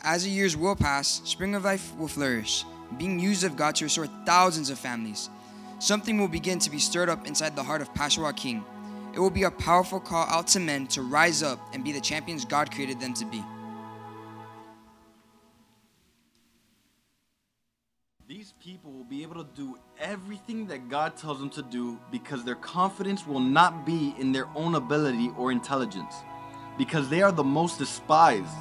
As 0.06 0.22
the 0.22 0.30
years 0.30 0.56
will 0.56 0.76
pass, 0.76 1.20
Spring 1.24 1.56
of 1.56 1.64
Life 1.64 1.92
will 1.96 2.06
flourish, 2.06 2.64
being 2.96 3.18
used 3.18 3.42
of 3.42 3.56
God 3.56 3.74
to 3.74 3.86
restore 3.86 4.06
thousands 4.24 4.70
of 4.70 4.78
families. 4.78 5.28
Something 5.80 6.16
will 6.16 6.28
begin 6.28 6.60
to 6.60 6.70
be 6.70 6.78
stirred 6.78 7.08
up 7.08 7.26
inside 7.26 7.56
the 7.56 7.62
heart 7.64 7.82
of 7.82 7.92
Pastor 7.92 8.32
King. 8.32 8.64
It 9.14 9.18
will 9.18 9.30
be 9.30 9.42
a 9.42 9.50
powerful 9.50 9.98
call 9.98 10.24
out 10.28 10.46
to 10.48 10.60
men 10.60 10.86
to 10.88 11.02
rise 11.02 11.42
up 11.42 11.58
and 11.74 11.82
be 11.82 11.90
the 11.90 12.00
champions 12.00 12.44
God 12.44 12.70
created 12.70 13.00
them 13.00 13.14
to 13.14 13.24
be. 13.24 13.42
These 18.28 18.54
people 18.62 18.92
will 18.92 19.04
be 19.04 19.24
able 19.24 19.42
to 19.44 19.50
do 19.56 19.76
everything 19.98 20.68
that 20.68 20.88
God 20.88 21.16
tells 21.16 21.40
them 21.40 21.50
to 21.50 21.62
do 21.62 21.98
because 22.12 22.44
their 22.44 22.54
confidence 22.54 23.26
will 23.26 23.40
not 23.40 23.84
be 23.84 24.14
in 24.20 24.30
their 24.30 24.46
own 24.54 24.76
ability 24.76 25.32
or 25.36 25.50
intelligence. 25.50 26.14
Because 26.78 27.08
they 27.08 27.22
are 27.22 27.32
the 27.32 27.42
most 27.42 27.80
despised, 27.80 28.54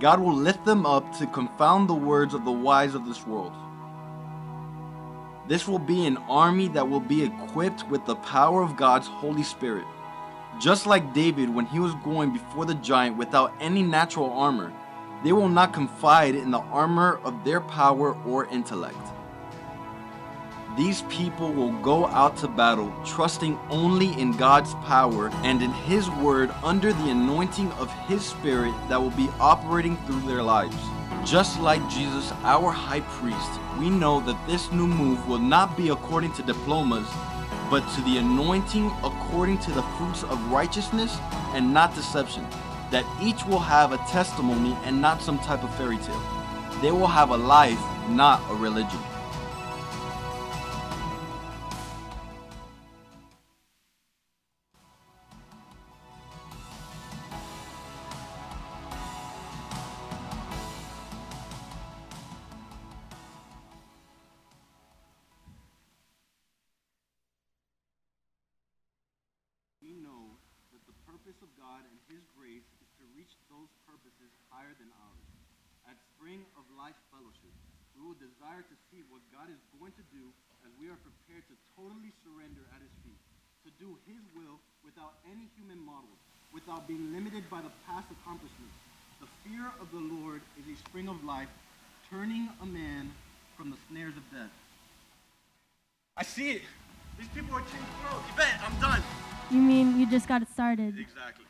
God 0.00 0.18
will 0.18 0.34
lift 0.34 0.64
them 0.64 0.86
up 0.86 1.14
to 1.18 1.26
confound 1.26 1.86
the 1.86 1.94
words 1.94 2.32
of 2.32 2.46
the 2.46 2.50
wise 2.50 2.94
of 2.94 3.04
this 3.04 3.26
world. 3.26 3.52
This 5.46 5.68
will 5.68 5.78
be 5.78 6.06
an 6.06 6.16
army 6.26 6.68
that 6.68 6.88
will 6.88 7.00
be 7.00 7.22
equipped 7.22 7.86
with 7.88 8.06
the 8.06 8.16
power 8.16 8.62
of 8.62 8.78
God's 8.78 9.08
Holy 9.08 9.42
Spirit. 9.42 9.84
Just 10.58 10.86
like 10.86 11.12
David 11.12 11.54
when 11.54 11.66
he 11.66 11.80
was 11.80 11.94
going 11.96 12.32
before 12.32 12.64
the 12.64 12.76
giant 12.76 13.18
without 13.18 13.52
any 13.60 13.82
natural 13.82 14.30
armor, 14.30 14.72
they 15.22 15.32
will 15.32 15.50
not 15.50 15.74
confide 15.74 16.34
in 16.34 16.50
the 16.50 16.60
armor 16.60 17.20
of 17.22 17.44
their 17.44 17.60
power 17.60 18.14
or 18.24 18.46
intellect. 18.46 18.96
These 20.80 21.02
people 21.10 21.52
will 21.52 21.72
go 21.82 22.06
out 22.06 22.38
to 22.38 22.48
battle 22.48 22.90
trusting 23.04 23.60
only 23.68 24.18
in 24.18 24.32
God's 24.32 24.72
power 24.76 25.28
and 25.44 25.60
in 25.60 25.70
His 25.72 26.08
word 26.08 26.50
under 26.64 26.94
the 26.94 27.10
anointing 27.10 27.70
of 27.72 27.92
His 28.08 28.24
Spirit 28.24 28.72
that 28.88 28.98
will 28.98 29.10
be 29.10 29.28
operating 29.38 29.98
through 29.98 30.22
their 30.22 30.42
lives. 30.42 30.78
Just 31.22 31.60
like 31.60 31.86
Jesus, 31.90 32.32
our 32.44 32.70
high 32.70 33.02
priest, 33.02 33.60
we 33.78 33.90
know 33.90 34.20
that 34.20 34.46
this 34.46 34.72
new 34.72 34.86
move 34.86 35.28
will 35.28 35.38
not 35.38 35.76
be 35.76 35.90
according 35.90 36.32
to 36.32 36.42
diplomas, 36.42 37.06
but 37.68 37.86
to 37.96 38.00
the 38.00 38.16
anointing 38.16 38.90
according 39.04 39.58
to 39.58 39.72
the 39.72 39.82
fruits 39.98 40.22
of 40.22 40.50
righteousness 40.50 41.18
and 41.52 41.74
not 41.74 41.94
deception. 41.94 42.46
That 42.90 43.04
each 43.20 43.44
will 43.44 43.58
have 43.58 43.92
a 43.92 43.98
testimony 44.08 44.74
and 44.84 44.98
not 44.98 45.20
some 45.20 45.40
type 45.40 45.62
of 45.62 45.74
fairy 45.74 45.98
tale. 45.98 46.22
They 46.80 46.90
will 46.90 47.06
have 47.06 47.28
a 47.28 47.36
life, 47.36 47.84
not 48.08 48.40
a 48.48 48.54
religion. 48.54 48.98
Will 78.10 78.18
desire 78.18 78.66
to 78.66 78.76
see 78.90 79.06
what 79.06 79.22
God 79.30 79.46
is 79.46 79.62
going 79.78 79.94
to 79.94 80.02
do 80.10 80.34
as 80.66 80.70
we 80.82 80.90
are 80.90 80.98
prepared 80.98 81.46
to 81.46 81.54
totally 81.78 82.10
surrender 82.26 82.66
at 82.74 82.82
His 82.82 82.90
feet, 83.06 83.22
to 83.62 83.70
do 83.78 83.94
His 84.02 84.18
will 84.34 84.58
without 84.82 85.22
any 85.30 85.46
human 85.54 85.78
model, 85.78 86.10
without 86.50 86.90
being 86.90 87.14
limited 87.14 87.46
by 87.46 87.62
the 87.62 87.70
past 87.86 88.10
accomplishments. 88.10 88.74
The 89.22 89.30
fear 89.46 89.70
of 89.78 89.94
the 89.94 90.02
Lord 90.02 90.42
is 90.58 90.66
a 90.66 90.76
spring 90.90 91.06
of 91.06 91.22
life, 91.22 91.46
turning 92.10 92.50
a 92.58 92.66
man 92.66 93.14
from 93.54 93.70
the 93.70 93.78
snares 93.86 94.18
of 94.18 94.26
death. 94.34 94.50
I 96.16 96.26
see 96.26 96.58
it. 96.58 96.62
These 97.14 97.30
people 97.30 97.54
are 97.54 97.62
changing 97.62 97.94
the 97.94 98.10
world. 98.10 98.26
Yvette, 98.34 98.58
I'm 98.66 98.74
done. 98.82 99.02
You 99.54 99.62
mean 99.62 100.00
you 100.02 100.10
just 100.10 100.26
got 100.26 100.42
it 100.42 100.50
started? 100.50 100.98
Exactly. 100.98 101.46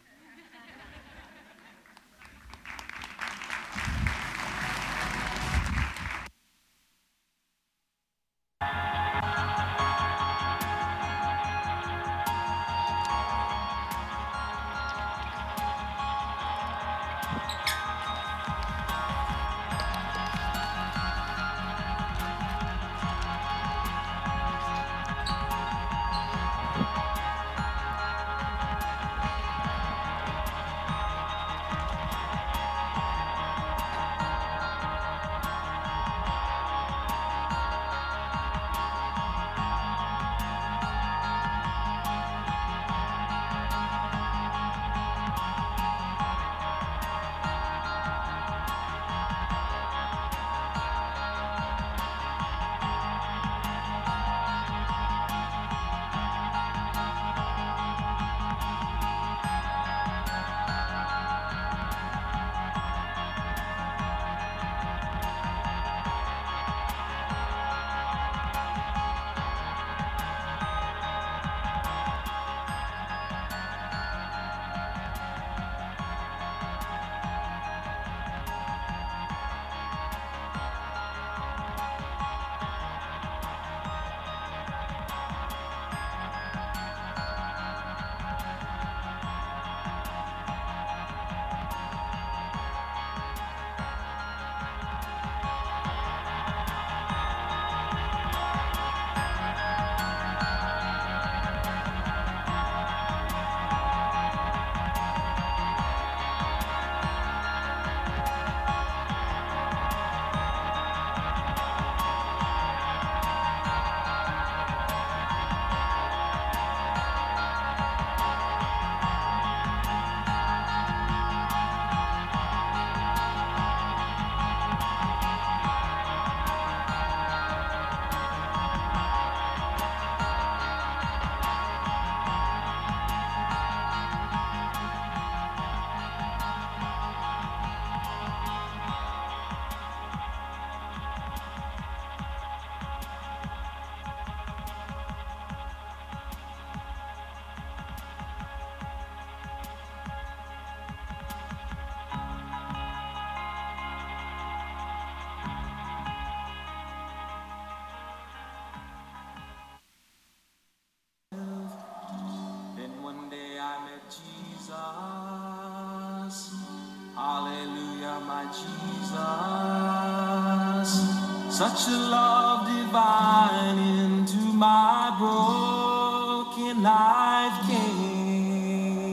Such 171.60 171.82
a 171.88 171.90
love 171.90 172.66
divine 172.68 173.78
into 173.78 174.38
my 174.38 175.14
broken 175.18 176.82
life 176.82 177.60
came. 177.68 179.10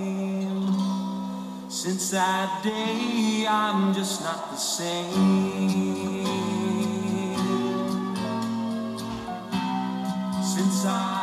Since 1.70 2.12
that 2.12 2.64
day, 2.64 3.46
I'm 3.50 3.94
just 3.94 4.22
not 4.24 4.50
the 4.50 4.56
same. 4.56 6.24
Since 10.42 10.86
I 10.86 11.17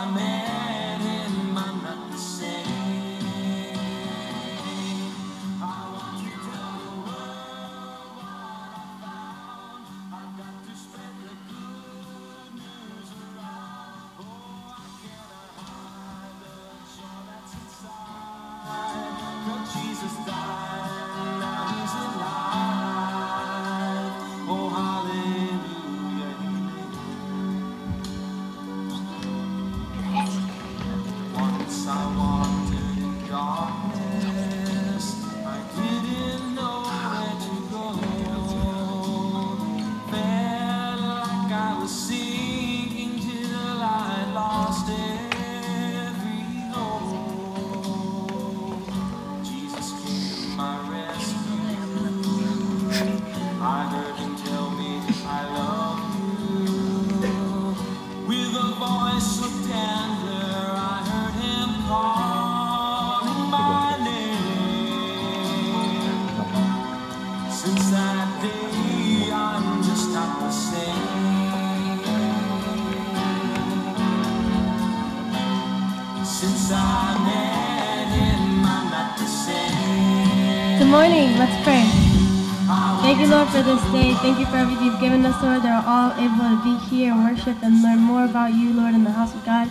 Thank 84.24 84.38
you 84.38 84.46
for 84.46 84.56
everything 84.56 84.86
you've 84.86 85.00
given 85.00 85.26
us, 85.26 85.42
Lord. 85.42 85.60
They're 85.60 85.84
all 85.84 86.10
able 86.12 86.48
to 86.48 86.58
be 86.64 86.78
here 86.88 87.12
and 87.12 87.24
worship 87.24 87.62
and 87.62 87.82
learn 87.82 87.98
more 87.98 88.24
about 88.24 88.54
you, 88.54 88.72
Lord, 88.72 88.94
in 88.94 89.04
the 89.04 89.10
house 89.10 89.34
of 89.34 89.44
God. 89.44 89.70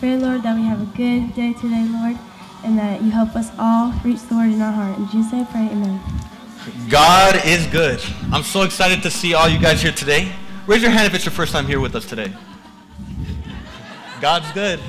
Pray, 0.00 0.16
Lord, 0.16 0.42
that 0.42 0.56
we 0.56 0.64
have 0.64 0.82
a 0.82 0.96
good 0.96 1.32
day 1.36 1.52
today, 1.52 1.86
Lord, 1.86 2.18
and 2.64 2.76
that 2.76 3.00
you 3.00 3.12
help 3.12 3.36
us 3.36 3.52
all 3.60 3.92
reach 4.04 4.20
the 4.22 4.34
word 4.34 4.50
in 4.50 4.60
our 4.60 4.72
heart. 4.72 4.98
In 4.98 5.06
Jesus' 5.06 5.32
name, 5.32 5.46
pray. 5.46 5.68
Amen. 5.70 6.00
God 6.90 7.46
is 7.46 7.64
good. 7.68 8.02
I'm 8.32 8.42
so 8.42 8.62
excited 8.62 9.04
to 9.04 9.10
see 9.10 9.34
all 9.34 9.48
you 9.48 9.60
guys 9.60 9.80
here 9.80 9.92
today. 9.92 10.32
Raise 10.66 10.82
your 10.82 10.90
hand 10.90 11.06
if 11.06 11.14
it's 11.14 11.24
your 11.24 11.30
first 11.30 11.52
time 11.52 11.68
here 11.68 11.78
with 11.78 11.94
us 11.94 12.04
today. 12.04 12.32
God's 14.20 14.50
good. 14.50 14.80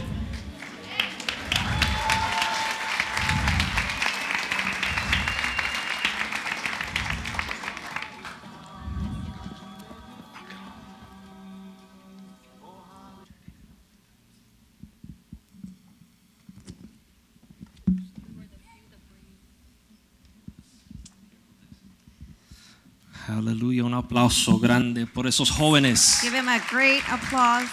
Aplauso 24.13 24.59
grande 24.59 25.07
por 25.07 25.25
esos 25.25 25.49
jóvenes. 25.49 26.21
Give 26.21 26.35
him 26.35 26.47
a 26.47 26.59
great 26.69 27.03
applause. 27.09 27.67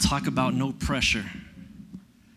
Talk 0.00 0.26
about 0.26 0.54
no 0.54 0.72
pressure. 0.72 1.24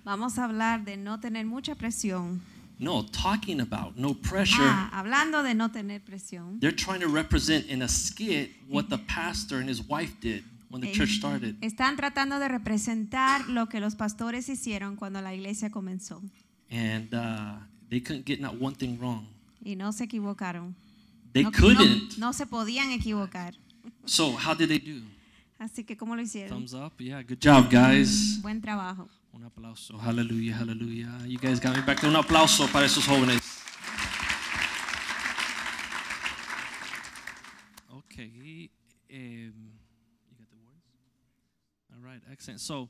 Vamos 0.04 0.38
a 0.38 0.44
hablar 0.44 0.84
de 0.84 0.98
no 0.98 1.20
tener 1.20 1.46
mucha 1.46 1.76
presión. 1.76 2.42
No, 2.80 3.04
talking 3.04 3.62
about 3.62 3.96
no 3.96 4.14
pressure. 4.14 4.62
Ah, 4.62 4.90
hablando 4.92 5.42
de 5.42 5.54
no 5.54 5.70
tener 5.70 6.02
presión. 6.02 6.60
They're 6.60 6.76
trying 6.76 7.00
to 7.00 7.08
represent 7.08 7.68
in 7.68 7.82
a 7.82 7.88
skit 7.88 8.50
what 8.68 8.90
the 8.90 8.98
pastor 9.08 9.60
and 9.60 9.70
his 9.70 9.82
wife 9.82 10.20
did 10.20 10.44
when 10.70 10.82
the 10.82 10.92
church 10.92 11.12
started. 11.12 11.56
Están 11.62 11.96
tratando 11.96 12.40
de 12.40 12.50
representar 12.50 13.48
lo 13.48 13.68
que 13.68 13.80
los 13.80 13.96
pastores 13.96 14.50
hicieron 14.50 14.98
cuando 14.98 15.22
la 15.22 15.34
iglesia 15.34 15.70
comenzó. 15.70 16.22
And 16.70 17.14
uh, 17.14 17.56
they 17.90 18.02
couldn't 18.02 18.26
get 18.26 18.42
not 18.42 18.60
one 18.60 18.76
thing 18.76 19.00
wrong. 19.00 19.33
Y 19.64 19.76
no 19.76 19.94
se 19.94 20.04
equivocaron. 20.04 20.76
They 21.32 21.44
no, 21.44 21.52
couldn't. 21.52 22.18
No, 22.18 22.28
no 22.28 22.34
se 22.34 22.46
podían 22.46 22.92
equivocar. 22.92 23.56
So, 24.06 24.36
how 24.38 24.54
did 24.54 24.68
they 24.68 24.80
do? 24.80 25.02
Así 25.58 25.86
que, 25.86 25.96
¿cómo 25.96 26.16
lo 26.16 26.22
hicieron? 26.22 26.50
Thumbs 26.50 26.74
up. 26.74 27.00
Yeah, 27.00 27.24
good 27.24 27.40
job, 27.40 27.70
guys. 27.70 28.42
Buen 28.42 28.62
trabajo. 28.62 29.08
Un 29.32 29.46
aplauso. 29.46 29.98
Hallelujah, 29.98 30.56
hallelujah. 30.58 31.10
You 31.26 31.40
guys 31.40 31.60
got 31.60 31.76
me 31.76 31.82
back 31.82 32.02
there. 32.02 32.10
Un 32.10 32.16
aplauso 32.16 32.68
para 32.68 32.86
esos 32.86 33.06
jóvenes. 33.06 33.40
Okay. 37.90 38.70
Um, 39.10 39.72
you 40.30 40.38
got 40.38 40.50
the 40.50 40.58
words? 40.58 40.86
All 41.94 42.02
right, 42.04 42.22
excellent. 42.32 42.60
So, 42.60 42.90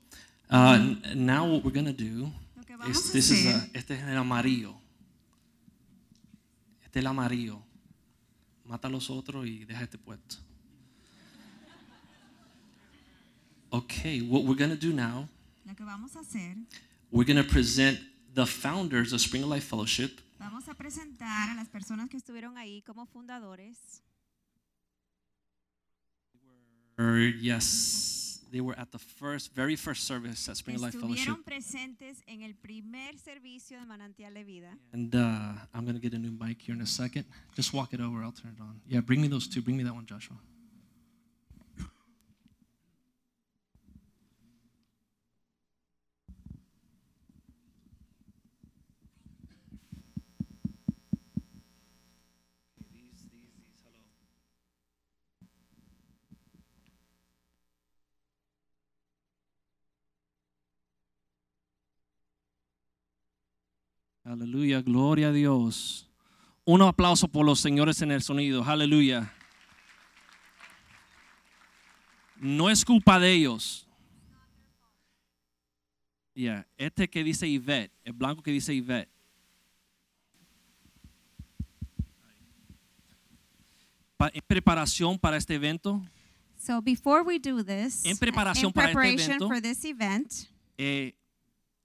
uh, 0.50 0.96
now 1.16 1.46
what 1.46 1.64
we're 1.64 1.72
going 1.72 1.86
to 1.86 1.94
do 1.94 2.32
is 2.90 3.14
this 3.14 3.30
is 3.30 3.46
a, 3.46 3.70
este 3.74 3.92
es 3.92 4.02
el 4.02 4.18
amarillo. 4.18 4.83
Este 6.94 7.00
es 7.00 7.06
el 7.06 7.08
amarillo. 7.08 7.60
Mata 8.66 8.88
a 8.88 8.92
los 8.92 9.10
otros 9.10 9.48
y 9.48 9.66
deja 9.66 9.82
este 9.82 9.98
puesto. 9.98 10.36
Okay, 13.72 14.22
what 14.22 14.44
we're 14.44 14.56
going 14.56 14.70
to 14.70 14.78
do 14.78 14.94
now 14.94 15.28
Lo 15.66 15.74
que 15.76 15.84
vamos 15.84 16.16
a 16.16 16.20
hacer, 16.20 16.56
We're 17.10 17.26
going 17.26 17.44
to 17.44 17.52
present 17.52 18.00
the 18.36 18.46
founders 18.46 19.12
of 19.12 19.22
Spring 19.22 19.44
of 19.44 19.50
Life 19.50 19.68
Fellowship. 19.68 20.22
vamos 20.38 20.68
a 20.70 20.76
presentar 20.76 21.50
a 21.50 21.56
las 21.56 21.68
personas 21.68 22.12
que 22.12 22.18
estuvieron 22.18 22.60
ahí 22.60 22.84
como 22.84 23.08
fundadores. 23.08 24.04
Or, 27.00 27.18
yes, 27.42 28.23
they 28.54 28.62
were 28.62 28.78
at 28.78 28.92
the 28.92 29.00
first, 29.00 29.54
very 29.56 29.76
first 29.76 30.06
service 30.06 30.48
at 30.48 30.56
Spring 30.58 30.76
of 30.76 30.84
Life 30.84 30.94
Fellowship. 30.94 31.44
Presentes 31.44 32.22
en 32.28 32.44
el 32.44 32.54
primer 32.54 33.18
servicio 33.18 33.80
de 33.80 33.86
Manantial 33.86 34.34
de 34.34 34.44
Vida. 34.44 34.70
And 34.94 35.14
uh, 35.16 35.54
I'm 35.74 35.84
going 35.86 35.96
to 35.96 36.00
get 36.00 36.14
a 36.14 36.20
new 36.20 36.32
mic 36.32 36.62
here 36.62 36.76
in 36.76 36.82
a 36.82 36.86
second. 36.86 37.26
Just 37.56 37.74
walk 37.74 37.94
it 37.94 38.00
over, 38.00 38.24
I'll 38.24 38.32
turn 38.32 38.56
it 38.56 38.62
on. 38.62 38.80
Yeah, 38.88 39.02
bring 39.02 39.22
me 39.22 39.28
those 39.28 39.48
two. 39.48 39.62
Bring 39.62 39.76
me 39.76 39.84
that 39.84 39.94
one, 39.94 40.06
Joshua. 40.06 40.38
Aleluya, 64.34 64.82
gloria 64.82 65.28
a 65.28 65.32
Dios. 65.32 66.10
Un 66.66 66.82
aplauso 66.82 67.28
por 67.28 67.46
los 67.46 67.60
señores 67.60 68.02
en 68.02 68.10
el 68.10 68.24
sonido. 68.24 68.64
Aleluya. 68.64 69.32
No 72.38 72.68
es 72.72 72.84
culpa 72.84 73.20
de 73.20 73.32
ellos. 73.32 73.88
Yeah, 76.34 76.66
este 76.78 77.08
que 77.08 77.24
dice 77.24 77.48
Yvette, 77.48 77.92
el 78.04 78.14
blanco 78.14 78.42
que 78.42 78.50
dice 78.50 78.74
Yvette. 78.74 79.08
En 84.34 84.42
preparación 84.48 85.20
para 85.20 85.38
este 85.38 85.54
evento, 85.54 86.02
So 86.58 86.82
before 86.82 87.22
we 87.24 87.38
do 87.38 87.64
this, 87.64 88.04
En 88.04 88.18
preparación 88.18 88.70
in 88.70 88.74
para 88.74 88.90
este 88.90 89.26
evento, 89.26 89.48
for 89.48 89.62
this 89.62 89.86
event, 89.86 90.34
eh, 90.76 91.14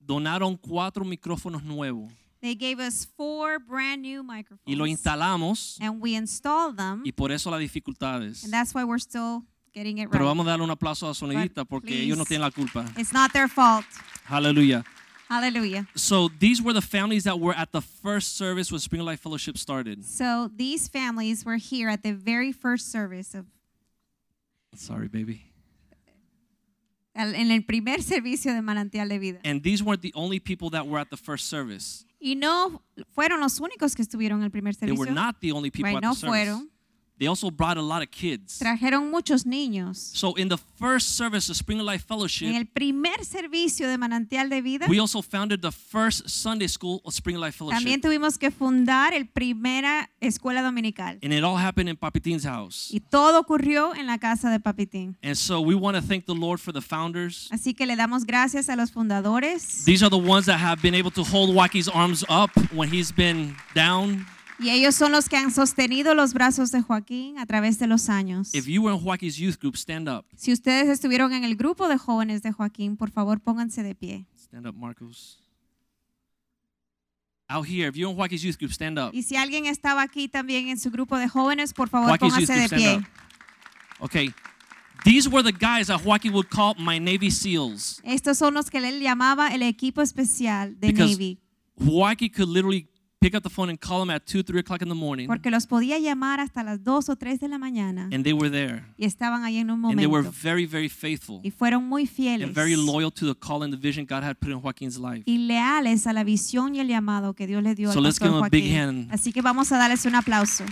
donaron 0.00 0.56
cuatro 0.56 1.04
micrófonos 1.04 1.62
nuevos 1.62 2.10
They 2.40 2.54
gave 2.54 2.78
us 2.78 3.04
four 3.16 3.58
brand 3.58 4.02
new 4.02 4.20
y 4.20 4.22
lo 4.22 4.22
microphones. 4.22 4.88
instalamos 4.90 5.78
And 5.80 6.00
we 6.00 6.14
installed 6.14 6.76
them. 6.76 7.02
y 7.04 7.10
por 7.12 7.32
eso 7.32 7.50
las 7.50 7.60
dificultades. 7.60 8.44
And 8.44 8.52
that's 8.52 8.72
why 8.74 8.84
we're 8.84 9.00
still 9.00 9.42
getting 9.74 9.98
it 9.98 10.02
right. 10.04 10.12
Pero 10.12 10.26
vamos 10.26 10.46
a 10.46 10.50
darle 10.50 10.62
un 10.64 10.70
aplauso 10.70 11.08
a 11.08 11.14
Sonidita 11.14 11.64
porque 11.64 11.88
please. 11.88 12.04
ellos 12.04 12.16
no 12.18 12.24
tienen 12.24 12.42
la 12.42 12.50
culpa. 12.50 12.84
It's 12.96 13.12
not 13.12 13.32
their 13.32 13.48
fault. 13.48 13.84
Hallelujah. 14.24 14.84
Hallelujah. 15.28 15.86
So 15.94 16.30
these 16.38 16.62
were 16.62 16.72
the 16.72 16.80
families 16.80 17.24
that 17.24 17.38
were 17.38 17.52
at 17.54 17.70
the 17.72 17.82
first 17.82 18.36
service 18.38 18.70
when 18.72 18.78
Spring 18.80 19.02
Life 19.02 19.20
Fellowship 19.20 19.58
started. 19.58 20.04
So 20.04 20.48
these 20.56 20.88
families 20.88 21.44
were 21.44 21.56
here 21.58 21.90
at 21.90 22.02
the 22.02 22.12
very 22.12 22.50
first 22.52 22.90
service 22.90 23.34
of 23.34 23.44
Sorry, 24.74 25.08
baby. 25.08 25.42
en 27.14 27.50
el 27.50 27.62
primer 27.62 28.00
servicio 28.00 28.54
de 28.54 28.62
manantial 28.62 29.08
de 29.08 29.18
vida. 29.18 29.38
And 29.44 29.62
these 29.62 29.82
weren't 29.82 30.02
the 30.02 30.12
only 30.14 30.38
people 30.38 30.70
that 30.70 30.86
were 30.86 30.98
at 31.00 31.10
the 31.10 31.16
first 31.16 31.48
service. 31.48 32.04
Y 32.20 32.34
no 32.36 32.82
fueron 33.12 33.40
los 33.40 33.60
únicos 33.60 33.94
que 33.94 34.02
estuvieron 34.02 34.40
en 34.40 34.44
el 34.46 34.50
primer 34.50 34.74
They 34.74 34.88
servicio. 34.88 35.00
were 35.00 35.12
not 35.12 35.36
the 35.40 35.52
only 35.52 35.70
people 35.70 35.88
Right, 35.90 35.96
at 35.98 36.02
no 36.02 36.14
the 36.14 36.26
fueron. 36.26 36.70
They 37.18 37.26
also 37.26 37.50
brought 37.50 37.76
a 37.76 37.82
lot 37.82 38.02
of 38.02 38.10
kids. 38.10 38.58
Trajeron 38.58 39.10
muchos 39.10 39.44
niños. 39.44 39.96
So 39.96 40.34
in 40.36 40.48
the 40.48 40.58
first 40.78 41.16
service 41.16 41.50
of 41.50 41.56
Spring 41.56 41.80
of 41.80 41.86
Life 41.86 42.04
En 42.04 42.08
Fellowship, 42.08 42.54
el 42.54 42.66
primer 42.66 43.24
servicio 43.24 43.88
de 43.88 43.98
manantial 43.98 44.48
de 44.48 44.60
vida, 44.60 44.86
we 44.88 45.00
also 45.00 45.20
founded 45.20 45.60
the 45.60 45.72
first 45.72 46.28
Sunday 46.28 46.68
school 46.68 47.00
of 47.04 47.12
Spring 47.14 47.36
of 47.36 47.42
Life 47.42 47.58
también 47.58 48.00
Fellowship. 48.00 48.02
tuvimos 48.02 48.38
que 48.38 48.50
fundar 48.50 49.14
el 49.14 49.26
primera 49.26 50.10
escuela 50.20 50.62
dominical. 50.62 51.18
And 51.22 51.32
it 51.32 51.42
all 51.42 51.56
happened 51.56 51.88
in 51.88 51.96
Papitín's 51.96 52.44
house. 52.44 52.88
Y 52.92 53.00
todo 53.00 53.40
ocurrió 53.40 53.94
en 53.96 54.06
la 54.06 54.18
casa 54.18 54.50
de 54.50 54.60
Papitín. 54.60 55.16
And 55.22 55.36
so 55.36 55.60
we 55.60 55.74
want 55.74 55.96
to 55.96 56.02
thank 56.02 56.26
the 56.26 56.34
Lord 56.34 56.60
for 56.60 56.72
the 56.72 56.80
founders. 56.80 57.48
Así 57.50 57.74
que 57.74 57.84
le 57.86 57.96
damos 57.96 58.24
gracias 58.24 58.68
a 58.68 58.76
los 58.76 58.92
fundadores. 58.92 59.84
These 59.84 60.04
are 60.04 60.10
the 60.10 60.16
ones 60.16 60.46
that 60.46 60.58
have 60.60 60.80
been 60.82 60.94
able 60.94 61.10
to 61.10 61.24
hold 61.24 61.54
Joaquin's 61.54 61.88
arms 61.88 62.24
up 62.28 62.50
when 62.72 62.88
he's 62.90 63.10
been 63.10 63.56
down. 63.74 64.24
Y 64.60 64.70
ellos 64.70 64.94
son 64.96 65.12
los 65.12 65.28
que 65.28 65.36
han 65.36 65.52
sostenido 65.52 66.14
los 66.14 66.34
brazos 66.34 66.72
de 66.72 66.82
Joaquín 66.82 67.38
a 67.38 67.46
través 67.46 67.78
de 67.78 67.86
los 67.86 68.08
años. 68.08 68.52
If 68.54 68.66
you 68.66 68.82
were 68.82 68.94
in 68.96 69.00
Joaquin's 69.00 69.36
youth 69.36 69.56
group, 69.60 69.76
stand 69.76 70.08
up. 70.08 70.24
Si 70.36 70.52
ustedes 70.52 70.88
estuvieron 70.88 71.32
en 71.32 71.44
el 71.44 71.54
grupo 71.54 71.86
de 71.88 71.96
jóvenes 71.96 72.42
de 72.42 72.50
Joaquín, 72.52 72.96
por 72.96 73.10
favor 73.10 73.40
pónganse 73.40 73.82
de 73.84 73.94
pie. 73.94 74.26
Stand 74.36 74.66
up, 74.66 74.74
Marcos. 74.74 75.38
Out 77.50 77.66
here, 77.66 77.88
if 77.88 77.94
you're 77.96 78.10
in 78.10 78.16
Joaquin's 78.16 78.42
youth 78.42 78.58
group, 78.58 78.72
stand 78.72 78.98
up. 78.98 79.14
Y 79.14 79.22
si 79.22 79.36
alguien 79.36 79.66
estaba 79.66 80.02
aquí 80.02 80.28
también 80.28 80.68
en 80.68 80.78
su 80.78 80.90
grupo 80.90 81.16
de 81.16 81.28
jóvenes, 81.28 81.72
por 81.72 81.88
favor 81.88 82.08
Joaquin's 82.08 82.36
youth 82.38 82.48
pónganse 82.48 82.68
group, 82.68 82.70
de 82.70 82.76
stand 82.76 83.04
pie. 83.04 83.10
up. 84.00 84.04
Okay. 84.04 84.34
These 85.04 85.28
were 85.28 85.42
the 85.42 85.52
guys 85.56 85.86
that 85.86 86.04
Joaquin 86.04 86.32
would 86.32 86.50
call 86.50 86.74
my 86.76 86.98
Navy 86.98 87.30
SEALs. 87.30 88.00
Estos 88.02 88.36
son 88.38 88.54
los 88.54 88.68
que 88.68 88.78
él 88.78 89.00
llamaba 89.00 89.54
el 89.54 89.62
equipo 89.62 90.02
especial 90.02 90.78
de 90.80 90.88
Because 90.88 91.12
Navy, 91.12 91.38
Joaquin 91.76 92.30
could 92.30 92.48
literally 92.48 92.88
pick 93.20 93.34
up 93.34 93.42
the 93.42 93.50
phone 93.50 93.68
and 93.68 93.80
call 93.80 93.98
them 94.00 94.10
at 94.10 94.24
2, 94.26 94.42
3 94.44 94.60
o'clock 94.60 94.80
in 94.82 94.88
the 94.88 94.94
morning. 94.94 95.26
porque 95.26 95.50
los 95.50 95.66
podía 95.66 95.98
llamar 95.98 96.38
hasta 96.40 96.62
las 96.62 96.82
2 96.84 97.08
o 97.08 97.16
3 97.16 97.40
de 97.40 97.48
la 97.48 97.58
mañana 97.58 98.08
And 98.12 98.22
they 98.24 98.32
were 98.32 98.48
there. 98.50 98.84
y 98.96 99.04
estaban 99.06 99.42
ahí 99.44 99.58
en 99.58 99.70
un 99.70 99.84
And 99.84 99.96
they 99.98 100.06
were 100.06 100.22
momento 100.22 100.38
very, 100.40 100.66
very 100.66 100.88
faithful 100.88 101.40
y 101.42 101.50
fueron 101.50 101.84
muy 101.88 102.06
fieles 102.06 102.46
and 102.46 102.54
very 102.54 102.76
loyal 102.76 103.10
to 103.12 103.26
the 103.26 103.34
call 103.38 103.62
and 103.64 103.72
the 103.72 103.78
vision 103.80 104.06
God 104.06 104.22
had 104.22 104.36
put 104.38 104.50
in 104.50 104.60
Joaquin's 104.60 104.98
life. 104.98 105.22
y 105.26 105.38
leales 105.38 106.06
a 106.06 106.12
la 106.12 106.22
visión 106.22 106.74
y 106.76 106.80
el 106.80 106.88
llamado 106.88 107.34
que 107.34 107.46
Dios 107.46 107.62
le 107.62 107.74
dio 107.74 107.92
So 107.92 107.98
al 107.98 108.04
let's 108.04 108.18
give 108.20 108.30
'em 108.30 108.42
a 108.44 108.48
big 108.48 108.62
Joaquín. 108.64 108.78
hand. 108.78 109.12
Así 109.12 109.32
que 109.32 109.42
vamos 109.42 109.72
a 109.72 109.78
darles 109.78 110.04
un 110.06 110.14
aplauso. 110.14 110.64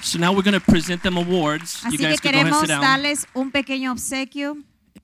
So 0.00 0.16
now 0.18 0.30
we're 0.32 0.48
going 0.48 0.54
to 0.58 0.64
present 0.64 1.02
them 1.02 1.16
awards. 1.18 1.84
Así 1.84 1.94
you 1.94 1.98
que 1.98 2.06
guys 2.06 2.20
can 2.20 2.30
go 2.32 2.38
ahead 2.38 2.46
and 2.46 2.54
queremos 2.54 2.60
sit 2.60 2.68
down. 2.68 2.80
darles 2.80 3.26
un 3.34 3.50
pequeño 3.50 3.90
obsequio 3.90 4.56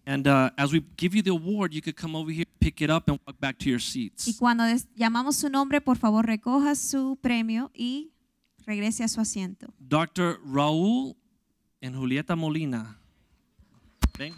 And 0.07 0.27
uh, 0.27 0.51
as 0.59 0.71
we 0.71 0.83
give 0.97 1.15
you 1.15 1.23
the 1.23 1.31
award, 1.31 1.73
you 1.73 1.81
could 1.81 1.97
come 1.97 2.15
over 2.15 2.31
here, 2.31 2.45
pick 2.61 2.83
it 2.83 2.91
up, 2.91 3.09
and 3.09 3.19
walk 3.27 3.41
back 3.41 3.59
to 3.61 3.71
your 3.71 3.81
seats. 3.81 4.29
y 4.29 4.35
cuando 4.39 4.65
llamamos 4.95 5.37
su 5.37 5.49
nombre, 5.49 5.81
por 5.81 5.97
favor 5.97 6.27
recoja 6.27 6.75
su 6.75 7.17
premio 7.23 7.71
y 7.75 8.11
regrese 8.67 9.03
a 9.03 9.09
su 9.09 9.21
asiento. 9.21 9.73
Dr. 9.79 10.41
Raúl 10.45 11.17
and 11.83 11.97
Julieta 11.97 12.37
Molina. 12.37 12.99
Ven. 14.19 14.35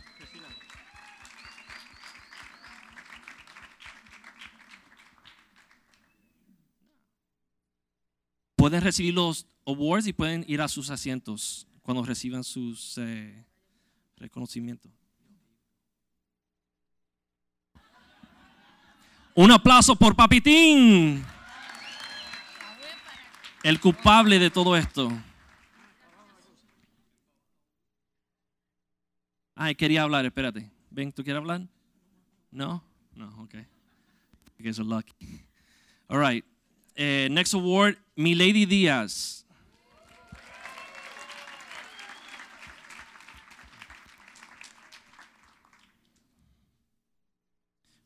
Pueden 8.55 8.83
recibir 8.83 9.15
los 9.15 9.47
awards 9.67 10.07
y 10.07 10.13
pueden 10.13 10.45
ir 10.49 10.61
a 10.61 10.69
sus 10.69 10.91
asientos 10.91 11.67
cuando 11.83 12.05
reciban 12.05 12.43
sus 12.43 12.99
eh, 12.99 13.45
reconocimientos. 14.17 14.96
Un 19.39 19.51
aplauso 19.51 19.95
por 19.95 20.17
Papitín, 20.17 21.23
el 23.63 23.79
culpable 23.79 24.39
de 24.39 24.51
todo 24.51 24.75
esto. 24.75 25.13
Ay, 29.55 29.75
quería 29.75 30.05
hablar, 30.05 30.25
espérate. 30.25 30.71
Ven, 30.91 31.13
¿tú 31.13 31.23
quieres 31.23 31.41
hablar? 31.41 31.61
No? 32.51 32.83
No, 33.15 33.43
okay. 33.43 33.67
You 34.59 34.65
guys 34.65 34.79
are 34.79 34.89
lucky. 34.89 35.13
All 36.09 36.19
right. 36.19 36.43
Eh, 36.97 37.29
next 37.31 37.53
award, 37.53 37.99
Milady 38.17 38.65
Díaz. 38.65 39.45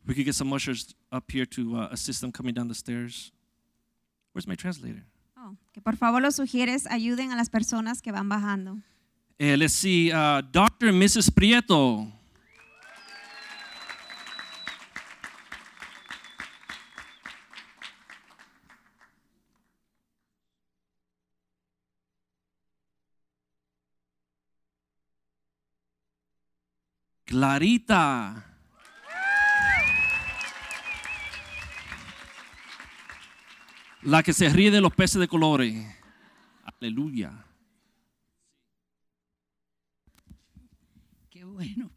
We 0.04 0.16
could 0.16 0.24
get 0.24 0.34
some 0.34 0.52
ushers 0.52 0.96
up 1.12 1.30
here 1.30 1.46
to 1.46 1.76
uh, 1.76 1.88
assist 1.90 2.20
them 2.20 2.32
coming 2.32 2.54
down 2.54 2.68
the 2.68 2.74
stairs. 2.74 3.32
Where's 4.32 4.46
my 4.46 4.54
translator? 4.54 5.04
Oh, 5.36 5.56
que 5.72 5.80
por 5.80 5.96
favor 5.96 6.20
los 6.20 6.36
sugieres 6.36 6.86
ayuden 6.86 7.32
a 7.32 7.36
las 7.36 7.48
personas 7.48 8.00
que 8.02 8.12
van 8.12 8.28
bajando. 8.28 8.78
Eh, 9.38 9.56
let's 9.56 9.72
see, 9.72 10.12
uh, 10.12 10.42
Dr. 10.52 10.88
and 10.88 11.02
Mrs. 11.02 11.30
Prieto. 11.30 12.12
Clarita. 27.24 28.49
La 34.02 34.22
que 34.22 34.32
se 34.32 34.48
ríe 34.48 34.70
de 34.70 34.80
los 34.80 34.94
peces 34.94 35.20
de 35.20 35.28
colores. 35.28 35.86
Aleluya. 36.80 37.44
Qué 41.28 41.44
bueno. 41.44 41.90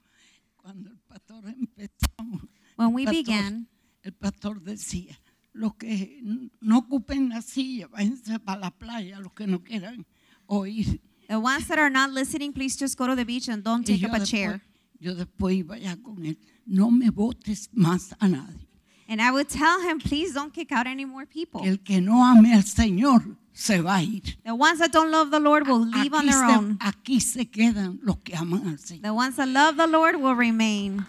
Cuando 0.55 0.89
el 0.91 0.99
pastor 0.99 1.47
empezamos, 1.49 2.41
When 2.77 2.89
el 2.89 2.95
we 2.95 3.03
pastor- 3.05 3.25
began, 3.25 3.67
el 4.01 4.13
pastor 4.13 4.61
decía, 4.61 5.19
los 5.53 5.75
que 5.75 6.19
no 6.61 6.77
ocupen 6.79 7.29
la 7.29 7.41
silla, 7.41 7.87
váyanse 7.87 8.39
para 8.39 8.59
la 8.59 8.71
playa, 8.71 9.19
los 9.19 9.33
que 9.33 9.45
no 9.47 9.61
quieran 9.63 10.05
oír. 10.45 11.01
the 11.27 11.35
ones 11.37 11.67
that 11.67 11.77
are 11.79 11.89
not 11.89 12.11
listening, 12.11 12.51
please 12.53 12.77
just 12.77 12.97
go 12.97 13.07
to 13.07 13.15
the 13.15 13.23
beach 13.25 13.47
and 13.49 13.63
don't 13.63 13.85
take 13.85 14.05
up 14.05 14.13
a 14.13 14.19
después- 14.19 14.29
chair. 14.29 14.61
Yo 14.99 15.15
después 15.15 15.55
iba 15.57 15.77
ya 15.77 15.97
con 16.01 16.25
él, 16.25 16.37
no 16.65 16.89
me 16.91 17.09
votes 17.09 17.69
más 17.73 18.15
a 18.19 18.27
nadie. 18.29 18.67
And 19.13 19.21
I 19.21 19.29
would 19.31 19.47
tell 19.47 19.79
him, 19.81 19.99
please 19.99 20.33
don't 20.33 20.51
kick 20.51 20.71
out 20.71 20.87
any 20.87 21.05
more 21.05 21.27
people. 21.27 21.61
El 21.63 21.77
que 21.77 22.01
no 22.01 22.23
ame 22.23 22.51
al 22.51 22.63
Señor 22.63 23.37
se 23.53 23.79
va 23.79 23.97
a 23.97 24.01
ir. 24.01 24.23
The 24.43 24.55
ones 24.55 24.79
that 24.79 24.91
don't 24.91 25.11
love 25.11 25.29
the 25.29 25.39
Lord 25.39 25.67
will 25.67 25.85
leave 25.85 26.15
on 26.15 26.25
their 26.25 26.33
se, 26.33 26.55
own. 26.55 26.79
aquí 26.81 27.19
se 27.21 27.45
quedan 27.45 27.99
los 28.01 28.17
que 28.23 28.35
aman 28.35 28.67
al 28.69 28.79
Señor. 28.79 29.03
The 29.03 29.13
ones 29.13 29.35
that 29.35 29.49
love 29.49 29.77
the 29.77 29.85
Lord 29.85 30.15
will 30.15 30.33
remain. 30.33 31.05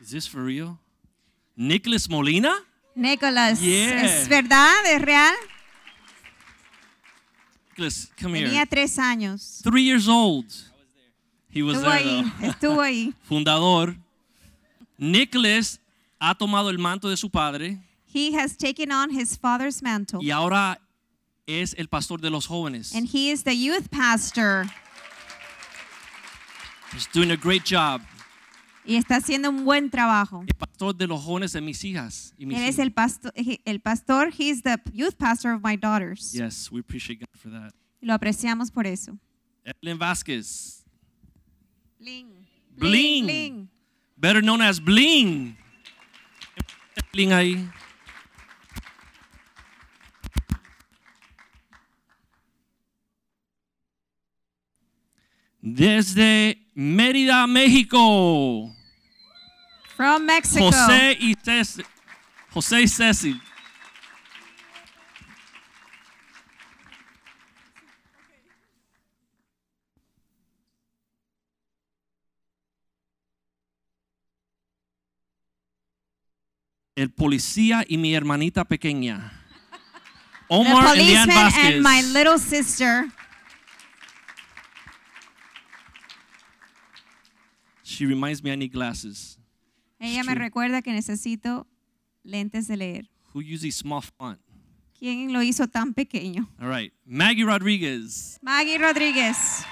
Is 0.00 0.10
this 0.10 0.26
for 0.26 0.42
real? 0.42 0.80
Nicholas 1.56 2.08
Molina? 2.08 2.52
Nicholas, 2.96 3.60
Yeah. 3.60 4.04
¿es 4.04 4.28
verdad? 4.28 4.74
¿Es 4.86 5.00
real? 5.02 5.34
Nicholas, 7.70 8.10
come 8.20 8.38
here. 8.40 8.48
Tenía 8.48 8.66
tres 8.66 8.98
años. 8.98 9.60
Three 9.62 9.84
years 9.84 10.08
old. 10.08 10.71
He 11.52 11.62
was 11.62 11.76
Estuvo 11.76 11.90
there, 11.90 12.00
ahí, 12.00 12.22
though. 12.40 12.46
estuvo 12.48 12.80
ahí. 12.80 13.14
Fundador. 13.28 13.96
Nicholas 14.98 15.80
ha 16.20 16.34
tomado 16.34 16.70
el 16.70 16.78
manto 16.78 17.08
de 17.08 17.16
su 17.16 17.28
padre 17.28 17.78
He 18.06 18.34
has 18.34 18.56
taken 18.56 18.92
on 18.92 19.10
his 19.10 19.36
father's 19.36 19.82
mantle. 19.82 20.20
y 20.22 20.30
ahora 20.30 20.78
es 21.46 21.74
el 21.78 21.88
pastor 21.88 22.20
de 22.20 22.30
los 22.30 22.46
jóvenes. 22.46 22.94
And 22.94 23.06
he 23.06 23.30
is 23.30 23.42
the 23.44 23.54
youth 23.54 23.88
pastor. 23.90 24.66
He's 26.92 27.06
doing 27.12 27.30
a 27.30 27.36
great 27.36 27.64
job. 27.64 28.02
Y 28.84 28.96
está 28.96 29.16
haciendo 29.16 29.48
un 29.48 29.64
buen 29.64 29.90
trabajo. 29.90 30.44
El 30.46 30.54
pastor 30.54 30.94
de 30.94 31.06
los 31.06 31.22
jóvenes 31.22 31.52
de 31.52 31.60
mis 31.60 31.82
hijas. 31.84 32.34
Y 32.36 32.46
mis 32.46 32.58
Él 32.58 32.64
es 32.64 32.78
el 32.78 32.92
pastor, 32.92 33.32
el 33.34 33.80
pastor, 33.80 34.30
he's 34.36 34.62
the 34.62 34.76
youth 34.92 35.16
pastor 35.16 35.52
of 35.52 35.62
my 35.62 35.76
daughters. 35.76 36.32
Yes, 36.34 36.70
we 36.70 36.80
appreciate 36.80 37.20
God 37.20 37.38
for 37.40 37.50
that. 37.50 37.72
Lo 38.00 38.12
apreciamos 38.12 38.70
por 38.70 38.86
eso. 38.86 39.16
Evelyn 39.64 39.98
Vasquez. 39.98 40.81
Bling. 42.02 42.30
Bling. 42.76 43.26
Bling. 43.26 43.68
Better 44.18 44.42
known 44.42 44.60
as 44.60 44.80
Bling. 44.80 45.56
Bling 47.12 47.32
ahí. 47.32 47.68
Desde 55.60 56.58
Mérida, 56.74 57.46
México. 57.46 58.74
From 59.96 60.26
Mexico. 60.26 60.72
José 60.72 61.16
y 61.20 61.36
Ceci. 61.40 61.84
José 62.50 62.82
y 62.82 62.88
Ceci. 62.88 63.40
El 77.02 77.10
policía 77.10 77.84
y 77.88 77.98
mi 77.98 78.14
hermanita 78.14 78.64
pequeña. 78.64 79.32
the 80.48 80.54
Omar 80.54 80.86
and 80.86 80.98
Leanne 80.98 81.26
policeman 81.26 81.34
Vasquez. 81.34 81.74
and 81.74 81.82
my 81.82 82.02
little 82.12 82.38
sister. 82.38 83.08
She 87.82 88.06
reminds 88.06 88.40
me 88.40 88.52
I 88.52 88.56
need 88.56 88.70
glasses. 88.72 89.36
Ella 89.98 90.22
me 90.22 90.36
recuerda 90.36 90.80
que 90.80 90.92
necesito 90.92 91.66
lentes 92.22 92.68
de 92.68 92.76
leer. 92.76 93.10
Who 93.34 93.40
uses 93.40 93.74
small 93.74 94.02
font? 94.02 94.38
¿Quién 94.96 95.32
lo 95.32 95.42
hizo 95.42 95.66
tan 95.66 95.94
pequeño? 95.94 96.48
All 96.60 96.68
right. 96.68 96.92
Maggie 97.04 97.44
Rodriguez. 97.44 98.38
Maggie 98.42 98.78
Rodríguez. 98.78 99.64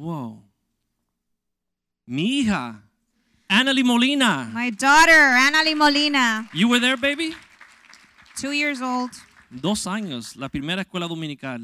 Whoa. 0.00 0.38
Mi 2.06 2.42
hija, 2.42 2.80
Annalie 3.50 3.84
Molina. 3.84 4.48
My 4.50 4.70
daughter, 4.70 5.12
Annalie 5.12 5.76
Molina, 5.76 6.48
You 6.54 6.68
were 6.68 6.78
there, 6.80 6.96
baby? 6.96 7.34
two 8.34 8.52
years 8.52 8.80
old. 8.80 9.10
Dos 9.50 9.84
años, 9.86 10.36
la 10.36 10.48
primera 10.48 10.82
escuela 10.84 11.06
dominical. 11.06 11.60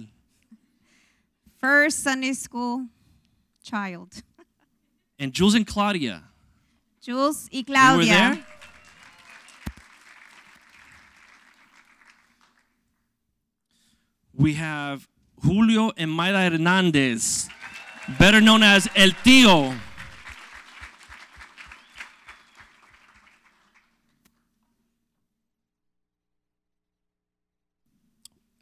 First 1.58 2.02
Sunday 2.02 2.34
school 2.34 2.88
child. 3.62 4.22
And 5.18 5.32
Jules 5.32 5.54
and 5.54 5.66
Claudia. 5.66 6.22
Jules 7.00 7.48
y 7.50 7.62
Claudia. 7.66 7.94
You 7.94 7.98
were 7.98 8.04
there? 8.34 8.46
We 14.34 14.54
have 14.54 15.08
Julio 15.42 15.92
and 15.96 16.10
Mayra 16.10 16.50
Hernandez, 16.50 17.48
better 18.18 18.40
known 18.40 18.62
as 18.62 18.88
El 18.94 19.10
Tío. 19.24 19.74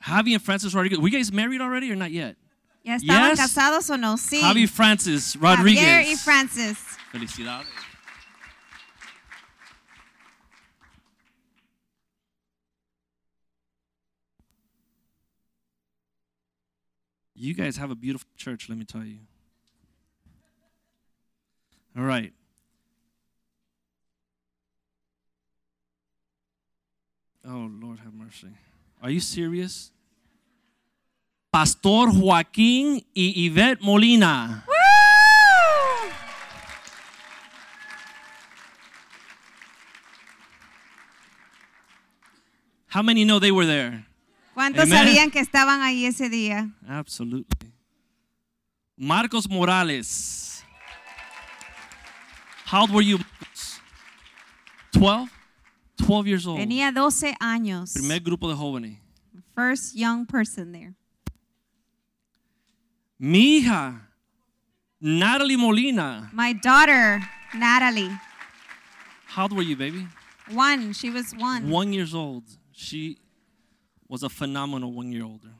Javi 0.02 0.34
and 0.34 0.42
Francis 0.42 0.74
Rodriguez. 0.74 0.98
Were 0.98 1.08
you 1.08 1.16
guys 1.16 1.32
married 1.32 1.60
already 1.60 1.90
or 1.90 1.96
not 1.96 2.10
yet? 2.10 2.36
¿Ya 2.84 2.96
estaban 2.96 3.30
Yes. 3.30 3.40
casados 3.40 3.88
o 3.90 3.96
no? 3.96 4.16
Sí. 4.16 4.40
Javi 4.42 4.66
Francis 4.68 5.36
Rodriguez. 5.36 5.82
Javier 5.82 6.12
y 6.12 6.16
Francis. 6.16 6.78
Felicidades. 7.10 7.66
You 17.34 17.54
guys 17.54 17.76
have 17.76 17.90
a 17.90 17.94
beautiful 17.94 18.28
church, 18.36 18.68
let 18.68 18.78
me 18.78 18.84
tell 18.84 19.04
you. 19.04 19.18
All 21.96 22.04
right. 22.04 22.32
Oh, 27.46 27.68
Lord 27.80 27.98
have 28.00 28.14
mercy. 28.14 28.48
Are 29.02 29.10
you 29.10 29.20
serious? 29.20 29.92
Pastor 31.52 32.10
Joaquín 32.10 33.04
y 33.14 33.46
Yvette 33.46 33.80
Molina. 33.80 34.64
How 42.88 43.02
many 43.02 43.24
know 43.24 43.38
they 43.38 43.50
were 43.52 43.66
there? 43.66 44.06
¿Cuántos 44.54 44.84
Amen. 44.84 44.98
sabían 45.06 45.30
que 45.30 45.40
estaban 45.40 45.82
ahí 45.82 46.06
ese 46.06 46.28
día? 46.28 46.70
Absolutely. 46.88 47.72
Marcos 48.96 49.48
Morales. 49.48 50.43
How 52.74 52.80
old 52.80 52.90
were 52.90 53.02
you? 53.02 53.18
Marcos? 53.18 53.78
12? 54.94 55.28
12 55.96 56.26
years 56.26 56.44
old. 56.44 56.59
Tenía 56.59 56.92
12 56.92 57.36
años. 57.40 57.92
Primer 57.94 58.18
grupo 58.18 58.48
de 58.48 58.56
jóvenes. 58.56 58.96
First 59.55 59.94
young 59.94 60.26
person 60.26 60.72
there. 60.72 60.96
Mi 63.16 63.60
hija, 63.60 64.01
Natalie 65.01 65.56
Molina. 65.56 66.28
My 66.32 66.52
daughter, 66.52 67.22
Natalie. 67.55 68.10
How 69.26 69.44
old 69.44 69.52
were 69.52 69.62
you, 69.62 69.76
baby? 69.76 70.09
One. 70.51 70.92
She 70.94 71.10
was 71.10 71.32
one. 71.38 71.70
One 71.70 71.92
years 71.92 72.12
old. 72.12 72.42
She 72.72 73.18
was 74.09 74.24
a 74.24 74.28
phenomenal 74.28 74.92
one 74.92 75.12
year 75.12 75.22
older. 75.22 75.55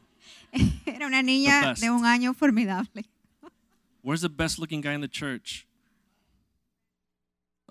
Era 0.85 1.07
una 1.07 1.23
niña 1.23 1.78
de 1.78 1.91
un 1.91 2.03
año 2.03 2.35
formidable. 2.35 3.05
Where's 4.03 4.23
the 4.23 4.28
best 4.28 4.59
looking 4.59 4.81
guy 4.81 4.95
in 4.95 5.01
the 5.01 5.07
church? 5.07 5.69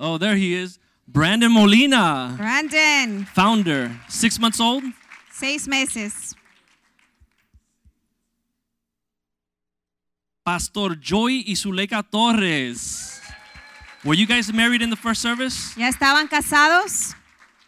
Oh, 0.06 0.18
there 0.18 0.36
he 0.36 0.54
is. 0.54 0.80
Brandon 1.08 1.50
Molina, 1.52 2.34
Brandon, 2.38 3.24
founder. 3.34 3.90
Six 4.10 4.38
months 4.38 4.60
old? 4.60 4.84
seis 5.32 5.66
meses. 5.68 6.36
Pastor 10.46 10.96
Joy 11.00 11.44
y 11.48 11.56
Zuleika 11.56 12.04
Torres. 12.04 13.22
Were 14.04 14.14
you 14.14 14.26
guys 14.28 14.52
married 14.52 14.82
in 14.82 14.90
the 14.90 14.98
first 14.98 15.22
service? 15.22 15.74
¿Ya 15.78 15.88
estaban 15.90 16.28
casados? 16.28 17.16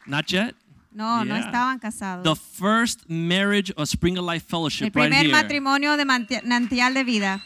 Not 0.05 0.29
yet. 0.31 0.53
No, 0.93 1.23
no 1.23 1.35
Yeah. 1.35 1.45
estaban 1.49 1.79
casados. 1.79 2.23
The 2.23 2.35
first 2.35 3.09
marriage 3.09 3.71
of 3.77 3.87
Spring 3.87 4.17
of 4.17 4.25
Life 4.25 4.43
El 4.43 4.49
Fellowship 4.49 4.93
right 4.95 5.09
primer 5.09 5.23
here. 5.23 5.31
matrimonio 5.31 5.95
de 5.95 6.03
manti- 6.03 6.41
manantial 6.43 6.93
de 6.93 7.03
vida. 7.05 7.41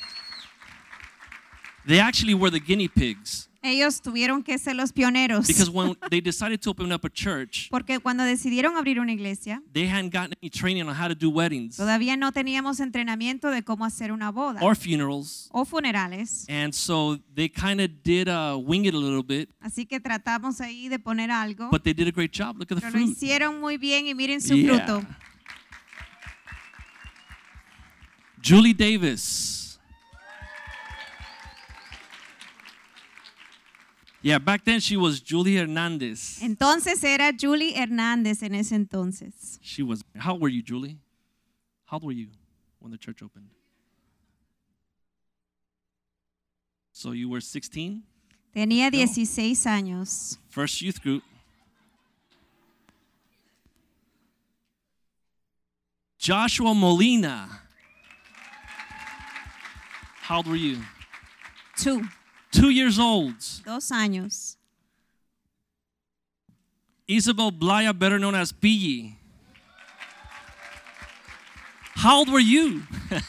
They 1.86 2.00
actually 2.00 2.34
were 2.34 2.50
the 2.50 2.60
guinea 2.60 2.88
pigs 2.88 3.49
Ellos 3.62 4.02
tuvieron 4.02 4.42
que 4.42 4.58
ser 4.58 4.76
los 4.76 4.94
pioneros. 4.94 5.46
because 5.48 5.70
when 5.70 5.94
they 6.10 6.22
decided 6.22 6.62
to 6.62 6.70
open 6.70 6.92
up 6.94 7.04
a 7.06 7.10
church, 7.10 7.68
Porque 7.70 8.00
cuando 8.00 8.24
decidieron 8.24 8.78
abrir 8.78 9.00
una 9.02 9.12
iglesia, 9.12 9.62
they 9.74 9.86
hadn't 9.86 10.14
gotten 10.14 10.34
any 10.42 10.50
training 10.50 10.84
on 10.88 10.96
how 10.96 11.10
to 11.10 11.14
do 11.16 11.30
weddings 11.30 11.76
todavía 11.76 12.16
no 12.16 12.32
teníamos 12.32 12.80
entrenamiento 12.80 13.50
de 13.52 13.62
cómo 13.64 13.84
hacer 13.86 14.14
una 14.14 14.32
boda 14.32 14.62
or 14.62 14.76
funerals. 14.78 15.50
o 15.52 15.66
funerales. 15.66 16.46
And 16.48 16.72
so 16.74 17.20
they 17.36 17.50
kind 17.50 17.82
of 17.82 17.90
did 18.04 18.30
uh, 18.30 18.58
wing 18.58 18.86
it 18.86 18.94
a 18.94 18.98
little 18.98 19.24
bit, 19.24 19.50
Así 19.60 19.86
que 19.86 20.00
tratamos 20.00 20.62
ahí 20.62 20.88
de 20.88 20.98
poner 21.00 21.30
algo. 21.30 21.70
but 21.70 21.84
they 21.84 21.94
did 21.94 22.08
a 22.08 22.12
great 22.12 22.32
job. 22.32 22.58
Look 22.58 22.72
at 22.72 22.78
the 22.78 22.82
Pero 22.82 22.98
lo 22.98 23.00
hicieron 23.06 23.60
muy 23.60 23.78
bien 23.78 24.08
y 24.08 24.16
miren 24.16 24.40
su 24.42 24.56
Yeah. 24.56 24.86
fruto. 24.86 25.06
Julie 28.42 28.74
Davis. 28.74 29.69
Yeah, 34.22 34.38
back 34.38 34.66
then 34.66 34.80
she 34.82 34.98
was 34.98 35.22
Julie 35.22 35.56
Hernandez. 35.56 36.40
Entonces 36.42 37.04
era 37.04 37.32
Julie 37.32 37.74
Hernández 37.74 38.44
en 38.44 38.54
ese 38.56 38.74
entonces. 38.74 39.60
She 39.62 39.82
was. 39.82 40.04
How 40.18 40.34
old 40.34 40.42
were 40.42 40.50
you, 40.50 40.62
Julie? 40.62 40.98
How 41.86 41.96
old 41.98 42.04
were 42.04 42.12
you 42.12 42.28
when 42.80 42.92
the 42.92 42.98
church 42.98 43.22
opened? 43.24 43.50
So 46.92 47.12
you 47.14 47.30
were 47.30 47.40
16, 47.40 48.04
Tenía 48.54 48.92
16 48.92 49.66
años. 49.68 50.38
first 50.50 50.82
youth 50.82 51.02
group. 51.02 51.24
Joshua 56.18 56.74
Molina. 56.74 57.48
How 60.22 60.38
old 60.38 60.48
were 60.48 60.58
you? 60.58 60.80
Two. 61.78 62.04
Two 62.52 62.70
years 62.70 62.98
old. 63.00 63.36
Dos 63.66 63.92
años. 63.92 64.58
Isabel 67.08 67.52
Blaya, 67.52 67.94
better 67.98 68.20
known 68.20 68.36
as 68.36 68.52
Piggy. 68.52 69.16
How 71.96 72.20
old 72.20 72.30
were 72.30 72.40
you? 72.40 72.84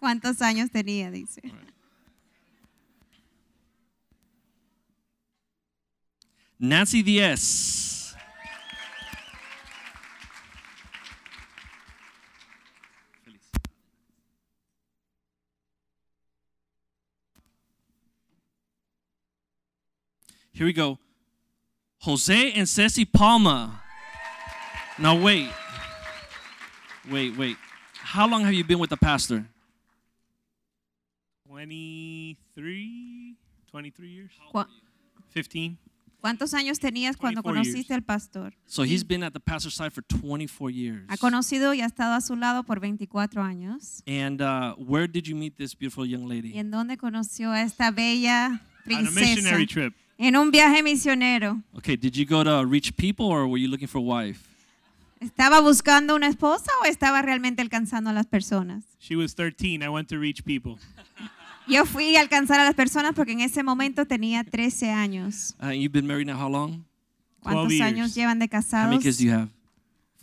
¿Cuántos 0.00 0.40
años 0.40 0.70
tenía? 0.70 1.10
Dice. 1.10 1.42
Nancy 6.58 7.02
Diaz. 7.02 7.95
Here 20.56 20.64
we 20.64 20.72
go. 20.72 20.98
Jose 21.98 22.52
and 22.52 22.66
Ceci 22.66 23.04
Palma. 23.04 23.82
Now 24.98 25.14
wait. 25.14 25.50
Wait, 27.10 27.36
wait. 27.36 27.58
How 27.92 28.26
long 28.26 28.42
have 28.42 28.54
you 28.54 28.64
been 28.64 28.78
with 28.78 28.88
the 28.88 28.96
pastor? 28.96 29.44
23, 31.46 33.36
23 33.70 34.08
years? 34.08 34.30
Cu- 34.50 34.64
15. 35.34 35.76
¿Cuántos 36.22 36.54
años 36.54 36.78
tenías 36.78 37.18
cuando 37.18 37.42
24 37.42 37.74
years. 37.74 37.90
al 37.90 38.02
pastor? 38.02 38.54
So 38.66 38.82
he's 38.82 39.04
been 39.04 39.22
at 39.22 39.34
the 39.34 39.40
pastor's 39.40 39.74
side 39.74 39.92
for 39.92 40.02
24 40.04 40.70
years. 40.70 41.04
Ha 41.08 41.18
conocido 41.18 41.74
y 41.74 41.82
ha 41.82 41.86
estado 41.86 42.14
a 42.14 42.22
su 42.22 42.34
lado 42.34 42.62
por 42.62 42.80
24 42.80 43.42
años. 43.42 44.02
And 44.06 44.40
uh, 44.40 44.74
where 44.78 45.06
did 45.06 45.26
you 45.26 45.36
meet 45.36 45.58
this 45.58 45.74
beautiful 45.74 46.06
young 46.06 46.24
¿Y 46.24 46.28
lady? 46.34 46.58
en 46.58 46.70
dónde 46.70 46.96
conoció 46.96 47.52
a 47.52 47.60
esta 47.60 47.90
bella 47.90 48.62
princesa? 48.84 49.10
On 49.10 49.18
a 49.18 49.20
missionary 49.20 49.66
trip. 49.66 49.94
En 50.18 50.36
un 50.36 50.50
viaje 50.50 50.82
misionero. 50.82 51.62
Okay, 51.74 51.96
did 51.96 52.14
you 52.16 52.24
go 52.24 52.42
to 52.42 52.64
reach 52.64 52.94
people 52.96 53.26
or 53.26 53.46
were 53.46 53.58
you 53.60 53.68
looking 53.68 53.88
for 53.88 53.98
a 53.98 54.02
wife? 54.02 54.40
¿Estaba 55.20 55.60
buscando 55.60 56.14
una 56.14 56.26
esposa 56.28 56.70
o 56.82 56.86
estaba 56.86 57.22
realmente 57.22 57.62
alcanzando 57.62 58.10
a 58.10 58.12
las 58.12 58.26
personas? 58.26 58.84
She 58.98 59.16
was 59.16 59.34
13. 59.34 59.82
I 59.82 59.88
went 59.88 60.08
to 60.08 60.18
reach 60.18 60.42
people. 60.44 60.76
Yo 61.68 61.84
fui 61.84 62.16
a 62.16 62.20
alcanzar 62.20 62.60
a 62.60 62.64
las 62.64 62.74
personas 62.74 63.12
porque 63.14 63.32
en 63.32 63.40
ese 63.40 63.62
momento 63.62 64.06
tenía 64.06 64.44
13 64.44 64.90
años. 64.90 65.54
Uh, 65.60 65.70
you've 65.70 65.92
been 65.92 66.06
married 66.06 66.26
now 66.26 66.36
how 66.38 66.48
long? 66.48 66.84
¿Cuántos 67.42 67.68
12 67.68 67.82
años 67.82 68.14
llevan 68.14 68.38
de 68.38 68.44
How 68.46 68.50
casados? 68.50 68.90
many 68.90 69.02
kids 69.02 69.18
do 69.18 69.24
you 69.24 69.32
have? 69.32 69.48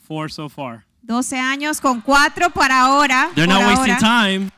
Four 0.07 0.29
so 0.29 0.47
far. 0.47 0.85
12 1.03 1.37
años 1.37 1.81
con 1.81 1.99
cuatro 2.01 2.49
para 2.49 2.81
ahora. 2.81 3.29
They're 3.35 3.47
por 3.47 3.59
not 3.59 3.67
wasting 3.67 3.93
ahora. 3.93 3.99
time. 3.99 4.51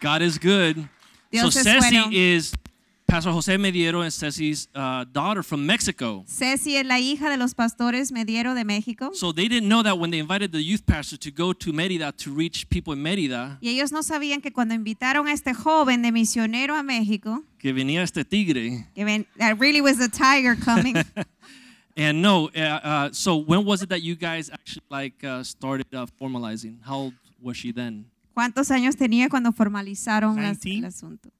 God 0.00 0.22
is 0.22 0.38
good. 0.38 0.84
Dios 1.30 1.54
so 1.54 1.60
es 1.60 1.64
Ceci 1.64 1.96
bueno. 1.96 2.08
is 2.10 2.52
Pastor 3.10 3.32
Jose 3.32 3.56
Mediero 3.58 4.02
and 4.02 4.12
Ceci's 4.12 4.68
uh, 4.72 5.04
daughter 5.12 5.42
from 5.42 5.66
Mexico. 5.66 6.22
Ceci 6.28 6.76
es 6.76 6.86
la 6.86 7.00
hija 7.00 7.28
de 7.28 7.36
los 7.36 7.54
pastores 7.54 8.12
Mediero 8.12 8.54
de 8.54 8.64
México. 8.64 9.10
So 9.14 9.32
they 9.32 9.48
didn't 9.48 9.68
know 9.68 9.82
that 9.82 9.98
when 9.98 10.12
they 10.12 10.20
invited 10.20 10.52
the 10.52 10.62
youth 10.62 10.86
pastor 10.86 11.16
to 11.18 11.32
go 11.32 11.52
to 11.52 11.72
Merida 11.72 12.12
to 12.18 12.30
reach 12.32 12.68
people 12.68 12.92
in 12.92 13.02
Merida, 13.02 13.58
Y 13.60 13.68
ellos 13.70 13.90
no 13.90 14.04
sabían 14.04 14.40
que 14.40 14.52
cuando 14.52 14.74
invitaron 14.74 15.26
a 15.26 15.32
este 15.32 15.52
joven 15.54 16.02
de 16.02 16.12
misionero 16.12 16.76
a 16.76 16.84
México, 16.84 17.42
que 17.58 17.72
venía 17.72 18.02
este 18.04 18.24
tigre. 18.24 18.86
que 18.94 19.04
ven, 19.04 19.26
that 19.38 19.58
really 19.58 19.80
was 19.80 19.98
a 19.98 20.08
tiger 20.08 20.54
coming. 20.56 20.94
And 21.96 22.22
no, 22.22 22.48
uh, 22.54 22.60
uh, 22.60 23.08
so 23.12 23.36
when 23.36 23.64
was 23.64 23.82
it 23.82 23.88
that 23.88 24.02
you 24.02 24.14
guys 24.14 24.48
actually 24.50 24.84
like 24.88 25.24
uh, 25.24 25.42
started 25.42 25.86
uh, 25.92 26.06
formalizing? 26.20 26.78
How 26.86 26.96
old 26.96 27.14
was 27.42 27.56
she 27.56 27.72
then? 27.72 28.06
¿Cuántos 28.34 28.70
años 28.70 28.94
tenía 28.94 29.28
cuando 29.28 29.50
formalizaron 29.50 30.36
las- 30.36 30.60
19. 30.60 30.78
el 30.78 30.84
asunto? 30.84 31.30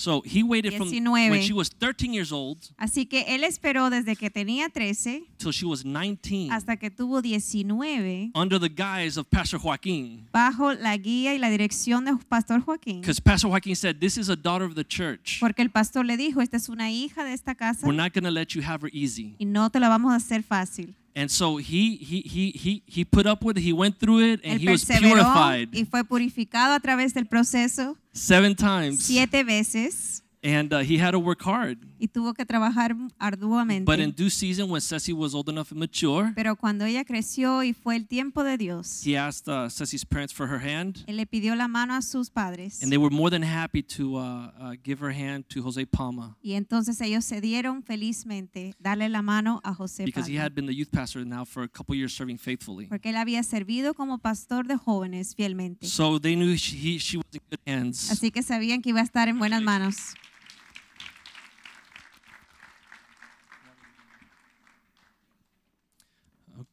So 0.00 0.22
he 0.24 0.42
waited 0.42 0.72
from 0.78 0.88
19. 0.88 1.30
when 1.30 1.42
she 1.42 1.52
was 1.52 1.68
13 1.68 2.14
years 2.14 2.32
old 2.32 2.56
Así 2.78 3.04
que 3.04 3.22
él 3.28 3.44
esperó 3.44 3.90
desde 3.90 4.16
que 4.16 4.30
tenía 4.30 4.70
13 4.70 5.26
till 5.36 5.52
she 5.52 5.66
was 5.66 5.84
19 5.84 6.50
hasta 6.50 6.78
que 6.78 6.90
tuvo 6.90 7.20
19 7.20 8.30
under 8.34 8.58
the 8.58 8.70
guise 8.70 9.18
of 9.18 9.28
Pastor 9.28 9.60
Joaquin. 9.60 10.26
bajo 10.32 10.72
la 10.72 10.96
guía 10.96 11.34
y 11.34 11.38
la 11.38 11.50
dirección 11.50 12.06
de 12.06 12.16
Pastor 12.30 12.62
Joaquín. 12.62 13.02
Because 13.02 13.20
Pastor 13.20 13.50
Joaquin 13.50 13.76
said, 13.76 14.00
This 14.00 14.16
is 14.16 14.30
a 14.30 14.36
daughter 14.36 14.66
of 14.66 14.74
the 14.74 14.84
church. 14.84 15.38
Porque 15.38 15.60
el 15.60 15.68
pastor 15.70 16.06
le 16.06 16.16
dijo, 16.16 16.40
esta 16.40 16.56
es 16.56 16.70
una 16.70 16.90
hija 16.90 17.22
de 17.22 17.34
esta 17.34 17.54
casa 17.54 17.86
We're 17.86 17.94
not 17.94 18.14
going 18.14 18.24
to 18.24 18.30
let 18.30 18.54
you 18.54 18.62
have 18.62 18.82
her 18.82 18.90
easy. 18.94 19.34
y 19.38 19.44
no 19.44 19.68
te 19.68 19.80
la 19.80 19.90
vamos 19.90 20.14
a 20.14 20.16
hacer 20.16 20.42
fácil. 20.42 20.94
And 21.14 21.28
so 21.30 21.56
he, 21.56 21.96
he, 21.96 22.20
he, 22.22 22.50
he, 22.52 22.82
he 22.86 23.04
put 23.04 23.26
up 23.26 23.42
with 23.42 23.56
it, 23.58 23.62
he 23.62 23.72
went 23.72 23.98
through 23.98 24.20
it, 24.20 24.40
and 24.44 24.60
Él 24.60 24.62
he 24.62 24.68
was 24.68 24.84
purified. 24.84 25.68
y 25.72 25.84
fue 25.84 26.04
purificado 26.04 26.74
a 26.74 26.80
través 26.80 27.12
del 27.14 27.26
proceso 27.26 27.96
seven 28.12 28.54
times. 28.54 29.02
siete 29.04 29.42
veces 29.44 30.19
And 30.42 30.72
uh, 30.72 30.78
he 30.78 30.98
had 30.98 31.10
to 31.12 31.18
work 31.18 31.42
hard. 31.42 31.78
y 31.98 32.08
tuvo 32.08 32.32
que 32.32 32.46
trabajar 32.46 32.96
arduamente. 33.18 33.84
But 33.84 34.00
in 34.00 34.10
due 34.12 34.30
season, 34.30 34.70
when 34.70 34.80
Ceci 34.80 35.12
was 35.12 35.34
old 35.34 35.50
enough 35.50 35.70
and 35.70 35.78
mature, 35.78 36.32
Pero 36.34 36.56
cuando 36.56 36.86
ella 36.86 37.04
creció 37.04 37.62
y 37.62 37.74
fue 37.74 37.96
el 37.96 38.06
tiempo 38.06 38.42
de 38.42 38.56
Dios, 38.56 39.02
he 39.06 39.18
asked 39.18 39.48
uh, 39.48 39.68
Ceci's 39.68 40.02
parents 40.02 40.32
for 40.32 40.48
her 40.48 40.58
hand. 40.58 41.04
él 41.06 41.18
le 41.18 41.26
pidió 41.26 41.54
la 41.56 41.68
mano 41.68 41.94
a 41.94 42.00
sus 42.00 42.30
padres. 42.30 42.82
And 42.82 42.90
they 42.90 42.96
were 42.96 43.14
more 43.14 43.30
than 43.30 43.42
happy 43.42 43.82
to 43.82 44.16
uh, 44.16 44.50
uh, 44.58 44.76
give 44.82 45.04
her 45.04 45.12
hand 45.12 45.44
to 45.50 45.62
Jose 45.62 45.84
Palma 45.86 46.36
Y 46.42 46.54
entonces 46.54 46.98
ellos 47.02 47.26
se 47.26 47.42
dieron 47.42 47.82
felizmente 47.82 48.74
darle 48.78 49.10
la 49.10 49.20
mano 49.20 49.60
a 49.62 49.74
José 49.74 50.06
because 50.06 50.26
he 50.26 50.38
had 50.38 50.52
been 50.54 50.66
the 50.66 50.74
youth 50.74 50.90
pastor 50.90 51.22
now 51.22 51.44
for 51.44 51.64
a 51.64 51.68
couple 51.68 51.94
years 51.94 52.14
serving 52.14 52.38
faithfully. 52.38 52.86
porque 52.86 53.10
él 53.10 53.16
había 53.16 53.42
servido 53.42 53.92
como 53.92 54.16
pastor 54.16 54.66
de 54.66 54.76
jóvenes 54.78 55.34
fielmente. 55.34 55.86
So 55.86 56.18
they 56.18 56.34
knew 56.34 56.56
she, 56.56 56.76
he, 56.76 56.98
she 56.98 57.18
was 57.18 57.26
in 57.34 57.40
good 57.50 57.60
hands. 57.66 58.10
Así 58.10 58.30
que 58.30 58.42
sabían 58.42 58.80
que 58.80 58.88
iba 58.88 59.00
a 59.00 59.04
estar 59.04 59.28
en 59.28 59.38
buenas 59.38 59.60
manos. 59.62 60.14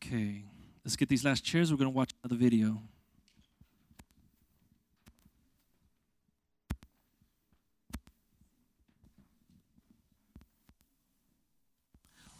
Okay, 0.07 0.45
let's 0.85 0.95
get 0.95 1.09
these 1.09 1.25
last 1.25 1.43
chairs. 1.43 1.69
We're 1.69 1.77
going 1.77 1.91
to 1.91 1.97
watch 1.97 2.11
another 2.23 2.37
video. 2.37 2.81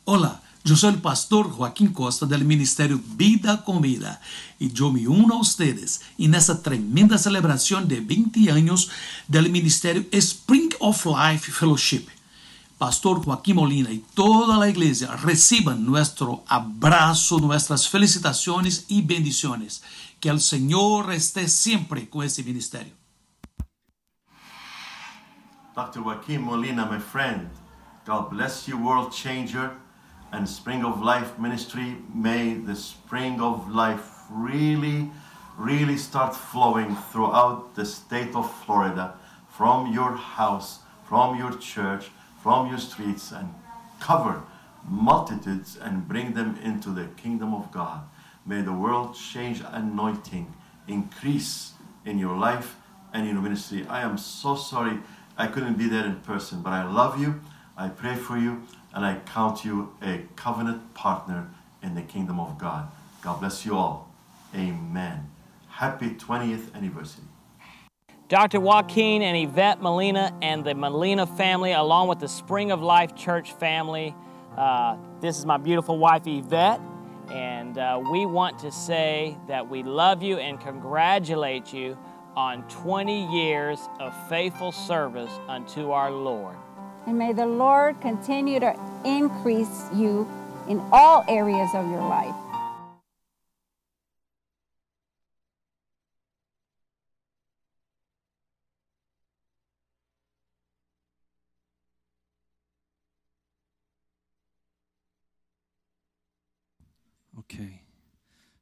Hola, 0.06 0.42
yo 0.64 0.78
soy 0.78 0.94
el 0.94 1.02
pastor 1.02 1.50
Joaquín 1.50 1.92
Costa 1.92 2.26
del 2.26 2.46
Ministerio 2.46 3.02
Vida 3.18 3.62
con 3.66 3.82
Vida 3.82 4.22
y 4.60 4.72
yo 4.72 4.90
me 4.90 5.06
uno 5.06 5.36
a 5.36 5.42
ustedes 5.42 6.00
en 6.18 6.36
esta 6.36 6.62
tremenda 6.64 7.18
celebración 7.18 7.90
de 7.90 8.00
20 8.00 8.50
años 8.50 8.90
del 9.28 9.50
Ministerio 9.50 10.06
Spring 10.14 10.74
of 10.80 11.06
Life 11.06 11.52
Fellowship. 11.52 12.08
Pastor 12.78 13.24
Joaquín 13.24 13.56
Molina 13.56 13.92
y 13.92 14.06
toda 14.14 14.58
la 14.58 14.70
iglesia 14.70 15.16
reciban 15.16 15.84
nuestro 15.84 16.44
abrazo, 16.48 17.40
nuestras 17.40 17.90
felicitaciones 17.90 18.86
y 18.88 19.02
bendiciones. 19.02 19.84
Que 20.20 20.30
el 20.30 20.40
Señor 20.40 21.12
esté 21.12 21.48
siempre 21.48 22.08
con 22.08 22.24
ese 22.24 22.44
ministerio. 22.44 22.94
Dr. 25.76 26.02
Joaquin 26.02 26.42
Molina, 26.42 26.86
my 26.86 27.00
friend, 27.00 27.50
God 28.06 28.30
bless 28.32 28.68
you, 28.68 28.78
world 28.78 29.12
changer, 29.12 29.72
and 30.32 30.48
Spring 30.48 30.84
of 30.84 31.02
Life 31.02 31.38
Ministry. 31.40 31.98
May 32.14 32.56
the 32.56 32.76
Spring 32.76 33.40
of 33.42 33.70
Life 33.70 34.26
really, 34.30 35.10
really 35.58 35.98
start 35.98 36.36
flowing 36.36 36.96
throughout 37.12 37.76
the 37.76 37.86
state 37.86 38.36
of 38.36 38.52
Florida, 38.66 39.14
from 39.50 39.94
your 39.94 40.16
house, 40.16 40.80
from 41.08 41.38
your 41.38 41.56
church, 41.58 42.10
from 42.42 42.70
your 42.70 42.80
streets, 42.80 43.32
and 43.32 43.54
cover 44.00 44.44
multitudes 44.88 45.78
and 45.78 46.08
bring 46.08 46.34
them 46.34 46.58
into 46.64 46.90
the 46.90 47.06
kingdom 47.18 47.54
of 47.54 47.72
God. 47.72 48.02
May 48.46 48.62
the 48.62 48.74
world 48.74 49.16
change 49.16 49.62
anointing 49.70 50.54
increase 50.88 51.74
in 52.06 52.18
your 52.18 52.38
life 52.38 52.78
and 53.14 53.28
in 53.28 53.34
your 53.34 53.44
ministry. 53.44 53.86
I 53.90 54.02
am 54.02 54.18
so 54.18 54.56
sorry 54.56 55.00
I 55.38 55.48
couldn't 55.48 55.78
be 55.78 55.88
there 55.88 56.06
in 56.06 56.16
person, 56.22 56.62
but 56.62 56.72
I 56.72 56.84
love 56.84 57.20
you, 57.20 57.42
I 57.76 57.90
pray 57.90 58.16
for 58.16 58.38
you, 58.38 58.64
and 58.94 59.06
I 59.06 59.20
count 59.26 59.66
you 59.66 59.94
a 60.02 60.22
covenant 60.36 60.94
partner 60.94 61.50
in 61.84 61.96
the 61.96 62.02
kingdom 62.02 62.40
of 62.40 62.58
God. 62.58 62.90
God 63.22 63.40
bless 63.40 63.66
you 63.66 63.76
all. 63.76 64.12
Amen. 64.56 65.30
Happy 65.70 66.12
20th 66.12 66.74
anniversary. 66.74 67.27
Dr. 68.30 68.60
Joaquin 68.60 69.22
and 69.22 69.38
Yvette 69.38 69.82
Molina 69.82 70.38
and 70.42 70.66
the 70.66 70.76
Molina 70.76 71.26
family, 71.26 71.72
along 71.72 72.10
with 72.10 72.20
the 72.20 72.28
Spring 72.28 72.72
of 72.72 72.82
Life 72.82 73.16
Church 73.16 73.54
family. 73.54 74.14
Uh, 74.58 74.98
this 75.22 75.38
is 75.40 75.46
my 75.46 75.56
beautiful 75.56 75.98
wife, 75.98 76.28
Yvette, 76.28 76.82
and 77.32 77.78
uh, 77.78 78.02
we 78.12 78.26
want 78.26 78.60
to 78.60 78.70
say 78.70 79.38
that 79.48 79.70
we 79.70 79.82
love 79.82 80.22
you 80.22 80.40
and 80.40 80.60
congratulate 80.60 81.72
you 81.72 81.98
on 82.36 82.68
20 82.68 83.34
years 83.34 83.80
of 84.02 84.14
faithful 84.28 84.74
service 84.74 85.32
unto 85.48 85.92
our 85.92 86.12
Lord. 86.12 86.58
And 87.06 87.18
may 87.18 87.32
the 87.32 87.48
Lord 87.48 88.02
continue 88.02 88.60
to 88.60 88.78
increase 89.06 89.86
you 89.96 90.28
in 90.68 90.86
all 90.92 91.24
areas 91.30 91.70
of 91.74 91.90
your 91.90 92.02
life. 92.02 92.36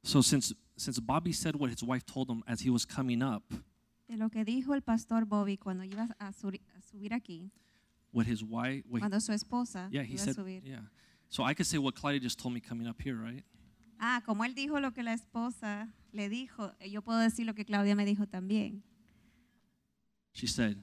So 0.06 0.22
since 0.22 0.54
since 0.76 1.00
Bobby 1.00 1.32
said 1.32 1.56
what 1.56 1.70
his 1.70 1.82
wife 1.82 2.04
told 2.06 2.28
him 2.30 2.44
as 2.46 2.60
he 2.60 2.70
was 2.70 2.84
coming 2.86 3.22
up, 3.22 3.42
De 4.08 4.16
lo 4.16 4.28
que 4.30 4.44
dijo 4.44 4.72
el 4.74 4.82
pastor 4.82 5.24
Bobby 5.24 5.56
cuando 5.56 5.82
iba 5.84 6.08
a, 6.20 6.32
suri- 6.32 6.60
a 6.78 6.80
subir 6.80 7.12
aquí, 7.12 7.50
what 8.12 8.24
his 8.26 8.40
wife. 8.44 8.84
What 8.88 9.00
cuando 9.00 9.18
su 9.18 9.32
esposa 9.32 9.88
yeah, 9.90 10.02
he 10.04 10.14
iba 10.14 10.22
a 10.22 10.24
said. 10.24 10.36
subir. 10.36 10.62
Yeah. 10.64 10.82
So 11.28 11.42
I 11.42 11.54
could 11.54 11.66
say 11.66 11.78
what 11.78 11.96
Claudia 11.96 12.20
just 12.20 12.38
told 12.38 12.54
me 12.54 12.60
coming 12.60 12.86
up 12.86 13.00
here, 13.02 13.16
right? 13.16 13.42
Ah, 13.98 14.22
como 14.24 14.44
él 14.44 14.54
dijo 14.54 14.78
lo 14.80 14.92
que 14.92 15.02
la 15.02 15.14
esposa 15.14 15.88
le 16.12 16.28
dijo, 16.28 16.70
yo 16.86 17.02
puedo 17.02 17.18
decir 17.18 17.44
lo 17.46 17.54
que 17.54 17.64
Claudia 17.64 17.96
me 17.96 18.04
dijo 18.04 18.26
también. 18.28 18.82
She 20.32 20.46
said, 20.46 20.76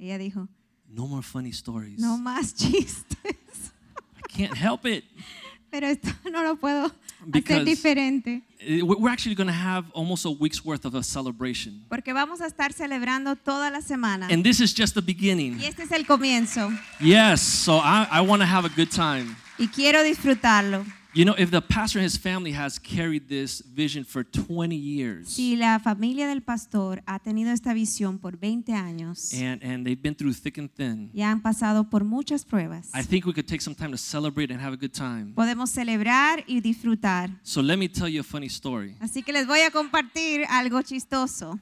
Ella 0.00 0.18
dijo, 0.18 0.48
"No 0.88 1.06
more 1.06 1.22
funny 1.22 1.50
stories. 1.52 2.00
no 2.00 2.18
más 2.18 2.54
chistes. 2.56 3.72
I 4.16 4.22
can't 4.28 4.56
help 4.56 4.84
it." 4.84 5.04
Pero 5.70 5.86
esto 5.86 6.08
no 6.32 6.42
lo 6.42 6.56
puedo 6.56 6.90
Because- 7.30 7.64
diferente. 7.64 8.42
Eh, 8.60 8.82
we- 8.82 8.96
We're 8.96 9.10
actually 9.12 9.34
going 9.34 9.48
to 9.48 9.52
have 9.52 9.86
almost 9.92 10.24
a 10.24 10.30
week's 10.30 10.64
worth 10.64 10.84
of 10.86 10.94
a 10.94 11.02
celebration, 11.02 11.82
Porque 11.88 12.12
vamos 12.12 12.40
a 12.40 12.46
estar 12.46 12.72
celebrando 12.72 13.36
toda 13.36 13.70
la 13.70 13.80
semana. 13.80 14.28
and 14.30 14.42
this 14.44 14.60
is 14.60 14.72
just 14.74 14.94
the 14.94 15.02
beginning. 15.02 15.58
Y 15.58 15.64
este 15.66 15.82
es 15.82 15.92
el 15.92 16.04
comienzo. 16.06 16.70
Yes. 17.00 17.40
So 17.42 17.78
I, 17.78 18.06
I 18.10 18.20
want 18.22 18.40
to 18.42 18.46
have 18.46 18.64
a 18.64 18.70
good 18.74 18.90
time. 18.90 19.36
Y 19.58 19.68
quiero 19.68 20.02
disfrutarlo. 20.02 20.84
You 21.16 21.24
know, 21.24 21.36
if 21.38 21.52
the 21.52 21.60
pastor 21.60 22.00
and 22.00 22.04
his 22.04 22.18
family 22.18 22.50
has 22.50 22.76
carried 22.76 23.28
this 23.28 23.60
vision 23.60 24.04
for 24.04 24.24
20 24.24 24.74
years, 24.74 25.28
Si 25.28 25.54
la 25.54 25.78
familia 25.78 26.26
del 26.26 26.40
pastor 26.42 27.04
ha 27.06 27.20
tenido 27.20 27.52
esta 27.52 27.72
visión 27.72 28.18
por 28.18 28.36
20 28.36 28.72
años 28.72 29.32
and 29.32 29.62
and 29.62 29.86
they've 29.86 30.00
been 30.02 30.16
through 30.16 30.32
thick 30.34 30.58
and 30.58 30.68
thin, 30.74 31.10
y 31.14 31.22
han 31.22 31.40
pasado 31.40 31.88
por 31.88 32.02
muchas 32.02 32.44
pruebas, 32.44 32.90
I 32.92 33.04
think 33.04 33.26
we 33.26 33.32
could 33.32 33.46
take 33.46 33.60
some 33.60 33.76
time 33.76 33.92
to 33.92 33.96
celebrate 33.96 34.52
and 34.52 34.60
have 34.60 34.72
a 34.74 34.76
good 34.76 34.92
time. 34.92 35.32
podemos 35.36 35.70
celebrar 35.70 36.42
y 36.48 36.60
disfrutar. 36.60 37.30
So 37.44 37.62
let 37.62 37.76
me 37.78 37.88
tell 37.88 38.08
you 38.08 38.20
a 38.20 38.24
funny 38.24 38.48
story. 38.48 38.96
Así 38.98 39.22
que 39.22 39.32
les 39.32 39.46
voy 39.46 39.60
a 39.60 39.70
compartir 39.70 40.44
algo 40.48 40.82
chistoso. 40.82 41.60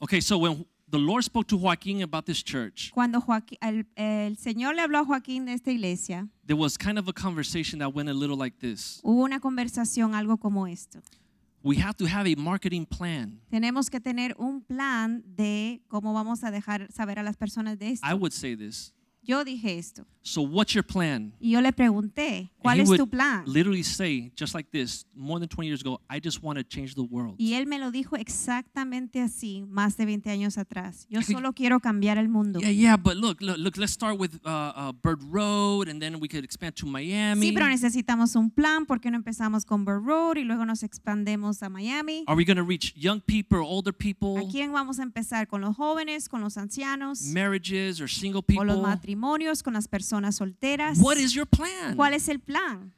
Okay, 0.00 0.20
so 0.20 0.36
when 0.36 0.66
the 0.92 0.98
Lord 0.98 1.24
spoke 1.24 1.48
to 1.48 1.56
Joaquin 1.56 2.02
about 2.02 2.26
this 2.26 2.42
church, 2.44 2.92
Cuando 2.92 3.20
Joaquín- 3.20 3.58
el, 3.60 3.86
el 3.96 4.36
Señor 4.36 4.74
le 4.76 4.82
habló 4.82 4.98
a 5.00 5.04
Joaquín 5.04 5.46
de 5.46 5.54
esta 5.54 5.72
iglesia, 5.72 6.28
there 6.46 6.56
was 6.56 6.76
kind 6.78 6.98
of 6.98 7.08
a 7.08 7.12
conversation 7.12 7.78
that 7.80 7.88
went 7.94 8.08
a 8.08 8.14
little 8.14 8.36
like 8.36 8.58
this. 8.60 9.00
hubo 9.02 9.24
una 9.24 9.40
conversación 9.40 10.14
algo 10.14 10.38
como 10.38 10.66
esto. 10.66 11.00
We 11.64 11.76
have 11.76 11.94
to 11.98 12.06
have 12.06 12.26
a 12.26 12.34
marketing 12.36 12.86
plan. 12.86 13.40
Tenemos 13.50 13.88
que 13.88 14.00
tener 14.00 14.34
un 14.36 14.60
plan 14.62 15.22
de 15.36 15.80
cómo 15.88 16.12
vamos 16.12 16.42
a 16.44 16.50
dejar 16.50 16.90
saber 16.92 17.18
a 17.18 17.22
las 17.22 17.36
personas 17.36 17.78
de 17.78 17.90
esto. 17.90 18.06
I 18.06 18.14
would 18.14 18.32
say 18.32 18.54
this. 18.56 18.92
Yo 19.22 19.44
dije 19.44 19.78
esto 19.78 20.06
So 20.24 20.42
what's 20.42 20.72
your 20.72 20.84
plan? 20.84 21.32
y 21.40 21.50
yo 21.50 21.60
le 21.60 21.72
pregunté, 21.72 22.52
¿cuál 22.58 22.78
es 22.78 22.88
tu 22.90 23.08
plan? 23.08 23.42
literally 23.44 23.82
say, 23.82 24.32
just 24.36 24.54
like 24.54 24.70
this, 24.70 25.04
more 25.16 25.40
than 25.40 25.48
20 25.48 25.66
years 25.66 25.80
ago, 25.80 26.00
I 26.08 26.20
just 26.20 26.42
want 26.42 26.58
to 26.58 26.64
change 26.64 26.94
the 26.94 27.02
world. 27.02 27.34
Y 27.38 27.54
él 27.54 27.66
me 27.66 27.80
lo 27.80 27.90
dijo 27.90 28.16
exactamente 28.16 29.20
así, 29.20 29.64
más 29.68 29.96
de 29.96 30.06
20 30.06 30.30
años 30.30 30.58
atrás. 30.58 31.06
Yo 31.10 31.22
solo 31.22 31.52
quiero 31.52 31.80
cambiar 31.80 32.18
el 32.18 32.28
mundo. 32.28 32.60
Yeah, 32.60 32.70
yeah, 32.70 32.96
but 32.96 33.16
look, 33.16 33.42
look, 33.42 33.58
look 33.58 33.76
let's 33.76 33.92
start 33.92 34.16
with 34.16 34.38
uh, 34.44 34.72
uh, 34.76 34.92
Bird 34.92 35.20
Road, 35.24 35.88
and 35.88 36.00
then 36.00 36.20
we 36.20 36.28
could 36.28 36.44
expand 36.44 36.76
to 36.76 36.86
Miami. 36.86 37.48
Sí, 37.48 37.52
pero 37.52 37.66
necesitamos 37.66 38.36
un 38.36 38.48
plan. 38.48 38.86
¿Por 38.86 39.00
qué 39.00 39.10
no 39.10 39.16
empezamos 39.16 39.64
con 39.64 39.84
Bird 39.84 40.04
Road 40.04 40.36
y 40.36 40.44
luego 40.44 40.64
nos 40.64 40.84
expandemos 40.84 41.64
a 41.64 41.68
Miami? 41.68 42.22
Are 42.28 42.36
we 42.36 42.44
going 42.44 42.58
to 42.58 42.64
reach 42.64 42.94
young 42.94 43.20
people 43.20 43.58
or 43.58 43.64
older 43.64 43.92
¿A 43.92 43.98
people, 43.98 44.48
quién 44.52 44.70
vamos 44.70 45.00
a 45.00 45.02
empezar? 45.02 45.48
¿Con 45.48 45.62
los 45.62 45.74
jóvenes? 45.74 46.28
¿Con 46.28 46.40
los 46.42 46.56
ancianos? 46.56 47.22
marriages 47.22 48.00
or 48.00 48.08
single 48.08 48.42
¿O 48.56 48.64
los 48.64 48.76
people? 48.76 49.11
Matrimonios? 49.16 49.62
¿Con 49.62 49.74
las 49.74 49.88
personas 49.88 50.36
solteras? 50.36 50.98
What 50.98 51.16
is 51.16 51.32
your 51.32 51.46
plan? 51.46 51.96
¿Cuál 51.96 52.14
es 52.14 52.28
el 52.28 52.40
plan? 52.40 52.92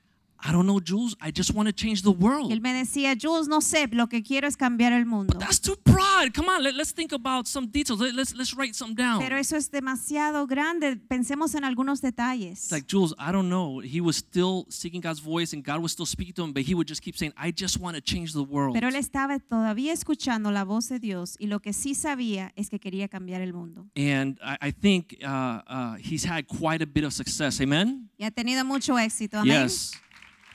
I 0.46 0.52
don't 0.52 0.66
know, 0.66 0.78
Jules. 0.78 1.16
I 1.22 1.30
just 1.30 1.54
want 1.54 1.68
to 1.68 1.72
change 1.72 2.02
the 2.02 2.10
world. 2.10 2.52
Él 2.52 2.60
me 2.60 2.74
decía, 2.74 3.16
Jules, 3.18 3.48
no 3.48 3.62
sé, 3.62 3.88
lo 3.90 4.08
que 4.08 4.22
quiero 4.22 4.46
es 4.46 4.58
cambiar 4.58 4.92
el 4.92 5.06
mundo. 5.06 5.32
But 5.32 5.40
That's 5.40 5.58
too 5.58 5.76
broad. 5.82 6.34
Come 6.34 6.50
on, 6.50 6.62
let, 6.62 6.74
us 6.74 6.92
think 6.92 7.12
about 7.12 7.46
some 7.46 7.66
details. 7.66 7.98
Let, 7.98 8.14
us 8.18 8.34
let's 8.34 8.54
write 8.54 8.74
some 8.74 8.94
down. 8.94 9.20
Pero 9.20 9.38
eso 9.38 9.56
es 9.56 9.70
demasiado 9.70 10.46
grande. 10.46 10.96
Pensemos 10.96 11.54
en 11.54 11.64
algunos 11.64 12.02
detalles. 12.02 12.64
It's 12.64 12.72
like 12.72 12.86
Jules, 12.86 13.14
I 13.18 13.32
don't 13.32 13.48
know. 13.48 13.80
He 13.80 14.02
was 14.02 14.16
still 14.16 14.66
seeking 14.68 15.00
God's 15.00 15.20
voice, 15.20 15.54
and 15.54 15.64
God 15.64 15.80
was 15.80 15.92
still 15.92 16.04
speaking 16.04 16.34
to 16.34 16.44
him, 16.44 16.52
but 16.52 16.64
he 16.64 16.74
would 16.74 16.86
just 16.86 17.00
keep 17.02 17.16
saying, 17.16 17.32
"I 17.38 17.50
just 17.50 17.78
want 17.78 17.96
to 17.96 18.02
change 18.02 18.32
the 18.34 18.44
world." 18.44 18.74
Pero 18.74 18.88
él 18.88 18.96
estaba 18.96 19.38
todavía 19.38 19.94
escuchando 19.94 20.50
la 20.50 20.64
voz 20.64 20.90
de 20.90 20.98
Dios 20.98 21.36
y 21.38 21.46
lo 21.46 21.60
que 21.60 21.72
sí 21.72 21.94
sabía 21.94 22.52
es 22.54 22.68
que 22.68 22.78
quería 22.78 23.08
cambiar 23.08 23.40
el 23.40 23.54
mundo. 23.54 23.86
And 23.96 24.38
I, 24.42 24.68
I 24.68 24.72
think 24.72 25.16
uh, 25.22 25.62
uh, 25.66 25.96
he's 25.96 26.26
had 26.26 26.44
quite 26.48 26.82
a 26.82 26.86
bit 26.86 27.04
of 27.04 27.14
success. 27.14 27.62
Amen. 27.62 28.10
Y 28.18 28.24
ha 28.24 28.30
tenido 28.30 28.62
mucho 28.66 28.98
éxito. 28.98 29.38
Amén. 29.38 29.62
Yes. 29.62 29.92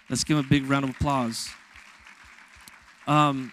Let's 0.09 0.23
give 0.23 0.37
him 0.37 0.45
a 0.45 0.49
big 0.49 0.67
round 0.69 0.85
of 0.85 0.91
applause. 0.91 1.49
Um, 3.07 3.51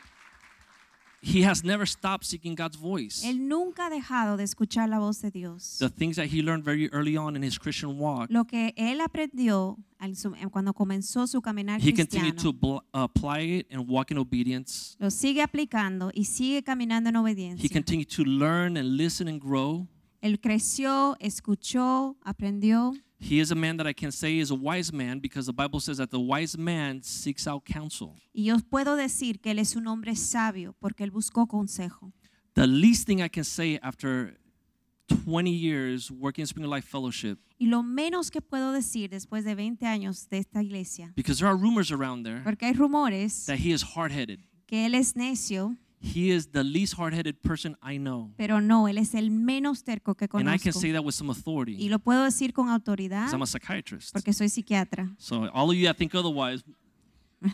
he 1.20 1.42
has 1.42 1.64
never 1.64 1.86
stopped 1.86 2.24
seeking 2.24 2.54
God's 2.54 2.76
voice. 2.76 3.24
Él 3.24 3.48
nunca 3.48 3.86
ha 3.86 3.90
dejado 3.90 4.36
de 4.36 4.44
escuchar 4.44 4.88
la 4.88 4.98
voz 4.98 5.20
de 5.20 5.30
Dios. 5.30 5.78
The 5.78 5.90
things 5.90 6.16
that 6.16 6.28
he 6.28 6.40
learned 6.42 6.64
very 6.64 6.88
early 6.92 7.16
on 7.16 7.36
in 7.36 7.42
his 7.42 7.58
Christian 7.58 7.98
walk, 7.98 8.30
Lo 8.30 8.44
que 8.44 8.72
él 8.76 9.00
aprendió 9.00 9.76
cuando 10.50 10.72
comenzó 10.72 11.26
su 11.26 11.40
caminar 11.40 11.80
he 11.80 11.92
continued 11.92 12.36
to 12.38 12.54
apply 12.92 13.40
it 13.40 13.66
and 13.72 13.88
walk 13.88 14.10
in 14.10 14.18
obedience. 14.18 14.96
lo 14.98 15.10
sigue 15.10 15.42
aplicando 15.42 16.10
y 16.14 16.24
sigue 16.24 16.62
caminando 16.62 17.08
en 17.08 17.58
He 17.58 17.68
continued 17.68 18.08
to 18.08 18.22
learn 18.24 18.76
and 18.76 18.96
listen 18.96 19.26
and 19.26 19.40
grow. 19.40 19.86
Él 20.20 20.40
creció, 20.40 21.16
escuchó, 21.18 22.16
aprendió. 22.22 22.94
He 23.18 23.40
is 23.40 23.50
a 23.50 23.54
man 23.54 23.78
that 23.78 23.86
I 23.86 23.94
can 23.94 24.12
say 24.12 24.38
is 24.38 24.50
a 24.50 24.54
wise 24.54 24.92
man 24.92 25.20
because 25.20 25.46
the 25.46 25.52
Bible 25.54 25.80
says 25.80 25.96
that 25.98 26.10
the 26.10 26.20
wise 26.20 26.56
man 26.58 27.02
seeks 27.02 27.46
out 27.46 27.64
counsel. 27.64 28.14
Y 28.34 28.44
yo 28.44 28.58
puedo 28.70 28.94
decir 28.96 29.40
que 29.40 29.52
él 29.52 29.58
es 29.58 29.74
un 29.74 29.86
hombre 29.86 30.14
sabio 30.16 30.74
porque 30.80 31.02
él 31.04 31.10
buscó 31.10 31.46
consejo. 31.46 32.12
The 32.54 32.66
least 32.66 33.06
thing 33.06 33.20
I 33.22 33.28
can 33.28 33.44
say 33.44 33.78
after 33.82 34.36
20 35.08 35.50
years 35.50 36.10
working 36.10 36.42
in 36.42 36.46
Spring 36.46 36.64
of 36.66 36.70
Life 36.70 36.86
Fellowship, 36.88 37.38
Y 37.58 37.66
lo 37.68 37.82
menos 37.82 38.30
que 38.30 38.42
puedo 38.42 38.72
decir 38.72 39.08
después 39.08 39.44
de 39.44 39.54
20 39.54 39.86
años 39.86 40.28
de 40.28 40.38
esta 40.38 40.62
iglesia, 40.62 41.12
because 41.16 41.38
there 41.38 41.48
are 41.48 41.56
rumors 41.56 41.90
around 41.90 42.24
there 42.24 42.42
porque 42.44 42.64
hay 42.66 42.72
rumores 42.74 43.46
that 43.46 43.58
he 43.58 43.72
is 43.72 43.82
hard 43.96 44.12
headed. 44.12 44.40
que 44.66 44.84
él 44.84 44.94
es 44.94 45.14
necio, 45.16 45.74
He 46.14 46.30
is 46.30 46.48
the 46.52 46.62
least 46.62 46.94
hard 46.96 47.12
headed 47.14 47.42
person 47.42 47.76
I 47.82 47.98
know. 47.98 48.32
pero 48.36 48.60
no, 48.60 48.86
él 48.88 48.98
es 48.98 49.14
el 49.14 49.30
menos 49.30 49.82
terco 49.82 50.14
que 50.14 50.28
conozco. 50.28 50.48
And 50.48 50.54
I 50.54 50.62
can 50.62 50.72
say 50.72 50.92
that 50.92 51.02
with 51.04 51.14
some 51.14 51.30
authority. 51.30 51.76
Y 51.78 51.88
lo 51.88 51.98
puedo 51.98 52.22
decir 52.24 52.52
con 52.52 52.68
autoridad 52.68 53.32
I'm 53.32 53.42
a 53.42 53.46
psychiatrist. 53.46 54.12
porque 54.12 54.32
soy 54.32 54.48
psiquiatra. 54.48 55.14
So, 55.18 55.48
all 55.52 55.70
of 55.70 55.76
you 55.76 55.86
that 55.86 55.96
think 55.96 56.14
otherwise. 56.14 56.62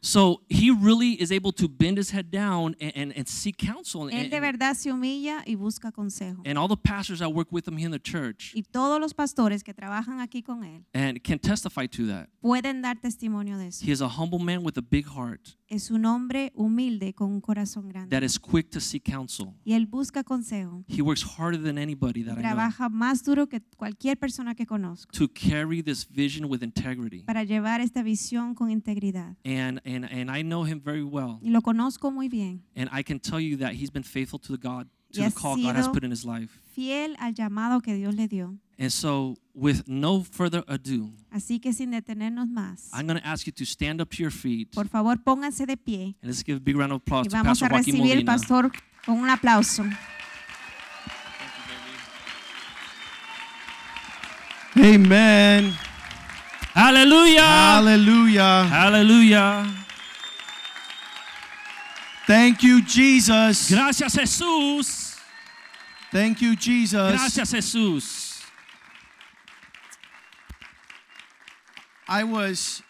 so, 0.00 0.42
he 0.50 0.70
really 0.70 1.12
is 1.12 1.32
able 1.32 1.50
to 1.52 1.66
bend 1.66 1.96
his 1.96 2.10
head 2.10 2.30
down 2.30 2.76
and, 2.78 2.92
and, 2.94 3.12
and 3.16 3.26
seek 3.26 3.56
counsel. 3.56 4.10
Él 4.10 4.24
And, 4.24 4.30
de 4.30 4.38
verdad 4.38 4.74
se 4.76 4.90
humilla 4.90 5.42
y 5.46 5.54
busca 5.54 5.90
consejo. 5.92 6.42
and 6.44 6.58
all 6.58 6.68
the 6.68 6.76
pastors 6.76 7.20
that 7.20 7.30
work 7.32 7.50
with 7.50 7.66
him 7.66 7.78
here 7.78 7.86
in 7.86 7.90
the 7.90 7.98
church 7.98 8.52
Y 8.54 8.62
todos 8.70 9.00
los 9.00 9.14
pastores 9.14 9.64
que 9.64 9.72
trabajan 9.72 10.20
aquí 10.20 10.42
con 10.44 10.62
él 10.62 10.84
and 10.92 11.22
can 11.24 11.38
testify 11.38 11.86
to 11.86 12.06
that. 12.06 12.28
pueden 12.42 12.82
dar 12.82 12.96
testimonio 13.00 13.56
de 13.56 13.68
eso. 13.68 13.82
He 13.82 13.92
is 13.92 14.02
a 14.02 14.08
humble 14.08 14.38
man 14.38 14.62
with 14.62 14.76
a 14.76 14.82
big 14.82 15.06
heart 15.06 15.56
Es 15.66 15.90
un 15.90 16.04
hombre 16.04 16.52
humilde 16.54 17.14
con 17.14 17.30
un 17.30 17.40
corazón 17.40 17.88
grande. 17.88 18.10
that 18.14 18.22
is 18.22 18.38
quick 18.38 18.68
to 18.70 18.80
seek 18.80 19.02
counsel. 19.04 19.54
Y 19.64 19.72
él 19.72 19.86
busca 19.86 20.22
consejo. 20.22 20.84
He 20.86 21.00
works 21.00 21.24
harder 21.24 21.60
than 21.60 21.78
anybody 21.78 22.22
that 22.22 22.32
I 22.32 22.34
know 22.34 22.42
Trabaja 22.42 22.88
más 22.90 23.24
duro 23.24 23.48
que 23.48 23.60
cualquier 23.76 24.18
persona 24.18 24.54
que 24.54 24.66
conozco 24.66 25.10
to 25.12 25.26
carry 25.28 25.82
this 25.82 26.06
vision 26.08 26.44
with 26.50 26.62
integrity. 26.62 27.22
para 27.24 27.44
llevar 27.44 27.80
esta 27.80 28.02
visión 28.02 28.54
con 28.54 28.70
integridad. 28.70 29.36
And, 29.44 29.80
and, 29.86 30.04
and 30.04 30.30
I 30.30 30.42
know 30.42 30.64
him 30.66 30.80
very 30.80 31.02
well. 31.02 31.38
Y 31.40 31.50
lo 31.50 31.62
conozco 31.62 32.10
muy 32.10 32.28
bien. 32.28 32.62
And 32.76 32.90
I 32.92 33.02
can 33.02 33.18
tell 33.18 33.40
you 33.40 33.56
that 33.58 33.72
he's 33.72 33.90
been 33.90 34.04
faithful 34.04 34.38
to 34.40 34.56
the 34.56 34.58
God, 34.58 34.86
to 35.14 35.22
the 35.22 35.30
call 35.30 35.56
God 35.56 35.76
has 35.76 35.88
put 35.88 36.04
in 36.04 36.10
his 36.10 36.24
life. 36.24 36.50
Fiel 36.74 37.16
al 37.18 37.32
llamado 37.34 37.80
que 37.82 37.94
Dios 37.94 38.14
le 38.14 38.26
dio. 38.28 38.54
And 38.78 38.90
so, 38.90 39.36
with 39.54 39.84
no 39.86 40.24
further 40.24 40.64
ado, 40.66 41.12
Así 41.30 41.60
que 41.60 41.72
sin 41.72 41.92
detenernos 41.92 42.48
más, 42.48 42.90
I'm 42.92 43.06
going 43.06 43.20
to 43.20 43.26
ask 43.26 43.46
you 43.46 43.52
to 43.52 43.64
stand 43.64 44.00
up 44.00 44.10
to 44.10 44.22
your 44.22 44.32
feet 44.32 44.72
por 44.72 44.88
favor 44.88 45.16
pónganse 45.22 45.64
de 45.66 45.76
pie 45.76 46.16
and 46.20 46.30
let's 46.30 46.42
give 46.42 46.56
a 46.56 46.60
big 46.60 46.76
round 46.76 46.92
of 46.92 46.96
applause 47.00 47.26
y 47.26 47.30
to 47.30 47.36
vamos 47.36 47.60
Pastor 47.60 47.66
a 47.66 47.76
Joaquin 47.76 47.94
recibir 47.94 48.12
al 48.18 48.24
Molina. 48.24 48.32
pastor 48.32 48.72
con 49.06 49.20
un 49.20 49.30
aplauso. 49.30 49.84
Amen. 54.76 55.72
Hallelujah. 56.74 57.40
Hallelujah. 57.40 58.64
Hallelujah. 58.68 59.74
Thank 62.26 62.62
you, 62.64 62.80
Jesus. 62.82 63.70
Gracias, 63.70 64.14
Jesús. 64.16 65.03
Thank 66.14 66.40
you, 66.42 66.54
Jesus. 66.54 67.10
Gracias, 67.10 67.52
Jesús. 67.52 68.40
I 72.06 72.22
was 72.22 72.84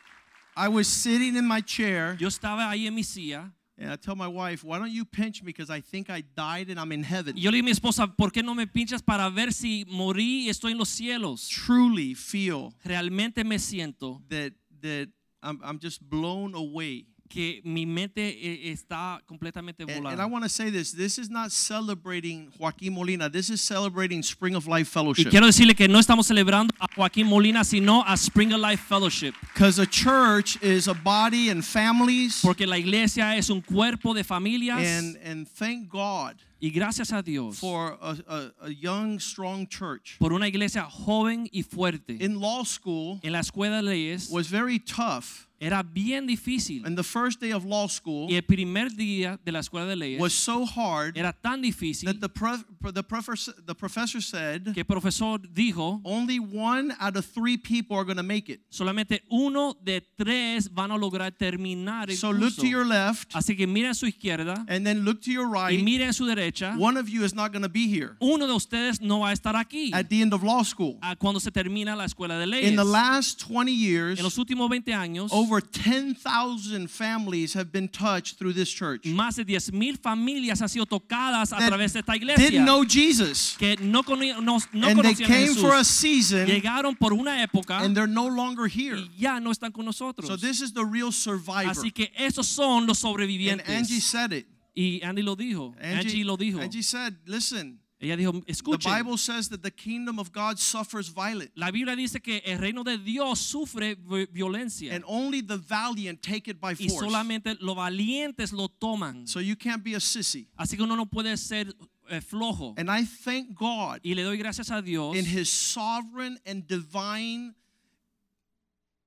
I 0.54 0.68
was 0.68 0.86
sitting 0.86 1.34
in 1.34 1.46
my 1.46 1.62
chair 1.62 2.18
Yo 2.20 2.28
estaba 2.28 2.68
ahí 2.68 2.86
en 2.86 2.94
mi 2.94 3.02
silla 3.02 3.50
and 3.78 3.90
I 3.90 3.96
tell 3.96 4.14
my 4.14 4.28
wife, 4.28 4.62
why 4.62 4.78
don't 4.78 4.90
you 4.90 5.06
pinch 5.06 5.42
me 5.42 5.46
because 5.46 5.70
I 5.70 5.80
think 5.80 6.10
I 6.10 6.20
died 6.20 6.68
and 6.68 6.78
I'm 6.78 6.92
in 6.92 7.02
heaven. 7.02 7.34
yo 7.38 7.50
le 7.50 7.56
dije 7.56 7.62
a 7.62 7.64
mi 7.64 7.70
esposa, 7.70 8.06
¿por 8.14 8.30
qué 8.30 8.44
no 8.44 8.54
me 8.54 8.66
pinchas 8.66 9.00
para 9.00 9.30
ver 9.30 9.52
si 9.52 9.86
morí 9.86 10.44
y 10.44 10.48
estoy 10.50 10.72
en 10.72 10.78
los 10.78 10.90
cielos? 10.90 11.48
Truly 11.48 12.12
feel 12.12 12.74
Realmente 12.84 13.42
me 13.42 13.56
siento 13.58 14.20
that 14.28 14.52
that 14.82 15.08
I'm, 15.42 15.60
I'm 15.64 15.78
just 15.78 16.02
blown 16.02 16.54
away 16.54 17.06
que 17.28 17.60
mi 17.64 17.86
mente 17.86 18.28
eh, 18.28 18.70
está 18.70 19.20
completamente 19.26 19.84
And, 19.84 20.06
and 20.06 20.20
I 20.20 20.26
want 20.26 20.44
to 20.44 20.48
say 20.48 20.70
this 20.70 20.92
this 20.92 21.18
is 21.18 21.30
not 21.30 21.50
celebrating 21.50 22.50
Joaquin 22.58 22.94
Molina, 22.94 23.28
this 23.28 23.50
is 23.50 23.60
celebrating 23.60 24.22
Spring 24.22 24.54
of 24.54 24.66
Life 24.66 24.88
Fellowship. 24.88 25.26
Y 25.26 25.30
quiero 25.30 25.46
decirle 25.46 25.74
que 25.74 25.88
no 25.88 25.98
estamos 25.98 26.26
celebrando 26.26 26.72
a 26.78 26.86
Joaquín 26.94 27.26
Molina, 27.26 27.64
sino 27.64 28.02
a 28.06 28.16
Spring 28.16 28.52
of 28.52 28.60
Life 28.60 28.82
Fellowship. 28.82 29.34
Because 29.52 29.78
a 29.78 29.86
church 29.86 30.58
is 30.62 30.88
a 30.88 30.94
body 30.94 31.50
and 31.50 31.64
families. 31.64 32.40
Porque 32.42 32.66
la 32.66 32.78
iglesia 32.78 33.36
es 33.36 33.50
un 33.50 33.60
cuerpo 33.60 34.14
de 34.14 34.24
familias. 34.24 34.78
And, 34.78 35.16
and 35.24 35.48
thank 35.48 35.88
God 35.88 36.36
y 36.64 36.70
gracias 36.70 37.12
a 37.12 37.22
Dios 37.22 37.58
for 37.58 37.98
a, 38.00 38.16
a, 38.26 38.66
a 38.66 38.70
young, 38.70 39.20
strong 39.20 39.66
church. 39.66 40.16
por 40.18 40.32
una 40.32 40.48
iglesia 40.48 40.84
joven 40.84 41.46
y 41.52 41.62
fuerte. 41.62 42.16
In 42.20 42.40
law 42.40 42.64
school, 42.64 43.20
en 43.22 43.32
la 43.32 43.40
escuela 43.40 43.76
de 43.76 43.82
leyes 43.82 44.30
was 44.30 44.48
very 44.48 44.78
tough. 44.78 45.46
Era 45.64 45.82
bien 45.82 46.26
difícil. 46.26 46.84
And 46.84 46.96
the 46.96 47.02
first 47.02 47.40
day 47.40 47.52
of 47.52 47.64
law 47.64 47.88
school 47.88 48.28
Y 48.30 48.34
el 48.36 48.42
primer 48.42 48.90
día 48.94 49.38
de 49.44 49.52
la 49.52 49.60
escuela 49.60 49.86
de 49.86 49.96
leyes 49.96 50.20
was 50.20 50.32
so 50.34 50.64
hard 50.66 51.16
era 51.16 51.32
tan 51.32 51.62
difícil 51.62 52.06
that 52.06 52.20
the, 52.20 52.28
prof, 52.28 52.64
the, 52.92 53.02
professor, 53.02 53.52
the 53.66 53.74
professor 53.74 54.20
said 54.20 54.72
que 54.74 54.80
el 54.80 54.84
profesor 54.84 55.38
dijo 55.38 56.00
only 56.04 56.38
one 56.38 56.94
out 57.00 57.16
of 57.16 57.24
three 57.24 57.56
people 57.56 57.96
are 57.96 58.04
going 58.04 58.16
to 58.16 58.22
make 58.22 58.48
it. 58.48 58.60
solamente 58.70 59.22
uno 59.30 59.74
de 59.82 60.00
tres 60.16 60.68
van 60.72 60.90
a 60.90 60.96
lograr 60.98 61.32
terminar 61.36 62.10
el 62.10 62.16
So 62.16 62.30
look 62.30 62.52
curso. 62.54 62.62
to 62.62 62.68
your 62.68 62.84
left 62.86 63.32
Así 63.34 63.56
que 63.56 63.66
mire 63.66 63.88
a 63.88 63.94
su 63.94 64.06
izquierda 64.06 64.64
and 64.68 64.84
then 64.86 65.04
look 65.04 65.22
to 65.22 65.30
your 65.30 65.46
y 65.48 65.70
right. 65.70 65.84
mire 65.84 66.08
a 66.08 66.12
su 66.12 66.24
derecha. 66.26 66.76
One 66.78 66.96
of 66.96 67.08
you 67.08 67.24
is 67.24 67.34
not 67.34 67.52
going 67.52 67.62
to 67.62 67.68
be 67.68 67.86
here 67.88 68.16
Uno 68.20 68.46
de 68.46 68.52
ustedes 68.54 69.00
no 69.00 69.20
va 69.20 69.30
a 69.30 69.32
estar 69.32 69.54
aquí 69.56 69.92
at 69.92 70.08
the 70.08 70.20
end 70.20 70.32
of 70.34 70.42
law 70.42 70.62
school. 70.62 70.98
cuando 71.18 71.40
se 71.40 71.50
termina 71.50 71.96
la 71.96 72.04
escuela 72.04 72.38
de 72.38 72.46
leyes. 72.46 72.68
In 72.68 72.76
the 72.76 72.84
last 72.84 73.40
20 73.40 73.72
years, 73.72 74.18
en 74.18 74.24
los 74.24 74.36
últimos 74.38 74.68
20 74.68 74.92
años, 74.92 75.30
over 75.32 75.53
10,000 75.60 76.88
families 76.88 77.54
have 77.54 77.70
been 77.70 77.88
touched 77.88 78.38
through 78.38 78.52
this 78.52 78.68
church. 78.68 79.04
más 79.04 79.36
de 79.36 79.44
10,000 79.44 79.96
familias 79.98 80.60
han 80.60 80.68
sido 80.68 80.86
tocadas 80.86 81.52
a 81.52 81.58
través 81.58 81.92
de 81.92 82.00
esta 82.00 82.16
iglesia. 82.16 82.50
Didn't 82.50 82.64
know 82.64 82.84
Jesus. 82.84 83.56
que 83.56 83.76
no, 83.80 84.02
no, 84.02 84.58
no 84.72 84.88
And 84.88 85.02
they 85.02 85.14
came 85.14 85.48
Jesús. 85.48 85.60
for 85.60 85.74
a 85.74 85.84
season. 85.84 86.46
Llegaron 86.46 86.98
por 86.98 87.12
una 87.12 87.42
época. 87.42 87.78
And 87.80 87.96
they're 87.96 88.06
no 88.06 88.26
longer 88.26 88.66
here. 88.66 88.96
y 88.96 89.10
ya 89.18 89.40
no 89.40 89.50
están 89.50 89.72
con 89.72 89.84
nosotros. 89.84 90.26
So 90.26 90.36
this 90.36 90.60
is 90.60 90.72
the 90.72 90.84
real 90.84 91.12
survivor. 91.12 91.70
Así 91.70 91.92
que 91.92 92.12
esos 92.16 92.46
son 92.46 92.86
los 92.86 93.00
sobrevivientes. 93.00 93.68
And. 93.68 93.84
Angie 93.84 94.00
said 94.00 94.32
it. 94.32 94.46
y 94.74 95.00
Andy 95.02 95.22
lo 95.22 95.36
dijo. 95.36 95.74
Angie, 95.80 96.24
lo 96.24 96.36
dijo. 96.36 96.60
Angie 96.60 96.82
said, 96.82 97.14
listen, 97.26 97.78
Ella 98.04 98.16
dijo, 98.16 98.44
the. 98.44 98.78
Bible 98.84 99.16
says 99.16 99.48
that 99.48 99.62
the 99.62 99.70
kingdom 99.70 100.18
of 100.18 100.32
God 100.32 100.58
suffers 100.58 101.08
violence. 101.08 101.50
La 101.56 101.70
Biblia 101.70 101.96
dice 101.96 102.22
que 102.22 102.40
el 102.44 102.58
reino 102.58 102.82
de 102.82 102.98
Dios 102.98 103.40
sufre 103.40 103.96
violencia. 104.32 104.94
And 104.94 105.04
only 105.06 105.40
the 105.40 105.56
valiant 105.56 106.22
take 106.22 106.48
it 106.48 106.60
by 106.60 106.74
force. 106.74 106.84
y 106.84 106.88
solamente 106.88 107.56
los 107.60 107.76
valientes 107.76 108.52
lo 108.52 108.68
toman. 108.68 109.26
So 109.26 109.40
you 109.40 109.56
can't 109.56 109.82
be 109.82 109.94
a 109.94 110.00
sissy. 110.00 110.46
Así 110.58 110.76
que 110.76 110.82
uno 110.82 110.96
no 110.96 111.06
puede 111.06 111.36
ser 111.36 111.72
eh, 112.10 112.20
flojo. 112.20 112.74
And 112.76 112.90
I 112.90 113.04
thank 113.04 113.54
God 113.54 114.00
y 114.04 114.14
le 114.14 114.22
doy 114.22 114.36
gracias 114.36 114.70
a 114.70 114.82
Dios 114.82 115.16
in 115.16 115.24
his 115.24 115.50
sovereign 115.50 116.38
and 116.46 116.66
divine 116.66 117.54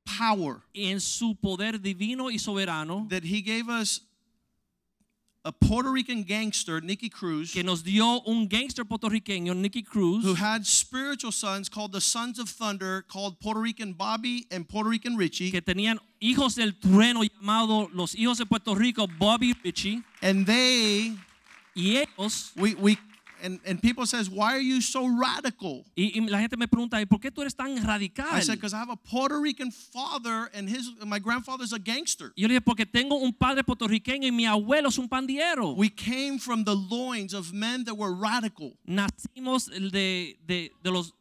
power 0.06 0.64
en 0.74 0.99
su 0.99 1.36
poder 1.36 1.80
divino 1.82 2.30
y 2.30 2.38
soberano 2.38 3.07
that 3.10 3.24
he 3.24 3.41
gave 3.41 3.69
us 3.69 4.02
a 5.48 5.52
Puerto 5.53 5.90
Rican 5.90 6.24
gangster, 6.24 6.82
Nicky 6.82 7.10
Cruz, 7.10 7.53
que 7.53 7.64
nos 7.64 7.82
dio 7.82 8.22
un 8.26 8.48
gangster 8.49 8.84
puertorriqueño, 8.84 9.56
Nicky 9.56 9.82
Cruz, 9.82 10.26
who 10.26 10.36
had 10.36 10.65
spiritual 10.65 11.32
sons 11.32 11.69
called 11.69 11.94
the 11.94 12.02
Sons 12.02 12.38
of 12.38 12.49
Thunder, 12.49 13.06
called 13.07 13.40
Puerto 13.40 13.61
Rican 13.61 13.94
Bobby 13.94 14.45
and 14.52 14.68
Puerto 14.68 14.90
Rican 14.90 15.15
Richie. 15.15 15.49
que 15.49 15.61
tenían 15.61 15.99
hijos 16.19 16.56
del 16.56 16.74
trueno 16.74 17.24
llamados 17.24 17.90
los 17.94 18.14
hijos 18.15 18.38
de 18.38 18.45
Puerto 18.45 18.76
Rico, 18.76 19.07
Bobby 19.07 19.56
Richie, 19.64 20.03
And 20.22 20.45
they, 20.45 21.15
y 21.74 21.98
ellos, 21.98 22.52
we, 22.57 22.76
we, 22.76 22.98
and, 23.43 23.59
and 23.65 23.81
people 23.81 24.05
says, 24.05 24.30
why 24.30 24.53
are 24.53 24.61
you 24.61 24.81
so 24.81 25.07
radical? 25.07 25.85
y, 25.95 26.11
y 26.15 26.27
la 26.27 26.39
gente 26.39 26.57
me 26.57 26.68
pregunta, 26.68 27.03
por 27.07 27.19
qué 27.19 27.31
tú 27.31 27.41
eres 27.41 27.55
tan 27.55 27.76
radical? 27.84 28.27
I 28.31 28.41
said, 28.41 28.55
because 28.55 28.73
I 28.73 28.80
have 28.80 28.89
a 28.89 28.95
Puerto 28.95 29.39
Rican 29.39 29.72
father 29.72 30.49
and 30.53 30.69
his, 30.69 30.91
my 31.05 31.19
grandfather's 31.19 31.73
a 31.73 31.80
gangster. 31.80 32.34
Yo 32.35 32.47
le 32.47 32.55
dije, 32.55 32.61
porque 32.61 32.85
tengo 32.85 33.15
un 33.15 33.34
padre 33.34 33.64
puertorriqueño 33.64 34.26
y 34.27 34.31
mi 34.31 34.45
abuelo 34.45 34.89
es 34.89 34.97
un 34.97 35.07
pandiero. 35.07 35.76
We 35.76 35.89
came 35.89 36.39
from 36.39 36.64
the 36.64 36.76
loins 36.76 37.34
of 37.34 37.53
men 37.53 37.84
that 37.85 37.95
were 37.95 38.14
radical. 38.14 38.73
Nacimos 38.88 39.69
de, 39.91 40.38
de, 40.45 40.72
de 40.84 40.91
los 40.91 41.14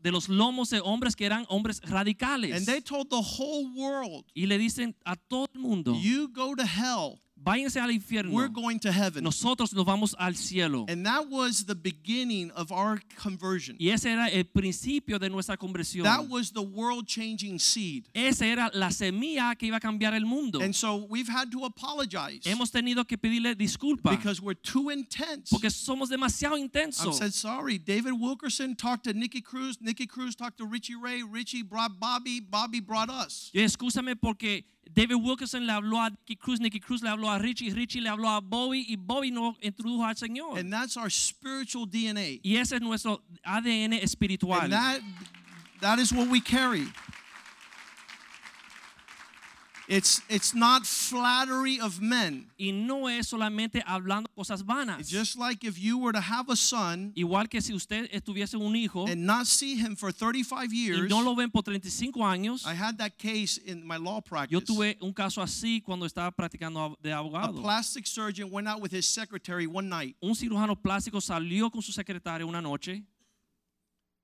de 0.00 0.12
los 0.12 0.28
lomos 0.28 0.70
de 0.70 0.80
hombres 0.80 1.16
que 1.16 1.26
eran 1.26 1.44
hombres 1.48 1.80
radicales. 1.80 2.54
And 2.54 2.66
they 2.66 2.80
told 2.80 3.10
the 3.10 3.20
whole 3.20 3.68
world, 3.76 4.24
y 4.34 4.46
le 4.46 4.56
dicen 4.58 4.94
a 5.04 5.16
todo 5.16 5.48
el 5.54 5.60
mundo, 5.60 5.94
you 5.94 6.28
go 6.28 6.54
to 6.54 6.64
hell. 6.64 7.20
Váyanse 7.44 7.80
al 7.80 7.90
infierno. 7.90 8.32
We're 8.32 8.48
going 8.48 8.78
to 8.80 8.92
heaven. 8.92 9.24
Nosotros 9.24 9.72
nos 9.72 9.84
vamos 9.84 10.14
al 10.18 10.34
cielo. 10.34 10.86
And 10.88 11.04
that 11.06 11.28
was 11.28 11.64
the 11.64 11.74
beginning 11.74 12.50
of 12.52 12.70
our 12.72 13.00
conversion. 13.16 13.76
Y 13.78 13.90
ese 13.90 14.06
era 14.06 14.28
el 14.28 14.44
principio 14.44 15.18
de 15.18 15.28
nuestra 15.28 15.56
conversión. 15.56 16.04
That 16.04 16.28
was 16.28 16.52
the 16.52 16.62
world 16.62 17.06
changing 17.06 17.58
seed. 17.58 18.08
Esa 18.14 18.46
era 18.46 18.70
la 18.74 18.90
semilla 18.90 19.56
que 19.56 19.68
iba 19.68 19.76
a 19.76 19.80
cambiar 19.80 20.14
el 20.14 20.26
mundo. 20.26 20.60
And 20.60 20.74
so 20.74 21.06
we've 21.08 21.28
had 21.28 21.50
to 21.52 21.64
apologize 21.64 22.40
Hemos 22.44 22.70
tenido 22.70 23.06
que 23.06 23.16
pedirle 23.16 23.54
disculpas 23.54 24.10
because 24.10 24.40
we're 24.40 24.54
too 24.54 24.90
intense. 24.90 25.50
porque 25.50 25.70
somos 25.70 26.08
demasiado 26.10 26.56
intensos. 26.56 27.16
I 27.16 27.18
said, 27.18 27.32
sorry. 27.34 27.78
David 27.78 28.12
Wilkerson 28.12 28.74
talked 28.76 29.04
to 29.04 29.12
Nicky 29.12 29.40
Cruz. 29.40 29.78
Nicky 29.80 30.06
Cruz 30.06 30.34
talked 30.34 30.58
to 30.58 30.66
Richie 30.66 30.94
Ray. 30.96 31.22
Richie 31.22 31.62
brought 31.62 31.98
Bobby. 31.98 32.40
Bobby 32.40 32.80
brought 32.80 33.10
us. 33.10 33.50
Yo, 33.52 33.62
Escúchame 33.62 34.16
porque 34.20 34.64
David 34.94 35.16
Wilkerson 35.16 35.66
le 35.66 35.72
habló 35.72 36.00
a 36.00 36.10
Nicky 36.10 36.36
Cruz, 36.36 36.60
Nicky 36.60 36.80
Cruz 36.80 37.02
le 37.02 37.10
habló 37.10 37.30
a 37.30 37.38
Richie, 37.38 37.70
Richie 37.72 38.00
le 38.00 38.08
habló 38.08 38.28
a 38.28 38.40
Bobby 38.40 38.84
y 38.88 38.96
Bobby 38.96 39.30
nos 39.30 39.56
introdujo 39.60 40.04
al 40.04 40.16
Señor. 40.16 40.58
And 40.58 40.72
that's 40.72 40.96
our 40.96 41.10
spiritual 41.10 41.86
DNA. 41.86 42.40
y 42.42 42.56
ese 42.56 42.76
es 42.76 42.80
nuestro 42.82 43.22
ADN 43.44 43.92
espiritual. 43.94 44.62
And 44.62 44.72
that, 44.72 45.00
that 45.80 45.98
is 45.98 46.12
what 46.12 46.28
we 46.28 46.40
carry. 46.40 46.86
It's, 49.88 50.20
it's 50.28 50.54
not 50.54 50.84
flattery 50.84 51.80
of 51.80 52.00
men. 52.02 52.50
y 52.58 52.72
no 52.72 53.08
es 53.08 53.28
solamente 53.28 53.82
hablando 53.86 54.28
cosas 54.36 54.62
vanas. 54.62 55.08
Just 55.08 55.38
like 55.38 55.64
if 55.64 55.78
you 55.78 55.96
were 55.96 56.12
to 56.12 56.20
have 56.20 56.50
a 56.50 56.56
son 56.56 57.12
Igual 57.16 57.48
que 57.48 57.62
si 57.62 57.72
usted 57.72 58.06
estuviese 58.12 58.54
un 58.54 58.76
hijo 58.76 59.06
and 59.06 59.24
not 59.24 59.46
see 59.46 59.76
him 59.76 59.96
for 59.96 60.12
35 60.12 60.74
years, 60.74 61.00
y 61.00 61.06
no 61.08 61.22
lo 61.22 61.34
ven 61.34 61.50
por 61.50 61.62
35 61.62 62.22
años. 62.22 62.66
I 62.66 62.74
had 62.74 62.98
that 62.98 63.16
case 63.16 63.56
in 63.56 63.82
my 63.86 63.96
law 63.96 64.20
practice. 64.20 64.52
Yo 64.52 64.60
tuve 64.60 64.98
un 65.00 65.14
caso 65.14 65.40
así 65.40 65.82
cuando 65.82 66.04
estaba 66.04 66.30
practicando 66.32 66.94
de 67.02 67.10
A 67.10 67.52
plastic 67.52 68.06
surgeon 68.06 68.50
went 68.50 68.68
out 68.68 68.82
with 68.82 68.92
his 68.92 69.06
secretary 69.06 69.66
one 69.66 69.88
night. 69.88 70.16
Un 70.22 70.34
cirujano 70.34 70.76
plástico 70.76 71.18
salió 71.20 71.72
con 71.72 71.80
su 71.80 71.92
secretaria 71.92 72.46
una 72.46 72.60
noche. 72.60 73.04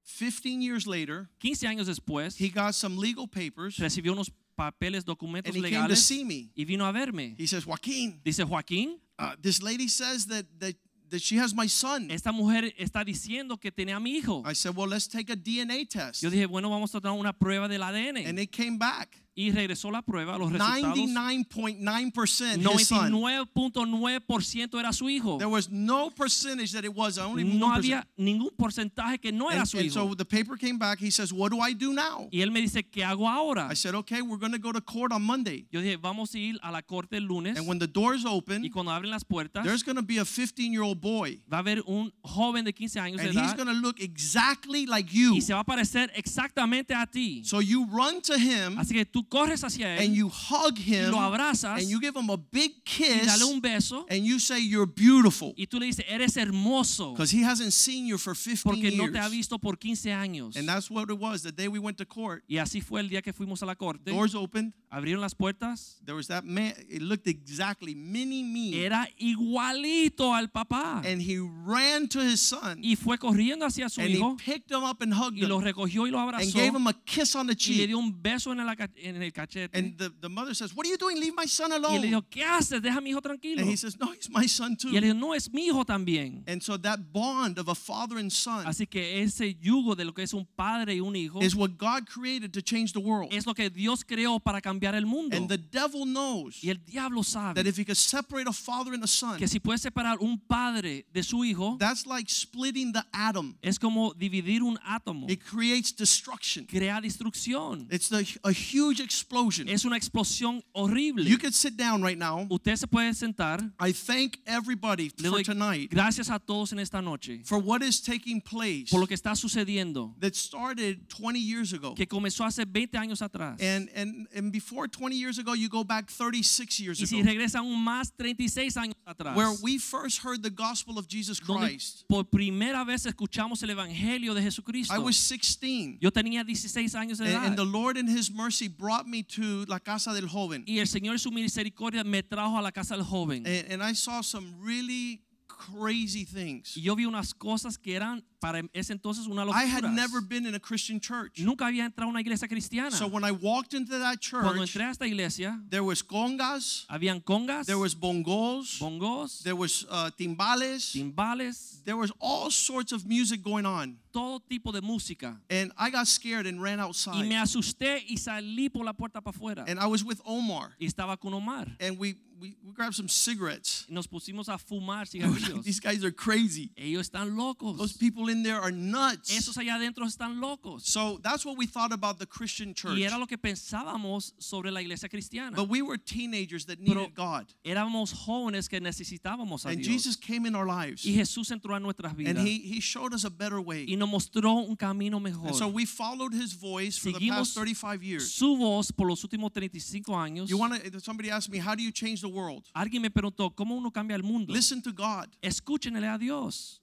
15 0.05 0.61
years 0.61 0.87
later, 0.87 1.31
15 1.41 1.67
años 1.67 1.87
después, 1.87 2.37
he 2.37 2.51
got 2.51 2.75
some 2.75 2.99
legal 2.99 3.27
papers 3.27 3.79
recibió 3.79 4.13
unos 4.13 4.31
papeles, 4.55 5.05
documentos 5.05 5.55
and 5.55 5.57
he 5.57 5.71
came 5.71 5.83
to 5.83 5.89
legales 5.89 5.99
see 6.07 6.25
me. 6.25 6.51
y 6.57 6.65
vino 6.65 6.87
a 6.87 6.93
verme. 6.93 7.35
He 7.39 7.47
says, 7.47 7.67
Joaquin, 7.67 8.21
Dice 8.25 8.45
Joaquín, 8.45 8.99
uh, 9.19 9.35
this 9.41 9.63
lady 9.63 9.89
says 9.89 10.27
that, 10.27 10.47
that, 10.59 10.75
that 11.11 11.21
she 11.21 11.37
has 11.37 11.55
my 11.55 11.67
son. 11.69 12.11
esta 12.11 12.33
mujer 12.33 12.73
está 12.79 13.05
diciendo 13.05 13.61
que 13.61 13.71
tenía 13.71 13.97
a 13.97 14.01
mi 14.01 14.19
hijo. 14.19 14.43
I 14.47 14.55
said, 14.55 14.77
well, 14.77 14.89
let's 14.89 15.09
take 15.09 15.31
a 15.31 15.37
DNA 15.37 15.87
test. 15.89 16.23
Yo 16.23 16.31
dije, 16.31 16.47
bueno, 16.47 16.71
vamos 16.71 16.95
a 16.95 17.01
tomar 17.01 17.19
una 17.19 17.33
prueba 17.33 17.69
del 17.69 17.83
ADN. 17.83 18.27
And 18.27 18.39
it 18.39 18.51
came 18.51 18.79
back. 18.79 19.24
Y 19.37 19.51
regresó 19.51 19.91
la 19.91 20.03
prueba, 20.03 20.39
los 20.39 20.53
resultados. 20.53 20.97
99.9% 20.99 22.79
his 22.79 22.87
son. 22.89 23.11
99.9% 23.13 24.79
era 24.79 24.93
su 24.93 25.09
hijo. 25.09 25.39
There 25.39 25.49
was 25.51 25.69
no 25.71 26.11
percentage 26.11 26.73
that 26.73 26.85
it 26.85 26.95
was, 26.95 27.19
only 27.19 27.45
No 27.45 27.69
1%. 27.69 27.75
había 27.75 28.07
ningún 28.17 28.51
porcentaje 28.57 29.21
que 29.21 29.33
no 29.33 29.51
era 29.51 29.61
And, 29.61 29.69
su 29.69 29.79
and 29.79 29.87
hijo. 29.87 30.09
so 30.11 30.15
the 30.15 30.25
paper 30.25 30.57
came 30.57 30.79
back. 30.79 30.99
He 31.01 31.11
says, 31.11 31.33
what 31.33 31.51
do 31.51 31.61
I 31.61 31.73
do 31.73 31.93
now? 31.93 32.29
y 32.31 32.41
él 32.41 32.51
me 32.51 32.61
dice, 32.61 32.83
¿qué 32.89 33.05
hago 33.05 33.29
ahora? 33.29 33.69
I 33.71 33.75
said, 33.75 33.95
okay, 33.95 34.23
we're 34.23 34.39
going 34.39 34.53
to 34.53 34.59
go 34.59 34.73
to 34.73 34.81
court 34.81 35.13
on 35.13 35.23
Monday. 35.23 35.67
Yo 35.71 35.81
dije, 35.81 35.97
vamos 36.01 36.35
a 36.35 36.39
ir 36.39 36.59
a 36.63 36.71
la 36.71 36.83
corte 36.83 37.17
el 37.17 37.25
lunes. 37.25 37.57
And 37.59 37.67
when 37.67 37.79
the 37.79 37.87
doors 37.89 38.25
open, 38.25 38.65
y 38.65 38.71
cuando 38.71 38.93
abren 38.93 39.11
las 39.11 39.25
puertas, 39.25 39.65
there's 39.65 39.83
going 39.83 39.97
to 39.97 40.03
be 40.03 40.19
a 40.19 40.25
15-year-old 40.25 41.01
boy. 41.01 41.41
va 41.53 41.59
a 41.59 41.61
haber 41.61 41.83
un 41.87 42.13
joven 42.23 42.65
de 42.65 42.73
15 42.73 43.01
años 43.01 43.21
And 43.21 43.33
de 43.35 43.41
he's 43.41 43.55
going 43.55 43.67
to 43.69 43.73
look 43.75 44.01
exactly 44.01 44.87
like 44.87 45.13
you. 45.13 45.35
y 45.35 45.41
se 45.41 45.53
va 45.55 45.61
a 45.61 45.65
parecer 45.65 46.11
exactamente 46.15 46.95
a 46.95 47.07
ti. 47.07 47.43
So 47.45 47.61
you 47.61 47.87
run 47.91 48.21
to 48.23 48.39
him 48.39 48.79
Así 48.79 48.95
que 48.95 49.05
tú 49.05 49.24
corres 49.25 49.63
hacia 49.65 49.97
él 49.97 50.07
and 50.07 50.15
you 50.15 50.29
hug 50.29 50.79
y 50.79 50.95
him 50.95 51.11
lo 51.11 51.21
abrazas 51.21 51.81
and 51.81 51.89
you 51.89 51.99
give 52.01 52.17
him 52.19 52.31
a 52.31 52.37
big 52.37 52.73
y 52.77 52.83
kiss 52.85 53.27
dale 53.27 53.45
un 53.45 53.61
beso 53.61 54.07
and 54.11 54.25
you 54.25 54.39
say 54.39 54.59
you're 54.61 54.87
beautiful 54.87 55.53
y 55.57 55.67
tú 55.67 55.79
le 55.79 55.87
dices, 55.87 56.05
eres 56.09 56.37
hermoso 56.37 57.13
because 57.13 57.31
he 57.31 57.43
hasn't 57.45 57.73
seen 57.73 58.07
you 58.07 58.19
for 58.19 58.35
15 58.35 58.63
porque 58.65 58.91
no 58.97 59.05
years. 59.05 59.13
te 59.13 59.19
ha 59.19 59.29
visto 59.29 59.59
por 59.59 59.77
15 59.79 60.13
años. 60.13 60.57
And 60.57 60.69
that's 60.69 60.91
what 60.91 61.11
it 61.11 61.19
was 61.19 61.43
the 61.43 61.53
day 61.53 61.69
we 61.69 61.79
went 61.79 61.97
to 61.99 62.07
court. 62.07 62.43
Y 62.49 62.59
así 62.59 62.81
fue 62.81 63.01
el 63.01 63.09
día 63.09 63.23
que 63.23 63.33
fuimos 63.33 63.63
a 63.63 63.67
la 63.67 63.75
corte. 63.75 64.11
Doors 64.11 64.35
opened. 64.35 64.73
Abrieron 64.91 65.21
las 65.21 65.35
puertas. 65.35 65.99
There 66.05 66.15
was 66.15 66.29
that 66.29 66.45
man. 66.45 66.73
It 66.89 67.03
looked 67.03 67.27
exactly 67.27 67.95
mini 67.95 68.43
me. 68.45 68.85
Era 68.85 69.09
igualito 69.19 70.35
al 70.35 70.49
papá. 70.51 71.03
And 71.05 71.21
he 71.21 71.39
ran 71.39 72.09
to 72.09 72.21
his 72.21 72.41
son 72.41 72.79
Y 72.83 72.97
fue 72.97 73.19
corriendo 73.19 73.67
hacia 73.67 73.89
su 73.89 74.01
and 74.01 74.11
he 74.11 74.37
picked 74.45 74.71
him 74.71 74.85
up 74.85 75.03
and 75.03 75.13
hugged 75.13 75.39
y 75.39 75.47
lo 75.47 75.59
him 75.59 75.65
recogió 75.65 76.07
y 76.07 76.11
lo 76.11 76.19
and 76.21 76.29
abrazó 76.35 76.53
gave 76.55 76.75
him 76.77 76.87
a 76.87 76.93
kiss 77.05 77.35
on 77.35 77.47
the 77.47 77.53
y 77.53 77.55
le 77.55 77.57
cheek. 77.57 77.87
dio 77.89 77.99
un 77.99 78.23
beso 78.23 78.53
en 78.53 78.59
la, 78.59 78.77
en 78.97 79.14
en 79.15 79.23
el 79.23 79.33
cachete. 79.33 79.77
And 79.77 79.97
the, 79.97 80.11
the 80.21 80.29
mother 80.29 80.55
says, 80.55 80.75
What 80.75 80.87
are 80.87 80.91
you 80.91 80.97
doing? 80.97 81.19
Leave 81.19 81.35
my 81.37 81.47
son 81.47 81.71
y 81.71 81.77
él 81.77 81.83
le 81.83 81.89
alone. 81.89 82.03
dijo, 82.03 82.23
¿qué 82.31 82.45
haces? 82.45 82.83
Deja 82.83 82.99
a 82.99 83.01
mi 83.01 83.11
hijo 83.11 83.21
tranquilo. 83.21 83.63
And 83.63 83.71
he 83.71 83.77
says, 83.77 83.99
No, 83.99 84.13
he's 84.13 84.29
my 84.31 84.47
son 84.47 84.77
too. 84.77 84.89
Y 84.89 84.97
él 84.97 85.03
dijo, 85.03 85.15
no, 85.15 85.35
es 85.35 85.51
mi 85.53 85.67
hijo 85.67 85.85
también. 85.85 86.43
And 86.47 86.63
so 86.63 86.77
that 86.79 87.13
bond 87.13 87.59
of 87.59 87.69
a 87.69 87.75
father 87.75 88.19
and 88.19 88.31
son 88.31 88.67
Así 88.67 88.87
que 88.87 89.23
ese 89.23 89.55
yugo 89.61 89.95
de 89.95 90.05
lo 90.05 90.13
que 90.13 90.23
es 90.23 90.35
un 90.35 90.47
padre 90.57 90.95
y 90.95 91.01
un 91.01 91.15
hijo 91.17 91.41
is 91.43 91.55
what 91.55 91.77
God 91.79 92.07
created 92.07 92.53
to 92.53 92.61
change 92.61 92.93
the 92.93 93.01
world. 93.01 93.33
es 93.33 93.47
lo 93.47 93.55
que 93.55 93.71
Dios 93.71 94.05
creó 94.05 94.41
para 94.41 94.61
cambiar 94.61 94.95
el 94.95 95.07
mundo. 95.07 95.37
And 95.37 95.49
the 95.49 95.59
devil 95.59 96.05
knows 96.05 96.63
y 96.63 96.71
el 96.71 96.79
diablo 96.85 97.23
sabe 97.23 97.55
that 97.55 97.67
if 97.67 97.77
he 97.79 97.85
could 97.85 97.97
separate 97.97 98.49
a 98.49 98.53
father 98.53 98.93
and 98.95 99.03
a 99.05 99.07
son, 99.07 99.39
que 99.39 99.49
si 99.49 99.59
puede 99.59 99.79
separar 99.79 100.19
un 100.21 100.39
padre 100.39 101.07
de 101.13 101.23
su 101.23 101.45
hijo, 101.45 101.77
that's 101.79 102.07
like 102.07 102.31
splitting 102.31 102.93
the 102.93 103.05
atom. 103.13 103.57
es 103.63 103.79
como 103.79 104.13
dividir 104.15 104.63
un 104.63 104.79
átomo. 104.85 105.29
It 105.29 105.43
creates 105.45 105.93
destruction. 105.93 106.67
Crea 106.67 107.01
destrucción. 107.01 107.87
It's 107.91 108.09
the, 108.09 108.27
a 108.45 108.53
huge 108.53 109.01
explosion. 109.05 109.69
Es 109.69 109.85
una 109.85 109.97
explosión 109.97 110.63
horrible. 110.75 111.25
You 111.25 111.39
could 111.39 111.55
sit 111.55 111.77
down 111.77 112.03
right 112.03 112.19
now. 112.19 112.47
Usted 112.51 112.77
se 112.77 112.87
puede 112.87 113.15
sentar. 113.15 113.61
I 113.79 113.93
thank 113.93 114.39
everybody 114.47 115.11
Le 115.19 115.29
for 115.31 115.43
tonight 115.43 115.91
gracias 115.91 116.31
a 116.31 116.39
todos 116.39 116.73
en 116.73 116.79
esta 116.79 117.01
noche 117.01 117.43
for 117.45 117.59
what 117.59 117.83
is 117.83 118.01
taking 118.01 118.41
place 118.41 118.91
por 118.91 119.01
lo 119.01 119.07
que 119.07 119.15
está 119.17 119.37
sucediendo, 119.37 120.15
that 120.21 120.35
started 120.35 121.09
20 121.09 121.39
years 121.39 121.73
ago. 121.73 121.95
que 121.95 122.07
comenzó 122.07 122.45
hace 122.45 122.65
20 122.65 122.97
años 122.99 123.21
atrás. 123.23 123.61
And, 123.61 123.89
and, 123.95 124.27
and 124.35 124.51
before 124.53 124.89
20 124.89 125.15
years 125.17 125.39
ago, 125.39 125.53
you 125.55 125.69
go 125.69 125.85
back 125.85 126.09
36 126.11 126.81
years 126.81 127.01
Y 127.01 127.07
si 127.07 127.21
ago, 127.21 127.29
regresa 127.31 127.59
aún 127.59 127.79
más 127.85 128.13
36 128.17 128.77
años 128.77 128.95
atrás, 129.07 129.37
where 129.37 129.53
we 129.63 129.79
first 129.79 130.21
heard 130.25 130.43
the 130.43 130.51
gospel 130.51 130.99
of 130.99 131.07
Jesus 131.09 131.39
Christ. 131.41 132.05
por 132.09 132.25
primera 132.25 132.85
vez 132.85 133.05
escuchamos 133.07 133.63
el 133.63 133.71
evangelio 133.71 134.35
de 134.35 134.43
Jesucristo. 134.43 134.95
I 134.95 134.99
was 134.99 135.17
16. 135.17 135.99
Yo 136.01 136.11
tenía 136.11 136.45
16 136.45 136.95
años 136.95 137.19
de 137.19 137.25
And, 137.27 137.35
edad. 137.35 137.47
and 137.47 137.57
the 137.57 137.65
Lord 137.65 137.97
in 137.97 138.07
His 138.07 138.31
mercy 138.33 138.69
brought 138.69 138.94
me 139.03 139.23
to 139.25 139.65
La 139.67 139.81
Casa 139.81 140.13
del 140.13 140.29
Joven. 140.29 140.63
y 140.67 140.79
el 140.79 140.87
Señor 140.87 141.19
su 141.19 141.31
misericordia 141.33 142.05
me 142.05 142.23
trajo 142.23 142.57
a 142.57 142.63
la 142.63 142.71
casa 142.73 142.97
del 142.97 143.05
joven. 143.05 143.47
And, 143.47 143.73
and 143.73 143.83
I 143.83 143.95
saw 143.95 144.23
some 144.23 144.55
really 144.63 145.23
crazy 145.47 146.25
things. 146.25 146.77
y 146.77 146.83
yo 146.83 146.95
vi 146.95 147.05
unas 147.07 147.35
cosas 147.35 147.79
que 147.79 147.95
eran 147.97 148.25
para 148.45 148.61
ese 148.75 148.93
entonces 148.93 149.27
una 149.27 149.45
I 149.45 149.65
had 149.65 149.85
never 149.85 150.21
been 150.21 150.45
in 150.45 150.55
a 150.55 150.61
Christian 150.61 151.01
church. 151.01 151.39
Nunca 151.39 151.67
había 151.67 151.87
entrado 151.87 152.09
a 152.09 152.11
una 152.11 152.21
iglesia 152.21 152.47
cristiana. 152.47 152.91
So 152.91 153.07
when 153.07 153.25
I 153.25 153.31
walked 153.31 153.73
into 153.73 153.99
that 153.99 154.21
church, 154.21 154.43
Cuando 154.43 154.63
entré 154.63 154.85
a 154.85 154.91
esta 154.91 155.07
iglesia, 155.07 155.59
there 155.71 155.83
was 155.83 156.03
congas, 156.03 156.85
habían 156.91 157.23
congas, 157.23 157.65
there 157.65 157.79
was 157.79 157.95
bongos, 157.95 158.79
bongos, 158.79 159.43
there 159.43 159.57
was 159.57 159.87
uh, 159.91 160.11
timbales, 160.19 160.93
timbales, 160.93 161.83
there 161.85 161.97
was 161.97 162.13
all 162.21 162.51
sorts 162.51 162.93
of 162.93 163.07
music 163.07 163.43
going 163.43 163.65
on. 163.65 163.97
todo 164.15 164.41
tipo 164.41 164.73
de 164.73 164.81
música. 164.81 165.37
And 165.51 165.73
I 165.77 165.91
got 165.91 166.07
scared 166.07 166.47
and 166.47 166.63
ran 166.63 166.79
outside. 166.81 167.17
Y 167.17 167.29
me 167.29 167.37
asusté 167.37 168.03
y 168.07 168.17
salí 168.17 168.73
por 168.73 168.85
la 168.85 168.93
puerta 168.93 169.21
para 169.21 169.37
afuera. 169.37 169.65
And 169.67 169.81
I 169.81 169.87
was 169.87 170.05
with 170.05 170.21
Omar. 170.25 170.75
Y 170.79 170.87
estaba 170.87 171.19
con 171.19 171.35
Omar. 171.35 171.67
And 171.81 171.99
we, 171.99 172.15
we, 172.41 172.57
we 172.65 172.73
grabbed 172.73 172.95
some 172.95 173.09
cigarettes. 173.09 173.87
Y 173.89 173.95
nos 173.95 174.07
pusimos 174.07 174.49
a 174.49 174.57
fumar 174.57 174.99
I 174.99 175.01
was 175.01 175.15
like, 175.15 175.25
cigarrillos. 175.25 175.65
These 175.65 175.81
guys 175.81 176.05
are 176.05 176.13
crazy. 176.13 176.71
Ellos 176.77 177.11
están 177.11 177.37
locos. 177.37 177.77
Those 177.77 177.93
people 177.97 178.29
in 178.29 178.34
there 178.43 178.59
are 178.61 178.73
nuts. 178.73 179.31
Esos 179.31 179.57
allá 179.59 179.75
adentro 179.77 180.07
están 180.07 180.41
locos. 180.41 180.85
So 180.87 181.19
that's 181.23 181.45
what 181.45 181.57
we 181.57 181.67
thought 181.67 181.93
about 181.93 182.19
the 182.19 182.27
Christian 182.27 182.75
church. 182.75 182.97
Y 182.99 183.05
era 183.05 183.19
lo 183.19 183.27
que 183.27 183.37
pensábamos 183.39 184.33
sobre 184.39 184.71
la 184.71 184.81
iglesia 184.81 185.09
cristiana. 185.09 185.55
But 185.57 185.69
we 185.69 185.83
were 185.83 185.99
teenagers 185.99 186.67
that 186.67 186.79
Pero 186.85 187.01
needed 187.01 187.15
God. 187.15 187.47
éramos 187.65 188.13
jóvenes 188.13 188.69
que 188.69 188.81
necesitábamos 188.81 189.65
a 189.67 189.71
And 189.71 189.79
Dios. 189.79 189.87
Jesus 189.89 190.17
came 190.17 190.47
in 190.47 190.55
our 190.55 190.67
lives. 190.67 191.05
y 191.05 191.13
Jesús 191.13 191.51
entró 191.51 191.75
a 191.75 191.81
nuestras 191.81 192.15
vidas. 192.17 192.37
And 192.37 192.47
he, 192.47 192.59
he 192.59 192.81
showed 192.81 193.13
us 193.13 193.25
a 193.25 193.31
better 193.31 193.61
way. 193.61 193.85
y 193.89 193.97
nos 193.97 194.09
mostró 194.09 194.67
un 194.67 194.77
camino 194.77 195.21
mejor. 195.21 195.49
And 195.49 195.57
so 195.57 195.69
we 195.69 195.85
followed 195.85 196.33
his 196.33 196.53
voice 196.55 196.99
for 196.99 197.13
the 197.13 197.29
past 197.29 197.55
35 197.55 198.03
years. 198.03 198.33
su 198.33 198.57
voz 198.57 198.91
por 198.91 199.07
los 199.07 199.23
últimos 199.23 199.53
35 199.53 200.15
años. 200.17 200.49
You 200.49 200.59
want 200.59 200.83
to, 200.83 201.01
somebody 201.01 201.31
asked 201.31 201.51
me, 201.51 201.59
how 201.59 201.75
do 201.75 201.83
you 201.83 201.93
change 201.93 202.21
the 202.21 202.29
world? 202.29 202.65
Alguien 202.75 203.03
me 203.03 203.11
preguntó, 203.11 203.55
¿cómo 203.55 203.77
uno 203.77 203.91
cambia 203.91 204.17
el 204.17 204.23
mundo? 204.23 204.53
Listen 204.53 204.81
to 204.83 204.93
God. 204.93 205.29
Escúchenle 205.43 206.07
a 206.09 206.19
Dios. 206.19 206.81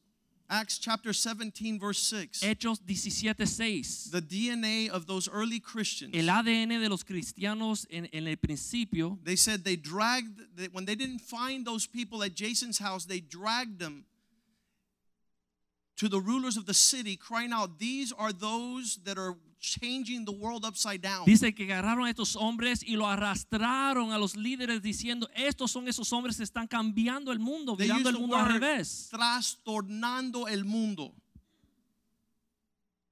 Acts 0.54 0.78
chapter 0.78 1.14
17, 1.14 1.80
verse 1.80 2.00
6. 2.00 2.42
Hechos 2.42 2.80
17:6. 2.86 4.12
The 4.12 4.22
DNA 4.22 4.90
of 4.90 5.08
those 5.08 5.30
early 5.30 5.62
Christians. 5.62 6.14
El 6.14 6.26
ADN 6.26 6.82
de 6.82 6.90
los 6.90 7.04
cristianos 7.04 7.86
en, 7.90 8.08
en 8.12 8.28
el 8.28 8.36
principio, 8.36 9.18
They 9.24 9.38
said 9.38 9.64
they 9.64 9.78
dragged, 9.78 10.42
when 10.74 10.84
they 10.84 10.96
didn't 10.96 11.20
find 11.22 11.66
those 11.66 11.88
people 11.88 12.22
at 12.22 12.36
Jason's 12.36 12.80
house, 12.80 13.06
they 13.06 13.22
dragged 13.22 13.80
them 13.80 14.04
to 15.96 16.10
the 16.10 16.20
rulers 16.20 16.58
of 16.58 16.66
the 16.66 16.74
city, 16.74 17.16
crying 17.16 17.54
out, 17.54 17.80
These 17.80 18.12
are 18.12 18.34
those 18.34 19.00
that 19.06 19.18
are 19.18 19.38
changing 19.62 20.26
the 20.26 20.32
world 20.32 20.66
upside 20.66 21.00
down. 21.00 21.24
dice 21.26 21.54
que 21.54 21.64
agarraron 21.64 22.08
a 22.08 22.10
estos 22.10 22.36
hombres 22.36 22.84
y 22.84 22.96
lo 22.96 23.08
arrastraron 23.08 24.12
a 24.12 24.18
los 24.18 24.36
líderes 24.36 24.82
diciendo, 24.82 25.30
estos 25.36 25.72
son 25.72 25.88
esos 25.88 26.12
hombres 26.12 26.38
que 26.38 26.44
están 26.44 26.68
cambiando 26.68 27.32
el 27.32 27.40
mundo, 27.40 27.78
virando 27.78 28.10
el 28.10 28.18
mundo 28.18 28.36
al 28.36 28.52
revés. 28.52 29.08
trastornando 29.12 30.48
el 30.48 30.66
mundo. 30.66 31.14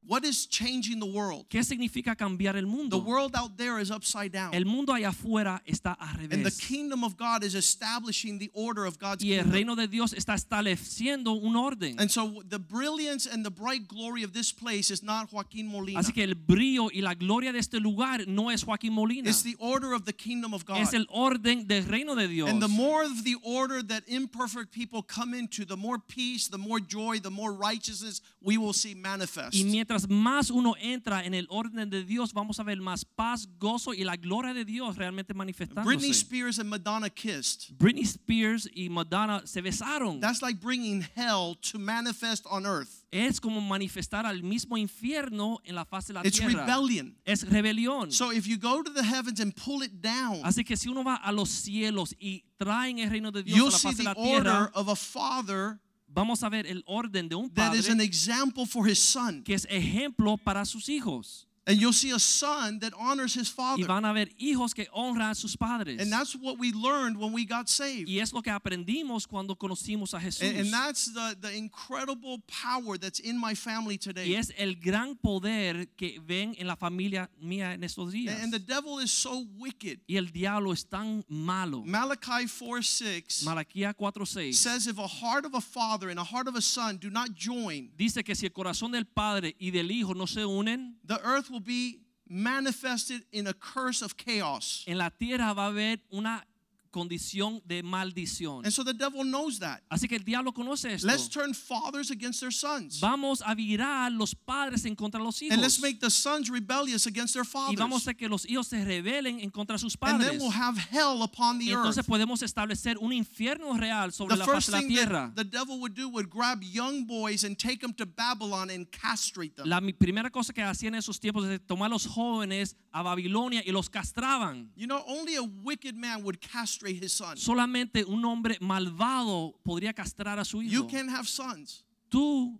What 0.10 0.26
is 0.26 0.48
changing 0.48 1.00
the 1.00 1.06
world? 1.06 1.46
¿Qué 1.50 1.64
significa 1.64 2.16
cambiar 2.16 2.58
el 2.58 2.66
mundo? 2.66 2.98
The 2.98 3.06
world 3.06 3.36
out 3.36 3.56
there 3.58 3.80
is 3.80 3.92
upside 3.92 4.32
down. 4.32 4.56
El 4.56 4.66
mundo 4.66 4.92
allá 4.92 5.10
afuera 5.10 5.62
está 5.68 5.96
al 6.00 6.18
And 6.32 6.44
the 6.44 6.50
kingdom 6.50 7.04
of 7.04 7.16
God 7.16 7.44
is 7.44 7.54
establishing 7.54 8.40
the 8.40 8.50
order 8.56 8.88
of 8.88 8.98
God's 8.98 9.24
Y 9.24 9.34
el 9.34 9.44
kingdom. 9.44 9.54
reino 9.54 9.76
de 9.76 9.88
Dios 9.88 10.14
está 10.14 10.34
estableciendo 10.34 11.40
un 11.40 11.56
orden. 11.56 12.00
And 12.00 12.10
so 12.10 12.42
the 12.50 12.58
brilliance 12.58 13.28
and 13.28 13.46
the 13.46 13.52
bright 13.52 13.88
glory 13.88 14.24
of 14.24 14.34
this 14.34 14.52
place 14.52 14.90
is 14.90 15.04
not 15.04 15.32
Joaquin 15.32 15.68
Molina. 15.68 16.00
Así 16.00 16.12
que 16.12 16.24
el 16.24 16.34
brillo 16.34 16.90
y 16.92 17.02
la 17.02 17.14
gloria 17.14 17.54
de 17.54 17.60
este 17.60 17.80
lugar 17.80 18.28
no 18.28 18.50
es 18.50 18.64
Joaquín 18.64 18.94
Molina. 18.94 19.30
It's 19.30 19.44
the 19.44 19.58
order 19.60 19.94
of 19.94 20.06
the 20.06 20.14
kingdom 20.14 20.56
of 20.56 20.66
God. 20.66 20.78
Es 20.78 20.96
el 20.96 21.06
orden 21.12 21.68
del 21.68 21.84
reino 21.84 22.16
de 22.16 22.28
Dios. 22.28 22.50
And 22.50 22.60
the 22.60 22.68
more 22.68 23.04
of 23.04 23.24
the 23.24 23.36
order 23.44 23.84
that 23.84 24.02
imperfect 24.08 24.72
people 24.72 25.04
come 25.04 25.36
into, 25.36 25.66
the 25.66 25.78
more 25.78 26.00
peace, 26.00 26.48
the 26.48 26.58
more 26.58 26.80
joy, 26.80 27.20
the 27.20 27.30
more 27.30 27.54
righteousness 27.54 28.22
we 28.42 28.58
will 28.58 28.74
see 28.74 28.96
manifest. 28.96 29.54
Y 29.54 29.66
mientras 29.66 29.99
más 30.08 30.52
uno 30.52 30.76
entra 30.80 31.26
en 31.26 31.34
el 31.34 31.48
orden 31.50 31.90
de 31.90 32.04
Dios, 32.06 32.32
vamos 32.34 32.60
a 32.60 32.64
ver 32.64 32.80
más 32.80 33.04
paz, 33.04 33.48
gozo 33.58 33.94
y 33.94 34.04
la 34.04 34.16
gloria 34.16 34.54
de 34.54 34.64
Dios 34.64 34.96
realmente 34.96 35.34
Britney 35.34 35.54
manifestándose. 35.54 36.10
Spears 36.12 36.60
and 36.60 36.70
Madonna 36.70 37.10
kissed. 37.10 37.72
Britney 37.78 38.04
Spears 38.06 38.70
y 38.74 38.90
Madonna 38.90 39.42
se 39.46 39.62
besaron. 39.62 40.20
That's 40.22 40.42
like 40.42 40.60
bringing 40.62 41.02
hell 41.16 41.56
to 41.72 41.80
manifest 41.80 42.46
on 42.50 42.66
earth. 42.66 43.04
Es 43.12 43.40
como 43.40 43.60
manifestar 43.60 44.26
al 44.28 44.44
mismo 44.44 44.78
infierno 44.78 45.60
en 45.66 45.74
la 45.74 45.84
faz 45.84 46.08
de 46.08 46.14
la 46.14 46.22
It's 46.24 46.38
tierra. 46.38 46.64
rebellion. 46.66 47.16
Es 47.26 47.44
rebelión. 47.44 48.12
So 48.12 48.32
if 48.32 48.46
you 48.46 48.58
go 48.58 48.84
to 48.84 48.92
the 48.94 49.04
heavens 49.04 49.40
and 49.40 49.56
pull 49.56 49.82
it 49.82 50.00
down, 50.02 50.42
Así 50.44 50.64
que 50.64 50.78
si 50.78 50.90
uno 50.90 51.04
va 51.04 51.16
a 51.16 51.32
los 51.32 51.50
cielos 51.50 52.16
y 52.20 52.44
traen 52.58 53.00
el 53.00 53.10
reino 53.10 53.32
de 53.32 53.42
Dios 53.42 53.58
you'll 53.58 53.68
a 53.70 53.72
la 53.72 53.78
see 53.80 53.88
faz 53.88 53.98
de 53.98 54.04
the 54.04 54.10
la 54.10 54.14
tierra, 54.16 54.62
order 54.62 54.72
of 54.76 54.88
a 54.90 54.96
father 54.96 55.80
vamos 56.10 56.44
a 56.44 56.50
ver 56.50 56.66
el 56.66 56.84
orden 56.86 57.30
de 57.30 57.36
un 57.36 57.50
that 57.54 57.74
is 57.74 57.88
an 57.88 57.98
padre 57.98 58.06
example 58.06 58.66
for 58.66 58.88
his 58.88 59.00
son. 59.00 59.44
que 59.44 59.54
es 59.54 59.66
ejemplo 59.70 60.38
para 60.38 60.66
sus 60.66 60.90
hijos. 60.90 61.49
And 61.70 61.80
you'll 61.80 61.94
see 61.94 62.10
a 62.10 62.20
son 62.20 62.80
that 62.80 62.94
honors 62.98 63.36
his 63.36 63.48
father. 63.48 63.84
Y 63.84 63.86
van 63.86 64.04
a 64.04 64.12
ver 64.12 64.30
hijos 64.40 64.74
que 64.74 64.88
honran 64.92 65.30
a 65.30 65.36
sus 65.36 65.56
padres. 65.56 66.02
And 66.02 66.12
that's 66.12 66.36
what 66.36 66.58
we 66.58 66.72
learned 66.72 67.18
when 67.18 67.32
we 67.32 67.46
got 67.46 67.70
saved. 67.70 68.10
Y 68.10 68.20
es 68.20 68.34
lo 68.34 68.42
que 68.42 68.52
aprendimos 68.52 69.28
cuando 69.28 69.56
conocimos 69.56 70.16
a 70.16 70.20
Jesús. 70.20 70.50
And, 70.50 70.60
and 70.62 70.74
that's 70.74 71.14
the, 71.14 71.38
the 71.40 71.56
incredible 71.56 72.40
power 72.48 72.98
that's 72.98 73.20
in 73.20 73.40
my 73.40 73.54
family 73.54 74.00
today. 74.00 74.28
y 74.28 74.34
es 74.34 74.52
el 74.58 74.76
gran 74.76 75.16
poder 75.16 75.88
que 75.96 76.20
ven 76.26 76.56
en 76.58 76.66
la 76.66 76.76
familia 76.76 77.30
mía 77.40 77.74
en 77.74 77.84
estos 77.84 78.12
días. 78.12 78.34
And, 78.34 78.46
and 78.46 78.54
the 78.54 78.60
devil 78.60 78.98
is 79.00 79.12
so 79.12 79.46
wicked. 79.60 80.00
y 80.08 80.18
el 80.18 80.32
diablo 80.32 80.72
es 80.72 80.86
tan 80.86 81.24
malo. 81.28 81.84
Malachi 81.86 82.48
4 82.48 82.82
6 82.82 83.44
Malaquía 83.44 83.94
4:6 83.94 84.54
says, 84.56 84.88
If 84.88 84.98
a 84.98 85.08
heart 85.08 85.46
of 85.46 85.54
a 85.54 85.62
father 85.62 86.10
and 86.10 86.20
a 86.20 86.24
heart 86.24 86.48
of 86.48 86.56
a 86.56 86.62
son 86.62 86.98
do 86.98 87.12
not 87.12 87.36
join, 87.36 87.92
dice 87.96 88.24
que 88.24 88.34
si 88.34 88.48
el 88.48 88.54
corazón 88.54 88.92
del 88.92 89.06
padre 89.06 89.56
y 89.60 89.70
del 89.70 89.92
hijo 89.92 90.16
no 90.16 90.26
se 90.26 90.42
unen, 90.42 90.96
the 91.06 91.20
earth 91.24 91.52
will 91.52 91.59
be 91.60 92.02
manifested 92.26 93.26
in 93.32 93.48
a 93.48 93.54
curse 93.54 94.02
of 94.04 94.16
chaos. 94.16 94.84
en 94.88 94.98
la 94.98 95.10
tierra 95.10 95.54
va 95.54 95.66
a 95.66 95.68
haber 95.70 96.00
una 96.12 96.46
condición 96.92 97.62
de 97.66 97.84
maldición. 97.84 98.64
And 98.66 98.72
so 98.74 98.84
the 98.84 98.94
devil 98.94 99.24
knows 99.24 99.60
that. 99.60 99.82
Así 99.90 100.08
que 100.08 100.16
el 100.16 100.24
diablo 100.24 100.52
conoce 100.54 100.94
esto. 100.94 101.08
Let's 101.08 101.30
turn 101.30 101.54
fathers 101.54 102.12
against 102.12 102.40
their 102.42 102.52
sons. 102.52 103.00
Vamos 103.00 103.42
a 103.46 103.54
virar 103.56 104.12
los 104.12 104.34
padres 104.36 104.86
en 104.86 104.96
contra 104.96 105.20
de 105.20 105.26
los 105.26 105.42
hijos. 105.42 105.54
And 105.54 105.62
let's 105.62 105.80
make 105.82 106.00
the 106.00 106.10
sons 106.10 106.50
rebellious 106.50 107.06
against 107.08 107.34
their 107.34 107.46
fathers. 107.46 107.74
y 107.74 107.76
vamos 107.76 108.08
a 108.08 108.14
que 108.14 108.28
los 108.28 108.46
hijos 108.48 108.68
se 108.68 108.84
rebelen 108.84 109.40
en 109.40 109.50
contra 109.50 109.76
de 109.76 109.80
sus 109.80 109.96
padres. 109.98 110.28
And 110.30 110.40
then 110.40 110.40
we'll 110.42 110.52
have 110.52 110.78
hell 110.78 111.22
upon 111.22 111.60
the 111.60 111.66
y 111.66 111.70
entonces 111.72 112.00
earth. 112.00 112.08
podemos 112.08 112.42
establecer 112.42 112.98
un 113.00 113.14
infierno 113.14 113.74
real 113.78 114.12
sobre 114.12 114.36
The 114.36 114.40
la 114.40 114.46
faz 114.46 114.66
de 114.68 114.72
la 114.72 114.82
tierra. 114.82 115.32
the 115.36 115.44
devil 115.44 115.80
would 115.80 115.94
do 115.96 116.10
would 116.10 116.30
grab 116.30 116.62
young 116.64 117.06
boys 117.06 117.44
and 117.44 117.58
take 117.58 117.80
them 117.82 117.94
to 117.94 118.06
Babylon 118.06 118.70
and 118.70 118.88
castrate 118.92 119.56
them. 119.56 119.68
La 119.68 119.80
mi- 119.82 119.94
primera 119.94 120.30
cosa 120.30 120.54
que 120.54 120.62
hacían 120.64 120.94
en 120.96 121.00
esos 121.00 121.20
tiempos 121.20 121.46
es 121.46 121.60
tomar 121.66 121.88
a 121.88 121.90
los 121.90 122.06
jóvenes 122.08 122.76
a 122.92 123.04
Babilonia 123.04 123.62
y 123.66 123.72
los 123.72 123.90
castraban. 123.90 124.72
You 124.76 124.88
know, 124.88 125.04
only 125.08 125.36
a 125.36 125.44
wicked 125.44 125.96
man 125.96 126.24
would 126.24 126.40
castrate 126.40 126.79
his 126.88 127.12
son. 127.12 127.38
Solamente 127.38 128.04
un 128.06 128.24
hombre 128.26 128.58
malvado 128.62 129.60
podría 129.64 129.94
castrar 129.94 130.40
a 130.40 130.46
su 130.46 130.62
hijo. 130.62 130.74
You 130.74 130.88
can 130.88 131.10
have 131.10 131.26
sons. 131.28 131.84
Tú 132.10 132.60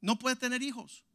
No 0.00 0.18
puedes 0.18 0.38
tener 0.38 0.62
hijos. 0.62 1.05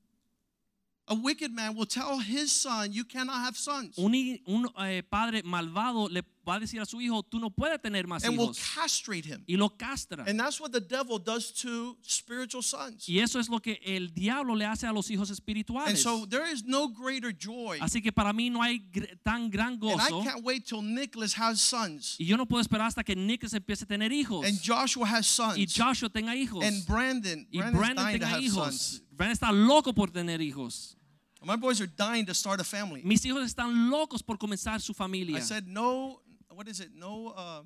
A 1.08 1.16
wicked 1.16 1.52
man 1.52 1.76
will 1.76 1.88
tell 1.88 2.20
his 2.20 2.52
son, 2.52 2.94
You 2.94 3.04
cannot 3.04 3.36
have 3.46 3.58
sons. 3.58 3.98
Un, 3.98 4.14
un, 4.48 4.68
eh, 4.80 5.02
padre 5.04 5.42
malvado 5.44 6.08
le 6.10 6.22
va 6.48 6.56
a 6.56 6.60
decir 6.60 6.80
a 6.80 6.86
su 6.86 7.02
hijo, 7.02 7.22
tú 7.24 7.40
no 7.40 7.50
puedes 7.50 7.82
tener 7.82 8.08
más 8.08 8.24
and 8.24 8.38
will 8.38 8.52
hijos. 8.52 8.60
castrate 8.76 9.26
him. 9.26 9.44
Y 9.48 9.58
lo 9.58 9.70
castra. 9.70 10.24
And 10.28 10.40
that's 10.40 10.60
what 10.60 10.72
the 10.72 10.80
devil 10.80 11.20
does 11.20 11.52
to 11.62 11.98
spiritual 12.04 12.64
sons. 12.64 13.08
Y 13.10 13.20
eso 13.20 13.40
es 13.40 13.50
lo 13.50 13.60
que 13.60 13.80
el 13.84 14.14
diablo 14.14 14.56
le 14.56 14.66
hace 14.66 14.88
a 14.88 14.94
los 14.94 15.10
hijos 15.10 15.30
espirituales. 15.30 15.90
And 15.90 15.98
so 15.98 16.26
there 16.26 16.50
is 16.52 16.64
no 16.64 16.88
greater 16.88 17.32
joy. 17.32 17.80
Así 17.82 18.02
que 18.02 18.12
para 18.12 18.32
mí 18.32 18.50
no 18.50 18.62
hay 18.62 18.80
tan 19.24 19.50
gran 19.50 19.78
gozo. 19.80 20.00
And 20.00 20.26
I 20.26 20.30
can't 20.30 20.44
wait 20.44 20.66
till 20.66 20.82
Nicholas 20.82 21.34
has 21.38 21.60
sons. 21.60 22.16
Y 22.20 22.26
yo 22.26 22.38
no 22.38 22.46
puedo 22.46 22.62
esperar 22.62 22.88
hasta 22.88 23.04
que 23.04 23.16
Nicholas 23.16 23.54
empiece 23.54 23.84
a 23.84 23.88
tener 23.88 24.12
hijos. 24.12 24.46
And 24.46 24.60
Joshua 24.64 25.06
has 25.08 25.28
sons. 25.28 25.58
Y 25.58 25.68
Joshua 25.68 26.10
tenga 26.10 26.36
hijos. 26.36 26.64
And 26.64 26.86
Brandon, 26.86 27.48
y 27.52 27.60
Brandon 27.60 28.12
tenga 28.12 28.40
hijos. 28.40 28.76
sons. 28.76 29.04
Brandon 29.22 29.34
está 29.34 29.52
loco 29.52 29.94
por 29.94 30.10
tener 30.10 30.42
hijos. 30.42 30.98
My 31.44 31.56
boys 31.56 31.80
are 31.80 31.88
dying 31.88 32.26
to 32.26 32.34
start 32.34 32.60
a 32.60 32.64
family. 32.64 33.02
Mis 33.04 33.24
hijos 33.24 33.46
están 33.46 33.90
locos 33.90 34.24
por 34.24 34.38
comenzar 34.38 34.82
su 34.82 34.94
familia. 34.94 35.38
I 35.38 35.42
said 35.42 35.68
no. 35.68 36.22
What 36.50 36.68
is 36.68 36.80
it? 36.80 36.90
No. 36.96 37.28
Uh, 37.28 37.64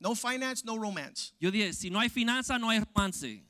no 0.00 0.14
finance, 0.14 0.64
no 0.64 0.78
romance. 0.78 1.32
Yo 1.38 1.50
dije, 1.50 1.74
si 1.74 1.90
no 1.90 2.00
hay 2.00 2.08
finanza, 2.08 2.58
no 2.58 2.70
hay 2.70 2.80
romance. 2.80 3.44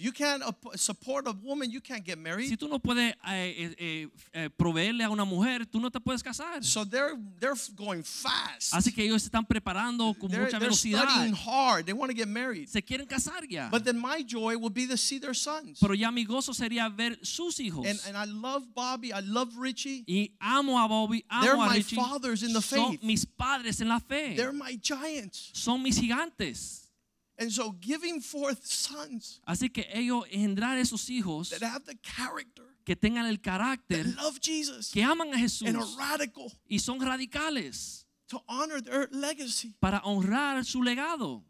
You 0.00 0.12
can't 0.12 0.42
support 0.76 1.26
a 1.28 1.32
woman, 1.32 1.70
you 1.70 1.82
can't 1.82 2.02
get 2.02 2.16
married. 2.18 2.48
Si 2.48 2.56
tú 2.56 2.68
no 2.68 2.78
puedes 2.78 3.12
eh, 3.12 3.14
eh, 3.28 3.74
eh, 3.78 4.08
eh, 4.32 4.48
proveerle 4.56 5.04
a 5.04 5.10
una 5.10 5.26
mujer, 5.26 5.66
tú 5.66 5.78
no 5.78 5.90
te 5.90 6.00
puedes 6.00 6.22
casar. 6.22 6.64
So 6.64 6.86
they're 6.86 7.16
they're 7.38 7.54
going 7.76 8.02
fast. 8.02 8.72
Así 8.72 8.94
que 8.94 9.04
ellos 9.04 9.20
se 9.20 9.28
están 9.28 9.44
preparando 9.46 10.14
con 10.18 10.30
They're, 10.30 10.44
mucha 10.44 10.58
they're 10.58 10.70
velocidad. 10.70 11.02
studying 11.06 11.34
hard. 11.34 11.84
They 11.84 11.92
want 11.92 12.10
to 12.10 12.16
get 12.16 12.28
married. 12.28 12.70
Se 12.70 12.80
quieren 12.80 13.06
casar 13.06 13.44
ya. 13.46 13.68
But 13.70 13.84
then 13.84 13.98
my 13.98 14.22
joy 14.22 14.56
will 14.56 14.70
be 14.70 14.86
to 14.86 14.96
see 14.96 15.18
their 15.18 15.34
sons. 15.34 15.78
Pero 15.78 15.92
ya 15.92 16.10
mi 16.10 16.24
gozo 16.24 16.54
sería 16.54 16.88
ver 16.88 17.18
sus 17.22 17.58
hijos. 17.60 17.86
And, 17.86 18.00
and 18.08 18.16
I 18.16 18.24
love 18.24 18.62
Bobby. 18.74 19.12
I 19.12 19.20
love 19.20 19.58
Richie. 19.58 20.02
y 20.08 20.30
amo 20.40 20.78
a 20.82 20.88
Bobby, 20.88 21.24
amo 21.28 21.42
They're 21.44 21.54
a 21.56 21.58
my 21.58 21.76
Richie. 21.76 21.96
fathers 21.96 22.42
in 22.42 22.54
the 22.54 22.62
faith. 22.62 22.78
Son 22.78 22.98
mis 23.02 23.26
padres 23.26 23.82
en 23.82 23.88
la 23.88 23.98
fe. 23.98 24.34
They're 24.34 24.52
my 24.52 24.76
giants. 24.80 25.50
Son 25.52 25.82
mis 25.82 25.98
gigantes. 25.98 26.86
And 27.40 27.50
so 27.50 27.72
giving 27.80 28.20
forth 28.20 28.66
sons 28.66 29.40
Así 29.46 29.72
que 29.72 29.88
ellos 29.94 30.24
engendrar 30.30 30.76
esos 30.78 31.08
hijos 31.08 31.48
that 31.48 31.62
have 31.62 31.86
the 31.86 31.96
character, 32.02 32.64
que 32.84 32.94
tengan 32.94 33.26
el 33.26 33.40
carácter, 33.40 34.04
that 34.04 34.22
love 34.22 34.38
Jesus, 34.40 34.90
que 34.90 35.02
aman 35.02 35.32
a 35.32 35.38
Jesús 35.38 35.66
and 35.66 35.78
are 35.78 35.86
radical 35.96 36.52
y 36.68 36.78
son 36.78 37.00
radicales 37.00 38.04
to 38.28 38.42
honor 38.46 38.82
their 38.82 39.08
legacy, 39.10 39.74
para 39.80 40.00
honrar 40.04 40.62
su 40.66 40.82
legado, 40.82 41.42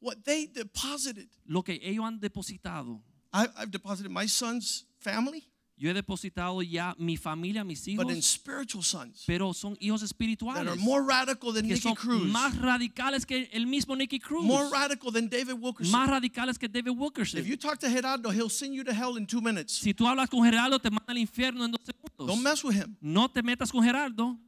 what 0.00 0.24
they 0.24 0.46
deposited. 0.46 1.28
lo 1.46 1.62
que 1.62 1.78
ellos 1.82 2.06
han 2.06 2.18
depositado. 2.20 3.02
I, 3.32 3.46
I've 3.58 3.70
deposited 3.70 4.10
my 4.10 4.26
son's 4.26 4.86
family, 4.98 5.44
Yo 5.76 5.90
he 5.90 5.94
depositado 5.94 6.62
ya 6.62 6.94
mi 6.98 7.16
familia, 7.16 7.64
mis 7.64 7.86
hijos, 7.88 8.04
but 8.04 8.14
in 8.14 8.22
spiritual 8.22 8.82
sons 8.82 9.24
pero 9.26 9.52
son 9.52 9.76
hijos 9.80 10.00
that 10.00 10.06
espirituales 10.06 10.68
are 10.68 10.76
more 10.76 11.02
radical 11.02 11.52
than 11.52 11.66
que 11.66 11.74
Nicky 11.74 11.80
son 11.80 11.94
Cruz, 11.96 12.30
más 12.30 12.56
radicales 12.56 13.26
que 13.26 13.48
el 13.52 13.66
mismo 13.66 13.96
Nicky 13.96 14.20
Cruz, 14.20 14.44
more 14.44 14.68
radical 14.70 15.10
than 15.12 15.28
David 15.28 15.54
Wilkerson. 15.54 15.90
más 15.92 16.08
radicales 16.08 16.58
que 16.58 16.68
David 16.68 16.92
Wilkerson. 16.96 17.40
If 17.40 17.48
you 17.48 17.56
talk 17.56 17.78
to 17.80 17.90
Gerardo, 17.90 18.30
he'll 18.30 18.48
send 18.48 18.74
you 18.74 18.84
to 18.84 18.92
hell 18.92 19.16
in 19.16 19.26
two 19.26 19.40
minutes. 19.40 19.72
Si 19.72 19.92
tú 19.92 20.06
hablas 20.06 20.30
con 20.30 20.44
Gerardo, 20.44 20.78
te 20.78 20.90
manda 20.90 21.12
al 21.12 21.18
infierno 21.18 21.64
en 21.64 21.72
dos 21.72 21.80
segundos. 21.84 22.26
Don't 22.28 22.42
mess 22.42 22.62
with 22.62 22.76
him. 22.76 22.96
No 23.00 23.28
te 23.28 23.42
metas 23.42 23.72
con 23.72 23.82
Gerardo. 23.82 24.38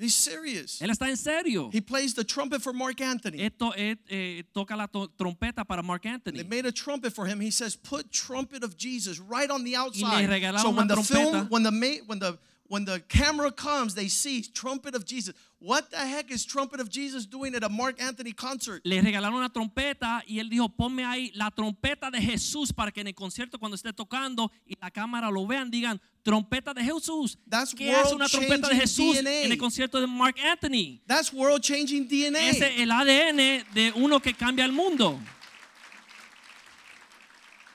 He's 0.00 0.14
serious. 0.14 0.80
Él 0.80 0.90
está 0.90 1.08
en 1.10 1.16
serio. 1.16 1.68
He 1.72 1.80
plays 1.80 2.14
the 2.14 2.24
trumpet 2.24 2.62
for 2.62 2.72
Marc 2.72 3.00
Anthony. 3.00 3.42
Esto 3.42 3.72
eh, 3.76 3.96
eh, 4.08 4.42
toca 4.54 4.74
la 4.74 4.86
to- 4.86 5.08
trompeta 5.18 5.64
para 5.66 5.82
Mark 5.82 6.06
Anthony. 6.06 6.38
They 6.38 6.48
made 6.48 6.66
a 6.66 6.72
trumpet 6.72 7.12
for 7.12 7.26
him. 7.26 7.40
He 7.40 7.50
says, 7.50 7.76
"Put 7.76 8.10
trumpet 8.10 8.64
of 8.64 8.76
Jesus 8.76 9.18
right 9.18 9.50
on 9.50 9.62
the 9.64 9.76
outside." 9.76 10.28
regalaron 10.28 10.62
So 10.62 10.70
when 10.70 10.86
una 10.86 10.96
the 10.96 11.02
film, 11.02 11.46
when 11.50 11.62
the 11.62 12.00
when 12.06 12.18
the 12.18 12.38
when 12.70 12.84
the 12.84 13.00
camera 13.08 13.50
comes, 13.50 13.96
they 13.96 14.06
see 14.06 14.42
trumpet 14.42 14.94
of 14.94 15.04
Jesus. 15.04 15.34
What 15.58 15.90
the 15.90 15.96
heck 15.96 16.30
is 16.30 16.46
trumpet 16.46 16.80
of 16.80 16.88
Jesus 16.88 17.26
doing 17.26 17.56
at 17.56 17.64
a 17.64 17.68
Mark 17.68 18.00
Anthony 18.00 18.32
concert? 18.32 18.80
Le 18.84 19.02
regalaron 19.02 19.34
una 19.34 19.48
trompeta 19.48 20.22
y 20.24 20.38
él 20.38 20.48
dijo, 20.48 20.68
ponme 20.68 21.04
ahí 21.04 21.32
la 21.34 21.50
trompeta 21.50 22.12
de 22.12 22.20
Jesús 22.20 22.72
para 22.72 22.92
que 22.92 23.00
en 23.00 23.08
el 23.08 23.14
concierto 23.14 23.58
cuando 23.58 23.74
esté 23.74 23.92
tocando 23.92 24.52
y 24.64 24.76
la 24.80 24.90
cámara 24.90 25.32
lo 25.32 25.48
vean, 25.48 25.68
digan, 25.68 26.00
trompeta 26.22 26.72
de 26.72 26.84
Jesús. 26.84 27.36
That's 27.48 27.74
¿Qué 27.74 27.92
hace 27.92 28.14
una 28.14 28.28
trompeta 28.28 28.68
de 28.68 28.76
Jesús 28.76 29.16
DNA. 29.18 29.42
en 29.46 29.52
el 29.52 29.58
concierto 29.58 30.00
de 30.00 30.06
Mark 30.06 30.36
Anthony? 30.40 31.00
That's 31.08 31.32
world 31.32 31.62
changing 31.62 32.06
DNA. 32.06 32.50
Ese 32.50 32.72
es 32.72 32.80
el 32.80 32.92
ADN 32.92 33.66
de 33.74 33.92
uno 33.96 34.20
que 34.20 34.32
cambia 34.32 34.64
el 34.64 34.72
mundo. 34.72 35.18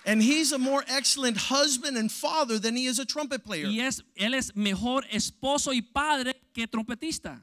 And 0.05 0.21
he's 0.21 0.51
a 0.51 0.57
more 0.57 0.83
excellent 0.87 1.37
husband 1.37 1.97
and 1.97 2.11
father 2.11 2.59
than 2.59 2.75
he 2.75 2.85
is 2.85 2.99
a 2.99 3.05
trumpet 3.05 3.43
player. 3.43 3.67
Y 3.67 3.79
es, 3.79 4.03
él 4.15 4.33
es 4.33 4.55
mejor 4.55 5.03
esposo 5.11 5.73
y 5.73 5.81
padre 5.81 6.33
que 6.53 6.67
trompetista. 6.67 7.41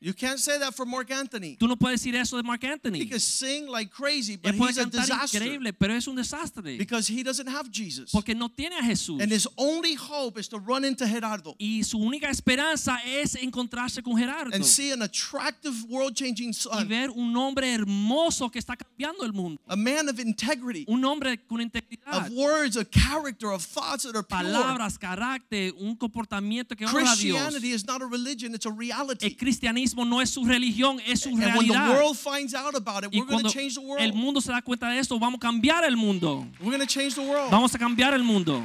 You 0.00 0.12
can't 0.14 0.38
say 0.38 0.56
that 0.60 0.74
for 0.74 0.86
Marc 0.86 1.10
Anthony. 1.10 1.56
Tú 1.58 1.66
no 1.66 1.74
puedes 1.74 2.00
decir 2.00 2.14
eso 2.14 2.36
de 2.36 2.44
Mark 2.44 2.62
Anthony. 2.62 3.00
He 3.00 3.06
can 3.06 3.18
sing 3.18 3.66
like 3.66 3.90
crazy, 3.90 4.36
but 4.36 4.52
Él 4.52 4.58
puede 4.58 4.68
he's 4.70 4.78
a 4.78 4.84
cantar 4.84 5.00
disaster 5.00 5.42
increíble, 5.42 5.72
pero 5.72 5.92
es 5.94 6.06
un 6.06 6.14
desastre. 6.14 6.78
because 6.78 7.08
he 7.08 7.24
doesn't 7.24 7.48
have 7.48 7.68
Jesus. 7.68 8.12
Porque 8.12 8.32
no 8.32 8.48
tiene 8.48 8.74
a 8.78 8.82
Jesús. 8.84 9.20
And 9.20 9.32
his 9.32 9.48
only 9.56 9.94
hope 9.94 10.38
is 10.38 10.46
to 10.50 10.58
run 10.60 10.84
into 10.84 11.04
Gerardo 11.04 11.56
Y 11.58 11.82
su 11.82 11.98
única 11.98 12.30
esperanza 12.30 12.98
es 13.04 13.34
encontrarse 13.34 14.00
con 14.00 14.16
Gerardo. 14.16 14.54
and 14.54 14.64
see 14.64 14.92
an 14.92 15.02
attractive, 15.02 15.74
world 15.90 16.14
changing 16.14 16.52
son. 16.52 16.78
y 16.78 16.84
ver 16.84 17.10
un 17.10 17.36
hombre 17.36 17.74
hermoso 17.74 18.52
que 18.52 18.60
está 18.60 18.76
cambiando 18.76 19.24
el 19.24 19.32
mundo. 19.32 19.60
a 19.68 19.74
man 19.76 20.08
of 20.08 20.20
integrity, 20.20 20.84
Un 20.86 21.04
hombre 21.04 21.38
con 21.48 21.58
integridad. 21.60 22.28
of 22.28 22.30
words, 22.30 22.76
of 22.76 22.88
character, 22.92 23.50
of 23.50 23.64
thoughts 23.64 24.04
that 24.04 24.14
are 24.14 24.22
pure. 24.22 24.44
Palabras, 24.44 24.96
carácter, 24.96 25.72
un 25.80 25.96
comportamiento 25.96 26.76
que 26.76 26.86
honra 26.86 27.14
a 27.14 27.16
Dios. 27.16 27.40
Christianity 27.42 27.72
is 27.72 27.84
not 27.84 28.00
a 28.00 28.06
religion, 28.06 28.54
it's 28.54 28.64
a 28.66 28.70
reality. 28.70 29.26
El 29.26 29.32
cristianismo 29.36 29.87
no 29.96 30.20
es 30.20 30.30
su 30.30 30.44
religión, 30.44 30.98
es 31.06 31.20
su 31.20 31.28
And 31.30 31.38
when 31.38 31.46
the 31.48 31.52
realidad. 31.74 31.94
world 31.96 32.16
finds 32.16 32.54
out 32.54 32.74
about 32.74 33.04
it, 33.04 33.10
Y 33.12 33.20
we're 33.20 33.26
going 33.26 33.40
cuando 33.42 33.48
to 33.50 33.54
change 33.54 33.74
the 33.74 33.80
world. 33.80 34.00
el 34.02 34.12
mundo 34.12 34.40
se 34.40 34.50
da 34.52 34.60
cuenta 34.62 34.88
de 34.90 34.98
esto, 34.98 35.18
vamos 35.18 35.38
a 35.38 35.40
cambiar 35.40 35.84
el 35.84 35.96
mundo. 35.96 36.46
We're 36.60 36.70
going 36.76 36.80
to 36.80 36.86
change 36.86 37.14
the 37.14 37.20
world. 37.22 37.50
Vamos 37.50 37.74
a 37.74 37.78
cambiar 37.78 38.14
el 38.14 38.22
mundo. 38.22 38.62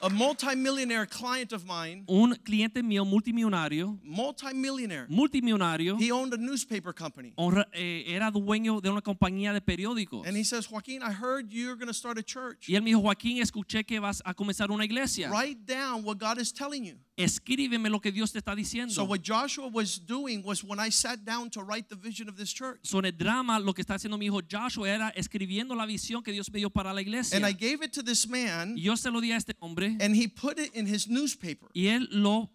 A 0.00 0.08
multimillionaire 0.08 1.06
client 1.06 1.52
of 1.52 1.64
mine, 1.64 2.04
Un 2.06 2.36
cliente 2.44 2.84
mío 2.84 3.04
multimillonario, 3.04 3.98
multimillionaire, 4.04 5.06
multimillonario, 5.08 5.98
he 5.98 6.12
owned 6.12 6.32
a 6.32 6.36
newspaper 6.36 6.92
company. 6.92 7.32
eh, 7.72 8.04
era 8.06 8.30
dueño 8.30 8.80
de 8.80 8.90
una 8.90 9.00
compañía 9.02 9.52
de 9.52 9.60
periódicos. 9.60 10.24
And 10.24 10.36
he 10.36 10.44
says, 10.44 10.66
Joaquin, 10.66 11.02
I 11.02 11.10
heard 11.10 11.50
you're 11.50 11.74
going 11.74 11.88
to 11.88 11.94
start 11.94 12.16
a 12.16 12.22
church. 12.22 12.68
Y 12.68 12.76
él 12.76 12.82
me 12.82 12.90
dijo, 12.90 13.00
Joaquín, 13.00 13.42
escuché 13.42 13.84
que 13.84 13.98
vas 13.98 14.22
a 14.24 14.34
comenzar 14.34 14.70
una 14.70 14.84
iglesia. 14.84 15.30
Write 15.30 15.66
down 15.66 16.04
what 16.04 16.18
God 16.18 16.38
is 16.38 16.52
telling 16.52 16.84
you. 16.84 16.94
Escríbeme 17.16 17.90
lo 17.90 17.98
que 18.00 18.12
Dios 18.12 18.30
te 18.30 18.38
está 18.38 18.54
diciendo. 18.54 18.94
So 18.94 19.02
what 19.02 19.22
Joshua 19.24 19.66
was 19.66 19.98
doing 19.98 20.44
was 20.44 20.62
when 20.62 20.78
I 20.78 20.90
sat 20.90 21.24
down 21.24 21.50
to 21.50 21.64
write 21.64 21.88
the 21.88 21.96
vision 21.96 22.28
of 22.28 22.36
this 22.36 22.52
church. 22.52 22.78
So 22.84 22.98
Son 22.98 23.04
el 23.04 23.12
drama, 23.12 23.58
lo 23.58 23.74
que 23.74 23.82
está 23.82 23.94
haciendo 23.94 24.16
mi 24.16 24.26
hijo 24.26 24.40
Joshua 24.48 24.88
era 24.88 25.08
escribiendo 25.16 25.74
la 25.74 25.84
visión 25.86 26.22
que 26.22 26.30
Dios 26.30 26.48
me 26.52 26.60
dio 26.60 26.70
para 26.70 26.92
la 26.94 27.00
iglesia. 27.00 27.36
And 27.36 27.44
I 27.44 27.52
gave 27.52 27.82
it 27.82 27.92
to 27.94 28.04
this 28.04 28.28
man, 28.28 28.76
yo 28.76 28.94
se 28.94 29.10
lo 29.10 29.20
di 29.20 29.32
a 29.32 29.36
este 29.36 29.56
hombre 29.58 29.87
and 30.00 30.14
he 30.14 30.28
put 30.28 30.58
it 30.58 30.74
in 30.74 30.86
his 30.86 31.08
newspaper. 31.08 31.68
y 31.74 31.86
él 31.88 32.08
lo 32.10 32.50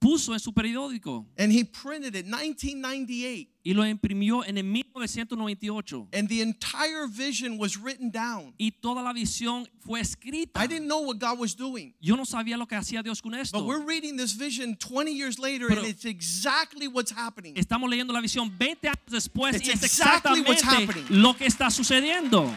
puso 0.00 0.32
en 0.32 0.40
su 0.40 0.52
periódico 0.52 1.26
And 1.38 1.52
he 1.52 1.62
printed 1.64 2.16
it 2.16 2.26
1998. 2.26 3.48
y 3.64 3.72
lo 3.74 3.86
imprimió 3.86 4.44
en 4.44 4.58
el 4.58 4.64
1998. 4.64 6.08
And 6.12 6.28
the 6.28 6.40
entire 6.42 7.06
vision 7.06 7.56
was 7.58 7.76
written 7.78 8.10
down. 8.10 8.54
Y 8.58 8.72
toda 8.72 9.00
la 9.02 9.12
visión 9.12 9.68
fue 9.78 10.00
escrita. 10.00 10.60
I 10.60 10.66
didn't 10.66 10.88
know 10.88 11.02
what 11.02 11.18
God 11.20 11.38
was 11.38 11.54
doing. 11.56 11.94
Yo 12.00 12.16
no 12.16 12.24
sabía 12.24 12.56
lo 12.56 12.66
que 12.66 12.74
hacía 12.76 13.02
Dios 13.04 13.20
con 13.22 13.34
esto. 13.34 13.56
But 13.60 13.68
we're 13.68 13.84
reading 13.86 14.16
this 14.16 14.32
vision 14.32 14.74
20 14.76 15.12
years 15.12 15.38
later, 15.38 15.68
Pero- 15.68 15.82
and 15.82 15.88
it's 15.88 16.04
exactly 16.04 16.88
what's 16.88 17.12
happening. 17.12 17.54
Estamos 17.56 17.88
leyendo 17.88 18.12
la 18.12 18.20
visión 18.20 18.50
20 18.58 18.88
años 18.88 18.98
después 19.08 19.54
It's 19.54 19.68
y 19.68 19.70
es 19.70 19.82
exactly 19.84 20.40
what's 20.40 20.62
exactamente 20.62 20.90
happening. 21.04 21.22
lo 21.22 21.34
que 21.36 21.46
está 21.46 21.70
sucediendo. 21.70 22.52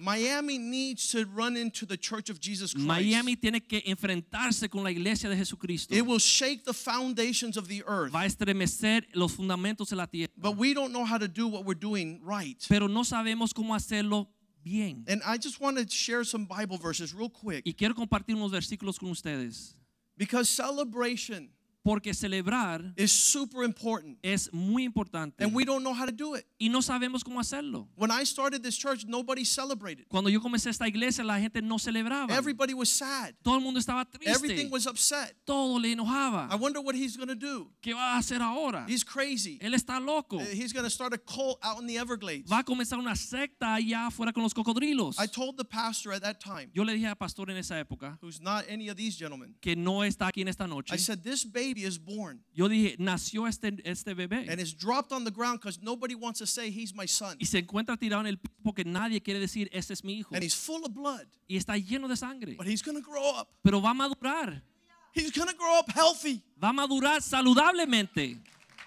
Miami 0.00 0.58
needs 0.58 1.08
to 1.10 1.24
run 1.34 1.56
into 1.56 1.84
the 1.84 1.96
Church 1.96 2.30
of 2.30 2.40
Jesus 2.40 2.72
Christ. 2.72 2.86
Miami 2.86 3.34
tiene 3.34 3.60
que 3.60 3.82
enfrentarse 3.84 4.70
con 4.70 4.84
la 4.84 4.90
iglesia 4.90 5.28
de 5.28 5.34
Jesucristo. 5.36 5.92
It 5.92 6.06
will 6.06 6.20
shake 6.20 6.64
the 6.64 6.72
foundations 6.72 7.56
of 7.56 7.66
the 7.66 7.82
earth. 7.84 8.12
Va 8.12 8.20
a 8.20 8.26
estremecer 8.26 9.02
los 9.14 9.34
fundamentos 9.34 9.88
de 9.88 9.96
la 9.96 10.06
tierra. 10.06 10.30
But 10.36 10.56
we 10.56 10.72
don't 10.72 10.92
know 10.92 11.04
how 11.04 11.18
to 11.18 11.26
do 11.26 11.48
what 11.48 11.64
we're 11.64 11.74
doing 11.74 12.20
right. 12.22 12.64
Pero 12.68 12.86
no 12.86 13.02
sabemos 13.02 13.52
cómo 13.52 13.74
hacerlo 13.74 14.28
bien. 14.64 15.04
And 15.08 15.20
I 15.26 15.36
just 15.36 15.60
want 15.60 15.78
to 15.78 15.88
share 15.88 16.22
some 16.22 16.46
Bible 16.46 16.78
verses 16.78 17.12
real 17.12 17.30
quick. 17.30 17.64
Y 17.66 17.72
quiero 17.72 17.94
compartir 17.94 18.36
unos 18.36 18.52
versículos 18.52 19.00
con 19.00 19.10
ustedes. 19.10 19.74
Because 20.16 20.48
celebration 20.48 21.48
Porque 21.88 22.12
celebrar 22.12 22.92
is 22.96 23.10
super 23.10 23.64
important. 23.64 24.18
es 24.22 24.52
muy 24.52 24.84
importante. 24.84 25.42
And 25.42 25.54
we 25.54 25.64
don't 25.64 25.82
know 25.82 25.94
how 25.94 26.04
to 26.04 26.12
do 26.12 26.34
it. 26.34 26.44
Y 26.58 26.68
no 26.68 26.82
sabemos 26.82 27.24
cómo 27.24 27.40
hacerlo. 27.40 27.88
When 27.96 28.10
I 28.10 28.24
started 28.24 28.62
this 28.62 28.76
church, 28.76 29.06
nobody 29.06 29.42
celebrated. 29.42 30.06
Cuando 30.08 30.28
yo 30.28 30.38
comencé 30.42 30.68
esta 30.68 30.86
iglesia, 30.86 31.24
la 31.24 31.40
gente 31.40 31.62
no 31.62 31.78
celebraba. 31.78 32.30
Everybody 32.36 32.74
was 32.74 32.90
sad. 32.90 33.34
Todo 33.42 33.56
el 33.56 33.62
mundo 33.62 33.80
estaba 33.80 34.04
triste. 34.04 34.28
Everything 34.30 34.70
was 34.70 34.86
upset. 34.86 35.34
Todo 35.46 35.78
le 35.78 35.92
enojaba. 35.92 36.48
I 36.50 36.56
wonder 36.56 36.82
what 36.82 36.94
he's 36.94 37.16
going 37.16 37.28
to 37.28 37.34
do. 37.34 37.72
¿Qué 37.80 37.94
va 37.94 38.16
a 38.16 38.18
hacer 38.18 38.42
ahora? 38.42 38.84
He's 38.86 39.02
crazy. 39.02 39.58
Él 39.62 39.72
está 39.72 39.98
loco. 39.98 40.36
Uh, 40.36 40.44
He's 40.44 40.74
going 40.74 40.84
to 40.84 40.90
start 40.90 41.14
a 41.14 41.18
cult 41.18 41.58
out 41.62 41.80
in 41.80 41.86
the 41.86 41.96
Everglades. 41.96 42.50
Va 42.50 42.58
a 42.58 42.64
comenzar 42.64 42.98
una 42.98 43.16
secta 43.16 43.76
allá 43.76 44.08
afuera 44.08 44.34
con 44.34 44.42
los 44.42 44.52
cocodrilos. 44.52 45.18
I 45.18 45.26
told 45.26 45.56
the 45.56 45.64
pastor 45.64 46.12
at 46.12 46.20
that 46.20 46.38
time, 46.38 46.70
Yo 46.74 46.84
le 46.84 46.92
dije 46.92 47.06
al 47.06 47.16
pastor 47.16 47.50
en 47.50 47.56
esa 47.56 47.78
época 47.78 48.18
who's 48.20 48.42
not 48.42 48.66
any 48.68 48.90
of 48.90 48.96
these 48.98 49.16
gentlemen, 49.16 49.54
que 49.62 49.74
no 49.74 50.04
está 50.04 50.28
aquí 50.28 50.42
en 50.42 50.48
esta 50.48 50.66
noche. 50.66 50.92
I 50.92 50.98
said, 50.98 51.22
This 51.22 51.44
baby 51.44 51.77
is 51.86 51.98
born 51.98 52.42
Yo 52.54 52.68
dije, 52.68 52.96
nació 52.98 53.46
este, 53.46 53.74
este 53.84 54.14
bebé 54.14 54.48
and 54.50 54.60
is 54.60 54.72
dropped 54.74 55.12
on 55.12 55.24
the 55.24 55.30
ground 55.30 55.60
because 55.60 55.78
nobody 55.82 56.14
wants 56.14 56.38
to 56.38 56.46
say 56.46 56.70
he's 56.70 56.94
my 56.94 57.06
son. 57.06 57.36
y 57.38 57.46
se 57.46 57.58
encuentra 57.58 57.96
tirado 57.96 58.20
en 58.22 58.26
el 58.28 58.38
piso 58.38 58.54
porque 58.62 58.84
nadie 58.84 59.20
quiere 59.22 59.40
decir, 59.40 59.68
este 59.72 59.92
es 59.92 60.02
mi 60.04 60.18
hijo. 60.18 60.34
And 60.34 60.42
he's 60.42 60.54
full 60.54 60.84
of 60.84 60.92
blood, 60.92 61.26
Y 61.48 61.56
está 61.56 61.76
lleno 61.78 62.08
de 62.08 62.16
sangre. 62.16 62.54
but 62.56 62.66
he's 62.66 62.82
going 62.82 62.96
to 62.96 63.02
grow 63.02 63.30
up. 63.38 63.48
Pero 63.62 63.80
va 63.80 63.90
a 63.90 63.94
madurar. 63.94 64.62
He's 65.14 65.30
going 65.32 65.48
to 65.48 65.56
grow 65.56 65.78
up 65.78 65.90
healthy. 65.90 66.42
Va 66.62 66.68
a 66.68 66.72
madurar 66.72 67.22
saludablemente. 67.22 68.38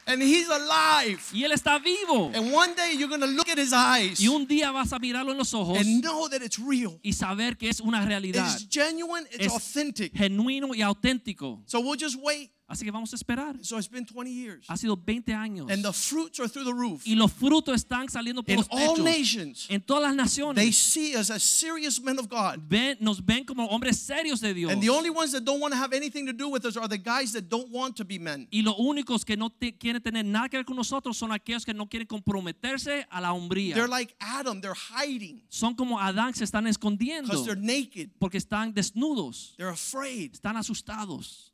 And 0.07 0.21
he's 0.21 0.49
alive. 0.49 1.19
Y 1.31 1.43
él 1.43 1.51
está 1.51 1.77
vivo. 1.79 2.31
And 2.33 2.51
one 2.51 2.73
day 2.75 2.93
you're 2.97 3.07
going 3.07 3.21
to 3.21 3.27
look 3.27 3.47
at 3.49 3.57
his 3.59 3.71
eyes 3.71 4.19
Y 4.19 4.27
un 4.27 4.47
día 4.47 4.71
vas 4.71 4.91
a 4.93 4.99
mirarlo 4.99 5.31
en 5.31 5.37
los 5.37 5.53
ojos 5.53 5.77
and 5.77 6.01
know 6.01 6.27
that 6.27 6.41
it's 6.41 6.57
real. 6.57 6.99
y 7.03 7.13
saber 7.13 7.55
que 7.57 7.69
es 7.69 7.79
una 7.79 8.03
realidad. 8.05 8.51
It's 8.51 8.67
genuine, 8.67 9.25
it's 9.31 9.45
Es 9.45 9.51
authentic. 9.53 10.11
genuino 10.13 10.73
y 10.73 10.81
auténtico. 10.81 11.61
So 11.67 11.79
we'll 11.81 11.97
just 11.99 12.17
wait. 12.21 12.51
Así 12.71 12.85
que 12.85 12.91
vamos 12.91 13.11
a 13.11 13.15
esperar. 13.17 13.57
So 13.63 13.77
it's 13.77 13.89
been 13.89 14.05
20 14.05 14.31
years. 14.31 14.65
Ha 14.69 14.77
sido 14.77 14.95
20 14.95 15.33
años. 15.33 15.69
And 15.69 15.83
the 15.83 15.91
fruits 15.91 16.39
are 16.39 16.47
through 16.47 16.63
the 16.65 16.73
roof. 16.73 17.05
Y 17.05 17.15
los 17.15 17.31
frutos 17.33 17.75
están 17.75 18.09
saliendo 18.09 18.43
por 18.43 18.51
In 18.53 18.57
los 18.59 18.67
all 18.71 18.95
techos. 18.95 19.03
nations, 19.03 19.65
En 19.69 19.81
todas 19.81 20.03
las 20.03 20.11
they 20.11 20.17
naciones. 20.45 20.75
see 20.77 21.15
us 21.15 21.29
as 21.29 21.43
serious 21.43 21.99
men 22.01 22.17
of 22.17 22.29
God. 22.29 22.59
Ven, 22.69 22.97
nos 23.01 23.19
ven 23.23 23.43
como 23.43 23.67
hombres 23.67 23.97
serios 23.99 24.39
de 24.39 24.53
Dios. 24.53 24.71
And 24.71 24.81
the 24.81 24.89
only 24.89 25.09
ones 25.09 25.31
that 25.33 25.41
don't 25.43 25.59
want 25.59 25.73
to 25.73 25.77
have 25.77 25.93
anything 25.93 26.25
to 26.27 26.33
do 26.33 26.47
with 26.49 26.65
us 26.65 26.77
are 26.77 26.87
the 26.87 26.97
guys 26.97 27.33
that 27.33 27.49
don't 27.49 27.69
want 27.71 27.95
to 27.97 28.05
be 28.05 28.17
men. 28.17 28.47
Y 28.51 28.61
los 28.61 28.75
únicos 28.77 29.25
que 29.25 29.35
no 29.35 29.49
te- 29.49 29.73
quieren 29.77 30.01
tener 30.01 30.23
nada 30.23 30.47
que 30.47 30.57
ver 30.57 30.65
con 30.65 30.77
nosotros 30.77 31.17
son 31.17 31.31
aquellos 31.33 31.65
que 31.65 31.73
no 31.73 31.87
quieren 31.89 32.07
comprometerse 32.07 33.05
a 33.09 33.19
la 33.19 33.33
hombría. 33.33 33.75
They're 33.75 33.87
like 33.89 34.15
Adam, 34.19 34.61
they're 34.61 34.73
hiding 34.75 35.43
Son 35.49 35.75
como 35.75 35.99
Adán, 35.99 36.33
se 36.33 36.43
están 36.45 36.67
escondiendo 36.67 37.27
because 37.29 37.45
they're 37.45 37.59
naked. 37.61 38.09
porque 38.19 38.37
están 38.37 38.73
desnudos, 38.73 39.55
They're 39.57 39.71
afraid. 39.73 40.31
están 40.33 40.55
asustados. 40.57 41.50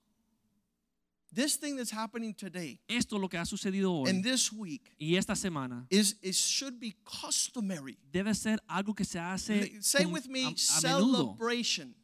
This 1.34 1.58
thing 1.58 1.76
that's 1.76 1.92
happening 1.92 2.34
today 2.34 2.80
Esto 2.88 3.18
lo 3.20 3.28
que 3.28 3.38
ha 3.38 3.46
sucedido 3.46 3.92
hoy 3.92 4.10
and 4.10 4.24
this 4.24 4.52
week 4.52 4.94
y 5.00 5.16
esta 5.18 5.36
semana 5.36 5.86
is 5.90 6.16
it 6.22 6.34
should 6.34 6.80
be 6.80 6.96
customary. 7.04 7.98
debe 8.12 8.34
ser 8.34 8.60
algo 8.68 8.96
que 8.96 9.06
se 9.06 9.20
hace 9.20 9.82
Say 9.82 10.04
con- 10.04 10.14
with 10.14 10.28
me, 10.28 10.46
a, 10.46 10.48
a 10.48 10.82
menudo. 10.82 11.38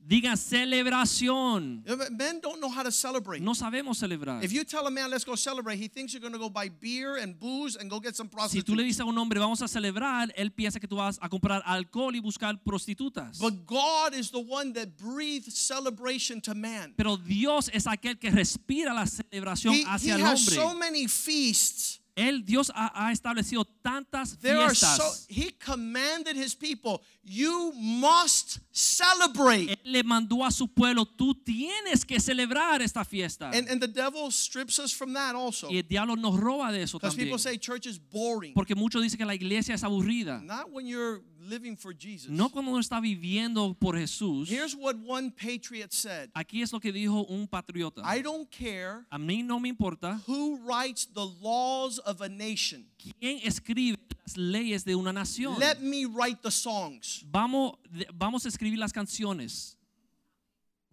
Diga 0.05 0.35
celebración. 0.35 1.81
Men 2.11 2.41
don't 2.41 2.59
know 2.59 2.69
how 2.69 2.83
to 2.83 2.91
celebrate. 2.91 3.41
No 3.41 3.53
sabemos 3.53 3.97
celebrar. 3.97 4.43
If 4.43 4.51
you 4.51 4.65
tell 4.65 4.85
a 4.85 4.91
man, 4.91 5.09
let's 5.09 5.23
go 5.23 5.35
celebrate, 5.35 5.77
he 5.77 5.87
thinks 5.87 6.13
you're 6.13 6.19
going 6.21 6.33
to 6.33 6.39
go 6.39 6.49
buy 6.49 6.67
beer 6.69 7.15
and 7.17 7.39
booze 7.39 7.77
and 7.77 7.89
go 7.89 7.99
get 8.01 8.15
some 8.15 8.27
prostitutes. 8.27 8.65
Si 8.67 8.73
tú 8.73 8.75
le 8.75 8.83
dices 8.83 8.99
a 8.99 9.05
un 9.05 9.17
hombre, 9.17 9.39
vamos 9.39 9.61
a 9.61 9.67
celebrar, 9.67 10.33
él 10.35 10.51
piensa 10.51 10.79
que 10.79 10.87
tú 10.87 10.97
vas 10.97 11.17
a 11.21 11.29
comprar 11.29 11.61
alcohol 11.65 12.13
y 12.15 12.19
buscar 12.19 12.61
prostitutas. 12.63 13.39
But 13.39 13.65
God 13.65 14.13
is 14.13 14.29
the 14.29 14.41
one 14.41 14.73
that 14.73 14.97
breathes 14.97 15.57
celebration 15.57 16.41
to 16.41 16.53
man. 16.53 16.93
Pero 16.97 17.15
Dios 17.15 17.69
es 17.73 17.87
aquel 17.87 18.19
que 18.19 18.29
respira 18.29 18.93
la 18.93 19.05
celebración 19.05 19.73
He, 19.73 19.83
he 19.83 19.85
hacia 19.85 20.15
el 20.15 20.21
has 20.25 20.39
hombre. 20.47 20.55
so 20.55 20.73
many 20.77 21.07
feasts. 21.07 22.01
Él, 22.15 22.45
Dios 22.45 22.71
ha, 22.75 22.91
ha 22.93 23.11
establecido 23.11 23.65
tantas 23.81 24.37
There 24.39 24.57
are 24.59 24.75
so, 24.75 24.85
fiestas. 24.85 25.25
he 25.27 25.51
commanded 25.51 26.35
his 26.35 26.53
people, 26.55 27.01
you 27.23 27.73
must 27.75 28.59
celebrate. 28.71 29.69
Él 29.71 29.79
le 29.83 30.03
mandó 30.03 30.45
a 30.45 30.51
su 30.51 30.67
pueblo, 30.67 31.05
tú 31.05 31.33
tienes 31.43 32.05
que 32.05 32.19
celebrar 32.19 32.81
esta 32.81 33.03
fiesta. 33.03 33.49
And, 33.51 33.67
and 33.67 33.81
the 33.81 33.87
devil 33.87 34.29
strips 34.31 34.77
us 34.77 34.91
from 34.93 35.13
that 35.13 35.33
also. 35.35 35.69
y 35.71 35.77
el 35.77 35.87
diablo 35.87 36.15
nos 36.15 36.39
roba 36.39 36.71
de 36.71 36.83
eso 36.83 36.99
Because 36.99 37.15
también. 37.15 37.25
people 37.29 37.39
say 37.39 37.57
church 37.57 37.87
is 37.87 37.97
boring. 37.99 38.53
Porque 38.53 38.75
muchos 38.75 39.01
dicen 39.01 39.17
que 39.17 39.25
la 39.25 39.33
iglesia 39.35 39.73
es 39.73 39.83
aburrida. 39.83 40.41
Not 40.43 40.71
when 40.71 40.85
you're 40.85 41.21
living 41.47 41.75
for 41.75 41.93
Jesus. 41.93 42.29
No 42.29 42.49
cuando 42.49 42.71
uno 42.71 42.79
está 42.79 42.99
viviendo 42.99 43.73
por 43.79 43.95
Jesús. 43.95 44.49
Here's 44.49 44.75
what 44.75 44.95
one 44.95 45.31
patriot 45.31 45.91
said 45.93 46.29
Aquí 46.35 46.61
es 46.61 46.71
lo 46.71 46.79
que 46.79 46.91
dijo 46.91 47.25
un 47.29 47.47
patriota. 47.47 48.01
I 48.05 48.21
don't 48.21 48.49
care 48.49 49.05
A 49.11 49.17
mí 49.17 49.43
no 49.43 49.59
me 49.59 49.69
importa 49.69 50.21
who 50.27 50.57
writes 50.65 51.05
the 51.05 51.25
laws 51.41 51.99
of 51.99 52.21
a 52.21 52.29
nation. 52.29 52.85
quién 53.19 53.39
escribe 53.43 53.97
las 54.25 54.37
leyes 54.37 54.83
de 54.85 54.95
una 54.95 55.11
nación. 55.11 55.59
Let 55.59 55.81
me 55.81 56.05
write 56.05 56.41
the 56.41 56.51
songs. 56.51 57.23
Vamos, 57.29 57.77
vamos 58.13 58.45
a 58.45 58.49
escribir 58.49 58.79
las 58.79 58.93
canciones. 58.93 59.77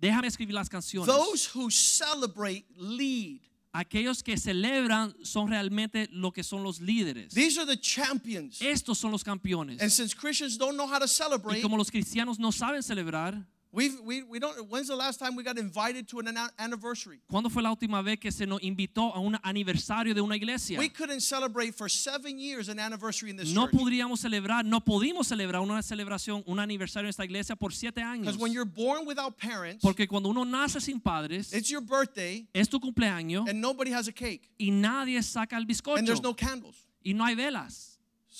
Déjame 0.00 0.28
escribir 0.28 0.54
las 0.54 0.68
canciones. 0.68 1.06
Those 1.06 1.46
who 1.46 1.70
celebrate 1.70 2.64
lead. 2.76 3.40
Aquellos 3.72 4.22
que 4.24 4.36
celebran 4.36 5.14
son 5.22 5.48
realmente 5.48 6.08
lo 6.10 6.32
que 6.32 6.42
son 6.42 6.64
los 6.64 6.80
líderes. 6.80 7.32
These 7.32 7.60
are 7.60 7.66
the 7.66 7.80
champions. 7.80 8.60
Estos 8.60 8.98
son 8.98 9.12
los 9.12 9.22
campeones. 9.22 9.80
And 9.80 9.90
since 9.90 10.12
Christians 10.14 10.58
don't 10.58 10.76
know 10.76 10.88
how 10.88 10.98
to 10.98 11.04
Y 11.04 11.08
celebrate, 11.08 11.62
como 11.62 11.76
los 11.76 11.90
cristianos 11.90 12.40
no 12.40 12.50
saben 12.50 12.82
celebrar, 12.82 13.46
we've, 13.72 14.00
we, 14.04 14.22
we 14.22 14.38
don't. 14.38 14.68
When's 14.68 14.88
the 14.88 14.96
last 14.96 15.18
time 15.18 15.36
we 15.36 15.42
got 15.42 15.58
invited 15.58 16.08
to 16.08 16.18
an 16.20 16.28
anniversary? 16.58 17.20
¿cuándo 17.30 17.50
fue 17.50 17.62
la 17.62 17.70
última 17.70 18.02
vez 18.02 18.18
que 18.18 18.30
se 18.30 18.46
nos 18.46 18.60
invitó 18.62 19.14
a 19.14 19.20
un 19.20 19.36
aniversario 19.42 20.14
de 20.14 20.20
una 20.20 20.36
iglesia? 20.36 20.78
We 20.78 20.88
couldn't 20.88 21.20
celebrate 21.20 21.74
for 21.74 21.88
seven 21.88 22.38
years 22.38 22.68
an 22.68 22.78
anniversary 22.78 23.30
in 23.30 23.36
this 23.36 23.52
No 23.52 23.66
church. 23.66 23.80
podríamos 23.80 24.20
celebrar, 24.20 24.64
no 24.64 24.80
pudimos 24.80 25.26
celebrar 25.28 25.62
una 25.62 25.82
celebración, 25.82 26.42
un 26.46 26.58
aniversario 26.58 27.06
en 27.06 27.10
esta 27.10 27.24
iglesia 27.24 27.56
por 27.56 27.72
siete 27.72 28.02
años. 28.02 28.26
Because 28.26 28.38
when 28.38 28.52
you're 28.52 28.64
born 28.64 29.06
without 29.06 29.36
parents, 29.38 29.82
Porque 29.82 30.06
cuando 30.06 30.28
uno 30.28 30.44
nace 30.44 30.80
sin 30.80 31.00
padres, 31.00 31.52
it's 31.52 31.68
your 31.68 31.82
birthday 31.82 32.46
es 32.54 32.68
tu 32.68 32.78
cumpleaños 32.80 33.48
and 33.48 33.60
nobody 33.60 33.90
has 33.92 34.08
a 34.08 34.12
cake 34.12 34.50
y 34.58 34.70
nadie 34.70 35.22
saca 35.22 35.56
el 35.56 35.64
bizcocho 35.66 35.98
and 35.98 36.06
there's 36.06 36.22
no 36.22 36.34
candles. 36.34 36.86
y 37.04 37.12
no 37.12 37.24
hay 37.24 37.34
velas. 37.34 37.89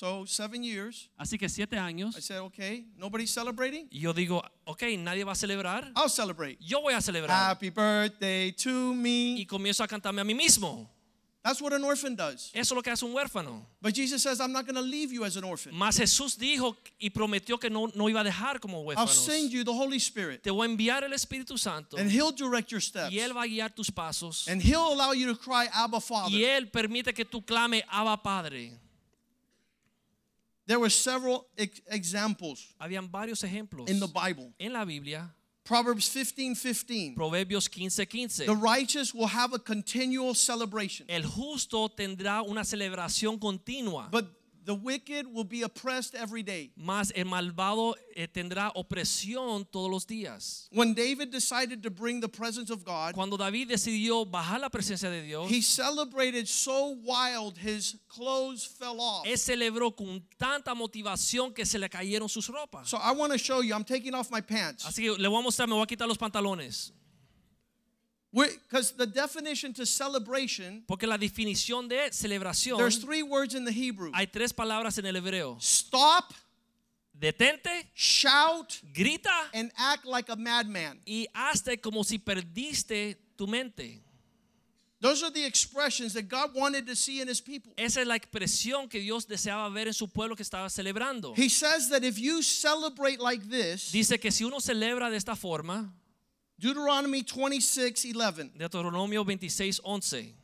So 0.01 0.24
seven 0.24 0.62
years, 0.64 1.10
Así 1.18 1.36
que 1.39 1.47
siete 1.47 1.77
años. 1.77 2.16
I 2.16 2.22
said, 2.22 2.39
okay, 2.39 2.86
nobody's 2.97 3.31
celebrating. 3.31 3.86
Y 3.90 4.01
yo 4.01 4.14
digo, 4.14 4.43
ok, 4.64 4.97
nadie 4.97 5.24
va 5.24 5.32
a 5.32 5.35
celebrar. 5.35 5.93
I'll 5.94 6.09
celebrate. 6.09 6.56
Yo 6.59 6.81
voy 6.81 6.94
a 6.94 7.02
celebrar. 7.02 7.36
Happy 7.36 7.68
birthday 7.68 8.51
to 8.52 8.94
me. 8.94 9.36
Y 9.39 9.44
comienzo 9.44 9.85
a 9.85 9.86
cantarme 9.86 10.22
a 10.22 10.24
mí 10.24 10.35
mismo. 10.35 10.89
That's 11.43 11.60
what 11.60 11.74
an 11.74 11.85
orphan 11.85 12.16
does. 12.16 12.51
Eso 12.55 12.72
es 12.72 12.77
lo 12.77 12.81
que 12.81 12.90
hace 12.90 13.05
un 13.05 13.12
huérfano. 13.12 13.66
But 13.82 13.93
Jesus 13.93 14.22
says, 14.22 14.40
I'm 14.40 14.52
not 14.52 14.64
going 14.64 14.77
to 14.77 14.81
leave 14.81 15.12
you 15.12 15.22
as 15.27 15.36
an 15.36 15.44
orphan. 15.44 15.74
Mas 15.74 15.98
Jesús 15.98 16.39
dijo 16.39 16.78
y 16.98 17.10
prometió 17.10 17.60
que 17.60 17.68
no, 17.68 17.90
no 17.94 18.09
iba 18.09 18.22
a 18.22 18.24
dejar 18.24 18.59
como 18.59 18.90
I'll 18.93 19.06
send 19.06 19.51
you 19.51 19.64
the 19.64 19.70
Holy 19.70 19.98
Spirit, 19.98 20.43
Te 20.43 20.51
voy 20.51 20.66
a 20.66 20.70
enviar 20.70 21.05
el 21.05 21.12
Espíritu 21.12 21.59
Santo 21.59 21.98
and 21.98 22.10
He'll 22.10 22.32
direct 22.32 22.70
your 22.70 22.81
steps, 22.81 23.12
y 23.12 23.18
Él 23.18 23.36
va 23.36 23.43
a 23.43 23.47
guiar 23.47 23.74
tus 23.74 23.90
pasos. 23.90 24.48
and 24.48 24.62
He'll 24.62 24.94
allow 24.94 25.12
you 25.12 25.27
to 25.27 25.39
cry, 25.39 25.68
Abba, 25.74 26.01
Father. 26.01 26.35
Y 26.35 26.44
Él 26.44 26.70
permite 26.70 27.12
que 27.12 27.27
tú 27.27 27.44
clame 27.44 27.85
Abba 27.90 28.16
Padre. 28.16 28.72
There 30.70 30.78
were 30.78 30.88
several 30.88 31.48
ex- 31.59 31.80
examples 31.90 32.64
Habían 32.80 33.10
varios 33.10 33.42
ejemplos 33.42 33.88
in 33.90 33.98
the 33.98 34.06
Bible. 34.06 34.52
en 34.60 34.72
la 34.72 34.84
Biblia. 34.84 35.28
Proverbs 35.64 36.09
15 36.09 36.55
15. 36.55 37.16
Proverbios 37.16 37.68
15, 37.68 38.06
15. 38.06 38.47
The 38.47 38.55
righteous 38.55 39.12
will 39.12 39.26
have 39.26 39.52
a 39.52 39.59
continual 39.59 40.32
celebration, 40.34 41.06
El 41.09 41.24
justo 41.24 41.88
tendrá 41.88 42.42
una 42.48 42.62
celebración 42.62 43.40
continua, 43.40 44.09
but 44.12 44.26
the 44.70 44.74
wicked 44.76 45.26
will 45.26 45.44
be 45.44 45.62
oppressed 45.62 46.14
every 46.14 46.44
day. 46.44 46.70
mas 46.76 47.10
el 47.16 47.24
malvado 47.24 47.94
eh, 48.14 48.28
tendrá 48.28 48.70
opresión 48.76 49.66
todos 49.70 49.90
los 49.90 50.06
días. 50.06 50.68
When 50.70 50.94
David 50.94 51.30
decided 51.32 51.82
to 51.82 51.90
bring 51.90 52.20
the 52.20 52.28
presence 52.28 52.70
of 52.70 52.84
God, 52.84 53.14
Cuando 53.14 53.36
David 53.36 53.68
decidió 53.68 54.24
bajar 54.24 54.60
la 54.60 54.68
presencia 54.68 55.10
de 55.10 55.22
Dios, 55.22 55.51
he 55.51 55.60
celebrated 55.60 56.47
so 56.47 56.97
wild 57.05 57.59
his 57.59 57.97
clothes 58.09 58.64
fell 58.64 59.01
off. 59.01 59.26
él 59.26 59.36
celebró 59.38 59.97
con 59.97 60.22
tanta 60.38 60.72
motivación 60.74 61.52
que 61.52 61.66
se 61.66 61.78
le 61.78 61.88
cayeron 61.88 62.28
sus 62.28 62.47
ropas. 62.48 62.88
So 62.88 62.97
I 62.98 63.10
want 63.12 63.32
to 63.32 63.38
show 63.38 63.60
you, 63.62 63.74
I'm 63.74 63.84
taking 63.84 64.14
off 64.14 64.30
my 64.30 64.40
pants. 64.40 64.84
Así 64.84 65.02
que 65.02 65.18
le 65.18 65.28
voy 65.28 65.40
a 65.40 65.42
mostrar, 65.42 65.66
me 65.68 65.74
voy 65.74 65.82
a 65.82 65.86
quitar 65.86 66.06
los 66.06 66.18
pantalones. 66.18 66.92
Because 68.32 68.93
the 68.93 69.07
definition 69.07 69.73
to 69.74 69.85
celebration, 69.85 70.85
Porque 70.86 71.07
la 71.07 71.19
definición 71.19 71.89
de 71.89 72.11
celebración, 72.12 72.78
there's 72.78 72.98
three 72.98 73.23
words 73.24 73.55
in 73.55 73.65
the 73.65 73.73
Hebrew 73.73 74.11
hay 74.15 74.27
tres 74.27 74.52
palabras 74.52 74.98
en 74.98 75.07
el 75.07 75.15
hebreo. 75.16 75.57
stop, 75.61 76.32
Detente, 77.19 77.86
shout, 77.94 78.81
grita 78.94 79.51
and 79.52 79.70
act 79.77 80.07
like 80.07 80.28
a 80.31 80.36
madman. 80.36 81.01
y 81.07 81.27
hazte 81.35 81.81
como 81.81 82.02
si 82.02 82.19
perdiste 82.19 83.16
tu 83.36 83.47
mente. 83.47 84.01
Those 85.01 85.23
are 85.23 85.31
the 85.31 85.44
expressions 85.44 86.12
that 86.12 86.28
God 86.28 86.55
wanted 86.55 86.86
to 86.86 86.94
see 86.94 87.20
in 87.23 87.28
his 87.28 87.40
people. 87.40 87.73
Esa 87.78 88.02
es 88.02 88.07
la 88.07 88.16
expresión 88.16 88.89
que 88.89 89.01
Dios 89.01 89.27
deseaba 89.27 89.69
ver 89.73 89.89
en 89.89 89.94
su 89.94 90.07
pueblo 90.09 90.36
que 90.36 90.43
estaba 90.43 90.69
celebrando. 90.70 91.35
He 91.36 91.48
says 91.48 91.89
that 91.89 92.05
if 92.05 92.19
you 92.19 92.43
celebrate 92.43 93.19
like 93.19 93.48
this, 93.48 93.90
Dice 93.93 94.19
que 94.20 94.31
si 94.31 94.44
uno 94.44 94.61
celebra 94.61 95.11
de 95.11 95.16
esta 95.16 95.35
forma, 95.35 95.90
Deuteronomy 96.60 97.22
26 97.22 98.04
11. 98.04 98.50
Deuteronomio 98.58 99.24
26, 99.24 99.80
11. 99.84 100.34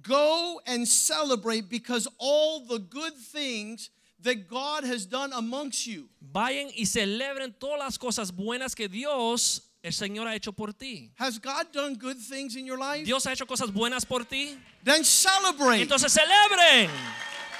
Go 0.00 0.60
and 0.66 0.88
celebrate 0.88 1.68
because 1.68 2.08
all 2.18 2.60
the 2.60 2.78
good 2.78 3.14
things 3.14 3.90
that 4.22 4.48
God 4.48 4.84
has 4.84 5.04
done 5.04 5.32
amongst 5.34 5.86
you. 5.86 6.08
Vayan 6.22 6.70
y 6.74 6.86
celebren 6.86 7.54
todas 7.58 7.78
las 7.78 7.98
cosas 7.98 8.32
buenas 8.32 8.74
que 8.74 8.88
Dios, 8.88 9.60
el 9.82 9.92
Señor, 9.92 10.26
ha 10.26 10.34
hecho 10.34 10.52
por 10.52 10.72
ti. 10.72 11.10
Has 11.18 11.38
God 11.38 11.66
done 11.72 11.96
good 11.96 12.16
things 12.16 12.56
in 12.56 12.64
your 12.64 12.78
life? 12.78 13.04
Dios 13.04 13.24
ha 13.26 13.32
hecho 13.32 13.46
cosas 13.46 13.70
buenas 13.70 14.06
por 14.06 14.24
ti. 14.24 14.56
Then 14.84 15.04
celebrate. 15.04 15.82
Entonces 15.86 16.12
celebren. 16.12 16.88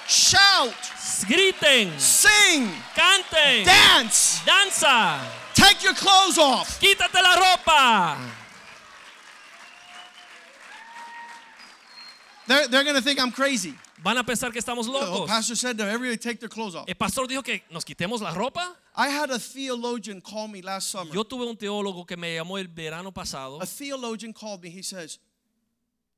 Shout. 0.07 0.75
Griten. 1.29 1.99
Sing. 1.99 2.69
Canten. 2.95 3.65
Dance. 3.65 4.41
Danza. 4.47 5.21
Take 5.61 5.85
your 5.85 5.95
clothes 5.95 6.39
off. 6.39 6.81
Quítate 6.81 7.21
la 7.23 7.37
ropa. 7.37 8.17
They're, 12.47 12.67
they're 12.69 12.85
going 12.85 12.97
to 12.97 13.03
think 13.03 13.21
I'm 13.21 13.31
crazy. 13.31 13.75
Van 14.03 14.17
a 14.17 14.25
pensar 14.25 14.51
que 14.51 14.61
estamos 14.61 14.89
locos. 14.89 15.29
pastor 15.29 15.55
said 15.55 15.77
that 15.77 15.89
everybody 15.89 16.17
take 16.17 16.41
their 16.41 16.49
clothes 16.49 16.75
off. 16.75 16.89
El 16.89 16.95
pastor 16.95 17.27
dijo 17.27 17.45
que 17.45 17.61
nos 17.71 17.85
quitemos 17.85 18.23
la 18.23 18.33
ropa. 18.33 18.75
I 18.97 19.09
had 19.09 19.31
a 19.31 19.39
theologian 19.39 20.21
call 20.23 20.49
me 20.49 20.63
last 20.63 20.91
summer. 20.91 21.13
Yo 21.15 21.23
tuve 21.23 21.47
un 21.47 21.57
teólogo 21.57 22.07
que 22.07 22.17
me 22.17 22.37
llamó 22.37 22.59
el 22.59 22.67
verano 22.67 23.13
pasado. 23.13 23.61
A 23.61 23.67
theologian 23.67 24.33
called 24.33 24.63
me. 24.63 24.71
He 24.71 24.83
says, 24.83 25.19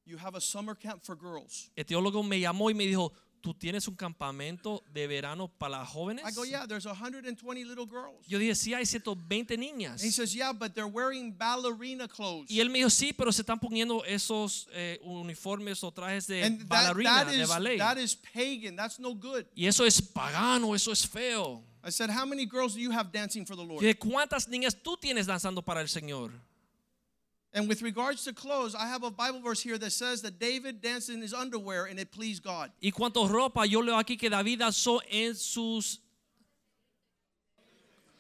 You 0.04 0.16
have 0.16 0.36
a 0.36 0.40
summer 0.40 0.74
camp 0.74 1.04
for 1.04 1.16
girls. 1.16 1.70
El 1.76 1.84
teólogo 1.84 2.26
me 2.26 2.40
llamó 2.40 2.70
y 2.70 2.74
me 2.74 2.86
dijo, 2.86 3.10
¿tú 3.42 3.52
tienes 3.52 3.86
un 3.88 3.96
campamento 3.96 4.82
de 4.94 5.06
verano 5.06 5.48
para 5.48 5.84
jóvenes? 5.84 6.24
I 6.26 6.32
go, 6.34 6.44
Yeah, 6.44 6.66
there's 6.66 6.86
120 6.86 7.64
little 7.64 7.86
girls. 7.86 8.26
Yo 8.26 8.38
dije, 8.38 8.54
sí, 8.54 8.72
hay 8.72 8.86
120 8.86 9.58
niñas. 9.58 10.00
And 10.00 10.02
he 10.02 10.10
says, 10.10 10.34
Yeah, 10.34 10.52
but 10.52 10.74
they're 10.74 10.86
wearing 10.90 11.36
ballerina 11.36 12.08
clothes. 12.08 12.50
Y 12.50 12.60
él 12.60 12.70
me 12.70 12.78
dijo, 12.78 12.88
sí, 12.90 13.12
pero 13.12 13.32
se 13.32 13.42
están 13.42 13.58
poniendo 13.58 14.04
esos 14.04 14.68
eh, 14.72 14.98
uniformes 15.02 15.82
o 15.84 15.90
trajes 15.90 16.26
de 16.26 16.44
And 16.44 16.60
that, 16.60 16.94
bailarina, 16.94 17.24
that, 17.24 17.32
de 17.32 17.42
is, 17.42 17.48
ballet. 17.48 17.78
that 17.78 17.98
is 17.98 18.14
pagan. 18.14 18.76
That's 18.76 18.98
no 18.98 19.14
good. 19.14 19.44
Y 19.54 19.66
eso 19.66 19.84
es 19.84 20.00
pagano, 20.00 20.74
eso 20.74 20.92
es 20.92 21.06
feo. 21.06 21.62
I 21.84 21.90
said, 21.90 22.10
How 22.10 22.24
many 22.24 22.46
girls 22.46 22.74
do 22.74 22.80
you 22.80 22.92
have 22.92 23.10
dancing 23.12 23.44
for 23.44 23.56
the 23.56 23.64
Lord? 23.64 23.82
¿De 23.82 23.94
cuántas 23.98 24.46
niñas 24.48 24.76
tú 24.80 24.96
tienes 24.96 25.26
danzando 25.26 25.62
para 25.62 25.80
el 25.80 25.88
Señor? 25.88 26.30
And 27.54 27.68
with 27.68 27.82
regards 27.82 28.24
to 28.24 28.32
clothes, 28.32 28.74
I 28.74 28.86
have 28.86 29.02
a 29.04 29.10
Bible 29.10 29.40
verse 29.40 29.60
here 29.60 29.76
that 29.76 29.90
says 29.92 30.22
that 30.22 30.38
David 30.38 30.80
danced 30.80 31.10
in 31.10 31.20
his 31.20 31.34
underwear 31.34 31.84
and 31.84 32.00
it 32.00 32.10
pleased 32.10 32.42
God. 32.42 32.70
Y 32.82 32.90
cuánto 32.90 33.28
ropa 33.28 33.68
yo 33.68 33.80
leo 33.80 33.94
aquí 34.02 34.18
que 34.18 34.30
David 34.30 34.60
danzó 34.60 35.00
en 35.10 35.34
sus 35.34 35.98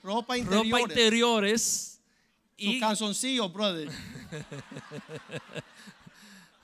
Ropa 0.02 0.34
ropa 0.34 0.80
interiores. 0.80 0.90
interiores. 0.90 1.98
Su 2.58 2.78
calzoncillo, 2.80 3.48
brother. 3.52 3.88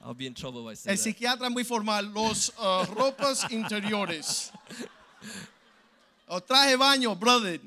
I'll 0.05 0.15
be 0.15 0.27
in 0.27 0.35
trouble 0.35 0.69
if 0.69 0.73
I 0.73 0.74
say 0.74 0.90
El 0.90 0.97
that. 0.97 1.03
psiquiatra 1.03 1.51
muy 1.51 1.65
formal. 1.65 2.05
Los 2.15 2.51
uh, 2.59 2.85
ropas 2.86 3.45
interiores. 3.51 4.51
O 6.31 6.40
traje 6.40 6.77
baño, 6.77 7.19
brother. 7.19 7.59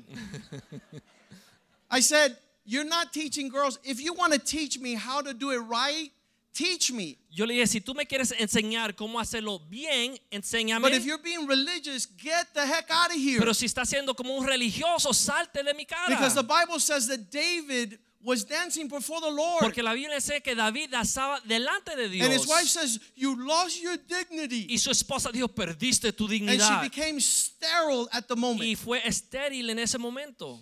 I 1.90 1.98
said, 1.98 2.36
You're 2.64 2.84
not 2.84 3.12
teaching 3.12 3.48
girls. 3.48 3.78
If 3.84 4.00
you 4.00 4.14
want 4.14 4.32
to 4.32 4.38
teach 4.38 4.78
me 4.78 4.94
how 4.94 5.20
to 5.20 5.34
do 5.34 5.50
it 5.50 5.58
right, 5.58 6.10
teach 6.54 6.92
me. 6.92 7.18
Yo 7.30 7.44
le 7.46 7.54
dije, 7.54 7.66
si 7.66 7.80
tú 7.80 7.94
me 7.94 8.04
quieres 8.04 8.32
enseñar 8.38 8.94
cómo 8.94 9.18
hacerlo 9.18 9.60
bien, 9.68 10.18
enséñame. 10.30 10.82
But 10.82 10.92
if 10.92 11.04
you're 11.04 11.18
being 11.22 11.46
religious, 11.46 12.06
get 12.06 12.54
the 12.54 12.64
heck 12.64 12.90
out 12.90 13.10
of 13.10 13.16
here. 13.16 13.40
Pero 13.40 13.52
si 13.52 13.66
estás 13.66 13.88
siendo 13.88 14.14
como 14.14 14.36
un 14.36 14.46
religioso, 14.46 15.12
salte 15.12 15.62
de 15.64 15.74
mi 15.74 15.84
cara. 15.84 16.08
Because 16.08 16.34
the 16.34 16.42
Bible 16.42 16.78
says 16.78 17.08
that 17.08 17.30
David 17.30 17.98
was 18.24 18.44
dancing 18.44 18.86
before 18.86 19.20
the 19.20 19.30
Lord. 19.30 19.60
Porque 19.60 19.82
la 19.82 19.94
Biblia 19.94 20.14
dice 20.14 20.40
que 20.42 20.54
David 20.54 20.90
danzaba 20.90 21.40
delante 21.44 21.96
de 21.96 22.08
Dios. 22.08 22.24
And 22.24 22.32
his 22.32 22.46
wife 22.46 22.68
says, 22.68 23.00
You 23.16 23.34
lost 23.44 23.82
your 23.82 23.96
dignity. 23.96 24.66
y 24.70 24.76
su 24.76 24.90
esposa 24.90 25.32
dijo, 25.32 25.48
perdiste 25.48 26.12
tu 26.12 26.28
dignidad." 26.28 26.60
And 26.60 26.82
she 26.84 26.88
became 26.88 27.18
sterile 27.18 28.08
at 28.12 28.28
the 28.28 28.36
moment. 28.36 28.62
y 28.62 28.76
fue 28.76 29.00
estéril 29.04 29.70
en 29.70 29.80
ese 29.80 29.98
momento. 29.98 30.60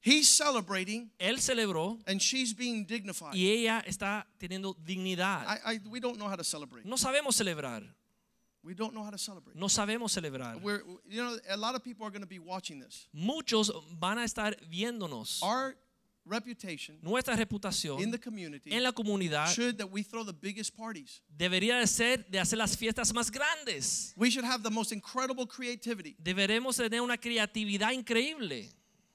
He's 0.00 0.28
celebrating 0.28 1.10
Él 1.18 1.38
celebró 1.40 1.98
and 2.06 2.20
she's 2.20 2.54
being 2.54 2.84
dignified. 2.86 3.34
y 3.34 3.48
ella 3.48 3.82
está 3.86 4.26
teniendo 4.38 4.76
dignidad. 4.84 5.44
I, 5.46 5.74
I, 5.74 5.80
we 5.90 6.00
don't 6.00 6.18
know 6.18 6.28
how 6.28 6.36
to 6.36 6.44
celebrate. 6.44 6.84
No 6.86 6.96
sabemos 6.96 7.34
celebrar. 7.36 7.82
We 8.62 8.74
don't 8.74 8.92
know 8.92 9.02
how 9.02 9.10
to 9.10 9.18
celebrate. 9.18 9.56
No 9.56 9.68
sabemos 9.68 10.12
celebrar. 10.12 10.60
We're, 10.60 10.82
you 11.08 11.22
know, 11.22 11.36
a 11.48 11.56
lot 11.56 11.74
of 11.74 11.82
people 11.82 12.04
are 12.06 12.10
going 12.10 12.22
to 12.22 12.28
be 12.28 12.38
watching 12.38 12.80
this. 12.80 13.08
Muchos 13.12 13.70
van 13.98 14.18
a 14.18 14.24
estar 14.24 14.54
viéndonos. 14.68 15.42
Our 15.42 15.76
reputation 16.28 16.98
Nuestra 17.02 17.34
reputación 17.34 18.00
in 18.00 18.10
the 18.10 18.18
community 18.18 18.70
en 18.70 18.82
la 18.82 18.92
comunidad 18.92 19.48
should 19.48 19.78
that 19.78 19.90
we 19.90 20.02
throw 20.02 20.22
the 20.24 20.32
biggest 20.32 20.76
parties. 20.76 21.22
debería 21.34 21.78
de 21.78 21.86
ser 21.86 22.26
de 22.28 22.38
hacer 22.38 22.58
las 22.58 22.76
fiestas 22.76 23.12
más 23.14 23.30
grandes. 23.30 24.12
We 24.16 24.30
should 24.30 24.44
have 24.44 24.62
the 24.62 24.70
most 24.70 24.92
incredible 24.92 25.46
creativity. 25.46 26.16
Deberemos 26.22 26.76
tener 26.76 27.00
una 27.00 27.16
creatividad 27.16 27.92
increíble. 27.92 28.68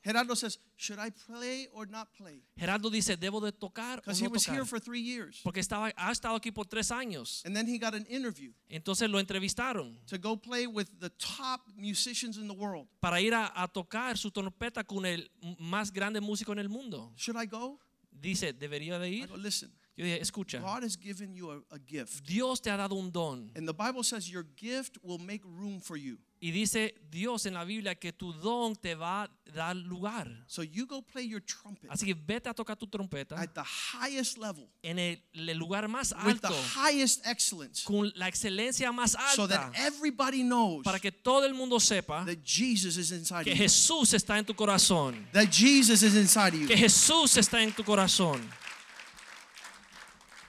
Gerardo 0.03 0.35
says, 0.35 0.59
Should 0.75 0.99
I 0.99 1.11
play 1.11 1.67
or 1.73 1.85
not 1.87 2.09
play? 2.17 2.41
Gerardo 2.57 2.89
dice, 2.89 3.15
¿debo 3.15 3.39
de 3.39 3.51
tocar 3.53 3.99
o 3.99 4.01
Because 4.01 4.19
he 4.19 4.27
was 4.27 4.43
tocar? 4.43 4.55
here 4.55 4.65
for 4.65 4.79
three 4.79 4.99
years. 5.01 5.39
Porque 5.43 5.59
estaba, 5.61 5.93
ha 5.95 6.11
estado 6.11 6.35
aquí 6.35 6.51
por 6.53 6.65
tres 6.65 6.91
años. 6.91 7.41
And 7.45 7.55
then 7.55 7.67
he 7.67 7.77
got 7.77 7.93
an 7.93 8.05
interview 8.07 8.51
Entonces 8.69 9.09
lo 9.09 9.19
entrevistaron 9.19 9.97
to 10.07 10.17
go 10.17 10.35
play 10.35 10.67
with 10.67 10.87
the 10.99 11.09
top 11.11 11.61
musicians 11.77 12.37
in 12.37 12.47
the 12.47 12.53
world. 12.53 12.87
para 12.99 13.21
ir 13.21 13.33
a, 13.33 13.51
a 13.55 13.67
tocar 13.67 14.17
su 14.17 14.29
trompeta 14.31 14.83
con 14.83 15.05
el 15.05 15.29
más 15.59 15.91
grande 15.93 16.19
músico 16.19 16.51
en 16.51 16.59
el 16.59 16.67
mundo. 16.69 17.13
Should 17.15 17.37
I 17.41 17.45
go? 17.45 17.79
Dice, 18.11 18.53
¿debería 18.53 18.99
de 18.99 19.09
I 19.09 19.21
ir? 19.23 19.27
go, 19.29 19.37
Listen, 19.37 19.71
Yo 19.95 20.05
dije, 20.05 20.21
escucha, 20.21 20.59
God 20.59 20.83
has 20.83 20.97
given 20.97 21.35
you 21.35 21.51
a, 21.51 21.75
a 21.75 21.79
gift. 21.79 22.25
Dios 22.25 22.59
te 22.59 22.71
ha 22.71 22.77
dado 22.77 22.95
un 22.95 23.11
don. 23.11 23.51
And 23.55 23.67
the 23.67 23.73
Bible 23.73 24.03
says 24.03 24.29
your 24.29 24.45
gift 24.55 24.97
will 25.03 25.19
make 25.19 25.41
room 25.45 25.79
for 25.79 25.97
you. 25.97 26.17
Y 26.43 26.51
dice 26.51 26.93
Dios 27.09 27.45
en 27.45 27.53
la 27.53 27.63
Biblia 27.63 27.95
que 27.95 28.11
tu 28.11 28.33
don 28.33 28.75
te 28.75 28.95
va 28.95 29.23
a 29.23 29.29
dar 29.55 29.75
lugar. 29.75 30.27
So 30.47 30.61
you 30.61 30.85
go 30.85 31.01
play 31.01 31.25
your 31.25 31.39
trumpet 31.39 31.89
Así 31.89 32.05
que 32.05 32.13
vete 32.13 32.49
a 32.49 32.53
tocar 32.53 32.75
tu 32.75 32.85
trompeta 32.85 33.39
at 33.39 33.53
the 33.53 33.63
highest 33.63 34.37
level 34.37 34.67
en 34.81 34.99
el, 34.99 35.23
el 35.33 35.57
lugar 35.57 35.87
más 35.87 36.13
with 36.25 36.41
the 36.41 36.49
highest 36.75 37.25
excellence 37.25 37.85
con 37.85 38.11
la 38.15 38.27
excelencia 38.27 38.91
más 38.91 39.15
so 39.35 39.47
that 39.47 39.67
alta, 39.67 39.79
everybody 39.79 40.43
knows 40.43 40.83
para 40.83 40.99
que 40.99 41.11
todo 41.11 41.45
el 41.45 41.53
mundo 41.53 41.79
sepa 41.79 42.25
that 42.25 42.43
Jesus 42.43 42.97
is 42.97 43.11
inside 43.11 43.45
que. 43.45 43.55
Jesús 43.55 44.13
está 44.13 44.37
en 44.37 44.43
tu 44.43 44.53
corazón. 44.53 45.25
That 45.31 45.49
Jesus 45.49 46.03
is 46.03 46.15
inside 46.15 46.55
of 46.55 46.61
you. 46.61 46.67
Que 46.67 46.75
Jesús 46.75 47.37
está 47.37 47.61
en 47.63 47.71
tu 47.71 47.85
corazón. 47.85 48.41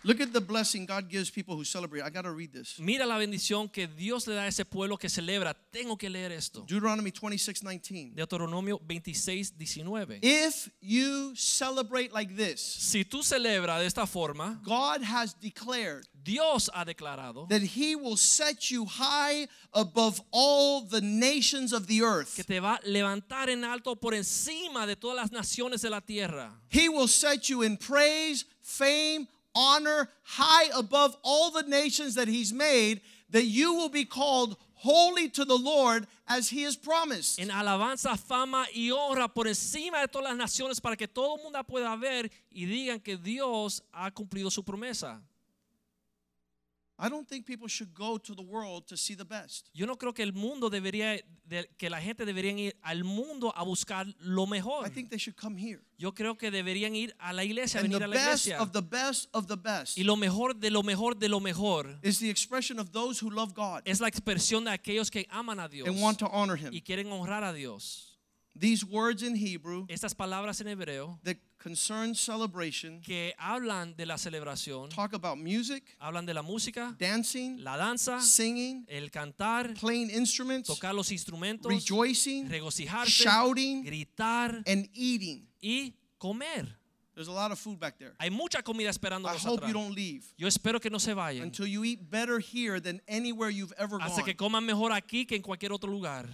Look 0.06 0.20
at 0.20 0.35
the 0.35 0.40
blessing 0.40 0.85
God 0.85 1.09
gives 1.09 1.31
people 1.31 1.56
who 1.56 1.64
celebrate. 1.64 2.02
I 2.02 2.10
got 2.10 2.24
to 2.24 2.31
read 2.32 2.52
this. 2.52 2.78
Mira 2.78 3.06
la 3.06 3.16
bendición 3.16 3.72
que 3.72 3.86
Dios 3.86 4.26
le 4.26 4.35
da 4.35 4.43
a 4.43 4.47
ese 4.48 4.66
pueblo 4.66 4.98
que 4.98 5.09
celebra. 5.09 5.55
Tengo 5.72 5.97
que 5.97 6.10
leer 6.10 6.31
esto. 6.31 6.66
Deuteronomy 6.68 7.10
26:19. 7.10 8.14
Deuteronomio 8.14 8.78
26, 8.86 9.56
19. 9.56 10.18
If 10.22 10.68
you 10.82 11.35
celebrate 11.35 12.12
like 12.12 12.36
this, 12.36 12.60
Si 12.60 13.05
tú 13.05 13.22
celebras 13.22 13.81
de 13.81 13.86
esta 13.86 14.06
forma, 14.06 14.60
God 14.62 15.02
has 15.02 15.32
declared 15.40 16.06
Dios 16.22 16.68
ha 16.74 16.85
declarado 16.85 17.48
that 17.48 17.62
he 17.62 17.97
will 17.97 18.16
set 18.16 18.70
you 18.70 18.85
high 18.86 19.47
above 19.72 20.20
all 20.31 20.82
the 20.82 21.01
nations 21.01 21.72
of 21.72 21.86
the 21.86 22.02
earth. 22.02 22.35
que 22.36 22.44
te 22.44 22.60
va 22.60 22.74
a 22.76 22.86
levantar 22.86 23.48
en 23.48 23.64
alto 23.64 23.94
por 23.97 24.12
encima 24.12 24.86
de 24.86 24.97
todas 24.97 25.16
las 25.16 25.31
naciones 25.32 25.81
de 25.81 25.89
la 25.89 26.01
tierra. 26.01 26.52
He 26.68 26.89
will 26.90 27.09
set 27.09 27.48
you 27.48 27.62
in 27.62 27.76
praise, 27.78 28.44
fame, 28.60 29.28
honor, 29.55 30.09
high 30.22 30.70
above 30.76 31.16
all 31.22 31.51
the 31.51 31.62
nations 31.62 32.14
that 32.14 32.28
He's 32.28 32.52
made, 32.52 33.01
that 33.31 33.44
you 33.44 33.74
will 33.74 33.89
be 33.89 34.05
called 34.05 34.56
holy 34.74 35.28
to 35.31 35.44
the 35.44 35.56
Lord 35.56 36.06
as 36.28 36.48
He 36.48 36.62
has 36.64 36.76
promised. 36.76 37.39
En 37.39 37.48
alabanza, 37.48 38.16
fama 38.18 38.66
y 38.74 38.90
honra 38.90 39.32
por 39.32 39.47
encima 39.47 40.01
de 40.01 40.09
todas 40.09 40.31
las 40.31 40.36
naciones 40.36 40.81
para 40.81 40.97
que 40.97 41.09
todo 41.09 41.36
el 41.36 41.43
mundo 41.43 41.62
pueda 41.64 41.97
ver 41.97 42.31
y 42.51 42.66
digan 42.66 43.01
que 43.01 43.16
Dios 43.16 43.82
ha 43.93 44.10
cumplido 44.10 44.51
su 44.51 44.62
promesa. 44.62 45.22
I 46.97 47.09
don't 47.09 47.27
think 47.29 47.45
people 47.45 47.66
should 47.66 47.93
go 47.93 48.19
to 48.19 48.35
the 48.37 48.43
world 48.43 48.87
to 48.87 48.97
see 48.97 49.16
the 49.16 49.25
best. 49.25 49.69
Yo 49.75 49.85
no 49.85 49.97
creo 49.97 50.15
que 50.15 50.23
el 50.23 50.33
mundo 50.33 50.71
debería, 50.71 51.21
de- 51.45 51.69
que 51.77 51.91
la 51.91 52.01
gente 52.01 52.25
debería 52.25 52.53
ir 52.57 52.77
al 52.83 53.03
mundo 53.03 53.53
a 53.57 53.65
buscar 53.65 54.07
lo 54.21 54.47
mejor. 54.47 54.87
I 54.87 54.91
think 54.91 55.11
they 55.11 55.19
should 55.19 55.35
come 55.37 55.57
here. 55.59 55.81
Yo 55.99 56.12
creo 56.12 56.39
que 56.39 56.53
deberían 56.53 56.95
ir 56.95 57.12
a 57.19 57.33
la 57.33 57.43
iglesia, 57.43 57.81
And 57.81 57.89
venir 57.89 57.99
the 57.99 58.05
a 58.05 58.09
la 58.09 58.15
best 58.15 58.47
iglesia. 58.47 58.62
of 58.62 58.71
the 58.73 58.81
best 58.83 59.29
of 59.33 59.49
the 59.49 59.57
best 59.57 59.99
Y 59.99 60.05
lo 60.05 60.15
mejor 60.16 60.55
de 60.55 60.71
lo 60.71 60.85
mejor 60.85 61.16
de 61.19 61.29
lo 61.29 61.41
mejor 61.41 61.99
is 62.05 62.21
the 62.21 62.31
expression 62.31 62.79
of 62.79 62.93
those 62.93 63.19
who 63.21 63.29
love 63.29 63.55
God 63.55 63.83
es 63.85 64.01
la 64.01 64.07
expresión 64.09 64.65
de 64.65 64.71
aquellos 64.71 65.11
que 65.11 65.27
aman 65.31 65.59
a 65.59 65.69
Dios 65.69 65.89
and 65.89 66.01
want 66.01 66.19
to 66.21 66.27
honor 66.29 66.57
Him. 66.57 66.73
y 66.73 66.81
quieren 66.81 67.11
honrar 67.11 67.43
a 67.43 67.53
Dios. 67.53 68.12
These 68.57 68.85
words 68.85 69.25
in 69.25 69.35
Hebrew 69.35 69.85
Estas 69.89 70.15
palabras 70.15 70.61
en 70.61 70.69
hebreo 70.69 71.19
that 71.25 71.37
concern 71.65 72.15
celebration 72.15 73.01
que 73.01 73.35
hablan 73.39 73.97
de 73.97 74.05
la 74.05 74.19
celebración, 74.19 74.91
talk 74.91 75.15
about 75.15 75.39
music, 75.39 75.97
hablan 75.99 76.27
de 76.27 76.35
la 76.35 76.43
música, 76.43 76.95
dancing, 76.99 77.57
la 77.65 77.78
danza, 77.78 78.20
singing, 78.20 78.85
el 78.86 79.11
cantar, 79.11 79.73
playing 79.81 80.11
instruments, 80.11 80.69
tocar 80.69 80.95
los 80.95 81.11
instrumentos, 81.11 81.73
rejoicing, 81.73 82.51
regocijarse, 82.51 83.11
shouting, 83.11 83.82
gritar 83.82 84.62
and 84.66 84.91
eating. 84.93 85.49
y 85.62 85.95
comer. 86.19 86.66
There's 87.15 87.28
a 87.28 87.32
lot 87.32 87.51
of 87.51 87.59
food 87.59 87.78
back 87.78 87.97
there. 87.97 88.12
Hay 88.19 88.28
mucha 88.28 88.61
comida 88.62 88.91
I 88.91 89.36
hope 89.39 89.61
atrás. 89.61 89.69
you 89.69 89.73
don't 89.73 89.95
leave 89.95 90.24
Yo 90.36 90.47
espero 90.49 90.81
que 90.81 90.91
no 90.91 90.99
se 90.99 91.15
vayan. 91.15 91.45
until 91.45 91.66
you 91.66 91.85
eat 91.85 92.11
better 92.11 92.41
here 92.41 92.78
than 92.81 93.01
anywhere 93.09 93.51
you've 93.51 93.73
ever 93.78 93.99
Hasta 94.03 94.23
que 94.23 94.35
gone. 94.35 94.51
coman 94.51 94.66
mejor 94.66 94.93
aquí 94.93 95.24
que 95.24 95.36
en 95.36 95.43
cualquier 95.43 95.73
otro 95.73 95.91
lugar. 95.91 96.27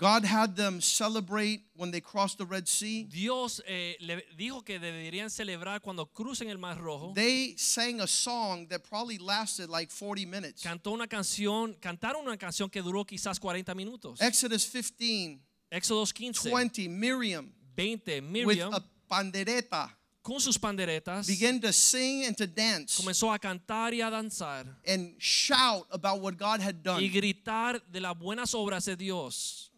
God 0.00 0.24
had 0.24 0.56
them 0.56 0.80
celebrate 0.80 1.60
when 1.76 1.90
they 1.90 2.00
crossed 2.00 2.38
the 2.38 2.46
Red 2.46 2.66
Sea. 2.66 3.04
Dios 3.04 3.60
eh, 3.66 3.96
le 4.00 4.24
dijo 4.34 4.64
que 4.64 4.78
deberían 4.78 5.28
celebrar 5.28 5.82
cuando 5.82 6.06
crucen 6.06 6.48
el 6.48 6.56
Mar 6.56 6.78
Rojo. 6.80 7.12
They 7.14 7.54
sang 7.58 8.00
a 8.00 8.06
song 8.06 8.66
that 8.68 8.82
probably 8.82 9.18
lasted 9.18 9.68
like 9.68 9.90
40 9.90 10.24
minutes. 10.24 10.62
Cantó 10.62 10.92
una 10.92 11.06
canción, 11.06 11.76
cantaron 11.78 12.24
una 12.24 12.38
canción 12.38 12.70
que 12.70 12.80
duró 12.80 13.04
quizás 13.04 13.38
40 13.38 13.74
minutos. 13.74 14.22
Exodus 14.22 14.64
15, 14.70 15.38
Éxodos 15.70 16.14
15, 16.14 16.50
20, 16.50 16.88
Miriam 16.88 17.52
20, 17.76 18.22
Miriam. 18.22 18.72
with 18.72 18.80
a 18.80 18.82
pandereta 19.06 19.90
con 20.22 20.40
sus 20.40 20.58
panderetas 20.58 21.26
began 21.26 21.60
to 21.60 21.72
sing 21.72 22.24
and 22.26 22.36
to 22.36 22.46
dance 22.46 22.96
comenzó 22.96 23.32
a 23.32 23.38
cantar 23.38 23.94
y 23.94 24.00
a 24.00 24.10
danzar 24.10 24.66
and 24.86 25.16
shout 25.18 25.86
about 25.90 26.20
what 26.20 26.36
God 26.36 26.60
had 26.60 26.76
y 26.76 26.82
done. 26.82 27.08
gritar 27.08 27.82
de 27.90 28.00
las 28.00 28.18
buenas 28.18 28.54
obras 28.54 28.84
de 28.84 28.96
Dios. 28.96 29.69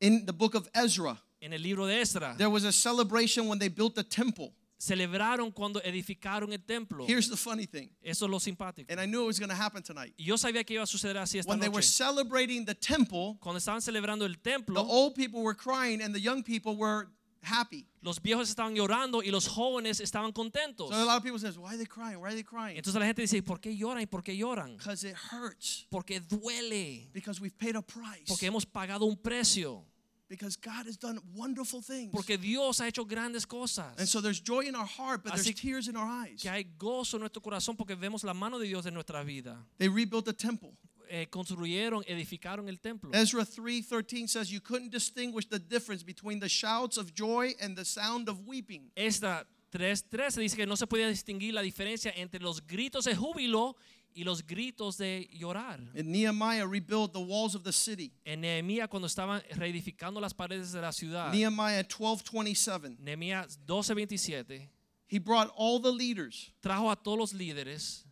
In 0.00 0.24
the 0.26 0.32
book 0.32 0.54
of 0.54 0.68
Ezra, 0.74 1.18
En 1.40 1.52
el 1.52 1.60
libro 1.60 1.86
de 1.86 2.00
Esdras 2.00 2.36
there 2.36 2.50
was 2.50 2.64
a 2.64 2.72
celebration 2.72 3.48
when 3.48 3.58
they 3.58 3.68
built 3.68 3.94
the 3.94 4.04
temple. 4.04 4.52
celebraron 4.78 5.52
cuando 5.52 5.80
edificaron 5.80 6.52
el 6.52 6.58
templo. 6.58 7.04
Here's 7.06 7.28
the 7.28 7.36
funny 7.36 7.66
thing, 7.66 7.90
Eso 8.02 8.26
es 8.26 8.30
lo 8.30 8.38
simpático. 8.38 8.86
and 8.90 9.00
I 9.00 9.06
knew 9.06 9.24
it 9.24 9.26
was 9.26 9.38
going 9.38 9.50
to 9.50 9.56
happen 9.56 9.82
tonight. 9.82 10.14
Y 10.16 10.24
yo 10.24 10.36
sabía 10.36 10.64
que 10.64 10.74
iba 10.74 10.84
a 10.84 10.86
suceder 10.86 11.16
así 11.16 11.38
esta 11.38 11.50
When 11.50 11.60
they 11.60 11.68
were 11.68 11.82
celebrating 11.82 12.64
the 12.64 12.74
temple, 12.74 13.38
Cuando 13.40 13.58
estaban 13.58 13.80
celebrando 13.80 14.24
el 14.24 14.36
the 14.40 14.80
old 14.80 15.14
people 15.14 15.42
were 15.42 15.54
crying 15.54 16.00
and 16.00 16.14
the 16.14 16.20
young 16.20 16.42
people 16.44 16.76
were 16.76 17.08
happy. 17.42 17.86
los 18.00 18.20
viejos 18.20 18.48
estaban 18.48 18.74
llorando 18.74 19.22
y 19.22 19.30
los 19.30 19.48
jóvenes 19.48 20.00
estaban 20.00 20.32
contentos. 20.32 20.90
So 20.90 20.94
a 20.94 21.04
lot 21.04 21.18
of 21.18 21.22
people 21.22 21.38
says, 21.38 21.56
"Why 21.56 21.70
are 21.70 21.76
they 21.76 21.86
crying? 21.86 22.18
Why 22.18 22.28
are 22.28 22.34
they 22.34 22.44
crying?" 22.44 22.76
Entonces 22.76 22.98
la 22.98 23.06
gente 23.06 23.22
dice, 23.22 23.42
¿por 23.42 23.60
qué 23.60 23.76
lloran? 23.76 24.02
¿Y 24.02 24.06
por 24.06 24.22
qué 24.22 24.36
lloran? 24.36 24.76
Because 24.76 25.04
it 25.08 25.16
hurts. 25.30 25.86
Porque 25.90 26.20
duele. 26.20 27.08
Because 27.12 27.40
we've 27.40 27.56
paid 27.56 27.76
a 27.76 27.82
price. 27.82 28.24
Porque 28.26 28.46
hemos 28.46 28.64
pagado 28.64 29.04
un 29.06 29.16
precio. 29.16 29.84
Because 30.28 30.56
God 30.56 30.86
has 30.86 30.98
done 30.98 31.18
wonderful 31.34 31.80
things. 31.80 32.12
Porque 32.12 32.36
Dios 32.36 32.80
ha 32.80 32.86
hecho 32.86 33.06
grandes 33.06 33.46
cosas. 33.46 33.96
And 33.98 34.06
so 34.06 34.20
there's 34.20 34.40
joy 34.40 34.66
in 34.66 34.76
our 34.76 34.86
heart, 34.86 35.22
but 35.24 35.32
Así 35.32 35.44
there's 35.44 35.60
tears 35.60 35.88
in 35.88 35.96
our 35.96 36.06
eyes. 36.06 36.42
Que 36.42 36.50
hay 36.50 36.64
gozo 36.76 37.16
en 37.16 37.20
nuestro 37.20 37.40
corazón 37.40 37.76
porque 37.76 37.94
vemos 37.94 38.24
la 38.24 38.34
mano 38.34 38.58
de 38.58 38.66
Dios 38.66 38.84
en 38.84 38.92
nuestra 38.92 39.24
vida. 39.24 39.64
They 39.78 39.88
rebuilt 39.88 40.26
the 40.26 40.34
temple. 40.34 40.76
Eh, 41.10 41.26
construyeron, 41.30 42.04
edificaron 42.06 42.68
el 42.68 42.78
templo. 42.80 43.10
Ezra 43.12 43.44
3:13 43.44 44.28
says 44.28 44.50
you 44.50 44.60
couldn't 44.60 44.90
distinguish 44.90 45.46
the 45.48 45.58
difference 45.58 46.04
between 46.04 46.38
the 46.38 46.48
shouts 46.48 46.98
of 46.98 47.12
joy 47.14 47.54
and 47.60 47.76
the 47.76 47.84
sound 47.84 48.28
of 48.28 48.46
weeping. 48.46 48.90
Esta 48.94 49.46
3.13 49.70 50.40
dice 50.40 50.56
que 50.56 50.66
no 50.66 50.76
se 50.76 50.86
podía 50.86 51.08
distinguir 51.08 51.54
la 51.54 51.62
diferencia 51.62 52.12
entre 52.16 52.40
los 52.40 52.66
gritos 52.66 53.04
de 53.04 53.14
júbilo 53.14 53.76
y 54.14 54.24
los 54.24 54.46
gritos 54.46 54.96
de 54.96 55.28
llorar. 55.32 55.80
And 55.96 56.08
Nehemiah 56.08 56.66
rebuilt 56.66 57.12
the 57.12 57.20
walls 57.20 57.54
of 57.54 57.62
the 57.62 57.72
city. 57.72 58.12
En 58.24 58.40
Nehemías 58.40 58.88
cuando 58.88 59.06
estaban 59.06 59.42
reedificando 59.56 60.20
las 60.20 60.34
paredes 60.34 60.72
de 60.72 60.80
la 60.80 60.92
ciudad. 60.92 61.32
Nehemiah 61.32 61.84
12:27. 61.84 62.98
Nehemías 62.98 63.58
12:27 63.66 64.70
He 65.10 65.18
brought 65.18 65.50
all 65.56 65.80
the 65.80 65.92
leaders 65.92 66.52
trajo 66.60 66.90
a 66.90 66.96
todos 66.96 67.18
los 67.18 67.32
líderes 67.32 68.04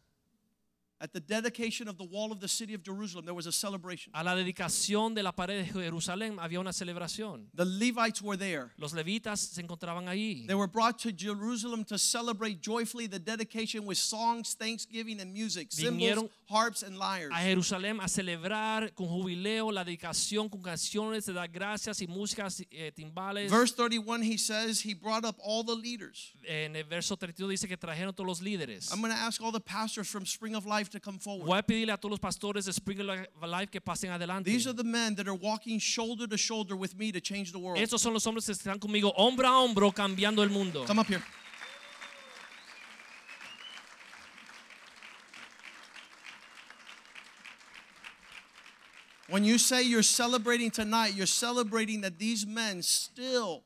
at 1.00 1.12
the 1.12 1.20
dedication 1.20 1.88
of 1.88 1.98
the 1.98 2.04
wall 2.04 2.32
of 2.32 2.40
the 2.40 2.48
city 2.48 2.74
of 2.74 2.82
Jerusalem. 2.82 3.24
There 3.24 3.34
was 3.34 3.46
a 3.46 3.52
celebration. 3.52 4.12
a 4.14 4.24
la 4.24 4.34
dedicación 4.34 5.14
de 5.14 5.22
la 5.22 5.32
pared 5.32 5.64
de 5.64 5.72
Jerusalén 5.72 6.38
había 6.38 6.60
una 6.60 6.72
celebración. 6.72 7.46
The 7.54 7.64
Levites 7.64 8.22
were 8.22 8.36
there. 8.36 8.72
Los 8.78 8.92
levitas 8.92 9.38
se 9.38 9.60
encontraban 9.62 10.08
allí. 10.08 10.46
They 10.46 10.54
were 10.54 10.66
brought 10.66 10.98
to 11.00 11.12
Jerusalem 11.12 11.84
to 11.84 11.98
celebrate 11.98 12.60
joyfully 12.60 13.06
the 13.06 13.18
dedication 13.18 13.84
with 13.84 13.98
songs, 13.98 14.54
thanksgiving, 14.54 15.20
and 15.20 15.32
music, 15.32 15.68
cymbals, 15.70 15.96
Vinieron 16.00 16.30
harps, 16.48 16.82
and 16.82 16.98
lyres. 16.98 17.30
a 17.32 17.40
Jerusalén 17.42 18.00
a 18.00 18.08
celebrar 18.08 18.94
con 18.94 19.06
jubileo 19.08 19.70
la 19.72 19.84
dedicación 19.84 20.48
con 20.48 20.62
canciones 20.62 21.26
de 21.26 21.32
dar 21.32 21.48
gracias 21.48 22.00
y 22.00 22.06
músicas 22.06 22.64
eh, 22.70 22.92
timbales. 22.94 23.50
Verse 23.50 23.72
31, 23.74 24.22
he 24.22 24.38
says 24.38 24.80
he 24.80 24.94
brought 24.94 25.24
up 25.24 25.36
all 25.42 25.62
the 25.62 25.74
leaders. 25.74 26.32
en 26.46 26.74
el 26.76 26.84
verso 26.84 27.16
32 27.16 27.50
dice 27.50 27.68
que 27.68 27.76
trajeron 27.76 28.14
todos 28.14 28.26
los 28.26 28.40
líderes. 28.40 28.90
I'm 28.92 29.00
going 29.00 29.12
to 29.12 29.18
ask 29.18 29.42
all 29.42 29.52
the 29.52 29.60
pastors 29.60 30.08
from 30.08 30.24
Spring 30.24 30.54
of 30.54 30.64
Life 30.66 30.85
to 30.90 31.00
come 31.00 31.18
forward. 31.18 31.46
Voy 31.46 31.58
a 31.58 31.62
pedirle 31.62 31.92
a 31.92 31.96
todos 31.96 32.12
los 32.12 32.20
pastores 32.20 32.64
de 32.66 32.72
Spring 32.72 33.00
of 33.00 33.48
Life 33.48 33.70
que 33.70 33.80
pasen 33.80 34.10
adelante. 34.10 34.44
These 34.44 34.66
are 34.68 34.76
the 34.76 34.84
men 34.84 35.14
that 35.16 35.26
are 35.26 35.34
walking 35.34 35.78
shoulder 35.78 36.26
to 36.26 36.36
shoulder 36.36 36.76
with 36.76 36.96
me 36.96 37.12
to 37.12 37.20
change 37.20 37.52
the 37.52 37.58
world. 37.58 37.78
Estos 37.78 38.00
son 38.00 38.12
los 38.12 38.24
hombres 38.26 38.46
que 38.46 38.52
están 38.54 38.78
conmigo 38.78 39.12
hombro 39.16 39.46
a 39.46 39.62
hombro 39.62 39.92
cambiando 39.92 40.42
el 40.42 40.50
mundo. 40.50 40.84
Come 40.86 41.00
up 41.00 41.06
here. 41.06 41.22
When 49.28 49.44
you 49.44 49.58
say 49.58 49.82
you're 49.82 50.04
celebrating 50.04 50.70
tonight, 50.70 51.14
you're 51.14 51.26
celebrating 51.26 52.00
that 52.02 52.18
these 52.18 52.46
men 52.46 52.80
still 52.80 53.64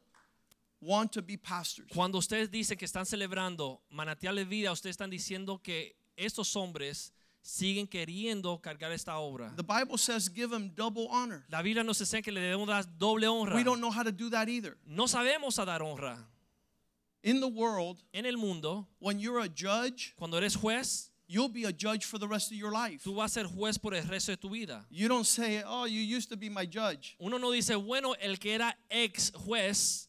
want 0.81 1.13
to 1.13 1.23
be 1.23 1.37
pastors. 1.37 1.87
Cuando 1.93 2.19
ustedes 2.19 2.51
dicen 2.51 2.79
que 2.79 2.87
están 2.87 3.05
celebrando 3.05 3.81
manantial 3.91 4.35
de 4.37 4.45
vida, 4.45 4.73
ustedes 4.73 4.97
están 4.97 5.11
diciendo 5.11 5.63
que 5.63 5.97
estos 6.21 6.55
hombres 6.57 7.13
siguen 7.43 7.87
queriendo 7.87 8.61
cargar 8.61 8.93
esta 8.93 9.19
obra. 9.19 9.53
The 9.57 9.63
Bible 9.63 9.97
says 9.99 10.29
give 10.29 10.51
them 10.51 10.71
double 10.75 11.09
honor. 11.09 11.45
La 11.51 11.63
Biblia 11.63 11.83
nos 11.83 12.01
enseña 12.01 12.23
que 12.23 12.33
le 12.33 12.41
debemos 12.41 12.67
dar 12.67 12.85
doble 12.99 13.27
honra. 13.27 13.55
We 13.55 13.65
don't 13.65 13.81
know 13.81 13.91
how 13.91 14.03
to 14.03 14.13
do 14.13 14.29
that 14.31 14.49
either. 14.49 14.77
No 14.87 15.05
sabemos 15.07 15.59
a 15.59 15.65
dar 15.65 15.81
honra. 15.81 16.19
In 17.23 17.41
the 17.41 17.49
world, 17.49 18.03
En 18.13 18.25
el 18.27 18.37
mundo, 18.37 18.87
when 18.99 19.19
you're 19.19 19.41
a 19.41 19.49
judge, 19.49 20.15
cuando 20.17 20.37
eres 20.39 20.55
juez, 20.55 21.11
you'll 21.27 21.49
be 21.49 21.65
a 21.65 21.73
judge 21.73 22.05
for 22.05 22.19
the 22.19 22.27
rest 22.27 22.51
of 22.51 22.57
your 22.57 22.73
life. 22.73 23.03
tú 23.05 23.15
vas 23.15 23.37
a 23.37 23.41
ser 23.41 23.45
juez 23.47 23.79
por 23.79 23.95
el 23.95 24.03
resto 24.05 24.33
de 24.33 24.37
tu 24.37 24.49
vida. 24.51 24.85
You 24.91 25.09
don't 25.09 25.27
say, 25.27 25.63
"Oh, 25.65 25.85
you 25.85 26.01
used 26.01 26.29
to 26.31 26.37
be 26.37 26.49
my 26.49 26.67
judge. 26.67 27.17
Uno 27.21 27.39
no 27.39 27.51
dice, 27.53 27.75
bueno, 27.77 28.15
el 28.21 28.37
que 28.39 28.55
era 28.55 28.75
ex 28.91 29.31
juez, 29.35 30.09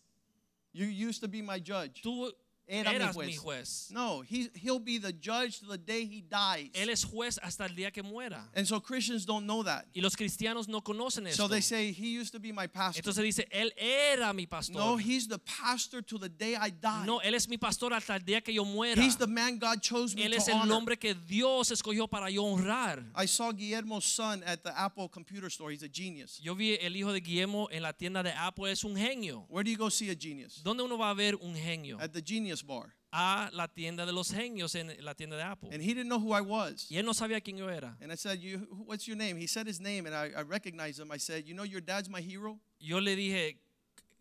You 0.73 0.85
used 0.85 1.21
to 1.21 1.27
be 1.27 1.41
my 1.41 1.59
judge." 1.59 2.01
tú 2.01 2.31
Era 2.71 2.91
mi 2.91 2.95
eras 2.95 3.13
juez. 3.15 3.27
mi 3.27 3.35
juez. 3.35 3.87
No, 3.91 4.21
he, 4.21 4.49
he'll 4.55 4.79
be 4.79 4.97
the 4.97 5.11
judge 5.11 5.59
to 5.59 5.65
the 5.65 5.77
day 5.77 6.05
he 6.05 6.21
dies. 6.21 6.69
Él 6.73 6.89
es 6.89 7.03
juez 7.03 7.37
hasta 7.43 7.65
el 7.65 7.75
día 7.75 7.91
que 7.91 8.01
muera. 8.01 8.47
And 8.55 8.65
so 8.65 8.79
Christians 8.79 9.25
don't 9.25 9.45
know 9.45 9.61
that. 9.63 9.87
Y 9.93 10.01
los 10.01 10.15
cristianos 10.15 10.69
no 10.69 10.79
conocen 10.79 11.27
esto. 11.27 11.43
So 11.43 11.47
they 11.49 11.59
say, 11.59 11.91
he 11.91 12.17
used 12.17 12.31
to 12.31 12.39
be 12.39 12.53
my 12.53 12.67
pastor. 12.67 13.01
Entonces 13.01 13.23
dice, 13.23 13.45
él 13.51 13.71
era 13.75 14.31
mi 14.33 14.45
pastor. 14.45 14.79
No, 14.79 14.95
he's 14.95 15.27
the 15.27 15.39
pastor 15.39 16.01
to 16.01 16.17
the 16.17 16.29
day 16.29 16.55
I 16.55 16.69
die. 16.69 17.05
No, 17.05 17.19
él 17.19 17.33
es 17.33 17.49
mi 17.49 17.57
pastor 17.57 17.93
hasta 17.93 18.15
el 18.15 18.21
día 18.21 18.41
que 18.41 18.53
yo 18.53 18.63
muera. 18.63 19.01
He's 19.01 19.17
the 19.17 19.27
man 19.27 19.59
God 19.59 19.81
chose 19.81 20.15
me 20.15 20.23
Él 20.23 20.31
to 20.31 20.37
es 20.37 20.47
el 20.47 20.55
honor. 20.55 20.77
hombre 20.77 20.97
que 20.97 21.13
Dios 21.13 21.71
escogió 21.71 22.07
para 22.09 22.29
yo 22.29 22.43
honrar. 22.45 23.03
I 23.15 23.25
saw 23.25 23.51
Guillermo's 23.51 24.05
son 24.05 24.43
at 24.45 24.63
the 24.63 24.71
Apple 24.77 25.09
computer 25.09 25.49
store. 25.49 25.73
He's 25.73 25.83
a 25.83 25.89
genius. 25.89 26.39
Yo 26.41 26.55
vi 26.55 26.77
el 26.79 26.95
hijo 26.95 27.11
de 27.11 27.19
Guillermo 27.19 27.67
en 27.69 27.83
la 27.83 27.91
tienda 27.91 28.23
de 28.23 28.31
Apple, 28.31 28.71
es 28.71 28.85
un 28.85 28.95
genio. 28.95 29.45
Where 29.49 29.65
do 29.65 29.71
you 29.71 29.77
go 29.77 29.89
see 29.89 30.09
a 30.09 30.15
genius? 30.15 30.61
¿Dónde 30.63 30.83
uno 30.83 30.97
va 30.97 31.09
a 31.09 31.13
ver 31.13 31.35
un 31.35 31.53
genio? 31.53 31.97
At 31.99 32.11
the 32.13 32.21
Genius 32.21 32.60
Bar. 32.63 32.93
A 33.11 33.49
la 33.51 33.67
tienda 33.67 34.05
de 34.05 34.13
los 34.13 34.31
genios 34.31 34.73
en 34.75 34.93
la 35.03 35.13
tienda 35.13 35.35
de 35.35 35.43
Apple. 35.43 35.69
And 35.73 35.81
he 35.81 35.93
didn't 35.93 36.07
know 36.07 36.19
who 36.19 36.33
I 36.33 36.41
was. 36.41 36.87
Y 36.89 36.97
él 36.97 37.05
no 37.05 37.13
sabía 37.13 37.41
quién 37.41 37.57
yo 37.57 37.67
era. 37.67 37.97
And 38.01 38.11
I 38.11 38.15
said, 38.15 38.39
you, 38.39 38.59
what's 38.85 39.05
your 39.05 39.17
name? 39.17 39.37
He 39.37 39.47
said 39.47 39.67
his 39.67 39.81
name, 39.81 40.05
and 40.05 40.15
I, 40.15 40.31
I 40.37 40.43
recognized 40.43 40.99
him. 40.99 41.11
I 41.11 41.17
said, 41.17 41.45
you 41.45 41.53
know, 41.53 41.63
your 41.63 41.81
dad's 41.81 42.09
my 42.09 42.21
hero? 42.21 42.59
Yo 42.79 42.99
le 42.99 43.15
dije, 43.15 43.57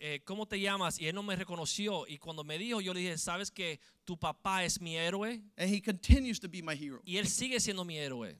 eh, 0.01 0.21
¿cómo 0.25 0.47
te 0.49 0.59
llamas? 0.59 0.99
Y 0.99 1.07
él 1.07 1.15
no 1.15 1.23
me 1.23 1.37
reconoció. 1.37 2.05
Y 2.09 2.19
cuando 2.19 2.43
me 2.43 2.59
dijo, 2.59 2.81
yo 2.81 2.93
le 2.93 3.01
dije, 3.01 3.19
¿sabes 3.19 3.51
que 3.51 3.79
tu 4.05 4.17
papá 4.17 4.65
es 4.65 4.81
mi 4.81 4.97
héroe? 4.97 5.41
And 5.57 5.71
he 5.71 5.81
continues 5.81 6.41
to 6.41 6.49
be 6.49 6.63
my 6.63 6.75
hero. 6.75 7.01
Y 7.05 7.17
él 7.17 7.29
sigue 7.29 7.61
siendo 7.61 7.85
mi 7.85 7.97
héroe. 7.97 8.37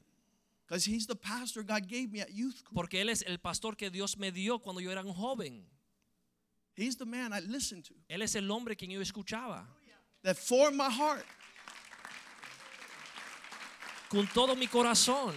Because 0.67 0.85
he's 0.85 1.07
the 1.07 1.17
pastor 1.17 1.63
God 1.63 1.89
gave 1.89 2.11
me 2.11 2.21
at 2.21 2.31
youth 2.31 2.57
school. 2.57 2.75
Porque 2.75 3.01
él 3.01 3.09
es 3.09 3.23
el 3.23 3.39
pastor 3.39 3.77
que 3.77 3.91
Dios 3.91 4.17
me 4.17 4.31
dio 4.31 4.59
cuando 4.59 4.81
yo 4.81 4.91
era 4.91 5.03
un 5.03 5.13
joven. 5.13 5.67
He's 6.77 6.97
the 6.97 7.05
man 7.05 7.33
I 7.33 7.41
listened 7.41 7.85
to. 7.87 7.95
Él 8.09 8.23
es 8.23 8.35
el 8.37 8.51
hombre 8.51 8.75
quien 8.75 8.91
yo 8.91 9.01
escuchaba. 9.01 9.69
That 10.23 10.37
formed 10.37 10.77
my 10.77 10.91
heart. 10.91 11.25
Con 14.11 14.27
todo 14.35 14.55
mi 14.55 14.67
corazón. 14.67 15.35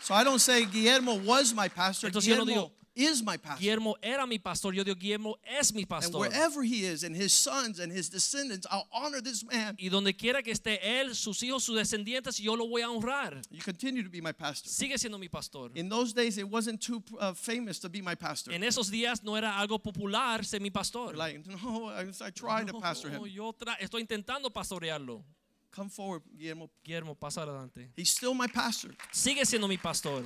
So 0.00 0.14
I 0.14 0.24
don't 0.24 0.40
say 0.40 0.64
Guillermo 0.64 1.14
was 1.14 1.54
my 1.54 1.68
pastor. 1.68 2.08
Entonces 2.08 2.28
yo 2.28 2.36
no 2.36 2.44
Guillermo 2.44 2.68
digo, 2.68 2.72
is 2.96 3.22
my 3.22 3.36
pastor. 3.36 3.60
Guillermo 3.60 3.94
era 4.02 4.26
mi 4.26 4.38
pastor. 4.38 4.72
Yo 4.72 4.82
digo, 4.82 4.98
Guillermo 4.98 5.36
es 5.44 5.72
mi 5.72 5.84
pastor. 5.84 6.24
And 6.24 6.32
wherever 6.32 6.62
he 6.62 6.84
is, 6.86 7.04
and 7.04 7.14
his 7.14 7.32
sons 7.32 7.78
and 7.78 7.92
his 7.92 8.08
descendants, 8.08 8.66
I'll 8.70 8.88
honor 8.92 9.20
this 9.20 9.44
man. 9.44 9.76
Y 9.78 9.88
donde 9.88 10.16
quiera 10.16 10.42
que 10.42 10.52
esté 10.52 10.78
él, 10.82 11.14
sus 11.14 11.42
hijos, 11.42 11.62
sus 11.62 11.76
descendientes, 11.76 12.38
yo 12.40 12.54
lo 12.54 12.66
voy 12.66 12.80
a 12.82 12.88
honrar. 12.88 13.40
You 13.50 13.60
continue 13.62 14.02
to 14.02 14.08
be 14.10 14.20
my 14.20 14.32
pastor. 14.32 14.68
Sigue 14.70 14.98
siendo 14.98 15.18
mi 15.18 15.28
pastor. 15.28 15.70
In 15.74 15.88
those 15.88 16.12
days, 16.12 16.38
it 16.38 16.48
wasn't 16.48 16.80
too 16.80 17.02
uh, 17.20 17.34
famous 17.34 17.78
to 17.80 17.88
be 17.88 18.00
my 18.00 18.14
pastor. 18.14 18.52
En 18.52 18.62
esos 18.62 18.90
días 18.90 19.22
no 19.22 19.36
era 19.36 19.56
algo 19.58 19.78
popular 19.78 20.44
ser 20.44 20.60
mi 20.60 20.70
pastor. 20.70 21.14
Like, 21.14 21.42
no, 21.46 21.86
I, 21.90 22.06
I 22.24 22.30
tried 22.30 22.66
to 22.68 22.80
pastor 22.80 23.10
No, 23.10 23.24
him. 23.24 23.32
yo 23.32 23.54
estoy 23.80 24.00
intentando 24.00 24.50
pastorearlo. 24.50 25.22
Come 25.70 25.90
forward, 25.90 26.22
Guillermo. 26.34 26.70
Guillermo, 26.82 27.14
pasa 27.14 27.42
adelante. 27.42 27.90
He's 27.94 28.08
still 28.08 28.32
my 28.32 28.46
pastor. 28.46 28.94
Sigue 29.12 29.44
siendo 29.44 29.68
mi 29.68 29.76
pastor. 29.76 30.24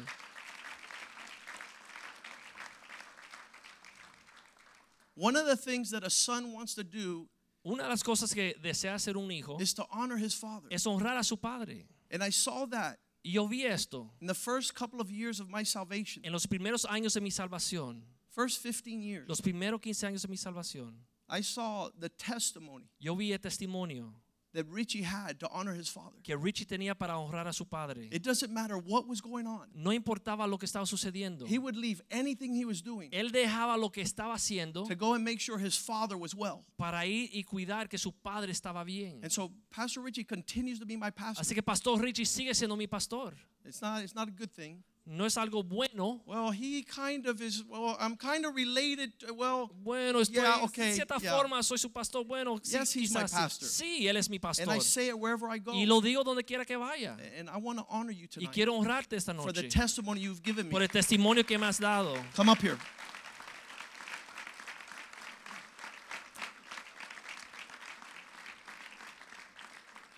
One 5.15 5.37
of 5.37 5.47
the 5.47 5.57
things 5.57 5.91
that 5.91 6.05
a 6.05 6.11
son 6.11 6.53
wants 6.53 6.75
to 6.75 6.85
do 6.85 7.29
Una 7.65 7.83
de 7.83 7.89
las 7.91 8.03
cosas 8.03 8.33
que 8.33 8.55
desea 8.63 8.95
hacer 8.95 9.17
un 9.17 9.31
hijo 9.31 9.59
is 9.61 9.75
to 9.75 9.85
honor 9.91 10.17
his 10.17 10.35
father. 10.35 10.69
es 10.71 10.85
honrar 10.87 11.19
a 11.19 11.23
su 11.25 11.37
padre. 11.37 11.87
And 12.11 12.23
I 12.23 12.31
saw 12.31 12.65
that 12.67 12.99
Y 13.23 13.33
yo 13.33 13.47
vi 13.47 13.67
esto 13.67 14.11
in 14.21 14.27
the 14.27 14.35
first 14.35 14.75
couple 14.75 14.99
of 15.01 15.11
years 15.11 15.41
of 15.41 15.51
my 15.51 15.63
salvation. 15.63 16.25
en 16.25 16.33
los 16.33 16.47
primeros 16.47 16.87
años 16.87 17.13
de 17.15 17.21
mi 17.21 17.31
salvación, 17.31 18.03
First 18.31 18.63
15 18.63 19.03
years. 19.03 19.29
los 19.29 19.41
primeros 19.43 19.81
15 19.83 20.07
años 20.07 20.23
de 20.23 20.29
mi 20.29 20.37
salvación. 20.37 20.95
I 21.29 21.43
saw 21.43 21.91
the 21.99 22.09
testimony 22.09 22.89
Yo 22.99 23.15
vi 23.15 23.33
el 23.33 23.39
testimonio 23.39 24.15
that 24.53 24.67
Richie 24.69 25.03
had 25.03 25.39
to 25.41 25.49
honor 25.53 25.73
his 25.75 25.89
father. 25.89 26.17
que 26.23 26.37
Richie 26.37 26.65
tenía 26.65 26.95
para 26.99 27.19
honrar 27.19 27.47
a 27.47 27.53
su 27.53 27.65
padre. 27.65 28.09
It 28.11 28.23
doesn't 28.23 28.53
matter 28.53 28.77
what 28.77 29.07
was 29.07 29.21
going 29.21 29.47
on. 29.47 29.69
No 29.75 29.93
importaba 29.93 30.49
lo 30.49 30.59
que 30.59 30.67
estaba 30.67 30.87
sucediendo. 30.87 31.47
He 31.47 31.59
would 31.59 31.77
leave 31.77 32.03
anything 32.11 32.55
he 32.55 32.65
was 32.65 32.83
doing 32.83 33.11
Él 33.13 33.31
dejaba 33.31 33.79
lo 33.79 33.91
que 33.91 34.03
estaba 34.03 34.35
haciendo 34.35 34.87
to 34.89 34.95
go 34.97 35.15
and 35.15 35.25
make 35.25 35.41
sure 35.41 35.59
his 35.59 35.77
father 35.77 36.17
was 36.17 36.35
well. 36.35 36.65
para 36.77 37.05
ir 37.07 37.31
y 37.33 37.45
cuidar 37.45 37.89
que 37.89 37.99
su 37.99 38.13
padre 38.13 38.53
estaba 38.53 38.85
bien. 38.85 39.21
And 39.23 39.31
so 39.31 39.53
Pastor 39.71 40.01
Richie 40.03 40.25
continues 40.25 40.79
to 40.81 40.87
be 40.87 40.97
my 40.97 41.11
pastor. 41.11 41.43
Así 41.43 41.55
que 41.55 41.63
Pastor 41.63 42.01
Richie 42.01 42.25
sigue 42.25 42.55
siendo 42.55 42.77
mi 42.77 42.87
pastor. 42.87 43.35
It's 43.65 43.81
not 43.81 44.03
it's 44.03 44.15
not 44.15 44.29
a 44.29 44.33
good 44.33 44.51
thing. 44.51 44.83
No 45.07 45.25
es 45.27 45.37
algo 45.37 45.63
bueno. 45.65 46.23
Well, 46.27 46.53
he 46.53 46.85
kind 46.85 47.27
of 47.27 47.41
is 47.41 47.65
well, 47.69 47.97
I'm 47.99 48.17
kind 48.17 48.45
of 48.47 48.55
related 48.55 49.19
to, 49.21 49.35
well, 49.35 49.71
Bueno, 49.83 50.21
estoy 50.21 50.35
Yeah, 50.43 50.63
okay, 50.63 50.91
de 50.91 50.95
cierta 50.95 51.17
yeah. 51.21 51.37
forma 51.37 51.63
soy 51.63 51.79
su 51.79 51.91
pastor. 51.91 52.25
Bueno, 52.25 52.59
sí, 52.63 52.73
Yes, 52.79 52.95
he's 52.95 53.13
my 53.13 53.23
sí. 53.27 53.35
pastor. 53.35 53.69
Sí, 53.69 54.07
él 54.07 54.17
es 54.17 54.29
mi 54.31 54.39
pastor. 54.39 54.69
and 54.69 54.73
I 54.73 54.79
say 54.81 55.09
it 55.09 55.19
wherever 55.19 55.49
I 55.49 55.59
go. 55.59 55.73
Y 55.73 55.85
lo 55.87 56.01
digo 56.01 56.23
donde 56.23 56.45
quiera 56.45 56.65
que 56.65 56.77
vaya. 56.77 57.17
And 57.39 57.49
I 57.49 57.57
want 57.57 57.79
to 57.79 57.87
honor 57.89 58.13
you 58.13 58.25
Y 58.25 58.29
tonight 58.29 58.53
quiero 58.53 58.75
honrarte 58.77 59.17
esta 59.17 59.35
for 59.35 59.53
the 59.53 59.69
testimony 59.69 60.21
you've 60.21 60.43
given 60.43 60.67
me. 60.67 60.71
por 60.71 60.83
el 60.83 60.89
testimonio 60.89 61.45
que 61.45 61.59
me 61.59 61.67
has 61.67 61.79
dado. 61.81 62.15
Come 62.37 62.51
up 62.51 62.59
here. 62.63 62.79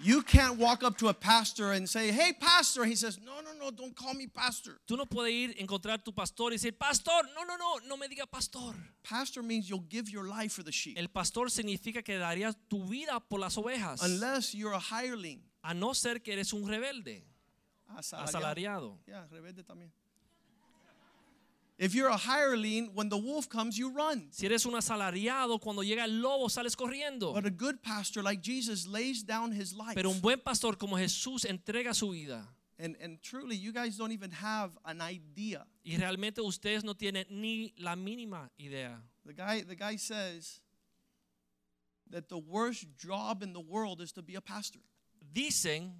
You 0.02 0.22
can't 0.22 0.58
walk 0.58 0.82
up 0.82 0.98
to 0.98 1.08
a 1.08 1.14
pastor 1.14 1.72
and 1.72 1.88
say, 1.88 2.10
"Hey, 2.10 2.32
pastor." 2.32 2.84
He 2.84 2.96
says, 2.96 3.20
"No, 3.20 3.40
no, 3.40 3.52
no, 3.52 3.70
don't 3.70 3.94
call 3.94 4.14
me 4.14 4.26
pastor." 4.26 4.80
Tú 4.84 4.96
no 4.96 5.06
puedes 5.06 5.32
ir 5.32 5.54
a 5.56 5.62
encontrar 5.62 6.02
tu 6.02 6.12
pastor 6.12 6.50
y 6.50 6.56
decir, 6.56 6.76
pastor, 6.76 7.22
no, 7.36 7.44
no, 7.44 7.56
no, 7.56 7.78
no 7.86 7.96
me 7.96 8.08
diga 8.08 8.26
pastor. 8.28 8.74
Pastor 9.04 9.42
means 9.44 9.68
you'll 9.68 9.86
give 9.88 10.10
your 10.10 10.24
life 10.26 10.54
for 10.54 10.64
the 10.64 10.72
sheep. 10.72 10.98
El 10.98 11.08
pastor 11.08 11.48
significa 11.50 12.02
que 12.02 12.18
darías 12.18 12.56
tu 12.68 12.84
vida 12.84 13.20
por 13.20 13.38
las 13.38 13.56
ovejas. 13.56 14.02
Unless 14.02 14.54
you're 14.54 14.74
a 14.74 14.80
hireling. 14.80 15.40
A 15.62 15.72
no 15.72 15.94
ser 15.94 16.20
que 16.20 16.32
eres 16.32 16.52
un 16.52 16.66
rebelde, 16.66 17.24
asalariado. 17.86 18.98
Yeah, 19.06 19.28
rebelde 19.30 19.62
también. 19.62 19.92
If 21.82 21.96
you're 21.96 22.10
a 22.10 22.16
hireling, 22.16 22.92
when 22.94 23.08
the 23.08 23.18
wolf 23.18 23.48
comes, 23.48 23.76
you 23.76 23.90
run. 23.90 24.28
Si 24.30 24.46
eres 24.46 24.64
un 24.66 24.74
asalariado, 24.74 25.60
cuando 25.60 25.82
llega 25.82 26.04
el 26.04 26.22
lobo 26.22 26.46
sales 26.48 26.76
corriendo. 26.76 27.34
But 27.34 27.44
a 27.44 27.50
good 27.50 27.82
pastor 27.82 28.22
like 28.22 28.40
Jesus 28.40 28.86
lays 28.86 29.24
down 29.24 29.50
his 29.50 29.74
life. 29.74 29.96
Pero 29.96 30.10
un 30.10 30.20
buen 30.20 30.38
pastor 30.38 30.76
como 30.76 30.96
Jesús 30.96 31.44
entrega 31.44 31.92
su 31.92 32.12
vida. 32.12 32.46
And, 32.78 32.94
and 33.02 33.20
truly, 33.20 33.56
you 33.56 33.72
guys 33.72 33.96
don't 33.96 34.12
even 34.12 34.30
have 34.30 34.78
an 34.84 35.00
idea. 35.00 35.66
Y 35.84 35.96
realmente 35.96 36.40
ustedes 36.40 36.84
no 36.84 36.94
tienen 36.94 37.24
ni 37.30 37.74
la 37.76 37.96
mínima 37.96 38.48
idea. 38.60 39.02
The 39.26 39.32
guy, 39.32 39.62
the 39.62 39.74
guy 39.74 39.96
says 39.96 40.60
that 42.10 42.28
the 42.28 42.38
worst 42.38 42.86
job 42.96 43.42
in 43.42 43.52
the 43.52 43.60
world 43.60 44.00
is 44.00 44.12
to 44.12 44.22
be 44.22 44.36
a 44.36 44.40
pastor. 44.40 44.78
Dicen 45.32 45.94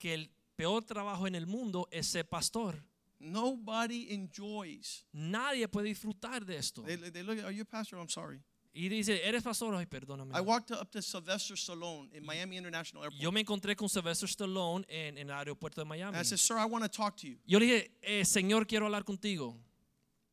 que 0.00 0.14
el 0.14 0.30
peor 0.56 0.80
trabajo 0.80 1.26
en 1.26 1.34
el 1.34 1.46
mundo 1.46 1.86
es 1.92 2.06
ser 2.06 2.24
pastor. 2.24 2.74
Nobody 3.18 4.12
enjoys. 4.12 5.04
Nadie 5.14 5.66
puede 5.68 5.86
disfrutar 5.88 6.44
de 6.44 6.56
esto. 6.56 6.82
They, 6.82 6.96
they 6.96 7.22
look, 7.22 7.42
are 7.44 7.52
you 7.52 7.62
a 7.62 7.64
pastor? 7.64 7.98
I'm 7.98 8.08
sorry. 8.08 8.40
Y 8.74 8.88
dice, 8.90 9.26
¿eres 9.26 9.42
pastor? 9.42 9.74
Ay, 9.74 9.86
perdóname. 9.86 10.34
I 10.34 10.42
walked 10.42 10.70
up 10.70 10.90
to 10.90 11.00
Sylvester 11.00 11.54
Stallone 11.56 12.12
in 12.12 12.24
Miami 12.26 12.58
International 12.58 13.04
Airport. 13.04 13.22
Yo 13.22 13.32
me 13.32 13.40
encontré 13.42 13.74
con 13.74 13.88
Sylvester 13.88 14.28
Stallone 14.28 14.84
en, 14.86 15.16
en 15.16 15.30
el 15.30 15.34
aeropuerto 15.36 15.76
de 15.76 15.86
Miami. 15.86 16.14
And 16.14 16.18
I 16.18 16.24
said, 16.24 16.38
Sir, 16.38 16.58
I 16.58 16.66
want 16.66 16.84
to 16.84 16.90
talk 16.90 17.16
to 17.16 17.26
you. 17.26 17.36
Yo 17.46 17.58
le 17.58 17.64
dije, 17.66 17.90
eh, 18.02 18.24
Señor, 18.24 18.66
quiero 18.66 18.84
hablar 18.84 19.04
contigo. 19.04 19.56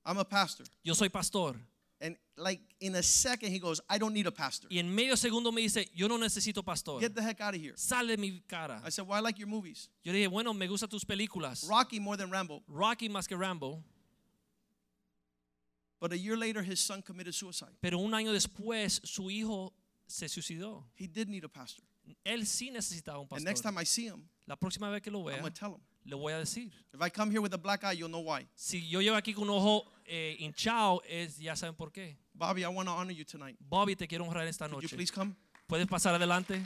I'm 0.05 0.17
a 0.17 0.25
pastor. 0.25 0.65
Yo 0.83 0.93
soy 0.93 1.07
pastor. 1.07 1.55
And 2.03 2.17
like 2.35 2.59
in 2.81 2.95
a 2.95 3.01
second, 3.01 3.53
he 3.53 3.59
goes, 3.59 3.79
I 3.89 3.97
don't 3.97 4.13
need 4.13 4.27
a 4.27 4.31
pastor. 4.31 4.67
Y 4.69 4.77
en 4.77 4.93
medio 4.93 5.15
segundo 5.15 5.53
me 5.53 5.61
dice, 5.61 5.87
yo 5.95 6.09
no 6.09 6.17
necesito 6.17 6.61
pastor. 6.63 6.99
Get 6.99 7.15
the 7.15 7.21
heck 7.21 7.39
out 7.39 7.55
of 7.55 7.61
here. 7.61 7.71
Sale 7.77 8.17
mi 8.17 8.41
cara. 8.45 8.81
I 8.85 8.89
said, 8.89 9.07
Well, 9.07 9.17
I 9.17 9.21
like 9.21 9.39
your 9.39 9.47
movies. 9.47 9.87
Yo 10.03 10.11
le 10.11 10.19
dije, 10.19 10.29
bueno, 10.29 10.53
me 10.53 10.67
gustan 10.67 10.89
tus 10.89 11.05
películas. 11.05 11.65
Rocky 11.69 11.99
more 11.99 12.17
than 12.17 12.29
Rambo. 12.29 12.61
Rocky 12.67 13.07
más 13.07 13.25
que 13.25 13.37
Rambo. 13.37 13.81
But 16.01 16.11
a 16.11 16.17
year 16.17 16.35
later, 16.35 16.61
his 16.61 16.81
son 16.81 17.01
committed 17.01 17.33
suicide. 17.33 17.69
Pero 17.81 17.97
un 17.99 18.11
año 18.13 18.33
después, 18.33 18.99
su 19.05 19.29
hijo 19.29 19.71
se 20.05 20.27
suicidó. 20.27 20.83
He 20.95 21.07
did 21.07 21.29
need 21.29 21.45
a 21.45 21.47
pastor. 21.49 21.85
Él 22.25 22.45
sí 22.45 22.69
necesitaba 22.69 23.19
un 23.19 23.27
pastor. 23.27 23.37
And 23.37 23.45
next 23.45 23.61
time 23.61 23.77
I 23.77 23.85
see 23.85 24.07
him, 24.07 24.27
La 24.45 24.57
próxima 24.57 24.91
vez 24.91 25.01
que 25.01 25.09
lo 25.09 25.19
I'm 25.19 25.25
vea, 25.27 25.39
going 25.39 25.53
to 25.53 25.57
tell 25.57 25.69
him. 25.75 25.81
le 26.05 26.17
voy 26.17 26.33
a 26.33 26.39
decir. 26.39 26.69
If 26.93 27.01
I 27.01 27.09
come 27.09 27.31
here 27.31 27.39
with 27.41 27.53
a 27.53 27.57
black 27.57 27.85
eye, 27.85 27.93
you'll 27.93 28.09
know 28.09 28.19
why. 28.19 28.45
Si 28.55 28.79
yo 28.81 28.99
llevo 28.99 29.15
aquí 29.15 29.33
con 29.33 29.43
un 29.45 29.51
ojo 29.51 29.85
eh, 30.05 30.35
hinchado, 30.39 31.01
es, 31.07 31.37
ya 31.37 31.55
saben 31.55 31.75
por 31.75 31.91
qué. 31.91 32.17
Bobby, 32.33 32.61
I 32.63 32.67
want 32.67 32.87
to 32.87 32.93
honor 32.95 33.13
you 33.13 33.25
tonight. 33.25 33.55
Bobby, 33.59 33.95
te 33.95 34.07
quiero 34.07 34.25
honrar 34.25 34.47
esta 34.47 34.67
Could 34.67 34.81
you 34.81 34.87
noche. 34.87 34.95
please 34.95 35.11
come? 35.13 35.35
¿Puedes 35.67 35.87
pasar 35.87 36.15
adelante? 36.15 36.61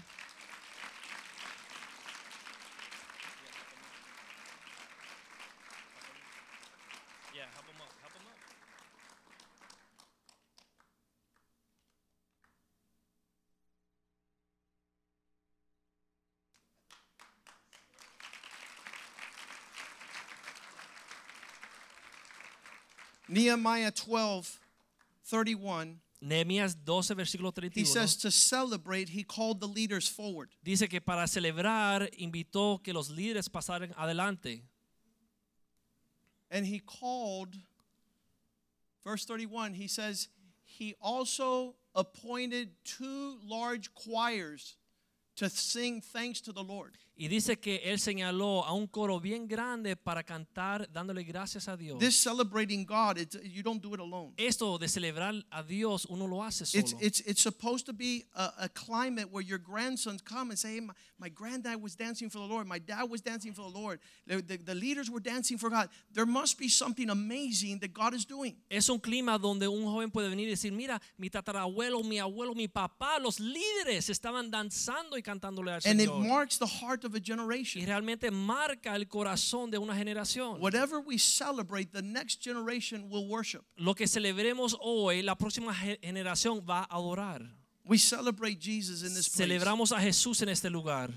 Nehemiah 23.38 23.92
12, 23.92 24.60
31. 25.26 26.00
Nehemías 26.20 26.76
12, 26.84 27.16
versículo 27.16 27.54
He 27.76 27.86
says 27.86 28.16
to 28.18 28.32
celebrate, 28.32 29.10
he 29.10 29.24
called 29.24 29.62
the 29.62 29.68
leaders 29.68 30.08
forward. 30.08 30.50
Dice 30.64 30.90
que 30.90 31.00
para 31.00 31.28
celebrar 31.28 32.10
invitó 32.20 32.84
que 32.84 32.92
los 32.92 33.12
líderes 33.12 33.48
pasaran 33.48 33.94
adelante. 33.96 34.64
And 36.50 36.66
he 36.66 36.80
called, 36.80 37.56
verse 39.04 39.26
31, 39.26 39.76
he 39.76 39.88
says, 39.88 40.30
he 40.66 40.96
also 41.00 41.76
appointed 41.94 42.70
two 42.84 43.38
large 43.46 43.94
choirs 43.94 44.78
to 45.36 45.50
sing 45.50 46.02
thanks 46.02 46.42
to 46.42 46.52
the 46.52 46.64
Lord. 46.64 46.98
Y 47.20 47.28
dice 47.30 47.60
que 47.60 47.78
él 47.84 48.00
señaló 48.00 48.64
a 48.64 48.74
un 48.74 48.86
coro 48.86 49.20
bien 49.20 49.48
grande 49.48 49.96
para 49.96 50.24
cantar 50.24 50.88
dándole 50.94 51.24
gracias 51.24 51.68
a 51.68 51.76
Dios. 51.76 51.98
This 52.00 52.16
celebrating 52.16 52.86
God, 52.86 53.18
it's, 53.18 53.36
you 53.44 53.64
don't 53.64 53.82
do 53.82 53.96
it 53.96 54.00
alone. 54.00 54.34
Esto 54.38 54.78
de 54.78 54.88
celebrar 54.88 55.34
a 55.50 55.64
Dios 55.64 56.06
uno 56.06 56.28
lo 56.28 56.44
hace 56.44 56.66
solo. 56.68 56.84
it's, 57.02 57.22
it's 57.22 57.42
supposed 57.42 57.88
to 57.88 57.94
be 57.94 58.26
a, 58.36 58.66
a 58.66 58.70
climate 58.70 59.32
where 59.32 59.42
your 59.42 59.58
grandsons 59.58 60.22
come 60.22 60.52
and 60.52 60.60
say, 60.60 60.76
hey, 60.76 60.80
my, 60.82 60.94
my 61.18 61.30
granddad 61.30 61.82
was 61.82 61.96
dancing 61.96 62.30
for 62.30 62.38
the 62.38 62.46
Lord. 62.46 62.68
My 62.68 62.78
dad 62.78 63.10
was 63.10 63.22
dancing 63.22 63.52
for 63.52 63.64
the 63.64 63.76
Lord. 63.76 64.00
The, 64.28 64.44
the, 64.44 64.58
the 64.58 64.76
leaders 64.76 65.10
were 65.10 65.20
dancing 65.20 65.58
for 65.58 65.72
God. 65.72 65.90
There 66.14 66.28
must 66.28 66.60
be 66.60 66.70
something 66.70 67.10
amazing 67.10 67.80
that 67.80 67.94
God 67.96 68.14
is 68.14 68.26
doing. 68.26 68.58
Es 68.70 68.90
un 68.90 69.00
clima 69.00 69.40
donde 69.40 69.68
un 69.68 69.86
joven 69.86 70.12
puede 70.12 70.30
venir 70.30 70.48
y 70.48 70.52
decir, 70.52 70.72
mira, 70.72 71.02
mi 71.18 71.32
tatarabuelo, 71.32 72.04
mi 72.04 72.20
abuelo, 72.20 72.54
mi 72.54 72.68
papá, 72.68 73.18
los 73.20 73.40
líderes 73.40 74.12
estaban 74.12 74.52
danzando 74.52 75.18
y 75.18 75.24
cantándole 75.24 75.72
al 75.72 75.82
And 75.84 76.00
it 76.00 76.12
marks 76.12 76.60
the 76.60 76.68
heart 76.68 77.07
of 77.08 77.16
a 77.16 77.20
generation. 77.20 77.82
Y 77.82 77.86
realmente 77.86 78.30
marca 78.30 78.96
el 78.96 79.08
corazón 79.08 79.72
de 79.72 79.78
una 79.78 79.96
generación. 79.96 80.60
Whatever 80.60 81.00
we 81.00 81.18
celebrate, 81.18 81.92
the 81.92 82.02
next 82.02 82.44
generation 82.44 83.10
will 83.10 83.28
worship. 83.28 83.62
Lo 83.78 83.96
que 83.96 84.08
celebremos 84.08 84.76
hoy, 84.80 85.24
la 85.24 85.36
próxima 85.36 85.74
generación 85.74 86.64
va 86.64 86.86
a 86.90 86.98
adorar. 86.98 87.42
We 87.84 87.98
celebrate 87.98 88.60
Jesus 88.60 89.02
in 89.02 89.14
this 89.14 89.30
place. 89.30 89.48
Celebramos 89.48 89.92
a 89.92 90.00
Jesús 90.00 90.42
en 90.42 90.50
este 90.50 90.70
lugar. 90.70 91.10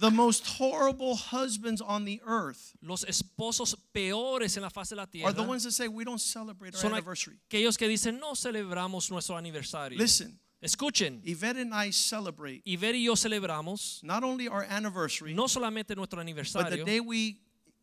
The 0.00 0.10
most 0.10 0.46
horrible 0.58 1.16
husbands 1.16 1.80
on 1.80 2.04
the 2.04 2.20
earth 2.24 2.76
Los 2.80 3.04
esposos 3.04 3.76
peores 3.92 4.56
en 4.56 4.62
la 4.62 4.70
faz 4.70 4.90
de 4.90 4.96
la 4.96 5.02
are 5.02 5.10
tierra 5.10 5.32
the 5.32 5.42
ones 5.42 5.64
that 5.64 5.72
say 5.72 5.88
we 5.88 6.04
don't 6.04 6.20
celebrate 6.20 6.74
our 6.74 6.80
son 6.80 6.92
anniversary. 6.92 7.36
aquellos 7.50 7.76
que 7.76 7.88
dicen 7.88 8.18
no 8.20 8.34
celebramos 8.34 9.10
nuestro 9.10 9.36
aniversario. 9.36 9.98
Listen, 9.98 10.38
Escuchen, 10.62 11.20
Yvette 11.24 11.58
and 11.58 11.72
I 11.74 11.90
celebrate 11.92 12.62
Iber 12.64 12.94
y 12.94 13.04
yo 13.04 13.14
celebramos 13.14 14.02
not 14.02 14.24
only 14.24 14.48
our 14.48 14.64
anniversary, 14.68 15.32
no 15.34 15.44
solamente 15.46 15.94
nuestro 15.96 16.18
but 16.18 16.24
the 16.26 16.32
aniversario, 16.32 16.84
day 16.84 17.00
we 17.00 17.38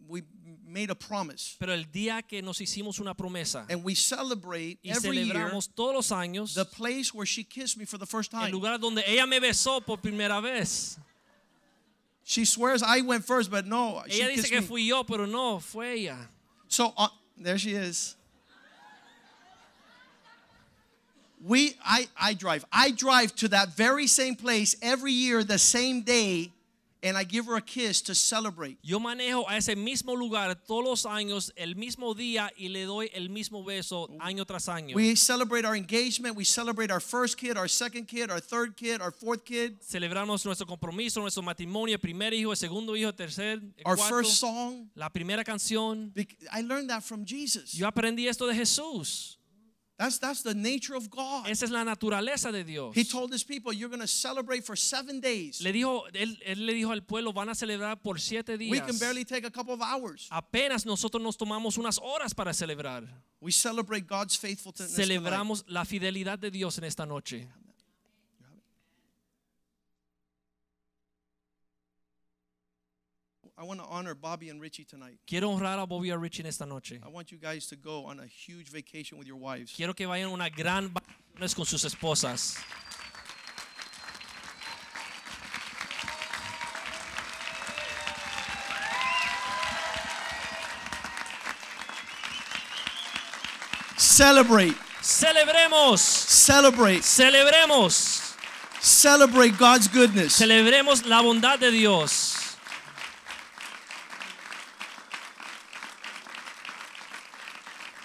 we 0.07 0.21
made 0.65 0.89
a 0.91 0.95
promise. 0.95 1.55
pero 1.57 1.73
el 1.73 1.85
día 1.85 2.21
que 2.27 2.41
nos 2.41 2.59
hicimos 2.59 2.99
una 2.99 3.13
promesa 3.15 3.65
And 3.69 3.83
we 3.83 3.95
celebrate 3.95 4.77
y 4.83 4.89
every 4.91 5.15
year 5.17 5.27
celebramos 5.35 5.69
todos 5.73 5.93
los 5.93 6.11
años 6.11 6.53
the 6.53 6.65
place 6.65 7.13
where 7.13 7.25
she 7.25 7.43
kissed 7.45 7.77
me 7.77 7.85
for 7.85 7.97
the 7.97 8.05
first 8.05 8.33
el 8.33 8.39
time. 8.41 8.51
lugar 8.51 8.77
donde 8.77 9.03
ella 9.07 9.25
me 9.25 9.39
besó 9.39 9.79
por 9.81 9.97
primera 10.01 10.41
vez. 10.41 10.97
She 12.27 12.43
swears 12.43 12.81
I 12.81 13.01
went 13.01 13.23
first, 13.23 13.51
but 13.51 13.67
no. 13.67 14.01
she 14.09 14.23
Ella 14.23 14.35
dice 14.35 14.49
que 14.49 14.59
me. 14.59 14.65
fui 14.65 14.81
yo, 14.81 15.03
pero 15.03 15.25
no, 15.25 15.59
fue 15.59 15.93
ella. 15.93 16.17
So 16.67 16.91
uh, 16.97 17.07
there 17.37 17.57
she 17.59 17.73
is. 17.73 18.15
We, 21.45 21.75
I, 21.85 22.07
I 22.19 22.33
drive. 22.33 22.65
I 22.71 22.89
drive 22.89 23.35
to 23.35 23.47
that 23.49 23.75
very 23.75 24.07
same 24.07 24.35
place 24.35 24.75
every 24.81 25.11
year, 25.11 25.43
the 25.43 25.59
same 25.59 26.01
day, 26.01 26.51
and 27.05 27.15
I 27.15 27.23
give 27.23 27.45
her 27.45 27.55
a 27.55 27.61
kiss 27.61 28.01
to 28.03 28.15
celebrate. 28.15 28.79
Yo 28.81 28.99
manejo 28.99 29.45
a 29.47 29.57
ese 29.57 29.75
mismo 29.75 30.15
lugar 30.15 30.55
todos 30.55 30.83
los 30.83 31.05
años, 31.05 31.51
el 31.55 31.75
mismo 31.75 32.15
día, 32.15 32.49
y 32.57 32.67
le 32.69 32.85
doy 32.85 33.11
el 33.13 33.29
mismo 33.29 33.63
beso 33.63 34.09
año 34.19 34.43
tras 34.43 34.67
año. 34.67 34.95
We 34.95 35.15
celebrate 35.15 35.65
our 35.65 35.75
engagement. 35.75 36.35
We 36.35 36.45
celebrate 36.45 36.89
our 36.91 36.99
first 36.99 37.37
kid, 37.37 37.57
our 37.57 37.69
second 37.69 38.07
kid, 38.07 38.31
our 38.31 38.39
third 38.39 38.75
kid, 38.75 39.01
our 39.01 39.11
fourth 39.11 39.45
kid, 39.45 39.79
Celebramos 39.81 40.43
nuestro 40.45 40.65
compromiso, 40.65 41.21
nuestro 41.21 41.43
matrimonio, 41.43 41.99
primer 41.99 42.33
hijo, 42.33 42.51
el 42.51 42.57
segundo 42.57 42.95
hijo, 42.95 43.09
el 43.09 43.15
tercer, 43.15 43.61
el 43.77 43.83
our 43.85 43.95
cuarto, 43.95 44.15
first 44.15 44.39
song. 44.39 44.89
la 44.95 45.09
primera 45.09 45.43
canción. 45.43 46.11
I 46.51 46.61
learned 46.61 46.89
that 46.89 47.03
from 47.03 47.23
Jesus. 47.23 47.71
Yo 47.73 47.87
aprendí 47.87 48.27
esto 48.27 48.47
de 48.47 48.55
Jesús. 48.55 49.37
That's, 49.97 50.19
that's 50.19 50.43
the 50.43 50.53
nature 50.53 50.95
of 50.95 51.09
God. 51.09 51.47
Esa 51.47 51.65
es 51.65 51.71
la 51.71 51.85
naturaleza 51.85 52.51
de 52.51 52.65
Dios. 52.65 52.93
He 52.93 53.05
told 53.05 53.31
his 53.31 53.45
people, 53.45 53.71
You're 53.71 53.89
going 53.89 54.01
to 54.01 54.07
celebrate 54.07 54.65
for 54.65 54.75
seven 54.75 55.21
days. 55.21 55.61
Le 55.61 55.71
dijo, 55.71 56.03
él, 56.13 56.37
él 56.45 56.65
le 56.65 56.73
dijo 56.73 56.91
al 56.91 57.01
pueblo, 57.03 57.31
van 57.31 57.47
a 57.47 57.55
celebrar 57.55 58.01
por 58.01 58.19
siete 58.19 58.57
días. 58.57 58.71
We 58.71 58.81
can 58.81 58.97
barely 58.99 59.23
take 59.23 59.45
a 59.45 59.51
couple 59.51 59.73
of 59.73 59.81
hours. 59.81 60.27
Apenas 60.31 60.85
nosotros 60.85 61.23
nos 61.23 61.37
tomamos 61.37 61.77
unas 61.77 61.97
horas 61.99 62.33
para 62.33 62.53
celebrar. 62.53 63.07
We 63.39 63.51
celebrate 63.51 64.05
God's 64.05 64.35
faithfulness. 64.35 64.93
tonight. 64.93 65.07
Celebramos 65.07 65.63
la 65.67 65.85
fidelidad 65.85 66.39
de 66.39 66.51
Dios 66.51 66.77
en 66.77 66.83
esta 66.83 67.05
noche. 67.05 67.47
I 73.57 73.63
want 73.63 73.79
to 73.79 73.85
honor 73.85 74.13
Bobby 74.13 74.49
and 74.49 74.59
Richie 74.59 74.83
tonight. 74.83 75.17
Quiero 75.25 75.49
honrar 75.49 75.81
a 75.81 75.85
Bobby 75.85 76.09
y 76.09 76.11
a 76.11 76.17
Richie 76.17 76.41
en 76.41 76.47
esta 76.47 76.65
noche. 76.65 76.99
I 77.01 77.07
want 77.07 77.31
you 77.31 77.37
guys 77.37 77.67
to 77.67 77.77
go 77.77 78.05
on 78.05 78.19
a 78.19 78.25
huge 78.25 78.69
vacation 78.69 79.17
with 79.17 79.27
your 79.27 79.37
wives. 79.37 79.71
Quiero 79.73 79.93
que 79.93 80.05
vayan 80.05 80.29
una 80.29 80.49
gran 80.49 80.91
vacaciones 80.91 81.55
con 81.55 81.65
sus 81.65 81.85
esposas. 81.85 82.57
Celebrate. 93.97 94.75
Celebremos. 95.01 96.01
Celebrate. 96.01 97.01
Celebremos. 97.03 98.35
Celebrate 98.81 99.57
God's 99.57 99.87
goodness. 99.87 100.33
Celebremos 100.33 101.05
la 101.05 101.21
bondad 101.21 101.57
de 101.57 101.71
Dios. 101.71 102.34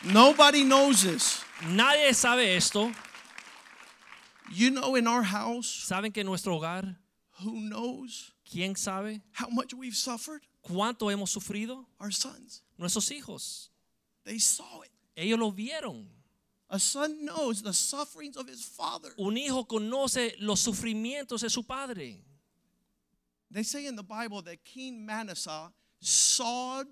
Nobody 0.05 0.65
knows 0.65 1.03
this. 1.03 1.45
Nadie 1.63 2.15
sabe 2.15 2.57
esto. 2.57 2.91
You 4.53 4.71
know, 4.71 4.97
in 4.97 5.07
our 5.07 5.23
house, 5.23 5.67
¿Saben 5.89 6.13
que 6.13 6.21
en 6.23 6.27
nuestro 6.27 6.59
hogar, 6.59 6.97
who 7.43 7.61
knows 7.61 8.33
quién 8.51 8.77
sabe 8.77 9.21
how 9.33 9.49
much 9.49 9.75
we've 9.75 9.95
suffered? 9.95 10.41
cuánto 10.67 11.11
hemos 11.11 11.31
sufrido? 11.31 11.85
Our 12.01 12.11
sons. 12.11 12.63
Nuestros 12.79 13.09
hijos. 13.11 13.69
They 14.25 14.39
saw 14.39 14.83
it. 14.83 14.91
Ellos 15.17 15.39
lo 15.39 15.51
vieron. 15.53 16.07
A 16.71 16.79
son 16.79 17.25
knows 17.25 17.63
the 17.63 17.73
sufferings 17.73 18.37
of 18.37 18.49
his 18.49 18.63
father. 18.65 19.11
Un 19.19 19.37
hijo 19.37 19.65
conoce 19.65 20.35
los 20.41 20.61
sufrimientos 20.61 21.41
de 21.43 21.51
su 21.51 21.63
padre. 21.63 22.17
They 23.51 23.65
say 23.65 23.87
in 23.87 23.97
the 23.97 24.05
Bible 24.05 24.43
that 24.43 24.65
King 24.65 25.05
Manasseh 25.05 25.73
sawed 26.01 26.87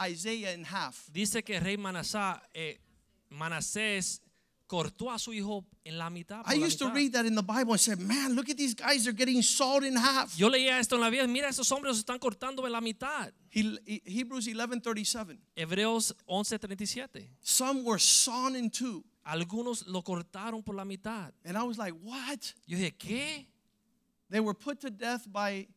Isaiah 0.00 0.52
in 0.54 0.64
half. 0.64 1.08
Dice 1.12 1.42
que 1.44 1.58
rey 1.60 1.76
Manasá, 1.76 2.40
eh, 2.54 2.78
Manasés 3.30 4.20
cortó 4.66 5.10
a 5.12 5.18
su 5.18 5.32
hijo 5.32 5.64
en 5.84 5.98
la 5.98 6.08
mitad. 6.08 6.42
I 6.46 6.54
used 6.54 6.78
to 6.78 6.88
read 6.94 7.12
that 7.12 7.26
in 7.26 7.34
the 7.34 7.42
Bible 7.42 7.72
and 7.72 7.80
said, 7.80 7.98
man, 8.00 8.34
look 8.34 8.48
at 8.48 8.56
these 8.56 8.74
guys, 8.74 9.04
they're 9.04 9.12
getting 9.12 9.42
sawed 9.42 9.84
in 9.84 9.94
half. 9.96 10.34
Yo 10.38 10.48
leía 10.48 10.78
esto 10.78 10.94
en 10.96 11.02
la 11.02 11.10
vida. 11.10 11.26
Mira, 11.26 11.48
esos 11.48 11.70
hombres 11.70 12.02
están 12.02 12.18
cortando 12.18 12.64
en 12.64 12.72
la 12.72 12.80
mitad. 12.80 13.30
He, 13.50 13.78
he- 13.86 14.02
Hebrews 14.06 14.46
11:37. 14.48 15.38
Hebreos 15.56 16.14
11:37. 16.26 17.28
Some 17.42 17.84
were 17.84 17.98
sawn 17.98 18.56
in 18.56 18.70
two. 18.70 19.04
Algunos 19.26 19.86
lo 19.86 20.02
cortaron 20.02 20.64
por 20.64 20.74
la 20.74 20.84
mitad. 20.84 21.32
And 21.44 21.56
I 21.58 21.62
was 21.64 21.76
like, 21.76 21.92
what? 22.02 22.54
Yo 22.66 22.78
dije, 22.78 22.92
¿qué? 22.98 23.46
They 24.30 24.40
were 24.40 24.54
put 24.54 24.80
to 24.80 24.90
death 24.90 25.30
by 25.30 25.68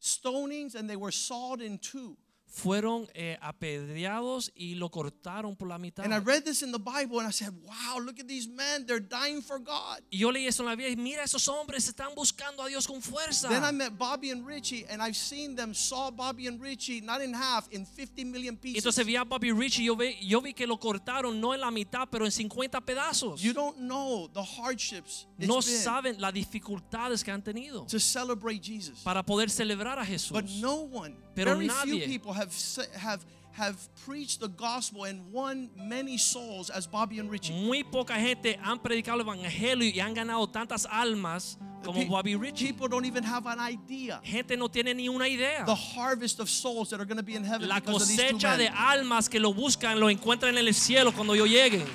stonings 0.00 0.74
and 0.74 0.88
they 0.88 0.96
were 0.96 1.10
sawed 1.10 1.60
in 1.62 1.78
two. 1.78 2.16
Fueron 2.48 3.06
eh, 3.12 3.36
apedreados 3.42 4.50
y 4.54 4.76
lo 4.76 4.90
cortaron 4.90 5.56
por 5.56 5.68
la 5.68 5.78
mitad. 5.78 6.04
And 6.04 6.14
I 6.14 6.18
read 6.18 6.42
this 6.44 6.62
in 6.62 6.72
the 6.72 6.78
Bible 6.78 7.18
and 7.20 7.28
I 7.28 7.32
said, 7.32 7.52
wow, 7.64 7.98
look 8.00 8.18
at 8.18 8.26
these 8.26 8.48
men. 8.48 8.86
They're 8.86 9.00
dying 9.00 9.42
for 9.42 9.58
God. 9.58 10.00
Y 10.10 10.18
yo 10.18 10.30
leí 10.30 10.46
eso 10.46 10.62
en 10.62 10.68
la 10.70 10.74
vida 10.76 10.88
y 10.88 10.96
mira, 10.96 11.22
esos 11.22 11.46
hombres 11.48 11.86
están 11.88 12.14
buscando 12.14 12.62
a 12.62 12.68
Dios 12.68 12.86
con 12.86 13.02
fuerza. 13.02 13.48
Then 13.48 13.62
I 13.64 13.72
met 13.72 13.98
Bobby 13.98 14.30
and 14.30 14.46
Richie 14.46 14.86
and 14.88 15.02
I've 15.02 15.16
seen 15.16 15.54
them 15.54 15.74
saw 15.74 16.10
Bobby 16.10 16.46
and 16.46 16.60
Richie 16.60 17.00
not 17.02 17.20
in 17.20 17.34
half, 17.34 17.68
in 17.72 17.84
50 17.84 18.24
million 18.24 18.56
pieces. 18.56 18.78
Entonces 18.78 19.04
vi 19.04 19.16
a 19.16 19.24
Bobby 19.24 19.52
Richie 19.52 19.82
y 19.82 19.86
yo, 19.86 19.96
ve- 19.96 20.16
yo 20.22 20.40
vi 20.40 20.54
que 20.54 20.66
lo 20.66 20.78
cortaron 20.78 21.38
no 21.40 21.52
en 21.52 21.60
la 21.60 21.70
mitad, 21.70 22.08
pero 22.10 22.24
en 22.24 22.32
50 22.32 22.80
pedazos. 22.80 23.40
You 23.42 23.52
don't 23.52 23.76
know 23.76 24.28
the 24.32 24.42
hardships 24.42 25.26
No 25.36 25.60
saben 25.60 26.20
las 26.20 26.32
dificultades 26.32 27.22
que 27.22 27.30
han 27.30 27.42
tenido 27.42 27.84
to 27.86 28.00
celebrate 28.00 28.60
Jesus. 28.62 29.00
para 29.00 29.22
poder 29.22 29.50
celebrar 29.50 29.98
a 29.98 30.02
But 30.02 30.08
Jesús. 30.08 30.60
no 30.60 30.76
one, 30.76 31.14
Pero 31.36 31.54
very 31.54 31.68
few 31.68 31.94
nadie. 31.98 32.06
people 32.06 32.32
have 32.32 32.52
sa- 32.52 32.82
have 32.98 33.20
have 33.52 33.76
preached 34.04 34.40
the 34.40 34.48
gospel 34.48 35.04
and 35.04 35.32
won 35.32 35.70
many 35.76 36.18
souls 36.18 36.68
as 36.68 36.86
Bobby 36.86 37.18
and 37.20 37.30
Richie. 37.30 37.54
Muy 37.54 37.82
poca 37.84 38.14
gente 38.18 38.58
han 38.62 38.78
predicado 38.80 39.14
el 39.14 39.20
evangelio 39.26 39.88
y 39.94 39.98
han 39.98 40.12
ganado 40.14 40.46
tantas 40.46 40.86
almas 40.90 41.56
como 41.82 42.00
Pe- 42.00 42.04
Bobby 42.06 42.34
Richie. 42.36 42.66
People 42.74 42.86
don't 42.88 43.06
even 43.06 43.24
have 43.24 43.46
an 43.46 43.58
idea 43.58 44.20
Gente 44.22 44.58
no 44.58 44.68
tiene 44.68 44.92
ni 44.94 45.08
una 45.08 45.26
idea. 45.26 45.64
the 45.64 45.74
harvest 45.74 46.38
of 46.38 46.50
souls 46.50 46.90
that 46.90 47.00
are 47.00 47.06
going 47.06 47.16
to 47.16 47.22
be 47.22 47.34
in 47.34 47.44
heaven 47.44 47.66
La 47.66 47.80
cosecha 47.80 48.58
de 48.58 48.68
almas 48.68 49.26
que 49.30 49.40
lo 49.40 49.54
buscan 49.54 49.98
lo 49.98 50.10
encuentran 50.10 50.58
en 50.58 50.66
el 50.66 50.74
cielo 50.74 51.12
cuando 51.12 51.34
yo 51.34 51.46
lleguen. 51.46 51.86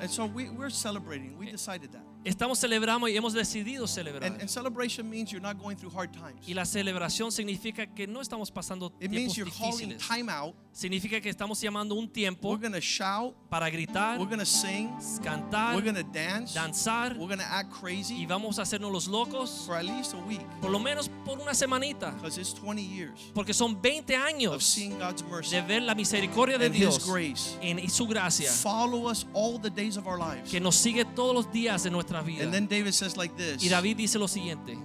And 0.00 0.10
so 0.10 0.24
we, 0.24 0.48
we're 0.48 0.70
celebrating. 0.70 1.36
We 1.38 1.50
decided 1.50 1.92
that. 1.92 2.09
Estamos 2.24 2.58
celebrando 2.58 3.08
y 3.08 3.16
hemos 3.16 3.32
decidido 3.32 3.86
celebrar. 3.86 4.24
And, 4.30 4.40
and 4.42 4.48
celebration 4.50 5.08
means 5.08 5.30
you're 5.30 5.40
not 5.40 5.56
going 5.58 5.76
through 5.76 5.90
hard 5.94 6.12
times. 6.12 6.46
Y 6.46 6.52
la 6.54 6.64
celebración 6.66 7.32
significa 7.32 7.86
que 7.86 8.06
no 8.06 8.20
estamos 8.20 8.50
pasando 8.50 8.86
It 9.00 9.08
tiempos 9.10 9.14
means 9.16 9.36
you're 9.36 9.50
calling 9.50 9.88
difíciles. 9.90 10.06
time 10.06 10.28
out. 10.30 10.54
Significa 10.72 11.20
que 11.20 11.30
estamos 11.30 11.60
llamando 11.60 11.94
un 11.96 12.08
tiempo 12.08 12.50
We're 12.50 12.60
going 12.60 12.74
to 12.74 12.80
shout. 12.80 13.34
para 13.48 13.68
gritar, 13.70 14.18
We're 14.18 14.26
going 14.28 14.38
to 14.38 14.46
sing. 14.46 14.90
cantar, 15.24 15.74
We're 15.74 15.82
going 15.82 15.96
to 15.96 16.04
dance. 16.12 16.54
danzar 16.54 17.16
We're 17.16 17.26
going 17.26 17.38
to 17.40 17.44
act 17.44 17.70
y 17.72 17.80
crazy 17.80 18.26
vamos 18.26 18.58
a 18.58 18.62
hacernos 18.62 18.92
los 18.92 19.08
locos 19.08 19.64
for 19.66 19.74
at 19.76 19.84
least 19.84 20.14
a 20.14 20.18
week 20.28 20.40
por 20.60 20.70
lo 20.70 20.78
menos 20.78 21.08
por 21.24 21.38
una 21.40 21.54
semanita. 21.54 22.12
because 22.16 22.38
it's 22.38 22.52
20 22.54 22.82
years 22.82 23.18
Porque 23.34 23.52
son 23.52 23.74
20 23.82 24.14
of 24.14 24.22
años 24.22 24.62
seeing 24.62 24.96
God's 24.98 25.24
mercy 25.24 25.56
de 25.56 25.62
ver 25.62 25.82
la 25.82 25.94
misericordia 25.94 26.56
de 26.58 26.66
and 26.66 26.74
His 26.74 26.80
Dios 26.80 27.06
grace 27.06 27.58
en, 27.62 27.78
y 27.78 27.88
su 27.88 28.06
gracia 28.06 28.50
follow 28.50 29.08
us 29.10 29.26
all 29.32 29.58
the 29.58 29.70
days 29.70 29.96
of 29.96 30.06
our 30.06 30.18
lives. 30.18 30.50
que 30.50 30.60
nos 30.60 30.76
sigue 30.76 31.04
todos 31.04 31.34
los 31.34 31.50
días 31.52 31.82
de 31.82 31.90
nuestra 31.90 32.09
vida. 32.22 32.42
And 32.44 32.52
then 32.52 32.66
David 32.66 32.92
says 32.94 33.16
like 33.16 33.34
this 33.36 33.62
Y 33.62 33.68
David 33.68 33.96
dice 33.96 34.16
lo 34.18 34.26
siguiente, 34.26 34.76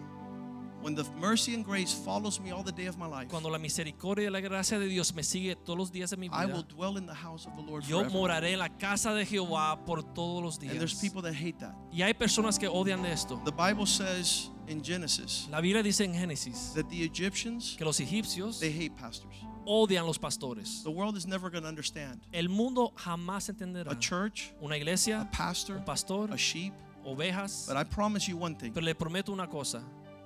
When 0.81 0.93
the 0.93 1.03
mercy 1.19 1.55
and 1.55 1.65
grace 1.65 1.91
follows 1.91 2.39
me 2.39 2.51
all 2.51 2.61
the 2.63 2.71
day 2.71 2.85
of 2.85 2.95
my 2.99 3.07
life, 3.07 3.27
cuando 3.27 3.49
la 3.49 3.57
misericordia 3.57 4.27
y 4.27 4.29
la 4.31 4.39
gracia 4.39 4.77
de 4.77 4.85
Dios 4.87 5.15
me 5.15 5.23
sigue 5.23 5.55
todos 5.55 5.79
los 5.79 5.91
días 5.91 6.11
de 6.11 6.17
mi 6.17 6.27
I 6.27 6.45
will 6.45 6.61
vida, 6.61 6.75
dwell 6.75 6.97
in 6.97 7.07
the 7.07 7.13
house 7.15 7.47
of 7.47 7.55
the 7.55 7.63
Lord 7.63 7.83
yo 7.87 8.01
forever. 8.03 8.11
moraré 8.13 8.53
en 8.53 8.59
la 8.59 8.69
casa 8.69 9.11
de 9.15 9.25
Jehová 9.25 9.83
por 9.83 10.03
todos 10.13 10.43
los 10.43 10.59
And 10.59 10.69
there's 10.79 10.91
días. 10.91 11.01
people 11.01 11.23
that 11.23 11.33
hate 11.33 11.57
that. 11.59 11.73
Y 11.91 12.03
hay 12.03 12.13
personas 12.13 12.59
que 12.59 12.67
odian 12.67 13.01
de 13.01 13.11
esto. 13.11 13.41
The 13.45 13.51
Bible 13.51 13.87
says 13.87 14.51
in 14.67 14.83
Genesis 14.83 15.47
La 15.49 15.59
Biblia 15.59 15.81
dice 15.81 16.01
en 16.01 16.13
Génesis 16.13 16.73
that 16.75 16.87
the 16.89 17.03
Egyptians 17.03 17.73
que 17.77 17.83
los 17.83 17.99
egipcios 17.99 18.59
they 18.59 18.71
hate 18.71 18.95
pastors. 18.95 19.33
odian 19.65 20.05
los 20.05 20.19
pastores. 20.19 20.83
The 20.83 20.91
world 20.91 21.17
is 21.17 21.25
never 21.25 21.49
going 21.49 21.63
to 21.63 21.67
understand. 21.67 22.21
El 22.31 22.47
mundo 22.47 22.93
jamás 22.95 23.49
entenderá. 23.49 23.91
A 23.91 23.97
church, 23.97 24.53
Una 24.61 24.75
a 24.75 24.77
iglesia, 24.77 25.27
pastor, 25.31 25.77
un 25.77 25.83
pastor, 25.83 26.31
a 26.31 26.37
sheep. 26.37 26.73
Ovejas. 27.05 27.67
But 27.67 27.77
I 27.77 27.83
promise 27.83 28.27
you 28.27 28.37
one 28.37 28.55
thing. 28.55 28.71
Pero 28.73 28.85
le 28.85 28.93
prometo 28.95 29.29
una 29.31 29.47
cosa. 29.47 29.81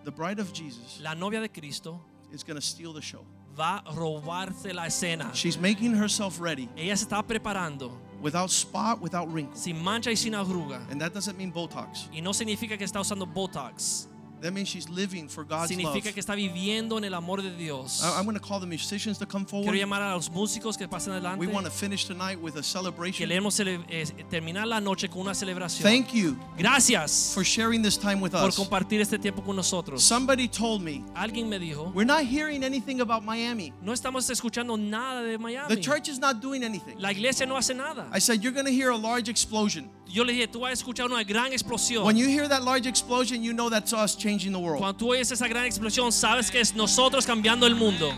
The 0.05 0.11
bride 0.11 0.39
of 0.39 0.53
Jesus 0.53 0.99
La 1.01 1.13
novia 1.13 1.41
de 1.41 1.49
Cristo 1.49 2.01
is 2.31 2.43
going 2.43 2.55
to 2.55 2.61
steal 2.65 2.93
the 2.93 3.01
show. 3.01 3.25
va 3.57 3.81
a 3.85 3.91
robarse 3.93 4.73
la 4.73 4.85
escena. 4.85 5.31
She's 5.33 5.57
making 5.57 5.93
herself 5.93 6.39
ready 6.39 6.69
Ella 6.77 6.95
se 6.95 7.05
está 7.05 7.21
preparando 7.25 7.91
without 8.21 8.49
spot, 8.51 9.01
without 9.01 9.27
wrinkle. 9.31 9.55
sin 9.55 9.81
mancha 9.81 10.09
y 10.11 10.15
sin 10.15 10.33
arruga. 10.33 10.79
And 10.91 10.99
that 11.01 11.13
doesn't 11.13 11.37
mean 11.37 11.51
Botox. 11.51 12.07
Y 12.13 12.21
no 12.21 12.31
significa 12.31 12.77
que 12.77 12.85
está 12.85 12.99
usando 12.99 13.25
Botox. 13.25 14.07
That 14.41 14.51
means 14.53 14.69
she's 14.69 14.87
living 14.89 15.27
for 15.27 15.43
God's 15.43 15.69
love. 15.71 15.79
significa 15.81 16.13
que 16.13 16.19
está 16.21 16.33
viviendo 16.35 16.97
en 16.97 17.03
el 17.03 17.13
amor 17.13 17.41
de 17.41 17.51
Dios. 17.55 18.01
I- 18.03 18.17
I'm 18.17 18.25
going 18.25 18.37
to 18.37 18.41
call 18.45 18.59
the 18.59 18.65
musicians 18.67 19.17
to 19.19 19.25
come 19.25 19.45
forward. 19.45 19.65
Quiero 19.71 19.77
llamar 19.77 20.01
a 20.01 20.15
los 20.15 20.29
músicos 20.29 20.77
que 20.77 20.87
pasen 20.87 21.11
adelante. 21.13 21.39
We 21.39 21.47
want 21.51 21.65
to 21.65 21.71
finish 21.71 22.05
tonight 22.05 22.39
with 22.41 22.55
a 22.57 22.63
celebration. 22.63 23.27
Queremos 23.27 23.53
cele- 23.55 23.83
eh, 23.89 24.05
terminar 24.29 24.65
la 24.67 24.79
noche 24.79 25.09
con 25.09 25.21
una 25.21 25.33
celebración. 25.33 25.83
Thank 25.83 26.13
you 26.13 26.37
Gracias 26.57 27.33
for 27.33 27.43
sharing 27.43 27.81
this 27.81 27.97
time 27.97 28.21
with 28.21 28.33
us. 28.33 28.41
por 28.55 28.65
compartir 28.65 29.01
este 29.01 29.17
tiempo 29.19 29.41
con 29.43 29.55
nosotros. 29.55 30.03
Somebody 30.03 30.47
told 30.47 30.81
me 30.81 31.03
Alguien 31.15 31.49
me 31.49 31.57
dijo, 31.59 31.91
we're 31.93 32.05
not 32.05 32.23
hearing 32.23 32.63
anything 32.63 33.01
about 33.01 33.23
Miami. 33.23 33.73
no 33.81 33.91
estamos 33.91 34.29
escuchando 34.29 34.77
nada 34.77 35.23
de 35.23 35.37
Miami. 35.37 35.67
The 35.75 35.81
church 35.81 36.07
is 36.07 36.19
not 36.19 36.41
doing 36.41 36.63
anything. 36.63 36.95
La 36.99 37.09
iglesia 37.11 37.45
no 37.45 37.55
hace 37.57 37.73
nada. 37.73 38.07
I 38.13 38.19
said 38.19 38.41
you're 38.43 38.53
going 38.53 38.65
to 38.67 38.71
hear 38.71 38.91
a 38.91 38.97
large 38.97 39.27
explosion. 39.29 39.89
Yo 40.11 40.23
le 40.23 40.33
dije, 40.33 40.47
tú 40.47 40.61
vas 40.61 40.71
a 40.71 40.73
escuchar 40.73 41.05
una 41.05 41.23
gran 41.23 41.51
explosión. 41.53 42.03
When 42.03 42.17
you 42.17 42.27
hear 42.27 42.47
that 42.47 42.63
large 42.63 42.87
explosion, 42.87 43.43
you 43.43 43.53
know 43.53 43.69
that's 43.69 43.93
us 43.93 44.15
changing 44.15 44.28
the 44.37 44.59
world. 44.59 44.79
Cuando 44.79 44.97
tú 44.97 45.11
oyes 45.11 45.31
esa 45.31 45.47
gran 45.47 45.65
explosión, 45.65 46.11
sabes 46.11 46.51
que 46.51 46.59
es 46.59 46.75
nosotros 46.75 47.25
cambiando 47.25 47.65
el 47.65 47.75
mundo. 47.75 48.11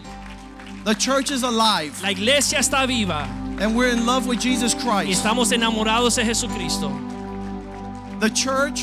The 0.83 0.95
church 0.95 1.31
is 1.31 1.43
alive. 1.43 1.93
La 2.01 2.09
iglesia 2.11 2.59
está 2.59 2.88
viva 2.88 3.27
And 3.59 3.75
we're 3.75 3.89
in 3.93 4.05
love 4.05 4.25
with 4.25 4.39
Jesus 4.39 4.73
y 4.73 4.79
Christ. 4.79 5.23
estamos 5.23 5.51
enamorados 5.51 6.15
de 6.15 6.25
Jesucristo. 6.25 6.91
The 8.19 8.29
church 8.31 8.81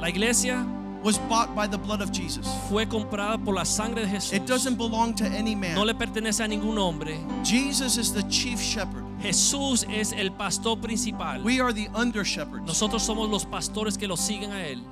La 0.00 0.08
iglesia 0.08 0.66
was 1.02 1.18
bought 1.28 1.54
by 1.54 1.68
the 1.68 1.78
blood 1.78 2.00
of 2.02 2.10
Jesus. 2.10 2.46
fue 2.68 2.84
comprada 2.86 3.38
por 3.42 3.54
la 3.54 3.62
sangre 3.64 4.02
de 4.02 4.08
Jesús. 4.08 4.32
It 4.34 4.46
doesn't 4.46 4.76
belong 4.76 5.14
to 5.14 5.24
any 5.24 5.54
man. 5.54 5.76
No 5.76 5.84
le 5.84 5.94
pertenece 5.94 6.40
a 6.44 6.48
ningún 6.48 6.76
hombre. 6.78 7.16
Jesus 7.44 7.96
is 7.96 8.12
the 8.12 8.24
chief 8.24 8.60
shepherd. 8.60 9.04
Jesús 9.22 9.84
es 9.88 10.12
el 10.12 10.30
pastor 10.32 10.76
principal. 10.76 11.42
We 11.42 11.60
are 11.60 11.72
the 11.72 11.88
under 11.94 12.24
shepherds. 12.24 12.66
Nosotros 12.66 13.02
somos 13.04 13.30
los 13.30 13.44
pastores 13.44 13.96
que 13.96 14.08
lo 14.08 14.16
siguen 14.16 14.50
a 14.52 14.66
él. 14.66 14.82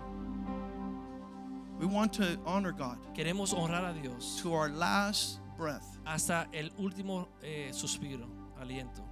We 1.79 1.87
want 1.87 2.13
to 2.15 2.39
honor 2.47 2.73
God 2.73 2.99
Queremos 3.15 3.53
honrar 3.53 3.91
a 3.91 4.01
Dios 4.01 4.41
to 4.43 4.55
our 4.55 4.69
last 4.69 5.41
breath. 5.57 5.99
hasta 6.05 6.47
el 6.53 6.71
último 6.79 7.29
eh, 7.43 7.71
suspiro, 7.73 8.27
aliento. 8.61 9.03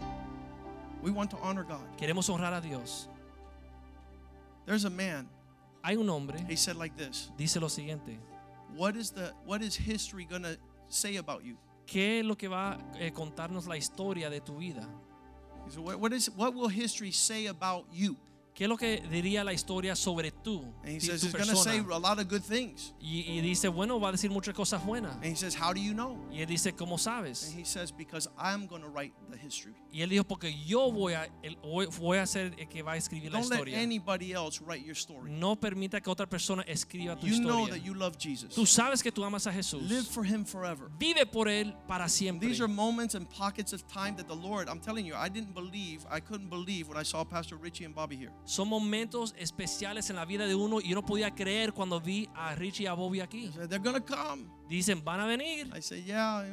We 1.02 1.10
want 1.10 1.30
to 1.30 1.36
honor 1.38 1.64
God. 1.64 1.82
Queremos 1.98 2.28
honrar 2.28 2.56
a 2.56 2.60
Dios. 2.60 3.08
There's 4.66 4.84
a 4.84 4.90
man. 4.90 5.28
Hay 5.84 5.96
un 5.96 6.08
hombre, 6.08 6.38
He 6.48 6.54
said 6.56 6.76
like 6.76 6.96
this. 6.96 7.30
dice 7.36 7.56
lo 7.56 7.66
siguiente. 7.68 8.16
What 8.76 8.96
is 8.96 9.10
the 9.10 9.32
what 9.44 9.60
is 9.62 9.74
history 9.74 10.24
going 10.24 10.44
to 10.44 10.56
say 10.88 11.16
about 11.16 11.44
you? 11.44 11.56
¿Qué 11.86 12.20
es 12.20 12.24
lo 12.24 12.36
que 12.36 12.48
va 12.48 12.78
a 12.94 13.02
eh, 13.02 13.10
contarnos 13.10 13.66
la 13.66 13.74
historia 13.74 14.30
de 14.30 14.38
tu 14.40 14.52
vida? 14.58 14.86
He 15.66 15.72
said, 15.72 15.80
what, 15.82 15.98
what 15.98 16.12
is 16.12 16.30
what 16.30 16.54
will 16.54 16.68
history 16.68 17.10
say 17.10 17.46
about 17.46 17.86
you? 17.92 18.16
¿Qué 18.54 18.64
es 18.64 18.68
lo 18.68 18.76
que 18.76 19.02
diría 19.10 19.44
la 19.44 19.54
historia 19.54 19.96
sobre 19.96 20.30
tú, 20.30 20.62
And 20.84 20.92
he 20.92 21.00
says 21.00 21.24
it's 21.24 21.32
going 21.32 21.48
to 21.48 21.56
say 21.56 21.78
a 21.78 21.98
lot 21.98 22.18
of 22.18 22.28
good 22.28 22.42
things. 22.42 22.92
Y, 23.00 23.24
y 23.26 23.40
dice, 23.40 23.68
bueno, 23.68 23.98
va 23.98 24.10
a 24.10 24.12
decir 24.12 24.30
muchas 24.30 24.54
cosas 24.54 24.84
buenas. 24.84 25.14
And 25.16 25.24
he 25.24 25.34
says, 25.36 25.54
how 25.54 25.72
do 25.72 25.80
you 25.80 25.94
know? 25.94 26.18
Y 26.30 26.42
él 26.42 26.46
dice, 26.48 26.74
¿cómo 26.74 26.98
sabes? 26.98 27.48
And 27.48 27.58
he 27.58 27.64
says, 27.64 27.90
because 27.90 28.28
I'm 28.38 28.66
going 28.66 28.82
to 28.82 28.88
write 28.88 29.14
the 29.30 29.38
history. 29.38 29.72
Y 29.90 30.02
él 30.02 30.10
dijo, 30.10 30.24
porque 30.24 30.52
yo 30.66 30.92
voy 30.92 31.14
a, 31.14 31.28
voy 31.98 32.18
a 32.18 32.26
ser 32.26 32.54
el 32.58 32.68
que 32.68 32.82
va 32.82 32.92
a 32.92 32.96
escribir 32.98 33.32
la 33.32 33.38
Don't 33.40 33.50
let 33.50 33.56
historia. 33.60 33.78
anybody 33.78 34.32
else 34.34 34.60
write 34.60 34.84
your 34.84 34.96
story. 34.96 35.30
No 35.30 35.56
permita 35.56 36.02
que 36.02 36.10
otra 36.10 36.26
persona 36.28 36.62
escriba 36.66 37.16
tu 37.18 37.26
You 37.26 37.40
know 37.40 37.64
historia. 37.64 37.74
that 37.74 37.82
you 37.86 37.94
love 37.94 38.18
Jesus. 38.18 38.54
Tú 38.54 38.66
sabes 38.66 39.02
que 39.02 39.10
tú 39.10 39.24
amas 39.24 39.46
a 39.46 39.52
Jesús. 39.52 39.88
Live 39.88 40.04
for 40.08 40.24
him 40.24 40.44
forever. 40.44 40.90
Vive 40.98 41.24
por 41.24 41.48
él 41.48 41.74
para 41.88 42.06
siempre. 42.08 42.48
These 42.48 42.60
are 42.60 42.68
moments 42.68 43.14
and 43.14 43.28
pockets 43.30 43.72
of 43.72 43.86
time 43.88 44.14
that 44.16 44.28
the 44.28 44.36
Lord, 44.36 44.68
I'm 44.68 44.80
telling 44.80 45.06
you, 45.06 45.14
I 45.14 45.30
didn't 45.30 45.54
believe, 45.54 46.04
I 46.10 46.20
couldn't 46.20 46.50
believe 46.50 46.88
when 46.88 46.98
I 46.98 47.02
saw 47.02 47.24
Pastor 47.24 47.56
Richie 47.56 47.84
and 47.84 47.94
Bobby 47.94 48.16
here. 48.16 48.30
Son 48.44 48.68
momentos 48.68 49.34
especiales 49.38 50.10
en 50.10 50.16
la 50.16 50.24
vida 50.24 50.46
de 50.46 50.54
uno 50.54 50.80
y 50.80 50.88
yo 50.88 50.94
no 50.96 51.04
podía 51.06 51.34
creer 51.34 51.72
cuando 51.72 52.00
vi 52.00 52.28
a 52.34 52.54
Richie 52.54 52.84
y 52.84 52.86
a 52.86 52.94
Bobby 52.94 53.20
aquí. 53.20 53.50
Said, 53.52 53.68
They're 53.68 53.82
to 53.82 54.04
come. 54.04 54.46
Dicen, 54.68 55.02
van 55.04 55.20
a 55.20 55.26
venir. 55.26 55.70
I 55.76 55.80
said, 55.80 56.04
yeah, 56.04 56.44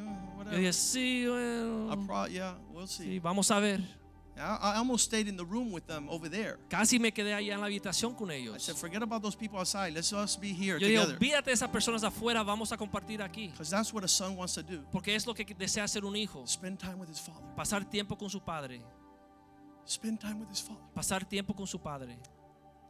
Yo 0.50 0.56
dije, 0.56 0.72
sí, 0.72 1.24
I 1.24 1.26
bueno, 1.26 2.26
yeah, 2.28 2.56
we'll 2.72 2.86
see. 2.86 3.04
sí, 3.04 3.18
vamos 3.18 3.50
a 3.50 3.58
ver. 3.58 3.80
I, 4.36 4.72
I 4.74 4.76
almost 4.76 5.04
stayed 5.04 5.28
in 5.28 5.36
the 5.36 5.44
room 5.44 5.70
with 5.72 5.86
them 5.86 6.08
over 6.08 6.28
there. 6.30 6.56
Casi 6.68 6.98
me 6.98 7.12
quedé 7.12 7.34
allá 7.34 7.54
en 7.54 7.60
la 7.60 7.66
habitación 7.66 8.14
con 8.14 8.30
I 8.30 8.36
ellos. 8.36 8.62
said, 8.62 8.76
forget 8.76 9.02
about 9.02 9.22
those 9.22 9.36
people 9.36 9.58
outside. 9.58 9.92
Let's 9.92 10.12
us 10.12 10.36
be 10.38 10.52
here 10.52 10.78
Yo 10.78 10.86
together. 10.86 11.18
de 11.44 11.52
esas 11.52 11.68
personas 11.68 12.02
afuera, 12.04 12.42
vamos 12.42 12.72
a 12.72 12.76
compartir 12.76 13.20
aquí. 13.22 13.48
Because 13.48 13.70
that's 13.70 13.92
what 13.92 14.02
a 14.04 14.08
son 14.08 14.36
wants 14.36 14.54
to 14.54 14.62
do. 14.62 14.82
Porque 14.90 15.14
es 15.14 15.26
lo 15.26 15.34
que 15.34 15.44
desea 15.44 15.86
ser 15.88 16.04
un 16.04 16.16
hijo. 16.16 16.46
Spend 16.46 16.78
time 16.78 16.94
with 16.96 17.08
his 17.10 17.20
father. 17.20 17.44
Pasar 17.54 17.84
tiempo 17.84 18.16
con 18.16 18.30
su 18.30 18.40
padre. 18.40 18.80
Spend 19.90 20.20
time 20.20 20.38
with 20.38 20.48
his 20.48 20.60
father. 20.60 20.80
Pasar 20.94 21.28
tiempo 21.28 21.52
con 21.52 21.66
su 21.66 21.80
padre. 21.80 22.16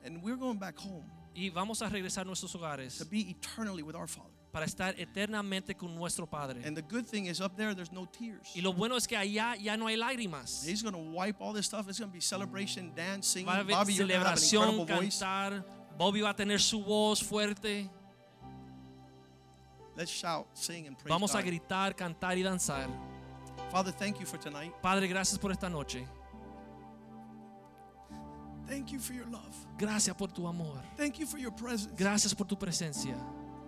And 0.05 0.23
we're 0.23 0.37
going 0.37 0.59
back 0.59 0.77
home 0.77 1.11
Y 1.35 1.49
vamos 1.49 1.81
a 1.81 1.89
regresar 1.89 2.23
a 2.23 2.25
nuestros 2.27 2.55
hogares 2.55 2.99
to 2.99 3.07
be 3.07 3.31
eternally 3.31 3.83
with 3.83 3.95
our 3.95 4.07
father. 4.07 4.29
para 4.53 4.67
estar 4.67 4.95
eternamente 4.99 5.75
con 5.75 5.95
nuestro 5.95 6.27
Padre. 6.27 6.61
And 6.63 6.77
the 6.77 6.83
good 6.83 7.07
thing 7.07 7.25
is 7.25 7.41
up 7.41 7.57
there, 7.57 7.75
there's 7.75 7.91
no 7.91 8.05
tears. 8.05 8.55
Y 8.55 8.61
lo 8.61 8.75
bueno 8.75 8.97
es 8.97 9.07
que 9.07 9.17
allá 9.17 9.57
ya 9.57 9.79
no 9.79 9.87
hay 9.87 9.97
lágrimas. 9.97 10.63
He's 10.67 10.83
going 10.83 10.93
to 10.93 10.99
wipe 10.99 11.37
all 11.41 11.55
this 11.55 11.65
stuff. 11.65 11.89
It's 11.89 11.99
going 11.99 12.11
to 12.11 12.15
be 12.15 12.21
celebration, 12.21 12.93
dance, 12.95 13.29
singing. 13.29 13.47
Va 13.47 13.55
a 13.55 13.61
haber 13.61 13.73
Bobby, 13.73 13.95
you're 13.95 14.07
to 14.07 14.15
have 14.19 14.27
an 14.27 14.37
celebración, 14.37 14.81
incredible 14.81 14.97
voice. 14.97 15.19
cantar. 15.19 15.65
Bobby 15.97 16.21
va 16.21 16.31
a 16.31 16.37
tener 16.37 16.61
su 16.61 16.83
voz 16.83 17.23
fuerte. 17.23 17.89
Let's 19.97 20.11
shout, 20.11 20.49
sing, 20.53 20.87
and 20.87 20.99
praise 20.99 21.09
Vamos 21.11 21.35
a 21.35 21.41
gritar, 21.41 21.95
cantar 21.95 22.37
y 22.37 22.43
danzar. 22.43 22.89
Father, 23.71 23.93
thank 23.93 24.19
you 24.19 24.27
for 24.27 24.39
tonight. 24.39 24.75
Padre, 24.83 25.09
gracias 25.09 25.39
por 25.39 25.51
esta 25.51 25.71
noche. 25.71 26.07
Thank 28.71 28.93
you 28.93 29.01
for 29.01 29.15
your 29.15 29.27
love. 29.27 29.53
Gracias 29.79 30.17
por 30.17 30.29
tu 30.29 30.47
amor. 30.47 30.81
Thank 30.97 31.19
you 31.19 31.27
for 31.27 31.39
your 31.39 31.51
presence. 31.51 31.93
Gracias 31.97 32.33
por 32.33 32.47
tu 32.47 32.57
presencia. 32.57 33.17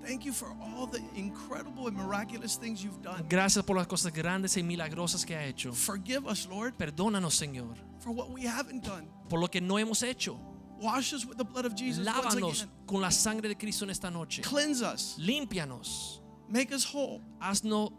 Thank 0.06 0.24
you 0.24 0.32
for 0.32 0.48
all 0.60 0.86
the 0.86 1.00
incredible 1.16 1.88
and 1.88 1.96
miraculous 1.96 2.56
things 2.56 2.84
you've 2.84 3.02
done. 3.02 3.24
Gracias 3.28 3.64
por 3.64 3.76
las 3.76 3.88
cosas 3.88 4.12
grandes 4.12 4.56
y 4.56 4.62
milagrosas 4.62 5.24
que 5.26 5.34
ha 5.34 5.44
hecho. 5.44 5.72
Forgive 5.72 6.26
us, 6.26 6.46
Lord, 6.46 6.74
Perdónanos, 6.76 7.34
Señor, 7.34 7.76
for 7.98 8.12
what 8.12 8.30
we 8.30 8.46
haven't 8.46 8.84
done. 8.84 9.08
por 9.28 9.40
lo 9.40 9.48
que 9.48 9.60
no 9.60 9.76
hemos 9.76 10.04
hecho. 10.04 10.38
Wash 10.80 11.12
us 11.12 11.26
with 11.26 11.36
the 11.36 11.44
blood 11.44 11.64
of 11.64 11.74
Jesus 11.74 12.04
Lávanos 12.04 12.66
con 12.86 13.00
la 13.00 13.10
sangre 13.10 13.48
de 13.48 13.56
Cristo 13.56 13.84
en 13.84 13.90
esta 13.90 14.10
noche. 14.10 14.42
Cleanse 14.42 14.82
us. 14.82 15.16
Límpianos. 15.18 16.20
Make 16.48 16.72
us 16.72 16.84
whole. 16.84 17.20
Haznos 17.40 17.92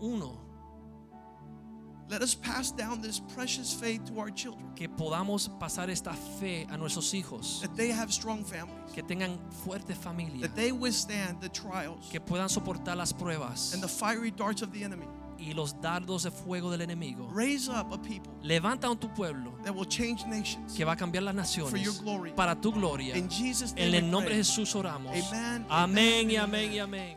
uno. 0.00 0.51
Let 2.12 2.20
us 2.20 2.34
pass 2.34 2.70
down 2.70 3.00
this 3.00 3.20
precious 3.34 3.72
faith 3.72 4.04
to 4.12 4.20
our 4.20 4.28
children. 4.30 4.66
Que 4.76 4.86
podamos 4.86 5.48
pasar 5.58 5.88
esta 5.88 6.12
fe 6.38 6.66
a 6.70 6.76
nuestros 6.76 7.10
hijos. 7.14 7.62
That 7.62 7.74
they 7.74 7.90
have 7.90 8.12
strong 8.12 8.44
families. 8.44 8.92
Que 8.94 9.02
tengan 9.02 9.38
fuerte 9.64 9.94
familia. 9.94 10.46
That 10.46 10.54
they 10.54 10.72
withstand 10.72 11.40
the 11.40 11.48
trials 11.48 12.10
Que 12.10 12.20
puedan 12.20 12.50
soportar 12.50 12.98
las 12.98 13.14
pruebas 13.14 13.72
and 13.72 13.82
the 13.82 13.88
fiery 13.88 14.30
darts 14.30 14.60
of 14.60 14.72
the 14.72 14.84
enemy. 14.84 15.06
y 15.38 15.54
los 15.54 15.72
dardos 15.80 16.24
de 16.24 16.30
fuego 16.30 16.70
del 16.70 16.82
enemigo. 16.82 17.30
Raise 17.32 17.66
up 17.70 17.94
a 17.94 17.98
people 17.98 18.30
Levanta 18.42 18.90
a 18.92 18.94
tu 18.94 19.08
pueblo 19.08 19.54
that 19.64 19.74
will 19.74 19.86
change 19.86 20.26
nations. 20.26 20.74
que 20.76 20.84
va 20.84 20.92
a 20.92 20.96
cambiar 20.96 21.22
las 21.24 21.54
For 21.54 21.60
your 21.60 21.70
naciones 21.72 22.00
glory. 22.02 22.32
para 22.32 22.54
tu 22.54 22.72
gloria. 22.72 23.16
In 23.16 23.30
Jesus' 23.30 23.72
name 23.72 23.88
En 23.88 23.94
el 23.94 24.10
nombre 24.10 24.34
de. 24.34 24.44
Jesús 24.44 24.74
oramos. 24.74 25.16
Amen, 25.32 25.66
Amén 25.70 26.30
y 26.30 26.36
amén 26.36 26.72
y 26.74 26.78
amén. 26.78 27.16